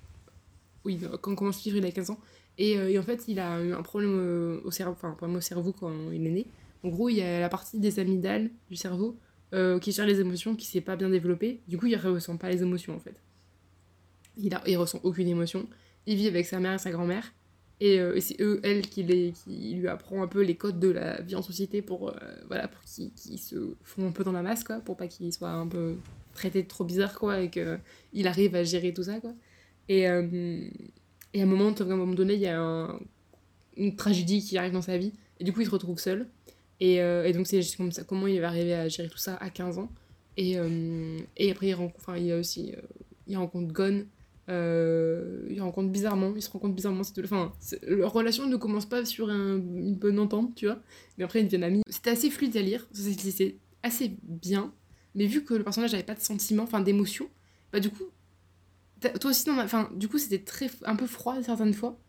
Oui, 0.84 1.00
quand 1.22 1.32
on 1.32 1.36
commence 1.36 1.66
le 1.66 1.72
livre, 1.72 1.86
il 1.86 1.90
a 1.90 1.92
15 1.92 2.12
ans. 2.12 2.20
Et, 2.58 2.78
euh, 2.78 2.90
et 2.90 2.98
en 2.98 3.04
fait, 3.04 3.26
il 3.28 3.40
a 3.40 3.62
eu 3.62 3.74
un 3.74 3.82
problème 3.82 4.12
euh, 4.14 4.62
au 4.64 4.72
cerveau, 4.72 4.94
enfin, 4.94 5.10
un 5.10 5.16
problème 5.16 5.38
au 5.38 5.42
cerveau 5.42 5.74
quand 5.74 5.92
il 6.12 6.26
est 6.26 6.32
né. 6.32 6.48
En 6.86 6.90
gros, 6.90 7.10
il 7.10 7.16
y 7.16 7.22
a 7.24 7.40
la 7.40 7.50
partie 7.50 7.80
des 7.80 8.00
amygdales 8.00 8.52
du 8.70 8.76
cerveau 8.76 9.18
euh, 9.54 9.80
qui 9.80 9.92
gère 9.92 10.06
les 10.06 10.20
émotions 10.20 10.56
qui 10.56 10.68
s'est 10.68 10.82
pas 10.82 10.96
bien 10.96 11.10
développée. 11.10 11.62
Du 11.68 11.80
coup, 11.80 11.88
il 11.88 11.96
ressent 11.96 12.38
pas 12.38 12.52
les 12.52 12.62
émotions 12.62 12.96
en 12.96 13.00
fait. 13.00 13.20
Il, 14.38 14.54
a, 14.54 14.62
ressent 14.78 15.00
aucune 15.02 15.28
émotion. 15.28 15.68
Il 16.06 16.16
vit 16.18 16.28
avec 16.28 16.46
sa 16.46 16.60
mère 16.60 16.74
et 16.74 16.78
sa 16.78 16.92
grand-mère. 16.92 17.34
Et, 17.80 18.00
euh, 18.00 18.20
c'est 18.20 18.40
eux, 18.40 18.60
elle, 18.62 18.84
qui, 18.84 19.02
lui 19.04 19.88
apprend 19.88 20.22
un 20.22 20.28
peu 20.28 20.44
les 20.44 20.56
codes 20.56 20.80
de 20.80 20.90
la 20.90 21.22
vie 21.22 21.36
en 21.36 21.42
société 21.42 21.82
pour, 21.82 22.10
euh, 22.10 22.14
voilà, 22.48 22.68
pour 22.68 22.84
qu'ils 22.84 23.40
se 23.40 23.74
font 23.82 24.08
un 24.08 24.12
peu 24.12 24.24
dans 24.24 24.32
la 24.32 24.44
masse, 24.44 24.64
quoi, 24.64 24.76
pour 24.76 24.96
pas 24.96 25.08
qu'ils 25.08 25.34
soient 25.34 25.50
un 25.50 25.68
peu 25.68 25.98
traités 26.36 26.62
de 26.62 26.68
trop 26.68 26.84
bizarre, 26.84 27.18
quoi, 27.18 27.42
et 27.42 27.50
qu'il 27.50 28.28
arrive 28.28 28.56
à 28.56 28.64
gérer 28.64 28.94
tout 28.94 29.04
ça, 29.04 29.20
quoi. 29.20 29.34
Et, 29.90 30.06
à 30.06 30.20
un 30.20 31.46
moment, 31.46 31.72
donné, 31.72 32.36
il 32.36 32.42
y 32.42 32.48
a 32.48 32.62
un- 32.62 33.00
une 33.76 33.96
tragédie 33.96 34.44
qui 34.44 34.58
arrive 34.58 34.74
dans 34.74 34.84
sa 34.84 34.98
vie, 35.00 35.14
et 35.40 35.44
du 35.44 35.52
coup, 35.52 35.62
il 35.62 35.66
se 35.66 35.72
retrouve 35.72 36.00
seul. 36.00 36.28
Et, 36.80 37.02
euh, 37.02 37.26
et 37.26 37.34
donc, 37.34 37.48
c'est 37.48 37.62
juste 37.62 37.78
comme 37.78 37.92
ça, 37.92 38.04
comment 38.04 38.28
il 38.28 38.40
va 38.42 38.48
arriver 38.48 38.74
à 38.74 38.88
gérer 38.90 39.10
tout 39.10 39.18
ça 39.18 39.36
à 39.36 39.50
15 39.50 39.78
ans. 39.78 39.90
Et, 40.38 40.58
euh, 40.58 41.18
et 41.38 41.52
après, 41.52 41.68
il, 41.70 41.74
rencontre, 41.74 42.00
enfin, 42.00 42.18
il 42.18 42.34
aussi, 42.34 42.74
euh, 42.76 42.82
il 43.28 43.38
rencontre 43.38 43.72
Gon, 43.72 44.06
il 44.50 45.60
rencontre 45.62 45.90
bizarrement, 45.90 46.34
il 46.36 46.42
se 46.42 46.50
rencontre 46.52 46.76
bizarrement, 46.76 47.02
enfin, 47.24 47.52
leur 47.88 48.12
relation 48.14 48.48
ne 48.48 48.58
commence 48.58 48.86
pas 48.86 49.04
sur 49.06 49.30
un- 49.30 49.56
une 49.58 49.96
bonne 49.96 50.20
entente, 50.20 50.54
tu 50.56 50.66
vois, 50.68 50.80
mais 51.18 51.24
après 51.24 51.40
ils 51.42 51.46
deviennent 51.46 51.64
amis. 51.64 51.82
C'était 51.90 52.12
assez 52.12 52.30
fluide 52.30 52.56
à 52.56 52.62
lire, 52.62 52.88
c'est 52.92 53.56
assez 53.82 54.18
bien, 54.22 54.72
mais 55.16 55.26
vu 55.26 55.44
que 55.44 55.56
le 55.56 55.64
personnage 55.64 55.94
n'avait 55.94 56.04
pas 56.04 56.14
de 56.14 56.20
sentiments, 56.22 56.64
enfin 56.64 56.82
d'émotions, 56.82 57.28
bah 57.72 57.80
du 57.80 57.90
coup, 57.90 58.04
toi 59.20 59.32
aussi, 59.32 59.50
non, 59.50 59.60
enfin, 59.60 59.90
du 59.96 60.08
coup 60.08 60.18
c'était 60.18 60.44
très, 60.44 60.70
un 60.84 60.96
peu 60.96 61.08
froid 61.08 61.42
certaines 61.42 61.74
fois, 61.74 62.00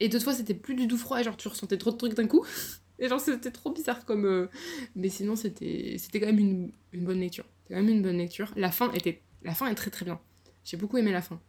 et 0.00 0.08
d'autres 0.08 0.24
fois 0.24 0.34
c'était 0.34 0.54
plus 0.54 0.74
du 0.74 0.88
tout 0.88 0.98
froid, 0.98 1.22
genre 1.22 1.36
tu 1.36 1.48
ressentais 1.48 1.78
trop 1.78 1.92
de 1.92 1.96
trucs 1.96 2.14
d'un 2.14 2.26
coup, 2.26 2.44
et 2.98 3.08
genre 3.08 3.20
c'était 3.20 3.50
trop 3.50 3.72
bizarre 3.72 4.04
comme... 4.04 4.24
euh, 4.24 4.46
Mais 4.96 5.08
sinon 5.08 5.36
c'était 5.36 5.96
c'était 5.98 6.20
quand 6.20 6.26
même 6.26 6.38
une, 6.38 6.70
une 6.92 7.04
bonne 7.04 7.20
lecture, 7.20 7.44
c'était 7.62 7.74
quand 7.74 7.82
même 7.82 7.94
une 7.94 8.02
bonne 8.02 8.18
lecture. 8.18 8.52
La 8.56 8.70
fin 8.70 8.92
était... 8.92 9.20
La 9.42 9.54
fin 9.54 9.66
est 9.68 9.74
très 9.74 9.90
très 9.90 10.04
bien, 10.04 10.20
j'ai 10.64 10.76
beaucoup 10.76 10.96
aimé 10.98 11.12
la 11.12 11.22
fin. 11.22 11.40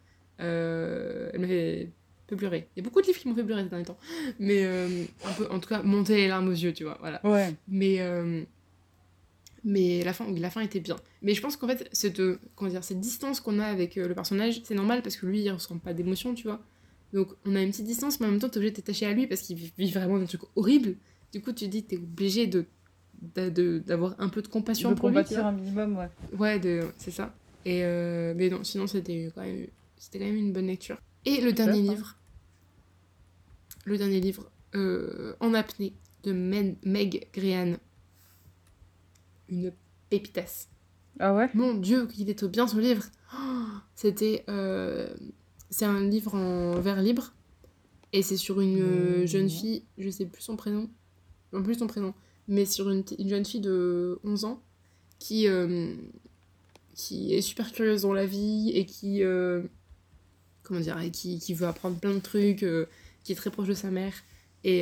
Euh, 0.41 1.29
elle 1.33 1.39
m'a 1.39 1.47
fait 1.47 1.87
un 1.87 2.27
peu 2.27 2.35
pleurer. 2.35 2.67
Il 2.75 2.79
y 2.79 2.81
a 2.81 2.83
beaucoup 2.83 3.01
de 3.01 3.07
livres 3.07 3.19
qui 3.19 3.27
m'ont 3.29 3.35
fait 3.35 3.43
pleurer 3.43 3.63
ces 3.63 3.69
derniers 3.69 3.85
temps. 3.85 3.97
Mais 4.37 4.65
euh, 4.65 5.05
un 5.23 5.31
peu, 5.31 5.49
en 5.49 5.59
tout 5.61 5.69
cas, 5.69 5.81
monter 5.81 6.17
les 6.17 6.27
larmes 6.27 6.49
aux 6.49 6.51
yeux, 6.51 6.73
tu 6.73 6.83
vois. 6.83 6.97
Voilà. 6.99 7.25
Ouais. 7.25 7.53
Mais, 7.69 8.01
euh, 8.01 8.43
mais 9.63 10.03
la, 10.03 10.11
fin, 10.11 10.29
la 10.29 10.49
fin 10.49 10.59
était 10.59 10.81
bien. 10.81 10.97
Mais 11.21 11.33
je 11.33 11.41
pense 11.41 11.55
qu'en 11.55 11.69
fait, 11.69 11.87
cette, 11.93 12.21
comment 12.55 12.69
dire, 12.69 12.83
cette 12.83 12.99
distance 12.99 13.39
qu'on 13.39 13.59
a 13.59 13.65
avec 13.65 13.95
le 13.95 14.13
personnage, 14.13 14.61
c'est 14.65 14.75
normal 14.75 15.01
parce 15.01 15.15
que 15.15 15.25
lui, 15.25 15.39
il 15.41 15.49
ressent 15.49 15.77
pas 15.77 15.93
d'émotion, 15.93 16.33
tu 16.33 16.43
vois. 16.43 16.61
Donc 17.13 17.29
on 17.45 17.55
a 17.55 17.61
une 17.61 17.69
petite 17.71 17.85
distance, 17.85 18.19
mais 18.19 18.27
en 18.27 18.31
même 18.31 18.39
temps, 18.41 18.49
t'es 18.49 18.57
obligé 18.57 18.71
de 18.71 18.75
t'attacher 18.75 19.05
à 19.05 19.13
lui 19.13 19.27
parce 19.27 19.39
qu'il 19.41 19.55
vit 19.55 19.91
vraiment 19.91 20.19
des 20.19 20.27
trucs 20.27 20.41
horribles. 20.57 20.95
Du 21.36 21.41
coup, 21.41 21.51
tu 21.51 21.67
dis, 21.67 21.83
t'es 21.83 21.97
obligé 21.97 22.47
de 22.47 22.63
d'a- 23.36 23.49
de- 23.49 23.79
d'avoir 23.86 24.15
un 24.19 24.29
peu 24.29 24.41
de 24.41 24.47
compassion 24.47 24.91
De 24.91 24.95
pour 24.95 25.09
vois. 25.09 25.21
un 25.47 25.51
minimum, 25.51 25.97
ouais. 25.97 26.09
Ouais, 26.38 26.59
de... 26.59 26.79
c'est 26.97 27.11
ça. 27.11 27.36
Et 27.65 27.83
euh, 27.83 28.33
Mais 28.38 28.49
non, 28.49 28.63
sinon 28.63 28.88
c'était 28.88 29.29
quand, 29.36 29.41
même... 29.41 29.67
c'était 29.97 30.19
quand 30.19 30.25
même 30.25 30.38
une 30.38 30.53
bonne 30.53 30.67
lecture. 30.67 30.97
Et 31.25 31.41
le 31.41 31.51
dernier 31.51 31.81
livre, 31.81 32.15
le 33.83 33.97
dernier 33.97 34.21
livre, 34.21 34.49
euh, 34.75 35.33
En 35.41 35.53
apnée, 35.53 35.91
de 36.23 36.31
Men- 36.31 36.77
Meg 36.83 37.27
Grehan. 37.33 37.73
Une 39.49 39.73
pépitasse. 40.09 40.69
Ah 41.19 41.36
ouais? 41.36 41.49
Mon 41.53 41.73
Dieu, 41.73 42.07
qu'il 42.07 42.29
était 42.29 42.47
bien 42.47 42.65
ce 42.65 42.79
livre 42.79 43.03
Oh, 43.38 43.65
C'était... 43.95 44.45
euh, 44.47 45.13
C'est 45.69 45.83
un 45.86 45.99
livre 45.99 46.33
en 46.36 46.79
vers 46.79 47.01
libre. 47.01 47.33
Et 48.13 48.21
c'est 48.21 48.38
sur 48.38 48.61
une 48.61 49.25
jeune 49.27 49.49
fille, 49.49 49.83
je 49.97 50.09
sais 50.09 50.25
plus 50.25 50.41
son 50.41 50.55
prénom, 50.55 50.89
non 51.53 51.63
plus 51.63 51.75
son 51.75 51.87
prénom, 51.87 52.13
mais 52.47 52.65
sur 52.65 52.89
une, 52.89 53.03
une 53.17 53.29
jeune 53.29 53.45
fille 53.45 53.61
de 53.61 54.19
11 54.23 54.45
ans 54.45 54.61
qui, 55.19 55.47
euh, 55.47 55.93
qui 56.93 57.33
est 57.33 57.41
super 57.41 57.71
curieuse 57.71 58.03
dans 58.03 58.13
la 58.13 58.25
vie 58.25 58.71
et 58.73 58.85
qui, 58.85 59.23
euh, 59.23 59.63
comment 60.63 60.79
dire, 60.79 60.99
et 60.99 61.11
qui, 61.11 61.39
qui 61.39 61.53
veut 61.53 61.67
apprendre 61.67 61.97
plein 61.99 62.13
de 62.13 62.19
trucs, 62.19 62.63
euh, 62.63 62.85
qui 63.23 63.31
est 63.31 63.35
très 63.35 63.49
proche 63.49 63.67
de 63.67 63.73
sa 63.73 63.91
mère. 63.91 64.13
Et, 64.63 64.79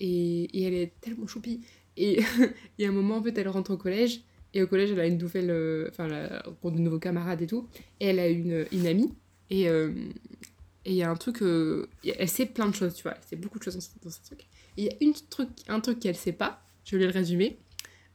et, 0.00 0.44
et 0.44 0.62
elle 0.62 0.72
est 0.72 0.92
tellement 1.02 1.26
choupie. 1.26 1.60
Et 1.98 2.20
il 2.78 2.86
un 2.86 2.92
moment, 2.92 3.18
en 3.18 3.22
fait, 3.22 3.36
elle 3.36 3.48
rentre 3.48 3.72
au 3.72 3.76
collège. 3.76 4.22
Et 4.54 4.62
au 4.62 4.66
collège, 4.66 4.92
elle 4.92 5.00
a 5.00 5.06
une 5.06 5.18
nouvelle. 5.18 5.50
Enfin, 5.90 6.08
de 6.08 6.78
nouveaux 6.78 6.98
camarades 6.98 7.42
et 7.42 7.46
tout. 7.46 7.68
Et 8.00 8.06
elle 8.06 8.18
a 8.18 8.28
une, 8.28 8.66
une 8.72 8.86
amie. 8.86 9.12
Et 9.50 9.66
il 9.66 10.94
y 10.94 11.02
a 11.02 11.10
un 11.10 11.16
truc. 11.16 11.42
elle 11.42 12.28
sait 12.30 12.46
plein 12.46 12.66
de 12.66 12.74
choses, 12.74 12.94
tu 12.94 13.02
vois. 13.02 13.12
Elle 13.12 13.28
sait 13.28 13.36
beaucoup 13.36 13.58
de 13.58 13.64
choses 13.64 13.76
dans, 13.76 14.08
dans 14.08 14.10
ce 14.10 14.22
truc. 14.24 14.46
Il 14.76 14.84
y 14.84 14.88
a 14.88 14.92
une 15.00 15.14
truc, 15.30 15.48
un 15.68 15.80
truc 15.80 16.00
qu'elle 16.00 16.16
sait 16.16 16.32
pas. 16.32 16.62
Je 16.84 16.96
vais 16.96 17.04
le 17.06 17.10
résumer. 17.10 17.58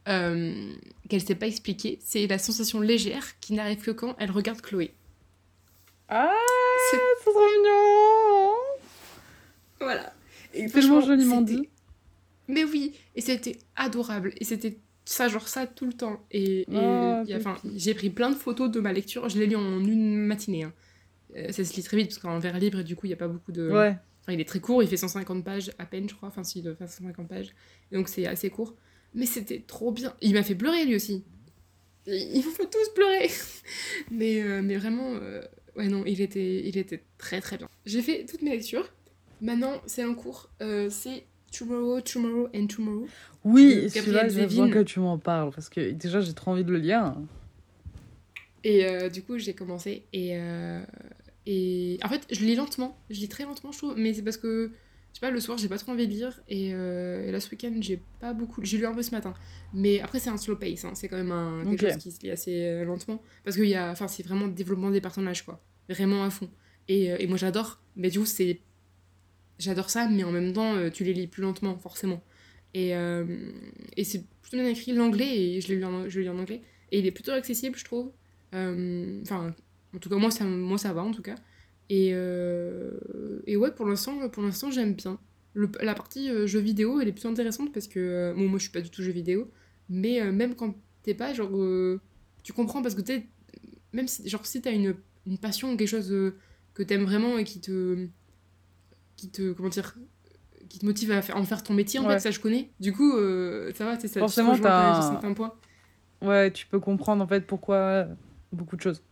euh, 0.08 0.72
qu'elle 1.08 1.20
sait 1.20 1.34
pas 1.34 1.46
expliquer. 1.46 1.98
C'est 2.02 2.26
la 2.26 2.38
sensation 2.38 2.80
légère 2.80 3.38
qui 3.40 3.52
n'arrive 3.52 3.82
que 3.82 3.90
quand 3.90 4.14
elle 4.18 4.30
regarde 4.30 4.60
Chloé. 4.60 4.94
Ah, 6.08 6.32
C'est 6.90 7.30
trop 7.30 7.38
mignon 7.38 8.52
Voilà. 9.80 10.12
Et 10.54 10.66
Tellement 10.68 11.00
joliment 11.00 11.40
dit. 11.42 11.68
Mais 12.48 12.64
oui, 12.64 12.94
et 13.14 13.20
c'était 13.20 13.58
adorable. 13.76 14.32
Et 14.38 14.44
c'était 14.44 14.78
ça, 15.04 15.28
genre 15.28 15.46
ça, 15.48 15.66
tout 15.66 15.86
le 15.86 15.92
temps. 15.92 16.24
Et, 16.32 16.62
et 16.62 16.66
Ah, 16.76 17.22
j'ai 17.76 17.94
pris 17.94 18.10
plein 18.10 18.30
de 18.30 18.34
photos 18.36 18.70
de 18.70 18.80
ma 18.80 18.92
lecture. 18.92 19.28
Je 19.28 19.38
l'ai 19.38 19.46
lu 19.46 19.56
en 19.56 19.84
une 19.84 20.16
matinée. 20.16 20.64
hein. 20.64 20.72
Euh, 21.36 21.52
ça 21.52 21.64
se 21.64 21.74
lit 21.76 21.82
très 21.84 21.96
vite 21.96 22.08
parce 22.08 22.18
qu'en 22.18 22.38
vers 22.40 22.58
libre, 22.58 22.82
du 22.82 22.96
coup, 22.96 23.06
il 23.06 23.10
n'y 23.10 23.14
a 23.14 23.18
pas 23.18 23.28
beaucoup 23.28 23.52
de. 23.52 23.70
Ouais. 23.70 23.96
Enfin, 24.30 24.36
il 24.36 24.40
est 24.40 24.44
très 24.44 24.60
court, 24.60 24.80
il 24.82 24.88
fait 24.88 24.96
150 24.96 25.44
pages 25.44 25.72
à 25.78 25.86
peine, 25.86 26.08
je 26.08 26.14
crois. 26.14 26.28
Enfin, 26.28 26.44
s'il 26.44 26.62
doit 26.62 26.74
faire 26.76 26.88
150 26.88 27.26
pages. 27.26 27.52
Donc, 27.90 28.08
c'est 28.08 28.26
assez 28.26 28.48
court. 28.48 28.74
Mais 29.12 29.26
c'était 29.26 29.60
trop 29.66 29.90
bien. 29.90 30.14
Il 30.20 30.34
m'a 30.34 30.44
fait 30.44 30.54
pleurer 30.54 30.84
lui 30.84 30.94
aussi. 30.94 31.24
Il 32.06 32.42
faut 32.42 32.64
tous 32.64 32.88
pleurer. 32.94 33.28
mais, 34.12 34.40
euh, 34.42 34.62
mais 34.62 34.76
vraiment, 34.76 35.14
euh, 35.14 35.42
ouais, 35.76 35.88
non, 35.88 36.04
il 36.06 36.20
était, 36.20 36.64
il 36.64 36.78
était 36.78 37.02
très 37.18 37.40
très 37.40 37.56
bien. 37.58 37.68
J'ai 37.86 38.02
fait 38.02 38.24
toutes 38.24 38.42
mes 38.42 38.50
lectures. 38.50 38.88
Maintenant, 39.40 39.80
c'est 39.86 40.02
un 40.02 40.14
cours. 40.14 40.48
euh, 40.62 40.88
c'est 40.90 41.24
Tomorrow, 41.50 42.00
Tomorrow 42.00 42.48
and 42.54 42.66
Tomorrow. 42.68 43.08
Oui, 43.44 43.90
celui-là, 43.90 44.24
besoin 44.24 44.46
Zevin. 44.48 44.70
que 44.70 44.78
tu 44.84 45.00
m'en 45.00 45.18
parles 45.18 45.50
parce 45.50 45.68
que 45.68 45.90
déjà, 45.90 46.20
j'ai 46.20 46.34
trop 46.34 46.52
envie 46.52 46.62
de 46.62 46.70
le 46.70 46.78
lire. 46.78 47.16
Et 48.62 48.84
euh, 48.86 49.08
du 49.08 49.22
coup, 49.22 49.38
j'ai 49.38 49.54
commencé. 49.54 50.04
Et, 50.12 50.36
euh, 50.36 50.82
et 51.52 51.98
en 52.04 52.08
fait, 52.08 52.22
je 52.30 52.40
lis 52.44 52.54
lentement. 52.54 52.96
Je 53.10 53.18
lis 53.20 53.28
très 53.28 53.44
lentement, 53.44 53.72
je 53.72 53.78
trouve. 53.78 53.94
Mais 53.96 54.14
c'est 54.14 54.22
parce 54.22 54.36
que, 54.36 54.70
je 55.12 55.18
sais 55.18 55.20
pas, 55.26 55.30
le 55.32 55.40
soir, 55.40 55.58
j'ai 55.58 55.68
pas 55.68 55.78
trop 55.78 55.92
envie 55.92 56.06
de 56.06 56.12
lire. 56.12 56.40
Et, 56.48 56.70
euh, 56.74 57.26
et 57.26 57.32
là, 57.32 57.40
ce 57.40 57.50
week-end, 57.50 57.72
j'ai 57.80 58.00
pas 58.20 58.32
beaucoup. 58.32 58.60
J'ai 58.64 58.78
lu 58.78 58.86
un 58.86 58.94
peu 58.94 59.02
ce 59.02 59.10
matin. 59.10 59.34
Mais 59.74 60.00
après, 60.00 60.18
c'est 60.20 60.30
un 60.30 60.36
slow 60.36 60.56
pace. 60.56 60.84
hein. 60.84 60.92
C'est 60.94 61.08
quand 61.08 61.16
même 61.16 61.32
un, 61.32 61.64
quelque 61.64 61.92
chose 61.92 62.02
qui 62.02 62.10
se 62.12 62.20
lit 62.22 62.30
assez 62.30 62.54
euh, 62.64 62.84
lentement. 62.84 63.20
Parce 63.44 63.56
que 63.56 63.62
y 63.62 63.74
a... 63.74 63.90
enfin, 63.90 64.06
c'est 64.08 64.22
vraiment 64.22 64.46
le 64.46 64.52
développement 64.52 64.90
des 64.90 65.00
personnages, 65.00 65.44
quoi. 65.44 65.60
Vraiment 65.88 66.22
à 66.24 66.30
fond. 66.30 66.48
Et, 66.88 67.10
euh, 67.10 67.16
et 67.18 67.26
moi, 67.26 67.36
j'adore. 67.36 67.80
Mais 67.96 68.10
du 68.10 68.20
coup, 68.20 68.26
c'est. 68.26 68.60
J'adore 69.58 69.90
ça, 69.90 70.08
mais 70.08 70.24
en 70.24 70.32
même 70.32 70.52
temps, 70.52 70.74
euh, 70.76 70.88
tu 70.90 71.04
les 71.04 71.12
lis 71.12 71.26
plus 71.26 71.42
lentement, 71.42 71.76
forcément. 71.76 72.22
Et, 72.72 72.94
euh, 72.94 73.26
et 73.96 74.04
c'est 74.04 74.24
plutôt 74.42 74.56
bien 74.56 74.68
écrit 74.68 74.92
l'anglais, 74.92 75.36
et 75.56 75.60
je 75.60 75.68
l'ai 75.68 75.76
lu, 75.76 75.84
en- 75.84 76.08
je 76.08 76.18
l'ai 76.18 76.24
lu 76.26 76.30
en 76.30 76.38
anglais. 76.38 76.62
Et 76.92 77.00
il 77.00 77.06
est 77.06 77.10
plutôt 77.10 77.32
accessible, 77.32 77.76
je 77.76 77.84
trouve. 77.84 78.10
Euh, 78.54 79.20
Enfin, 79.22 79.54
en 79.94 79.98
tout 79.98 80.08
cas, 80.08 80.16
moi 80.16 80.30
ça, 80.30 80.44
moi, 80.44 80.78
ça 80.78 80.92
va, 80.92 81.02
en 81.02 81.12
tout 81.12 81.22
cas. 81.22 81.36
Et, 81.88 82.10
euh, 82.14 82.92
et 83.46 83.56
ouais, 83.56 83.72
pour 83.72 83.86
l'instant, 83.86 84.28
pour 84.28 84.42
l'instant 84.42 84.70
j'aime 84.70 84.94
bien. 84.94 85.18
Le- 85.54 85.70
la 85.82 85.94
partie 85.94 86.30
euh, 86.30 86.46
jeux 86.46 86.60
vidéo, 86.60 87.00
elle 87.00 87.08
est 87.08 87.12
plutôt 87.12 87.28
intéressante 87.28 87.72
parce 87.72 87.88
que, 87.88 87.98
euh, 87.98 88.34
bon, 88.34 88.48
moi 88.48 88.58
je 88.58 88.64
suis 88.64 88.72
pas 88.72 88.80
du 88.80 88.90
tout 88.90 89.02
jeux 89.02 89.10
vidéo, 89.12 89.50
mais 89.88 90.20
euh, 90.22 90.30
même 90.32 90.54
quand 90.54 90.76
t'es 91.02 91.14
pas, 91.14 91.34
genre, 91.34 91.50
tu 92.42 92.52
comprends 92.52 92.82
parce 92.82 92.94
que 92.94 93.00
tu 93.02 93.28
même 93.92 94.06
si, 94.08 94.28
genre, 94.28 94.46
si 94.46 94.62
t'as 94.62 94.72
une, 94.72 94.94
une 95.26 95.38
passion 95.38 95.72
ou 95.72 95.76
quelque 95.76 95.88
chose 95.88 96.14
que 96.74 96.82
t'aimes 96.82 97.04
vraiment 97.04 97.38
et 97.38 97.44
qui 97.44 97.60
te, 97.60 98.06
qui 99.16 99.28
te, 99.28 99.52
comment 99.52 99.68
dire, 99.68 99.94
qui 100.68 100.78
te 100.78 100.86
motive 100.86 101.10
à 101.12 101.22
faire, 101.22 101.36
en 101.36 101.44
faire 101.44 101.62
ton 101.62 101.74
métier, 101.74 101.98
en 101.98 102.06
Ouais. 102.06 102.14
fait, 102.14 102.20
ça 102.20 102.30
je 102.30 102.40
connais. 102.40 102.70
Du 102.80 102.92
coup, 102.92 103.12
ça 103.74 103.84
va, 103.84 103.98
c'est 103.98 104.08
ça. 104.08 104.20
tu 104.20 104.20
Forcément, 104.20 104.52
un- 104.52 104.94
certains 105.02 105.32
points. 105.32 105.52
Ouais, 106.22 106.50
tu 106.52 106.66
peux 106.66 106.80
comprendre 106.80 107.24
en 107.24 107.26
fait 107.26 107.46
pourquoi 107.46 108.06
beaucoup 108.52 108.76
de 108.76 108.82
choses. 108.82 109.02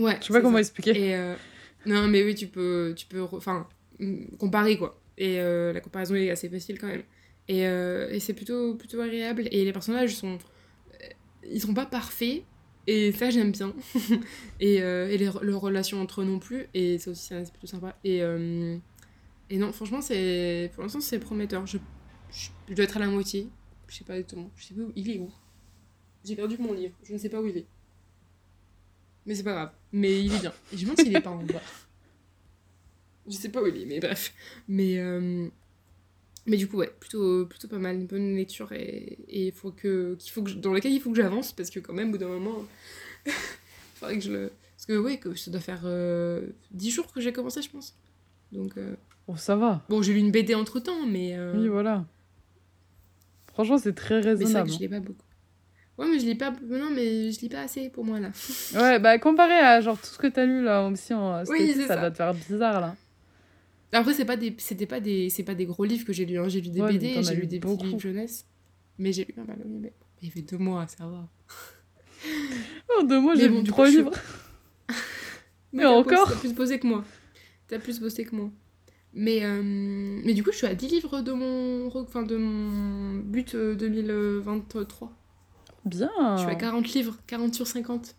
Ouais. 0.00 0.16
Je 0.20 0.26
sais 0.26 0.32
pas 0.32 0.40
comment 0.40 0.54
ça. 0.54 0.60
expliquer. 0.60 0.90
Et 0.98 1.14
euh, 1.14 1.34
non, 1.86 2.08
mais 2.08 2.24
oui, 2.24 2.34
tu 2.34 2.46
peux, 2.46 2.94
tu 2.96 3.06
peux, 3.06 3.22
enfin, 3.22 3.66
comparer 4.38 4.76
quoi. 4.78 5.00
Et 5.18 5.38
euh, 5.40 5.72
la 5.72 5.80
comparaison 5.80 6.14
est 6.14 6.30
assez 6.30 6.48
facile 6.48 6.78
quand 6.78 6.86
même. 6.86 7.02
Et, 7.48 7.66
euh, 7.66 8.10
et 8.10 8.20
c'est 8.20 8.34
plutôt, 8.34 8.74
plutôt 8.74 9.00
agréable. 9.00 9.48
Et 9.50 9.64
les 9.64 9.72
personnages 9.72 10.14
sont, 10.14 10.38
ils 11.48 11.60
sont 11.60 11.74
pas 11.74 11.86
parfaits. 11.86 12.42
Et 12.86 13.12
ça, 13.12 13.30
j'aime 13.30 13.52
bien. 13.52 13.74
et 14.60 14.76
et 14.76 15.18
les, 15.18 15.30
leurs 15.42 15.60
relations 15.60 16.00
entre 16.00 16.22
eux 16.22 16.24
non 16.24 16.38
plus. 16.38 16.66
Et 16.74 16.98
ça 16.98 17.10
aussi, 17.10 17.28
c'est 17.28 17.50
plutôt 17.52 17.66
sympa. 17.66 17.96
Et, 18.04 18.20
et 19.50 19.58
non, 19.58 19.72
franchement, 19.72 20.00
c'est, 20.00 20.70
pour 20.74 20.82
l'instant, 20.82 21.00
c'est 21.00 21.18
prometteur. 21.18 21.66
Je, 21.66 21.78
je, 22.32 22.48
je 22.68 22.74
dois 22.74 22.84
être 22.84 22.96
à 22.96 23.00
la 23.00 23.08
moitié. 23.08 23.48
Je 23.88 23.96
sais 23.96 24.04
pas 24.04 24.14
exactement. 24.14 24.50
Je 24.56 24.64
sais 24.64 24.74
pas 24.74 24.82
où 24.82 24.92
il 24.94 25.10
est 25.10 25.18
où. 25.18 25.30
J'ai 26.24 26.36
perdu 26.36 26.56
mon 26.58 26.72
livre. 26.72 26.94
Je 27.02 27.12
ne 27.12 27.18
sais 27.18 27.28
pas 27.28 27.40
où 27.40 27.46
il 27.46 27.56
est. 27.58 27.66
Mais 29.26 29.34
c'est 29.34 29.42
pas 29.42 29.52
grave. 29.52 29.70
Mais 29.92 30.24
il 30.24 30.34
est 30.34 30.38
bien. 30.40 30.52
Et 30.72 30.76
je 30.76 30.80
me 30.86 30.90
demande 30.90 30.98
s'il 30.98 31.14
est 31.16 31.20
pas 31.20 31.30
en 31.30 31.42
bas. 31.44 31.60
Je 33.26 33.32
sais 33.32 33.48
pas 33.50 33.62
où 33.62 33.66
il 33.66 33.76
est, 33.82 33.86
mais 33.86 34.00
bref. 34.00 34.32
Mais, 34.66 34.98
euh, 34.98 35.46
mais 36.46 36.56
du 36.56 36.66
coup, 36.68 36.78
ouais, 36.78 36.90
plutôt, 37.00 37.46
plutôt 37.46 37.68
pas 37.68 37.78
mal. 37.78 37.96
Une 37.96 38.06
bonne 38.06 38.34
lecture 38.34 38.72
et, 38.72 39.18
et 39.28 39.50
faut 39.52 39.70
que, 39.72 40.14
qu'il 40.18 40.32
faut 40.32 40.42
que 40.42 40.50
je- 40.50 40.56
dans 40.56 40.72
lequel 40.72 40.92
il 40.92 41.00
faut 41.00 41.10
que 41.10 41.16
j'avance 41.16 41.52
parce 41.52 41.70
que, 41.70 41.78
quand 41.80 41.92
même, 41.92 42.08
au 42.08 42.12
bout 42.12 42.18
d'un 42.18 42.28
moment, 42.28 42.64
il 43.26 43.32
faudrait 43.96 44.16
que 44.16 44.24
je 44.24 44.32
le. 44.32 44.52
Parce 44.76 44.86
que, 44.86 44.98
ouais, 44.98 45.18
que 45.18 45.34
ça 45.34 45.50
doit 45.50 45.60
faire 45.60 45.82
euh, 45.84 46.46
10 46.70 46.90
jours 46.90 47.12
que 47.12 47.20
j'ai 47.20 47.32
commencé, 47.32 47.60
je 47.62 47.70
pense. 47.70 47.94
Donc, 48.52 48.76
euh, 48.78 48.96
Bon, 49.28 49.36
ça 49.36 49.54
va. 49.54 49.84
bon, 49.88 50.00
j'ai 50.02 50.12
lu 50.14 50.18
une 50.20 50.32
BD 50.32 50.54
entre 50.54 50.80
temps, 50.80 51.06
mais. 51.06 51.36
euh, 51.36 51.60
Oui, 51.60 51.68
voilà. 51.68 52.06
Franchement, 53.52 53.78
c'est 53.78 53.92
très 53.94 54.20
mais 54.20 54.26
raisonnable. 54.26 54.68
que 54.68 54.74
je 54.74 54.78
lis 54.80 54.88
pas 54.88 55.00
beaucoup. 55.00 55.22
Ouais, 56.00 56.06
mais 56.10 56.18
je 56.18 56.24
lis 56.26 56.34
pas. 56.34 56.52
Non, 56.68 56.90
mais 56.90 57.30
je 57.30 57.40
lis 57.40 57.48
pas 57.48 57.60
assez 57.60 57.88
pour 57.90 58.04
moi 58.04 58.18
là. 58.18 58.30
Ouais, 58.74 58.98
bah 58.98 59.18
comparé 59.18 59.54
à 59.54 59.80
genre 59.80 59.98
tout 60.00 60.06
ce 60.06 60.18
que 60.18 60.26
t'as 60.26 60.46
lu 60.46 60.64
là 60.64 60.84
aussi 60.86 61.12
en 61.14 61.44
Oui, 61.44 61.74
ça, 61.74 61.86
ça. 61.88 61.96
doit 61.96 62.10
te 62.10 62.16
faire 62.16 62.34
bizarre 62.34 62.80
là. 62.80 62.96
Après, 63.92 64.14
c'est 64.14 64.24
pas 64.24 64.36
des, 64.36 64.54
c'était 64.58 64.86
pas 64.86 65.00
des, 65.00 65.30
c'est 65.30 65.42
pas 65.42 65.54
des 65.54 65.66
gros 65.66 65.84
livres 65.84 66.04
que 66.06 66.12
j'ai 66.12 66.24
lus. 66.24 66.38
hein. 66.38 66.48
J'ai 66.48 66.60
lu 66.60 66.70
des 66.70 66.80
Ouais, 66.80 66.92
mais 66.92 66.98
BD, 66.98 67.22
j'ai 67.22 67.34
lu 67.34 67.40
lu 67.42 67.46
des 67.46 67.58
beaucoup. 67.58 67.76
petits 67.76 67.86
livres 67.88 68.00
jeunesse. 68.00 68.46
Mais 68.98 69.12
j'ai 69.12 69.24
lu 69.24 69.32
pas 69.32 69.44
mal, 69.44 69.58
mais 69.66 69.92
il 70.22 70.28
y 70.28 70.30
avait 70.32 70.42
deux 70.42 70.58
mois, 70.58 70.86
ça 70.86 71.06
va. 71.06 71.28
En 72.98 73.02
deux 73.04 73.20
mois, 73.20 73.34
Mais 73.34 73.40
j'ai 73.42 73.48
bon, 73.48 73.58
lu 73.58 73.64
trois 73.64 73.86
coup, 73.86 73.92
je- 73.92 73.98
livres. 73.98 74.12
Mais 75.72 75.82
t'as 75.84 75.90
encore 75.90 76.28
T'as 76.28 76.36
plus 76.36 76.52
bossé 76.54 76.78
que 76.80 76.86
moi. 76.86 77.04
T'as 77.68 77.78
plus 77.78 78.00
bossé 78.00 78.24
que 78.24 78.34
moi. 78.34 78.50
Mais, 79.12 79.44
euh, 79.44 79.60
mais 79.62 80.34
du 80.34 80.42
coup, 80.44 80.50
je 80.52 80.56
suis 80.58 80.66
à 80.66 80.74
10 80.74 80.88
livres 80.88 81.20
de 81.20 81.32
mon, 81.32 81.86
enfin, 81.96 82.22
de 82.22 82.36
mon 82.36 83.14
but 83.20 83.54
euh, 83.54 83.74
2023. 83.74 85.12
Bien. 85.84 86.10
Je 86.36 86.42
suis 86.42 86.50
à 86.50 86.54
40 86.54 86.88
livres, 86.92 87.16
40 87.26 87.54
sur 87.54 87.66
50. 87.66 88.14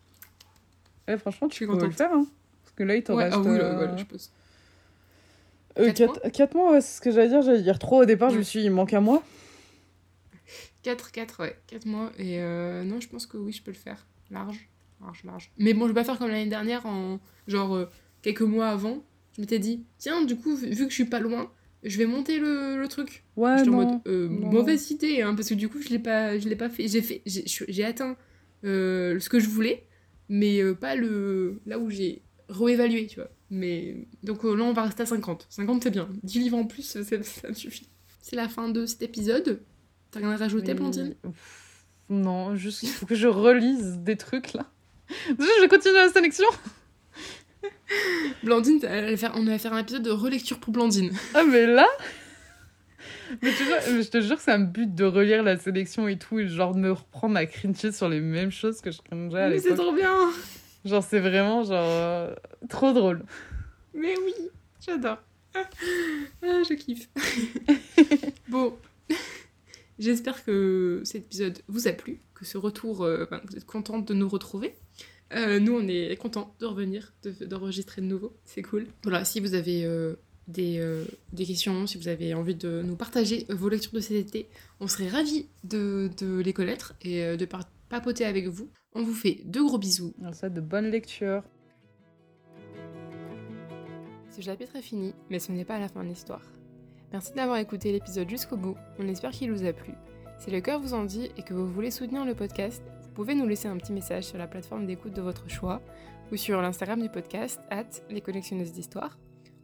Ouais, 1.08 1.18
franchement, 1.18 1.48
tu 1.48 1.68
peux 1.68 1.80
le 1.80 1.92
faire. 1.92 2.12
Hein. 2.14 2.26
Parce 2.64 2.74
que 2.76 2.84
là, 2.84 2.96
il 2.96 3.04
t'en 3.04 3.16
Ouais, 3.16 3.26
reste. 3.26 3.36
ah 3.38 3.42
oui, 3.42 3.58
là, 3.58 3.64
euh, 3.66 3.76
voilà, 3.76 3.98
je 3.98 4.04
pense. 4.06 4.32
euh, 5.80 5.92
Quatre 5.94 6.14
quatre- 6.20 6.32
quatre 6.32 6.56
mois, 6.56 6.72
ouais, 6.74 6.82
c'est 6.82 6.98
ce 6.98 7.02
que 7.02 7.12
j'allais 7.12 7.30
dire. 7.30 7.42
J'allais 7.42 7.62
dire 7.62 7.80
trois 7.80 8.00
au 8.00 8.06
départ. 8.06 8.30
Je 8.30 8.36
me 8.36 8.40
Ouais. 8.40 8.46
suis 8.46 8.60
dit, 8.62 8.66
il 8.66 8.72
manque 8.72 8.94
un 8.94 9.02
mois. 9.02 9.24
4, 10.84 11.12
4, 11.12 11.42
ouais, 11.44 11.60
4 11.68 11.86
mois. 11.86 12.12
Et 12.18 12.40
euh, 12.40 12.84
non, 12.84 13.00
je 13.00 13.08
pense 13.08 13.26
que 13.26 13.38
oui, 13.38 13.52
je 13.52 13.62
peux 13.62 13.72
le 13.72 13.78
faire. 13.78 14.06
Large, 14.32 14.68
large, 15.02 15.24
large. 15.24 15.52
Mais 15.58 15.74
bon, 15.74 15.84
je 15.84 15.88
vais 15.90 15.94
pas 15.94 16.04
faire 16.04 16.18
comme 16.18 16.30
l'année 16.30 16.48
dernière, 16.50 16.86
en 16.86 17.20
genre 17.48 17.76
euh, 17.76 17.90
quelques 18.22 18.42
mois 18.42 18.68
avant. 18.70 19.04
Je 19.36 19.42
m'étais 19.42 19.60
dit, 19.60 19.84
tiens, 19.98 20.24
du 20.24 20.36
coup, 20.36 20.56
vu 20.56 20.70
que 20.86 20.90
je 20.90 20.94
suis 20.96 21.06
pas 21.06 21.20
loin, 21.20 21.52
je 21.84 21.98
vais 21.98 22.06
monter 22.06 22.40
le, 22.40 22.80
le 22.80 22.88
truc. 22.88 23.24
Ouais, 23.36 23.58
J'étais 23.58 23.70
en 23.70 23.74
mode, 23.74 24.00
euh, 24.08 24.28
mauvaise 24.30 24.92
idée, 24.92 25.22
hein, 25.22 25.34
parce 25.36 25.50
que 25.50 25.54
du 25.56 25.68
coup, 25.70 25.82
je 25.82 25.90
l'ai 25.90 26.00
pas, 26.00 26.38
je 26.38 26.48
l'ai 26.48 26.56
pas 26.56 26.70
fait. 26.70 26.88
J'ai 26.88 27.02
fait, 27.02 27.22
j'ai- 27.26 27.84
atteint 27.84 28.16
euh, 28.64 29.20
ce 29.20 29.30
que 29.30 29.40
je 29.40 29.48
voulais, 29.50 29.86
mais 30.30 30.62
euh, 30.62 30.74
pas 30.76 30.96
le 30.96 31.62
là 31.66 31.80
où 31.80 31.90
j'ai 31.90 32.22
réévalué, 32.50 33.08
tu 33.08 33.16
vois. 33.20 33.30
Mais 33.50 34.08
donc 34.24 34.44
là, 34.44 34.52
on 34.64 34.74
va 34.74 34.84
rester 34.84 35.04
à 35.04 35.06
50. 35.06 35.48
50, 35.50 35.84
c'est 35.84 35.90
bien. 35.92 36.08
10 36.24 36.40
livres 36.40 36.58
en 36.58 36.66
plus, 36.66 36.84
ça, 37.04 37.48
me 37.50 37.54
suffit. 37.54 37.90
C'est 38.22 38.36
la 38.36 38.48
fin 38.48 38.70
de 38.70 38.86
cet 38.86 39.02
épisode. 39.02 39.62
T'as 40.12 40.20
rien 40.20 40.32
à 40.32 40.38
rajouter, 40.38 40.74
Oui. 40.80 41.16
Pff, 41.22 41.86
Non, 42.10 42.56
juste 42.56 42.84
il 42.84 42.90
faut 42.90 43.06
que 43.06 43.16
je 43.16 43.28
relise 43.28 43.98
des 44.00 44.18
trucs 44.18 44.54
là. 44.54 44.70
Je 45.30 45.62
vais 45.62 45.68
continuer 45.68 45.96
la 45.96 46.10
sélection. 46.10 46.46
Blandine, 48.44 48.80
elle 48.84 49.12
va 49.12 49.18
faire- 49.18 49.34
on 49.36 49.44
va 49.44 49.58
faire 49.60 49.74
un 49.74 49.80
épisode 49.80 50.04
de 50.04 50.12
relecture 50.12 50.60
pour 50.60 50.74
Blandine. 50.74 51.12
Ah, 51.34 51.44
mais 51.44 51.66
là. 51.66 51.88
Mais 53.42 53.54
tu 53.54 53.64
vois, 53.64 53.78
mais 53.90 54.04
je 54.04 54.10
te 54.10 54.20
jure, 54.20 54.40
c'est 54.42 54.52
un 54.52 54.60
but 54.60 54.94
de 54.94 55.06
relire 55.06 55.42
la 55.42 55.58
sélection 55.58 56.06
et 56.10 56.18
tout, 56.18 56.38
et 56.40 56.50
genre 56.50 56.76
de 56.76 56.80
me 56.82 56.92
reprendre 56.92 57.38
à 57.38 57.46
cringer 57.46 57.94
sur 57.94 58.10
les 58.10 58.20
mêmes 58.20 58.52
choses 58.52 58.82
que 58.82 58.92
je 58.92 59.02
cringeais 59.02 59.40
à 59.40 59.48
Mais 59.50 59.58
c'est 59.58 59.70
l'époque. 59.70 59.86
trop 59.86 59.96
bien 59.96 60.30
Genre, 60.84 61.02
c'est 61.02 61.20
vraiment 61.22 61.64
genre 61.64 61.78
euh, 61.88 62.36
trop 62.70 62.92
drôle. 62.92 63.24
Mais 63.94 64.16
oui, 64.26 64.34
j'adore. 64.86 65.18
Ah, 65.56 65.64
ah, 66.44 66.62
je 66.68 66.74
kiffe. 66.74 67.08
bon, 68.50 68.76
j'espère 69.98 70.44
que 70.44 71.02
cet 71.06 71.24
épisode 71.24 71.60
vous 71.70 71.88
a 71.88 71.94
plu, 71.94 72.20
que 72.36 72.44
ce 72.46 72.58
retour, 72.58 73.06
euh, 73.06 73.26
vous 73.50 73.56
êtes 73.56 73.66
contente 73.66 74.06
de 74.06 74.14
nous 74.14 74.28
retrouver. 74.28 74.76
Euh, 75.34 75.60
nous, 75.60 75.74
on 75.78 75.88
est 75.88 76.16
contents 76.18 76.54
de 76.60 76.66
revenir, 76.66 77.14
de- 77.24 77.46
d'enregistrer 77.46 78.02
de, 78.02 78.08
nouveau. 78.08 78.34
C'est 78.46 78.62
cool. 78.62 78.88
Voilà, 79.04 79.24
si 79.24 79.40
vous 79.40 79.54
avez 79.54 79.86
euh, 79.86 80.16
des, 80.48 80.80
euh, 80.80 81.06
des 81.32 81.46
questions, 81.46 81.88
si 81.88 81.98
vous 81.98 82.08
avez 82.10 82.34
envie 82.34 82.56
de 82.56 82.82
nous 82.84 82.96
partager 82.96 83.46
vos 83.50 83.70
lectures 83.70 83.94
de 83.94 84.00
cet 84.02 84.18
été, 84.18 84.50
on 84.80 84.88
serait 84.88 85.08
ravis 85.08 85.48
de, 85.64 86.10
de 86.20 86.40
les 86.40 86.54
connaître 86.54 86.94
et 87.02 87.38
de 87.38 87.48
papoter 87.90 88.26
avec 88.26 88.48
vous. 88.48 88.70
On 88.94 89.04
vous 89.04 89.14
fait 89.14 89.40
de 89.46 89.62
gros 89.62 89.78
bisous. 89.78 90.14
Alors, 90.22 90.36
ça, 90.36 90.50
de 90.50 90.60
bonne 90.60 90.92
lecture. 90.92 91.44
Ce 94.30 94.42
chapitre 94.42 94.76
est 94.76 94.82
fini, 94.82 95.14
mais 95.30 95.40
ce 95.40 95.52
n'est 95.52 95.66
pas 95.66 95.80
la 95.80 95.88
fin 95.88 96.04
de 96.04 96.10
l'histoire. 96.10 96.42
Merci 97.12 97.34
d'avoir 97.34 97.58
écouté 97.58 97.92
l'épisode 97.92 98.30
jusqu'au 98.30 98.56
bout, 98.58 98.76
on 98.98 99.08
espère 99.08 99.32
qu'il 99.32 99.52
vous 99.52 99.66
a 99.66 99.74
plu. 99.74 99.94
Si 100.40 100.50
le 100.50 100.62
cœur 100.62 100.80
vous 100.80 100.94
en 100.94 101.04
dit 101.04 101.30
et 101.38 101.44
que 101.44 101.54
vous 101.54 101.68
voulez 101.72 101.92
soutenir 101.92 102.26
le 102.26 102.34
podcast, 102.34 102.82
vous 103.12 103.16
pouvez 103.16 103.36
nous 103.36 103.46
laisser 103.46 103.68
un 103.68 103.76
petit 103.76 103.92
message 103.92 104.24
sur 104.24 104.38
la 104.38 104.48
plateforme 104.48 104.86
d'écoute 104.86 105.12
de 105.12 105.22
votre 105.22 105.50
choix 105.50 105.82
ou 106.32 106.38
sur 106.38 106.62
l'Instagram 106.62 107.02
du 107.02 107.10
podcast, 107.10 107.60
at 107.70 107.84
les 108.10 108.22
collectionneuses 108.22 108.72
d'histoire. 108.72 109.18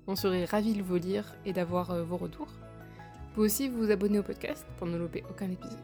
On 0.05 0.17
serait 0.17 0.43
ravis 0.43 0.73
de 0.73 0.83
vous 0.83 0.97
lire 0.97 1.33
et 1.45 1.53
d'avoir 1.53 1.91
euh, 1.91 2.03
vos 2.03 2.17
retours. 2.17 2.49
Vous 2.49 3.33
pouvez 3.35 3.45
aussi 3.45 3.69
vous 3.69 3.89
abonner 3.89 4.19
au 4.19 4.23
podcast 4.23 4.67
pour 4.75 4.85
ne 4.85 4.97
louper 4.97 5.23
aucun 5.29 5.49
épisode. 5.49 5.79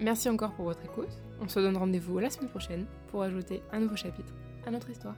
Merci 0.00 0.28
encore 0.28 0.52
pour 0.52 0.66
votre 0.66 0.84
écoute. 0.84 1.10
On 1.40 1.48
se 1.48 1.58
donne 1.58 1.76
rendez-vous 1.76 2.20
la 2.20 2.30
semaine 2.30 2.50
prochaine 2.50 2.86
pour 3.08 3.24
ajouter 3.24 3.62
un 3.72 3.80
nouveau 3.80 3.96
chapitre 3.96 4.32
à 4.64 4.70
notre 4.70 4.88
histoire. 4.88 5.16